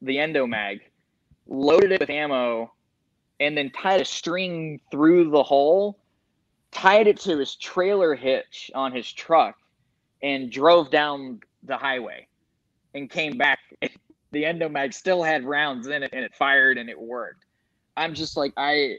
the 0.00 0.16
endomag, 0.16 0.82
loaded 1.46 1.92
it 1.92 2.00
with 2.00 2.10
ammo, 2.10 2.72
and 3.40 3.56
then 3.56 3.70
tied 3.70 4.00
a 4.00 4.04
string 4.04 4.80
through 4.90 5.30
the 5.30 5.42
hole, 5.42 5.98
tied 6.70 7.06
it 7.06 7.20
to 7.20 7.38
his 7.38 7.56
trailer 7.56 8.14
hitch 8.14 8.70
on 8.74 8.92
his 8.92 9.10
truck, 9.10 9.56
and 10.22 10.50
drove 10.50 10.90
down 10.90 11.40
the 11.64 11.76
highway 11.76 12.26
and 12.94 13.10
came 13.10 13.36
back. 13.36 13.58
The 14.32 14.44
endomag 14.44 14.94
still 14.94 15.22
had 15.22 15.44
rounds 15.44 15.88
in 15.88 16.02
it 16.02 16.08
and 16.14 16.24
it 16.24 16.34
fired 16.34 16.78
and 16.78 16.88
it 16.88 16.98
worked. 16.98 17.44
I'm 17.98 18.14
just 18.14 18.34
like 18.34 18.54
I 18.56 18.96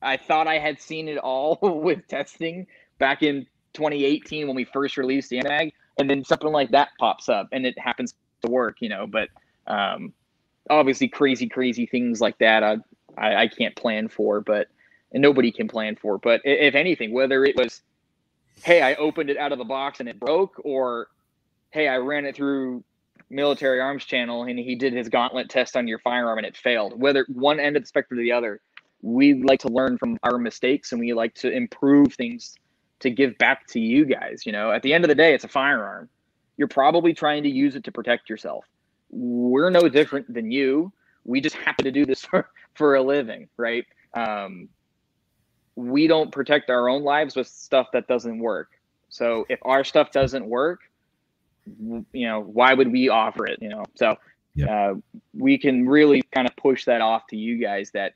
I 0.00 0.16
thought 0.16 0.48
I 0.48 0.58
had 0.58 0.80
seen 0.80 1.08
it 1.08 1.18
all 1.18 1.58
with 1.62 2.08
testing 2.08 2.66
back 2.98 3.22
in 3.22 3.46
2018 3.74 4.46
when 4.46 4.56
we 4.56 4.64
first 4.64 4.96
released 4.96 5.28
the 5.28 5.40
endomag, 5.40 5.72
and 5.98 6.08
then 6.08 6.24
something 6.24 6.52
like 6.52 6.70
that 6.70 6.88
pops 6.98 7.28
up 7.28 7.48
and 7.52 7.66
it 7.66 7.78
happens 7.78 8.14
to 8.40 8.50
work, 8.50 8.76
you 8.80 8.88
know. 8.88 9.06
But 9.06 9.28
um, 9.66 10.14
obviously, 10.70 11.08
crazy, 11.08 11.48
crazy 11.48 11.86
things 11.86 12.20
like 12.20 12.38
that 12.38 12.62
I, 12.62 12.76
I 13.18 13.42
I 13.42 13.48
can't 13.48 13.76
plan 13.76 14.08
for, 14.08 14.40
but 14.40 14.68
nobody 15.12 15.52
can 15.52 15.68
plan 15.68 15.96
for. 15.96 16.18
But 16.18 16.40
if 16.44 16.74
anything, 16.74 17.12
whether 17.12 17.44
it 17.44 17.56
was, 17.56 17.82
hey, 18.62 18.80
I 18.80 18.94
opened 18.94 19.30
it 19.30 19.36
out 19.36 19.52
of 19.52 19.58
the 19.58 19.64
box 19.64 20.00
and 20.00 20.08
it 20.08 20.18
broke, 20.18 20.60
or 20.64 21.08
hey, 21.70 21.88
I 21.88 21.96
ran 21.98 22.24
it 22.24 22.36
through 22.36 22.84
military 23.30 23.80
arms 23.80 24.04
channel 24.04 24.44
and 24.44 24.58
he 24.58 24.74
did 24.74 24.92
his 24.92 25.08
gauntlet 25.08 25.48
test 25.48 25.76
on 25.76 25.86
your 25.86 26.00
firearm 26.00 26.38
and 26.38 26.46
it 26.46 26.56
failed. 26.56 27.00
Whether 27.00 27.26
one 27.28 27.60
end 27.60 27.76
of 27.76 27.82
the 27.82 27.86
spectrum 27.86 28.18
or 28.18 28.22
the 28.22 28.32
other, 28.32 28.60
we 29.02 29.34
like 29.42 29.60
to 29.60 29.68
learn 29.68 29.98
from 29.98 30.18
our 30.22 30.36
mistakes 30.38 30.92
and 30.92 31.00
we 31.00 31.12
like 31.12 31.34
to 31.34 31.50
improve 31.50 32.14
things 32.14 32.56
to 33.00 33.10
give 33.10 33.38
back 33.38 33.66
to 33.68 33.80
you 33.80 34.04
guys. 34.04 34.44
You 34.44 34.52
know, 34.52 34.72
at 34.72 34.82
the 34.82 34.92
end 34.92 35.04
of 35.04 35.08
the 35.08 35.14
day, 35.14 35.32
it's 35.32 35.44
a 35.44 35.48
firearm. 35.48 36.08
You're 36.56 36.68
probably 36.68 37.14
trying 37.14 37.44
to 37.44 37.48
use 37.48 37.76
it 37.76 37.84
to 37.84 37.92
protect 37.92 38.28
yourself. 38.28 38.64
We're 39.10 39.70
no 39.70 39.88
different 39.88 40.32
than 40.32 40.50
you. 40.50 40.92
We 41.24 41.40
just 41.40 41.56
happen 41.56 41.84
to 41.84 41.90
do 41.90 42.06
this 42.06 42.22
for, 42.24 42.48
for 42.74 42.94
a 42.94 43.02
living, 43.02 43.48
right? 43.56 43.84
Um, 44.14 44.68
we 45.76 46.06
don't 46.06 46.30
protect 46.30 46.70
our 46.70 46.88
own 46.88 47.02
lives 47.02 47.36
with 47.36 47.46
stuff 47.46 47.88
that 47.92 48.06
doesn't 48.06 48.38
work. 48.38 48.70
So 49.08 49.46
if 49.48 49.58
our 49.62 49.84
stuff 49.84 50.12
doesn't 50.12 50.46
work, 50.46 50.80
you 51.66 52.26
know, 52.26 52.40
why 52.40 52.74
would 52.74 52.90
we 52.90 53.08
offer 53.08 53.46
it? 53.46 53.58
You 53.60 53.68
know, 53.68 53.84
so 53.94 54.16
uh, 54.68 54.94
we 55.34 55.58
can 55.58 55.88
really 55.88 56.22
kind 56.32 56.48
of 56.48 56.54
push 56.56 56.84
that 56.84 57.00
off 57.00 57.26
to 57.28 57.36
you 57.36 57.58
guys 57.58 57.90
that 57.92 58.14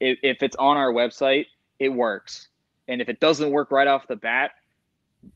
if, 0.00 0.18
if 0.22 0.42
it's 0.42 0.56
on 0.56 0.76
our 0.76 0.92
website, 0.92 1.46
it 1.78 1.88
works. 1.88 2.48
And 2.88 3.00
if 3.00 3.08
it 3.08 3.20
doesn't 3.20 3.50
work 3.50 3.70
right 3.70 3.86
off 3.86 4.06
the 4.08 4.16
bat, 4.16 4.52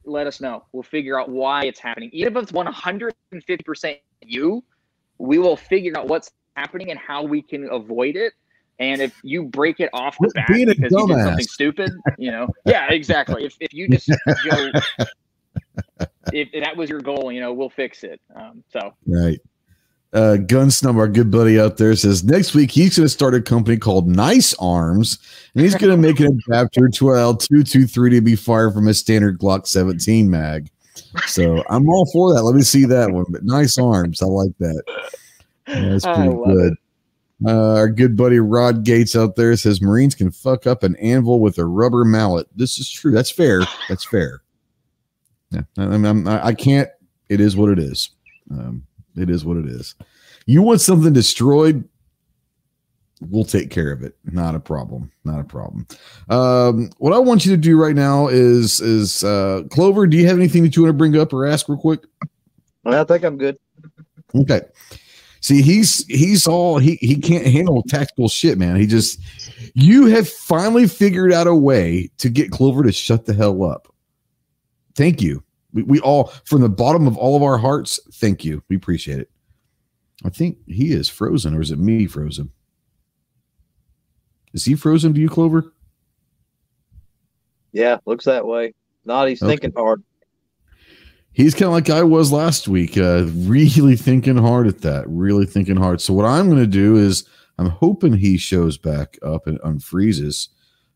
let 0.04 0.26
us 0.26 0.40
know. 0.40 0.64
We'll 0.72 0.82
figure 0.82 1.20
out 1.20 1.28
why 1.28 1.64
it's 1.64 1.78
happening. 1.78 2.10
Even 2.12 2.36
if 2.36 2.42
it's 2.42 2.52
150% 2.52 3.98
you, 4.22 4.64
we 5.18 5.38
will 5.38 5.56
figure 5.56 5.96
out 5.96 6.08
what's 6.08 6.30
happening 6.56 6.90
and 6.90 6.98
how 6.98 7.22
we 7.22 7.42
can 7.42 7.68
avoid 7.70 8.16
it. 8.16 8.32
And 8.80 9.00
if 9.00 9.18
you 9.22 9.44
break 9.44 9.78
it 9.78 9.88
off 9.92 10.16
the 10.20 10.30
bat 10.34 10.46
because 10.48 10.90
you 10.90 11.06
did 11.06 11.20
something 11.20 11.46
stupid, 11.46 11.92
you 12.18 12.32
know, 12.32 12.48
yeah, 12.64 12.90
exactly. 12.90 13.44
If, 13.44 13.54
if 13.60 13.72
you 13.72 13.88
just 13.88 14.08
go, 14.08 14.72
if 16.32 16.48
that 16.60 16.76
was 16.76 16.90
your 16.90 17.00
goal, 17.00 17.30
you 17.30 17.40
know, 17.40 17.52
we'll 17.52 17.70
fix 17.70 18.02
it. 18.02 18.20
Um, 18.34 18.64
so 18.72 18.94
Right. 19.06 19.38
Uh, 20.12 20.36
Gunsnub, 20.38 20.96
our 20.96 21.08
good 21.08 21.30
buddy 21.32 21.58
out 21.58 21.76
there, 21.76 21.94
says 21.96 22.22
next 22.22 22.54
week 22.54 22.70
he's 22.70 22.96
going 22.96 23.04
to 23.04 23.08
start 23.08 23.34
a 23.34 23.42
company 23.42 23.76
called 23.76 24.08
Nice 24.08 24.54
Arms, 24.60 25.18
and 25.54 25.64
he's 25.64 25.74
going 25.74 25.90
to 25.90 25.96
make 25.96 26.20
an 26.20 26.40
adapter 26.48 26.88
to 26.88 27.08
our 27.08 27.16
L223 27.16 28.10
to 28.10 28.20
be 28.20 28.36
fired 28.36 28.74
from 28.74 28.86
a 28.86 28.94
standard 28.94 29.40
Glock 29.40 29.66
17 29.66 30.30
mag. 30.30 30.70
So 31.26 31.62
I'm 31.70 31.88
all 31.88 32.06
for 32.12 32.32
that. 32.34 32.42
Let 32.42 32.54
me 32.54 32.62
see 32.62 32.84
that 32.86 33.10
one. 33.10 33.26
But 33.28 33.44
Nice 33.44 33.78
Arms, 33.78 34.22
I 34.22 34.26
like 34.26 34.56
that. 34.58 34.82
Yeah, 35.68 35.88
that's 35.90 36.04
pretty 36.04 36.34
good. 36.34 36.72
it. 36.72 36.78
Uh, 37.46 37.74
our 37.74 37.88
good 37.88 38.16
buddy 38.16 38.38
Rod 38.38 38.84
Gates 38.84 39.16
out 39.16 39.36
there 39.36 39.56
says 39.56 39.82
Marines 39.82 40.14
can 40.14 40.30
fuck 40.30 40.66
up 40.66 40.82
an 40.82 40.94
anvil 40.96 41.40
with 41.40 41.58
a 41.58 41.64
rubber 41.64 42.04
mallet. 42.04 42.46
This 42.54 42.78
is 42.78 42.90
true. 42.90 43.10
That's 43.10 43.30
fair. 43.30 43.62
That's 43.88 44.04
fair. 44.04 44.42
Yeah, 45.50 45.62
I, 45.78 45.82
I'm- 45.82 46.04
I'm- 46.04 46.28
I, 46.28 46.46
I 46.48 46.54
can't. 46.54 46.88
It 47.28 47.40
is 47.40 47.56
what 47.56 47.70
it 47.70 47.78
is. 47.78 48.10
Um, 48.50 48.84
it 49.16 49.30
is 49.30 49.44
what 49.44 49.56
it 49.56 49.66
is. 49.66 49.94
You 50.46 50.62
want 50.62 50.80
something 50.80 51.12
destroyed? 51.12 51.88
We'll 53.20 53.44
take 53.44 53.70
care 53.70 53.92
of 53.92 54.02
it. 54.02 54.16
Not 54.24 54.54
a 54.54 54.60
problem. 54.60 55.10
Not 55.24 55.40
a 55.40 55.44
problem. 55.44 55.86
Um, 56.28 56.90
what 56.98 57.12
I 57.12 57.18
want 57.18 57.46
you 57.46 57.52
to 57.52 57.56
do 57.56 57.80
right 57.80 57.94
now 57.94 58.28
is 58.28 58.80
is 58.80 59.22
uh, 59.24 59.62
Clover. 59.70 60.06
Do 60.06 60.16
you 60.16 60.26
have 60.26 60.36
anything 60.36 60.62
that 60.64 60.76
you 60.76 60.82
want 60.82 60.90
to 60.90 60.98
bring 60.98 61.16
up 61.16 61.32
or 61.32 61.46
ask 61.46 61.68
real 61.68 61.78
quick? 61.78 62.00
I 62.84 63.04
think 63.04 63.24
I'm 63.24 63.38
good. 63.38 63.56
Okay. 64.34 64.62
See, 65.40 65.62
he's 65.62 66.04
he's 66.06 66.46
all 66.46 66.78
he 66.78 66.96
he 66.96 67.16
can't 67.16 67.46
handle 67.46 67.82
tactical 67.82 68.28
shit, 68.28 68.58
man. 68.58 68.76
He 68.76 68.86
just 68.86 69.20
you 69.74 70.06
have 70.06 70.28
finally 70.28 70.88
figured 70.88 71.32
out 71.32 71.46
a 71.46 71.54
way 71.54 72.10
to 72.18 72.28
get 72.28 72.50
Clover 72.50 72.82
to 72.82 72.92
shut 72.92 73.26
the 73.26 73.34
hell 73.34 73.62
up. 73.62 73.92
Thank 74.96 75.22
you. 75.22 75.42
We, 75.72 75.82
we 75.82 76.00
all 76.00 76.32
from 76.44 76.62
the 76.62 76.68
bottom 76.68 77.06
of 77.06 77.16
all 77.16 77.36
of 77.36 77.42
our 77.42 77.58
hearts, 77.58 78.00
thank 78.14 78.44
you. 78.44 78.62
We 78.68 78.76
appreciate 78.76 79.18
it. 79.18 79.30
I 80.24 80.30
think 80.30 80.58
he 80.66 80.92
is 80.92 81.08
frozen, 81.08 81.54
or 81.54 81.60
is 81.60 81.70
it 81.70 81.78
me 81.78 82.06
frozen? 82.06 82.50
Is 84.54 84.64
he 84.64 84.74
frozen 84.74 85.12
to 85.12 85.20
you, 85.20 85.28
Clover? 85.28 85.72
Yeah, 87.72 87.98
looks 88.06 88.24
that 88.24 88.46
way. 88.46 88.72
Not 89.04 89.28
he's 89.28 89.42
Okay. 89.42 89.50
thinking 89.50 89.72
hard. 89.76 90.02
He's 91.32 91.52
kind 91.52 91.64
of 91.64 91.72
like 91.72 91.90
I 91.90 92.04
was 92.04 92.30
last 92.30 92.68
week, 92.68 92.96
uh, 92.96 93.24
really 93.34 93.96
thinking 93.96 94.36
hard 94.36 94.68
at 94.68 94.82
that, 94.82 95.04
really 95.08 95.46
thinking 95.46 95.76
hard. 95.76 96.00
So 96.00 96.14
what 96.14 96.24
I'm 96.24 96.46
going 96.48 96.60
to 96.60 96.66
do 96.68 96.96
is 96.96 97.24
I'm 97.58 97.68
hoping 97.68 98.14
he 98.14 98.38
shows 98.38 98.78
back 98.78 99.18
up 99.22 99.48
and 99.48 99.60
unfreezes. 99.62 100.48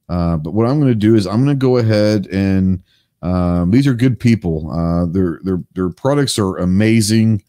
Uh, 0.09 0.37
but 0.37 0.55
what 0.55 0.67
I'm 0.67 0.79
going 0.79 0.93
to 0.93 0.95
do 0.95 1.17
is 1.17 1.27
I'm 1.27 1.45
going 1.45 1.57
to 1.59 1.61
go 1.61 1.77
ahead 1.77 2.29
and 2.29 2.83
um, 3.21 3.73
these 3.73 3.89
are 3.89 3.95
good 3.95 4.21
people. 4.21 4.71
Uh, 4.71 5.07
their 5.07 5.41
their 5.43 5.61
their 5.75 5.91
products 5.91 6.39
are 6.39 6.57
amazing, 6.59 7.43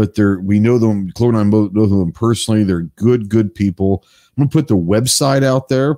but 0.00 0.14
they're 0.14 0.40
we 0.40 0.58
know 0.58 0.78
them. 0.78 1.10
Clover 1.10 1.38
and 1.38 1.54
I 1.54 1.58
know 1.58 1.86
them 1.86 2.10
personally. 2.10 2.64
They're 2.64 2.84
good, 2.96 3.28
good 3.28 3.54
people. 3.54 4.02
I'm 4.30 4.44
gonna 4.44 4.48
put 4.48 4.66
the 4.66 4.74
website 4.74 5.44
out 5.44 5.68
there. 5.68 5.96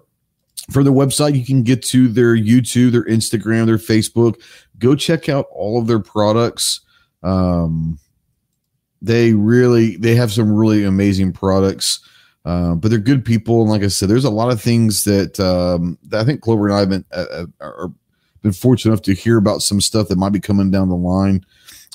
For 0.72 0.82
the 0.82 0.92
website, 0.92 1.38
you 1.38 1.44
can 1.44 1.62
get 1.62 1.84
to 1.84 2.08
their 2.08 2.36
YouTube, 2.36 2.90
their 2.90 3.04
Instagram, 3.04 3.66
their 3.66 3.76
Facebook. 3.76 4.42
Go 4.80 4.96
check 4.96 5.28
out 5.28 5.46
all 5.52 5.80
of 5.80 5.86
their 5.86 6.00
products. 6.00 6.80
Um, 7.22 8.00
they 9.00 9.34
really 9.34 9.96
they 9.98 10.16
have 10.16 10.32
some 10.32 10.52
really 10.52 10.82
amazing 10.82 11.32
products. 11.32 12.00
Uh, 12.44 12.74
but 12.74 12.88
they're 12.88 12.98
good 12.98 13.24
people, 13.24 13.60
and 13.60 13.70
like 13.70 13.84
I 13.84 13.86
said, 13.86 14.08
there's 14.08 14.24
a 14.24 14.30
lot 14.30 14.50
of 14.50 14.60
things 14.60 15.04
that, 15.04 15.38
um, 15.38 15.96
that 16.08 16.22
I 16.22 16.24
think 16.24 16.40
Clover 16.40 16.66
and 16.66 16.74
I 16.74 16.80
have 16.80 16.88
been 16.88 17.04
uh, 17.12 17.26
uh 17.30 17.46
are 17.60 17.92
been 18.42 18.50
fortunate 18.50 18.90
enough 18.90 19.02
to 19.02 19.14
hear 19.14 19.36
about 19.36 19.62
some 19.62 19.80
stuff 19.80 20.08
that 20.08 20.18
might 20.18 20.32
be 20.32 20.40
coming 20.40 20.72
down 20.72 20.88
the 20.88 20.96
line. 20.96 21.46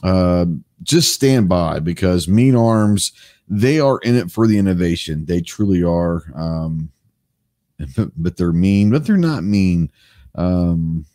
Uh, 0.03 0.45
just 0.83 1.13
stand 1.13 1.49
by 1.49 1.79
because 1.79 2.27
Mean 2.27 2.55
Arms, 2.55 3.11
they 3.47 3.79
are 3.79 3.99
in 3.99 4.15
it 4.15 4.31
for 4.31 4.47
the 4.47 4.57
innovation. 4.57 5.25
They 5.25 5.41
truly 5.41 5.83
are. 5.83 6.23
Um, 6.35 6.91
but 8.17 8.37
they're 8.37 8.53
mean, 8.53 8.89
but 8.89 9.05
they're 9.05 9.17
not 9.17 9.43
mean. 9.43 9.91
Um, 10.35 11.05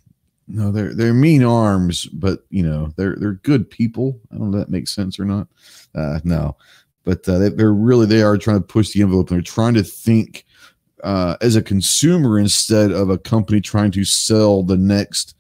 no, 0.49 0.71
they're 0.71 0.95
they're 0.95 1.15
mean 1.15 1.45
arms, 1.45 2.07
but 2.07 2.45
you 2.51 2.63
know 2.63 2.93
they're 2.97 3.17
they're 3.17 3.35
good 3.35 3.71
people. 3.71 4.21
I 4.31 4.37
don't 4.37 4.51
know 4.51 4.59
if 4.59 4.67
that 4.67 4.73
makes 4.73 4.95
sense 4.95 5.19
or 5.19 5.25
not. 5.25 5.49
Uh, 5.95 6.21
no, 6.25 6.57
but 7.05 7.27
uh, 7.29 7.39
they, 7.39 7.63
are 7.63 7.73
really 7.73 8.07
they 8.07 8.23
are 8.23 8.37
trying 8.37 8.59
to 8.59 8.67
push 8.67 8.91
the 8.91 9.03
envelope 9.03 9.31
and 9.31 9.37
they're 9.37 9.43
trying 9.43 9.75
to 9.75 9.83
think 9.83 10.45
uh, 11.05 11.37
as 11.41 11.57
a 11.57 11.63
consumer 11.63 12.39
instead 12.39 12.93
of 12.93 13.09
a 13.09 13.19
company 13.19 13.61
trying 13.61 13.91
to 13.93 14.05
sell 14.05 14.63
the 14.63 14.77
next 14.77 15.35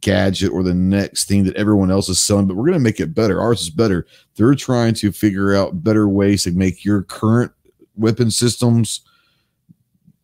gadget 0.00 0.50
or 0.50 0.62
the 0.62 0.74
next 0.74 1.26
thing 1.26 1.44
that 1.44 1.56
everyone 1.56 1.90
else 1.90 2.08
is 2.08 2.20
selling, 2.20 2.46
but 2.46 2.56
we're 2.56 2.66
going 2.66 2.74
to 2.74 2.78
make 2.78 3.00
it 3.00 3.14
better. 3.14 3.40
Ours 3.40 3.62
is 3.62 3.70
better. 3.70 4.06
They're 4.36 4.54
trying 4.54 4.94
to 4.94 5.12
figure 5.12 5.54
out 5.54 5.82
better 5.82 6.08
ways 6.08 6.44
to 6.44 6.50
make 6.50 6.84
your 6.84 7.02
current 7.02 7.52
weapon 7.96 8.30
systems 8.30 9.00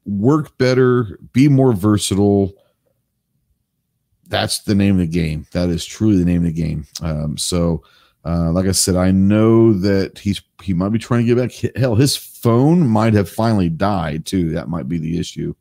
work 0.05 0.57
better, 0.59 1.19
be 1.32 1.49
more 1.49 1.73
versatile. 1.73 2.53
That's 4.27 4.61
the 4.61 4.74
name 4.74 4.95
of 4.95 5.01
the 5.01 5.07
game. 5.07 5.47
That 5.53 5.70
is 5.70 5.85
truly 5.85 6.19
the 6.19 6.24
name 6.24 6.47
of 6.47 6.55
the 6.55 6.62
game. 6.62 6.86
Um, 7.03 7.36
so, 7.39 7.82
uh, 8.24 8.51
like 8.53 8.66
I 8.66 8.73
said, 8.73 8.97
I 8.97 9.11
know 9.11 9.73
that 9.74 10.19
he's 10.19 10.41
he 10.62 10.73
might 10.73 10.91
be 10.91 10.99
trying 10.99 11.27
to 11.27 11.35
get 11.35 11.36
back. 11.36 11.77
Hell, 11.77 11.95
his 11.95 12.16
phone 12.16 12.86
might 12.86 13.12
have 13.12 13.28
finally 13.28 13.69
died 13.69 14.24
too. 14.24 14.51
That 14.51 14.69
might 14.69 14.89
be 14.89 14.99
the 14.99 15.19
issue. 15.19 15.55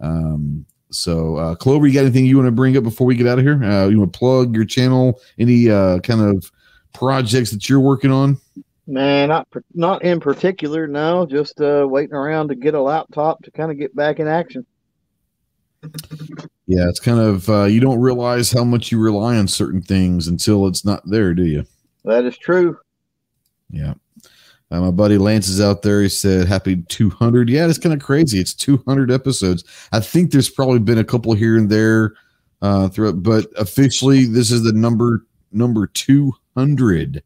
Um, 0.00 0.64
so, 0.90 1.36
uh, 1.36 1.54
Clover, 1.54 1.86
you 1.86 1.94
got 1.94 2.00
anything 2.00 2.26
you 2.26 2.36
want 2.36 2.48
to 2.48 2.52
bring 2.52 2.76
up 2.76 2.84
before 2.84 3.06
we 3.06 3.14
get 3.14 3.26
out 3.26 3.38
of 3.38 3.44
here? 3.44 3.62
Uh, 3.62 3.88
you 3.88 3.98
want 3.98 4.12
to 4.12 4.18
plug 4.18 4.54
your 4.54 4.64
channel? 4.64 5.20
Any 5.38 5.70
uh, 5.70 6.00
kind 6.00 6.20
of 6.20 6.50
projects 6.92 7.50
that 7.50 7.68
you're 7.68 7.80
working 7.80 8.10
on? 8.10 8.38
Man, 8.86 9.28
not 9.28 9.46
not 9.74 10.02
in 10.02 10.18
particular. 10.18 10.88
No, 10.88 11.24
just 11.24 11.60
uh, 11.60 11.86
waiting 11.88 12.14
around 12.14 12.48
to 12.48 12.56
get 12.56 12.74
a 12.74 12.80
laptop 12.80 13.42
to 13.44 13.50
kind 13.52 13.70
of 13.70 13.78
get 13.78 13.94
back 13.94 14.18
in 14.18 14.26
action. 14.26 14.66
Yeah, 16.66 16.88
it's 16.88 17.00
kind 17.00 17.20
of 17.20 17.48
uh, 17.48 17.64
you 17.64 17.80
don't 17.80 18.00
realize 18.00 18.50
how 18.50 18.64
much 18.64 18.90
you 18.90 19.00
rely 19.00 19.36
on 19.36 19.46
certain 19.46 19.80
things 19.80 20.26
until 20.26 20.66
it's 20.66 20.84
not 20.84 21.08
there, 21.08 21.34
do 21.34 21.44
you? 21.44 21.64
That 22.04 22.24
is 22.24 22.36
true. 22.36 22.78
Yeah. 23.70 23.94
Uh, 24.70 24.80
my 24.80 24.90
buddy 24.90 25.18
Lance 25.18 25.48
is 25.48 25.60
out 25.60 25.82
there. 25.82 26.02
He 26.02 26.08
said, 26.08 26.46
"Happy 26.46 26.76
200." 26.88 27.50
Yeah, 27.50 27.66
it's 27.66 27.78
kind 27.78 27.94
of 27.94 28.00
crazy. 28.00 28.38
It's 28.38 28.54
200 28.54 29.10
episodes. 29.10 29.64
I 29.92 30.00
think 30.00 30.30
there's 30.30 30.50
probably 30.50 30.78
been 30.78 30.98
a 30.98 31.04
couple 31.04 31.32
here 31.34 31.56
and 31.56 31.68
there 31.68 32.14
uh, 32.62 32.88
throughout, 32.88 33.22
but 33.22 33.46
officially, 33.56 34.26
this 34.26 34.50
is 34.50 34.62
the 34.62 34.72
number 34.72 35.26
number 35.52 35.88
200. 35.88 37.22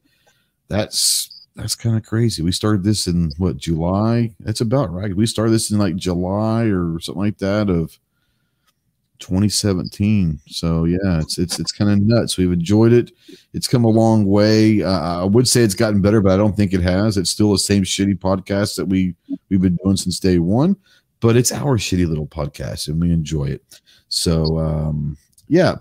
That's 0.69 1.47
that's 1.57 1.77
kind 1.77 1.97
of 1.97 2.05
crazy. 2.05 2.43
We 2.43 2.53
started 2.53 2.83
this 2.83 3.07
in 3.07 3.31
what 3.39 3.57
July? 3.57 4.35
That's 4.41 4.61
about 4.61 4.93
right. 4.93 5.15
We 5.15 5.27
started 5.27 5.53
this 5.53 5.71
in 5.71 5.79
like 5.79 5.97
July 5.97 6.65
or 6.65 6.99
something 7.01 7.23
like 7.23 7.39
that 7.39 7.71
of 7.71 7.99
2017. 9.25 10.39
So 10.47 10.85
yeah, 10.85 11.19
it's 11.21 11.39
it's 11.39 11.59
it's 11.59 11.73
kind 11.73 11.91
of 11.91 12.01
nuts. 12.01 12.37
We've 12.37 12.53
enjoyed 12.53 12.93
it. 12.93 13.11
It's 13.55 13.67
come 13.67 13.85
a 13.85 13.89
long 13.89 14.27
way. 14.27 14.83
Uh, 14.83 15.23
I 15.23 15.25
would 15.25 15.49
say 15.49 15.63
it's 15.63 15.75
gotten 15.75 16.03
better, 16.03 16.21
but 16.21 16.33
I 16.33 16.37
don't 16.37 16.55
think 16.55 16.75
it 16.75 16.83
has. 16.83 17.17
It's 17.17 17.31
still 17.31 17.53
the 17.53 17.59
same 17.59 17.85
shitty 17.85 18.19
podcast 18.19 18.77
that 18.77 18.85
we 18.85 19.15
we've 19.49 19.63
been 19.63 19.79
doing 19.83 19.97
since 19.97 20.21
day 20.21 20.39
one. 20.39 20.77
But 21.21 21.37
it's 21.37 21.53
our 21.53 21.79
shitty 21.79 22.07
little 22.07 22.27
podcast, 22.27 22.89
and 22.89 23.01
we 23.01 23.13
enjoy 23.13 23.47
it. 23.47 23.81
So 24.09 24.59
um, 24.59 25.17
yeah. 25.49 25.77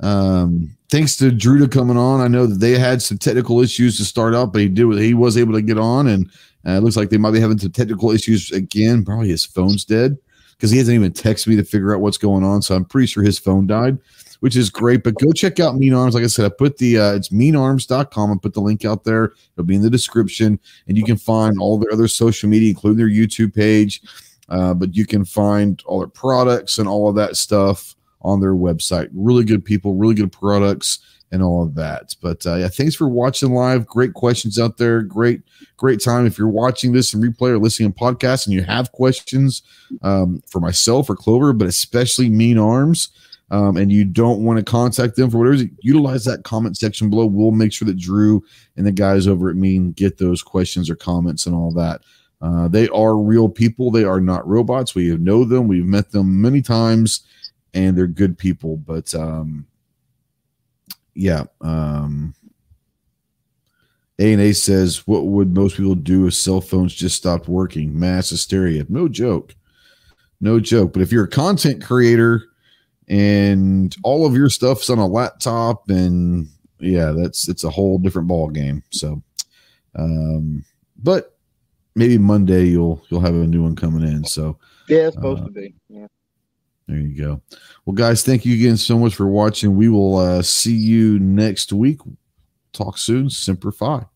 Um, 0.00 0.76
thanks 0.88 1.14
to 1.16 1.30
Drew 1.30 1.58
to 1.60 1.68
coming 1.68 1.98
on. 1.98 2.20
I 2.20 2.26
know 2.26 2.46
that 2.46 2.58
they 2.58 2.76
had 2.76 3.02
some 3.02 3.18
technical 3.18 3.60
issues 3.60 3.98
to 3.98 4.04
start 4.04 4.34
out, 4.34 4.52
but 4.52 4.62
he 4.62 4.68
did. 4.68 4.98
He 4.98 5.14
was 5.14 5.36
able 5.36 5.52
to 5.52 5.62
get 5.62 5.78
on, 5.78 6.08
and 6.08 6.26
uh, 6.66 6.72
it 6.72 6.82
looks 6.82 6.96
like 6.96 7.10
they 7.10 7.18
might 7.18 7.32
be 7.32 7.40
having 7.40 7.58
some 7.58 7.70
technical 7.70 8.10
issues 8.10 8.50
again. 8.50 9.04
Probably 9.04 9.28
his 9.28 9.44
phone's 9.44 9.84
dead 9.84 10.18
because 10.60 10.70
he 10.70 10.76
hasn't 10.76 10.94
even 10.94 11.10
texted 11.10 11.46
me 11.46 11.56
to 11.56 11.64
figure 11.64 11.94
out 11.94 12.02
what's 12.02 12.18
going 12.18 12.44
on. 12.44 12.60
So 12.60 12.74
I'm 12.74 12.84
pretty 12.84 13.06
sure 13.06 13.22
his 13.22 13.38
phone 13.38 13.66
died, 13.66 13.96
which 14.40 14.56
is 14.56 14.68
great. 14.68 15.02
But 15.02 15.14
go 15.14 15.32
check 15.32 15.58
out 15.58 15.76
Mean 15.76 15.94
Arms. 15.94 16.14
Like 16.14 16.22
I 16.22 16.26
said, 16.26 16.44
I 16.44 16.50
put 16.50 16.76
the 16.76 16.98
uh, 16.98 17.14
it's 17.14 17.30
meanarms.com. 17.30 18.30
I 18.30 18.34
put 18.42 18.52
the 18.52 18.60
link 18.60 18.84
out 18.84 19.02
there. 19.02 19.32
It'll 19.54 19.64
be 19.64 19.76
in 19.76 19.80
the 19.80 19.88
description, 19.88 20.60
and 20.86 20.98
you 20.98 21.04
can 21.04 21.16
find 21.16 21.58
all 21.58 21.78
their 21.78 21.90
other 21.90 22.08
social 22.08 22.50
media, 22.50 22.68
including 22.68 22.98
their 22.98 23.08
YouTube 23.08 23.54
page. 23.54 24.02
Uh, 24.50 24.74
but 24.74 24.94
you 24.94 25.06
can 25.06 25.24
find 25.24 25.82
all 25.86 26.00
their 26.00 26.08
products 26.08 26.76
and 26.76 26.86
all 26.86 27.08
of 27.08 27.14
that 27.14 27.36
stuff 27.36 27.96
on 28.20 28.40
their 28.40 28.52
website. 28.52 29.08
Really 29.14 29.44
good 29.44 29.64
people, 29.64 29.94
really 29.94 30.14
good 30.14 30.32
products 30.32 30.98
and 31.32 31.42
all 31.42 31.62
of 31.62 31.74
that. 31.76 32.14
But 32.20 32.44
uh, 32.46 32.56
yeah, 32.56 32.68
thanks 32.68 32.94
for 32.94 33.08
watching 33.08 33.52
live. 33.52 33.86
Great 33.86 34.14
questions 34.14 34.58
out 34.58 34.78
there. 34.78 35.02
Great, 35.02 35.42
great 35.76 36.02
time. 36.02 36.26
If 36.26 36.38
you're 36.38 36.48
watching 36.48 36.92
this 36.92 37.14
in 37.14 37.20
replay 37.20 37.50
or 37.50 37.58
listening 37.58 37.92
to 37.92 37.98
podcast 37.98 38.46
and 38.46 38.54
you 38.54 38.62
have 38.62 38.92
questions 38.92 39.62
um, 40.02 40.42
for 40.46 40.60
myself 40.60 41.08
or 41.08 41.16
Clover, 41.16 41.52
but 41.52 41.68
especially 41.68 42.28
Mean 42.28 42.58
Arms, 42.58 43.10
um, 43.52 43.76
and 43.76 43.90
you 43.90 44.04
don't 44.04 44.44
want 44.44 44.58
to 44.58 44.64
contact 44.64 45.16
them 45.16 45.30
for 45.30 45.38
whatever, 45.38 45.64
utilize 45.80 46.24
that 46.24 46.44
comment 46.44 46.76
section 46.76 47.10
below. 47.10 47.26
We'll 47.26 47.50
make 47.50 47.72
sure 47.72 47.86
that 47.86 47.98
Drew 47.98 48.44
and 48.76 48.86
the 48.86 48.92
guys 48.92 49.26
over 49.26 49.50
at 49.50 49.56
Mean 49.56 49.92
get 49.92 50.18
those 50.18 50.42
questions 50.42 50.88
or 50.88 50.94
comments 50.94 51.46
and 51.46 51.54
all 51.54 51.72
that. 51.72 52.02
Uh, 52.40 52.68
they 52.68 52.88
are 52.88 53.16
real 53.16 53.48
people. 53.48 53.90
They 53.90 54.04
are 54.04 54.20
not 54.20 54.46
robots. 54.46 54.94
We 54.94 55.16
know 55.16 55.44
them. 55.44 55.68
We've 55.68 55.84
met 55.84 56.12
them 56.12 56.40
many 56.40 56.62
times, 56.62 57.20
and 57.74 57.98
they're 57.98 58.06
good 58.06 58.38
people. 58.38 58.76
But 58.76 59.14
um, 59.14 59.66
yeah. 61.14 61.44
Um, 61.60 62.34
a 64.18 64.32
and 64.32 64.42
A 64.42 64.52
says, 64.52 65.06
"What 65.06 65.26
would 65.26 65.54
most 65.54 65.76
people 65.76 65.94
do 65.94 66.26
if 66.26 66.34
cell 66.34 66.60
phones 66.60 66.94
just 66.94 67.16
stopped 67.16 67.48
working? 67.48 67.98
Mass 67.98 68.30
hysteria. 68.30 68.84
No 68.88 69.08
joke, 69.08 69.54
no 70.40 70.60
joke. 70.60 70.92
But 70.92 71.02
if 71.02 71.10
you're 71.10 71.24
a 71.24 71.28
content 71.28 71.82
creator 71.82 72.44
and 73.08 73.94
all 74.04 74.26
of 74.26 74.34
your 74.34 74.50
stuff's 74.50 74.90
on 74.90 74.98
a 74.98 75.06
laptop, 75.06 75.88
and 75.88 76.48
yeah, 76.78 77.12
that's 77.12 77.48
it's 77.48 77.64
a 77.64 77.70
whole 77.70 77.98
different 77.98 78.28
ball 78.28 78.50
game. 78.50 78.82
So, 78.90 79.22
um, 79.94 80.64
but 81.02 81.36
maybe 81.94 82.18
Monday 82.18 82.66
you'll 82.66 83.02
you'll 83.08 83.20
have 83.20 83.34
a 83.34 83.46
new 83.46 83.62
one 83.62 83.76
coming 83.76 84.06
in. 84.06 84.24
So 84.24 84.58
yeah, 84.88 85.06
it's 85.06 85.16
supposed 85.16 85.42
uh, 85.42 85.46
to 85.46 85.50
be. 85.50 85.74
Yeah. 85.88 86.06
There 86.90 86.98
you 86.98 87.22
go. 87.22 87.40
Well, 87.84 87.94
guys, 87.94 88.24
thank 88.24 88.44
you 88.44 88.52
again 88.52 88.76
so 88.76 88.98
much 88.98 89.14
for 89.14 89.28
watching. 89.28 89.76
We 89.76 89.88
will 89.88 90.16
uh, 90.16 90.42
see 90.42 90.74
you 90.74 91.20
next 91.20 91.72
week. 91.72 92.00
Talk 92.72 92.98
soon. 92.98 93.30
Semper 93.30 93.70
Fi. 93.70 94.06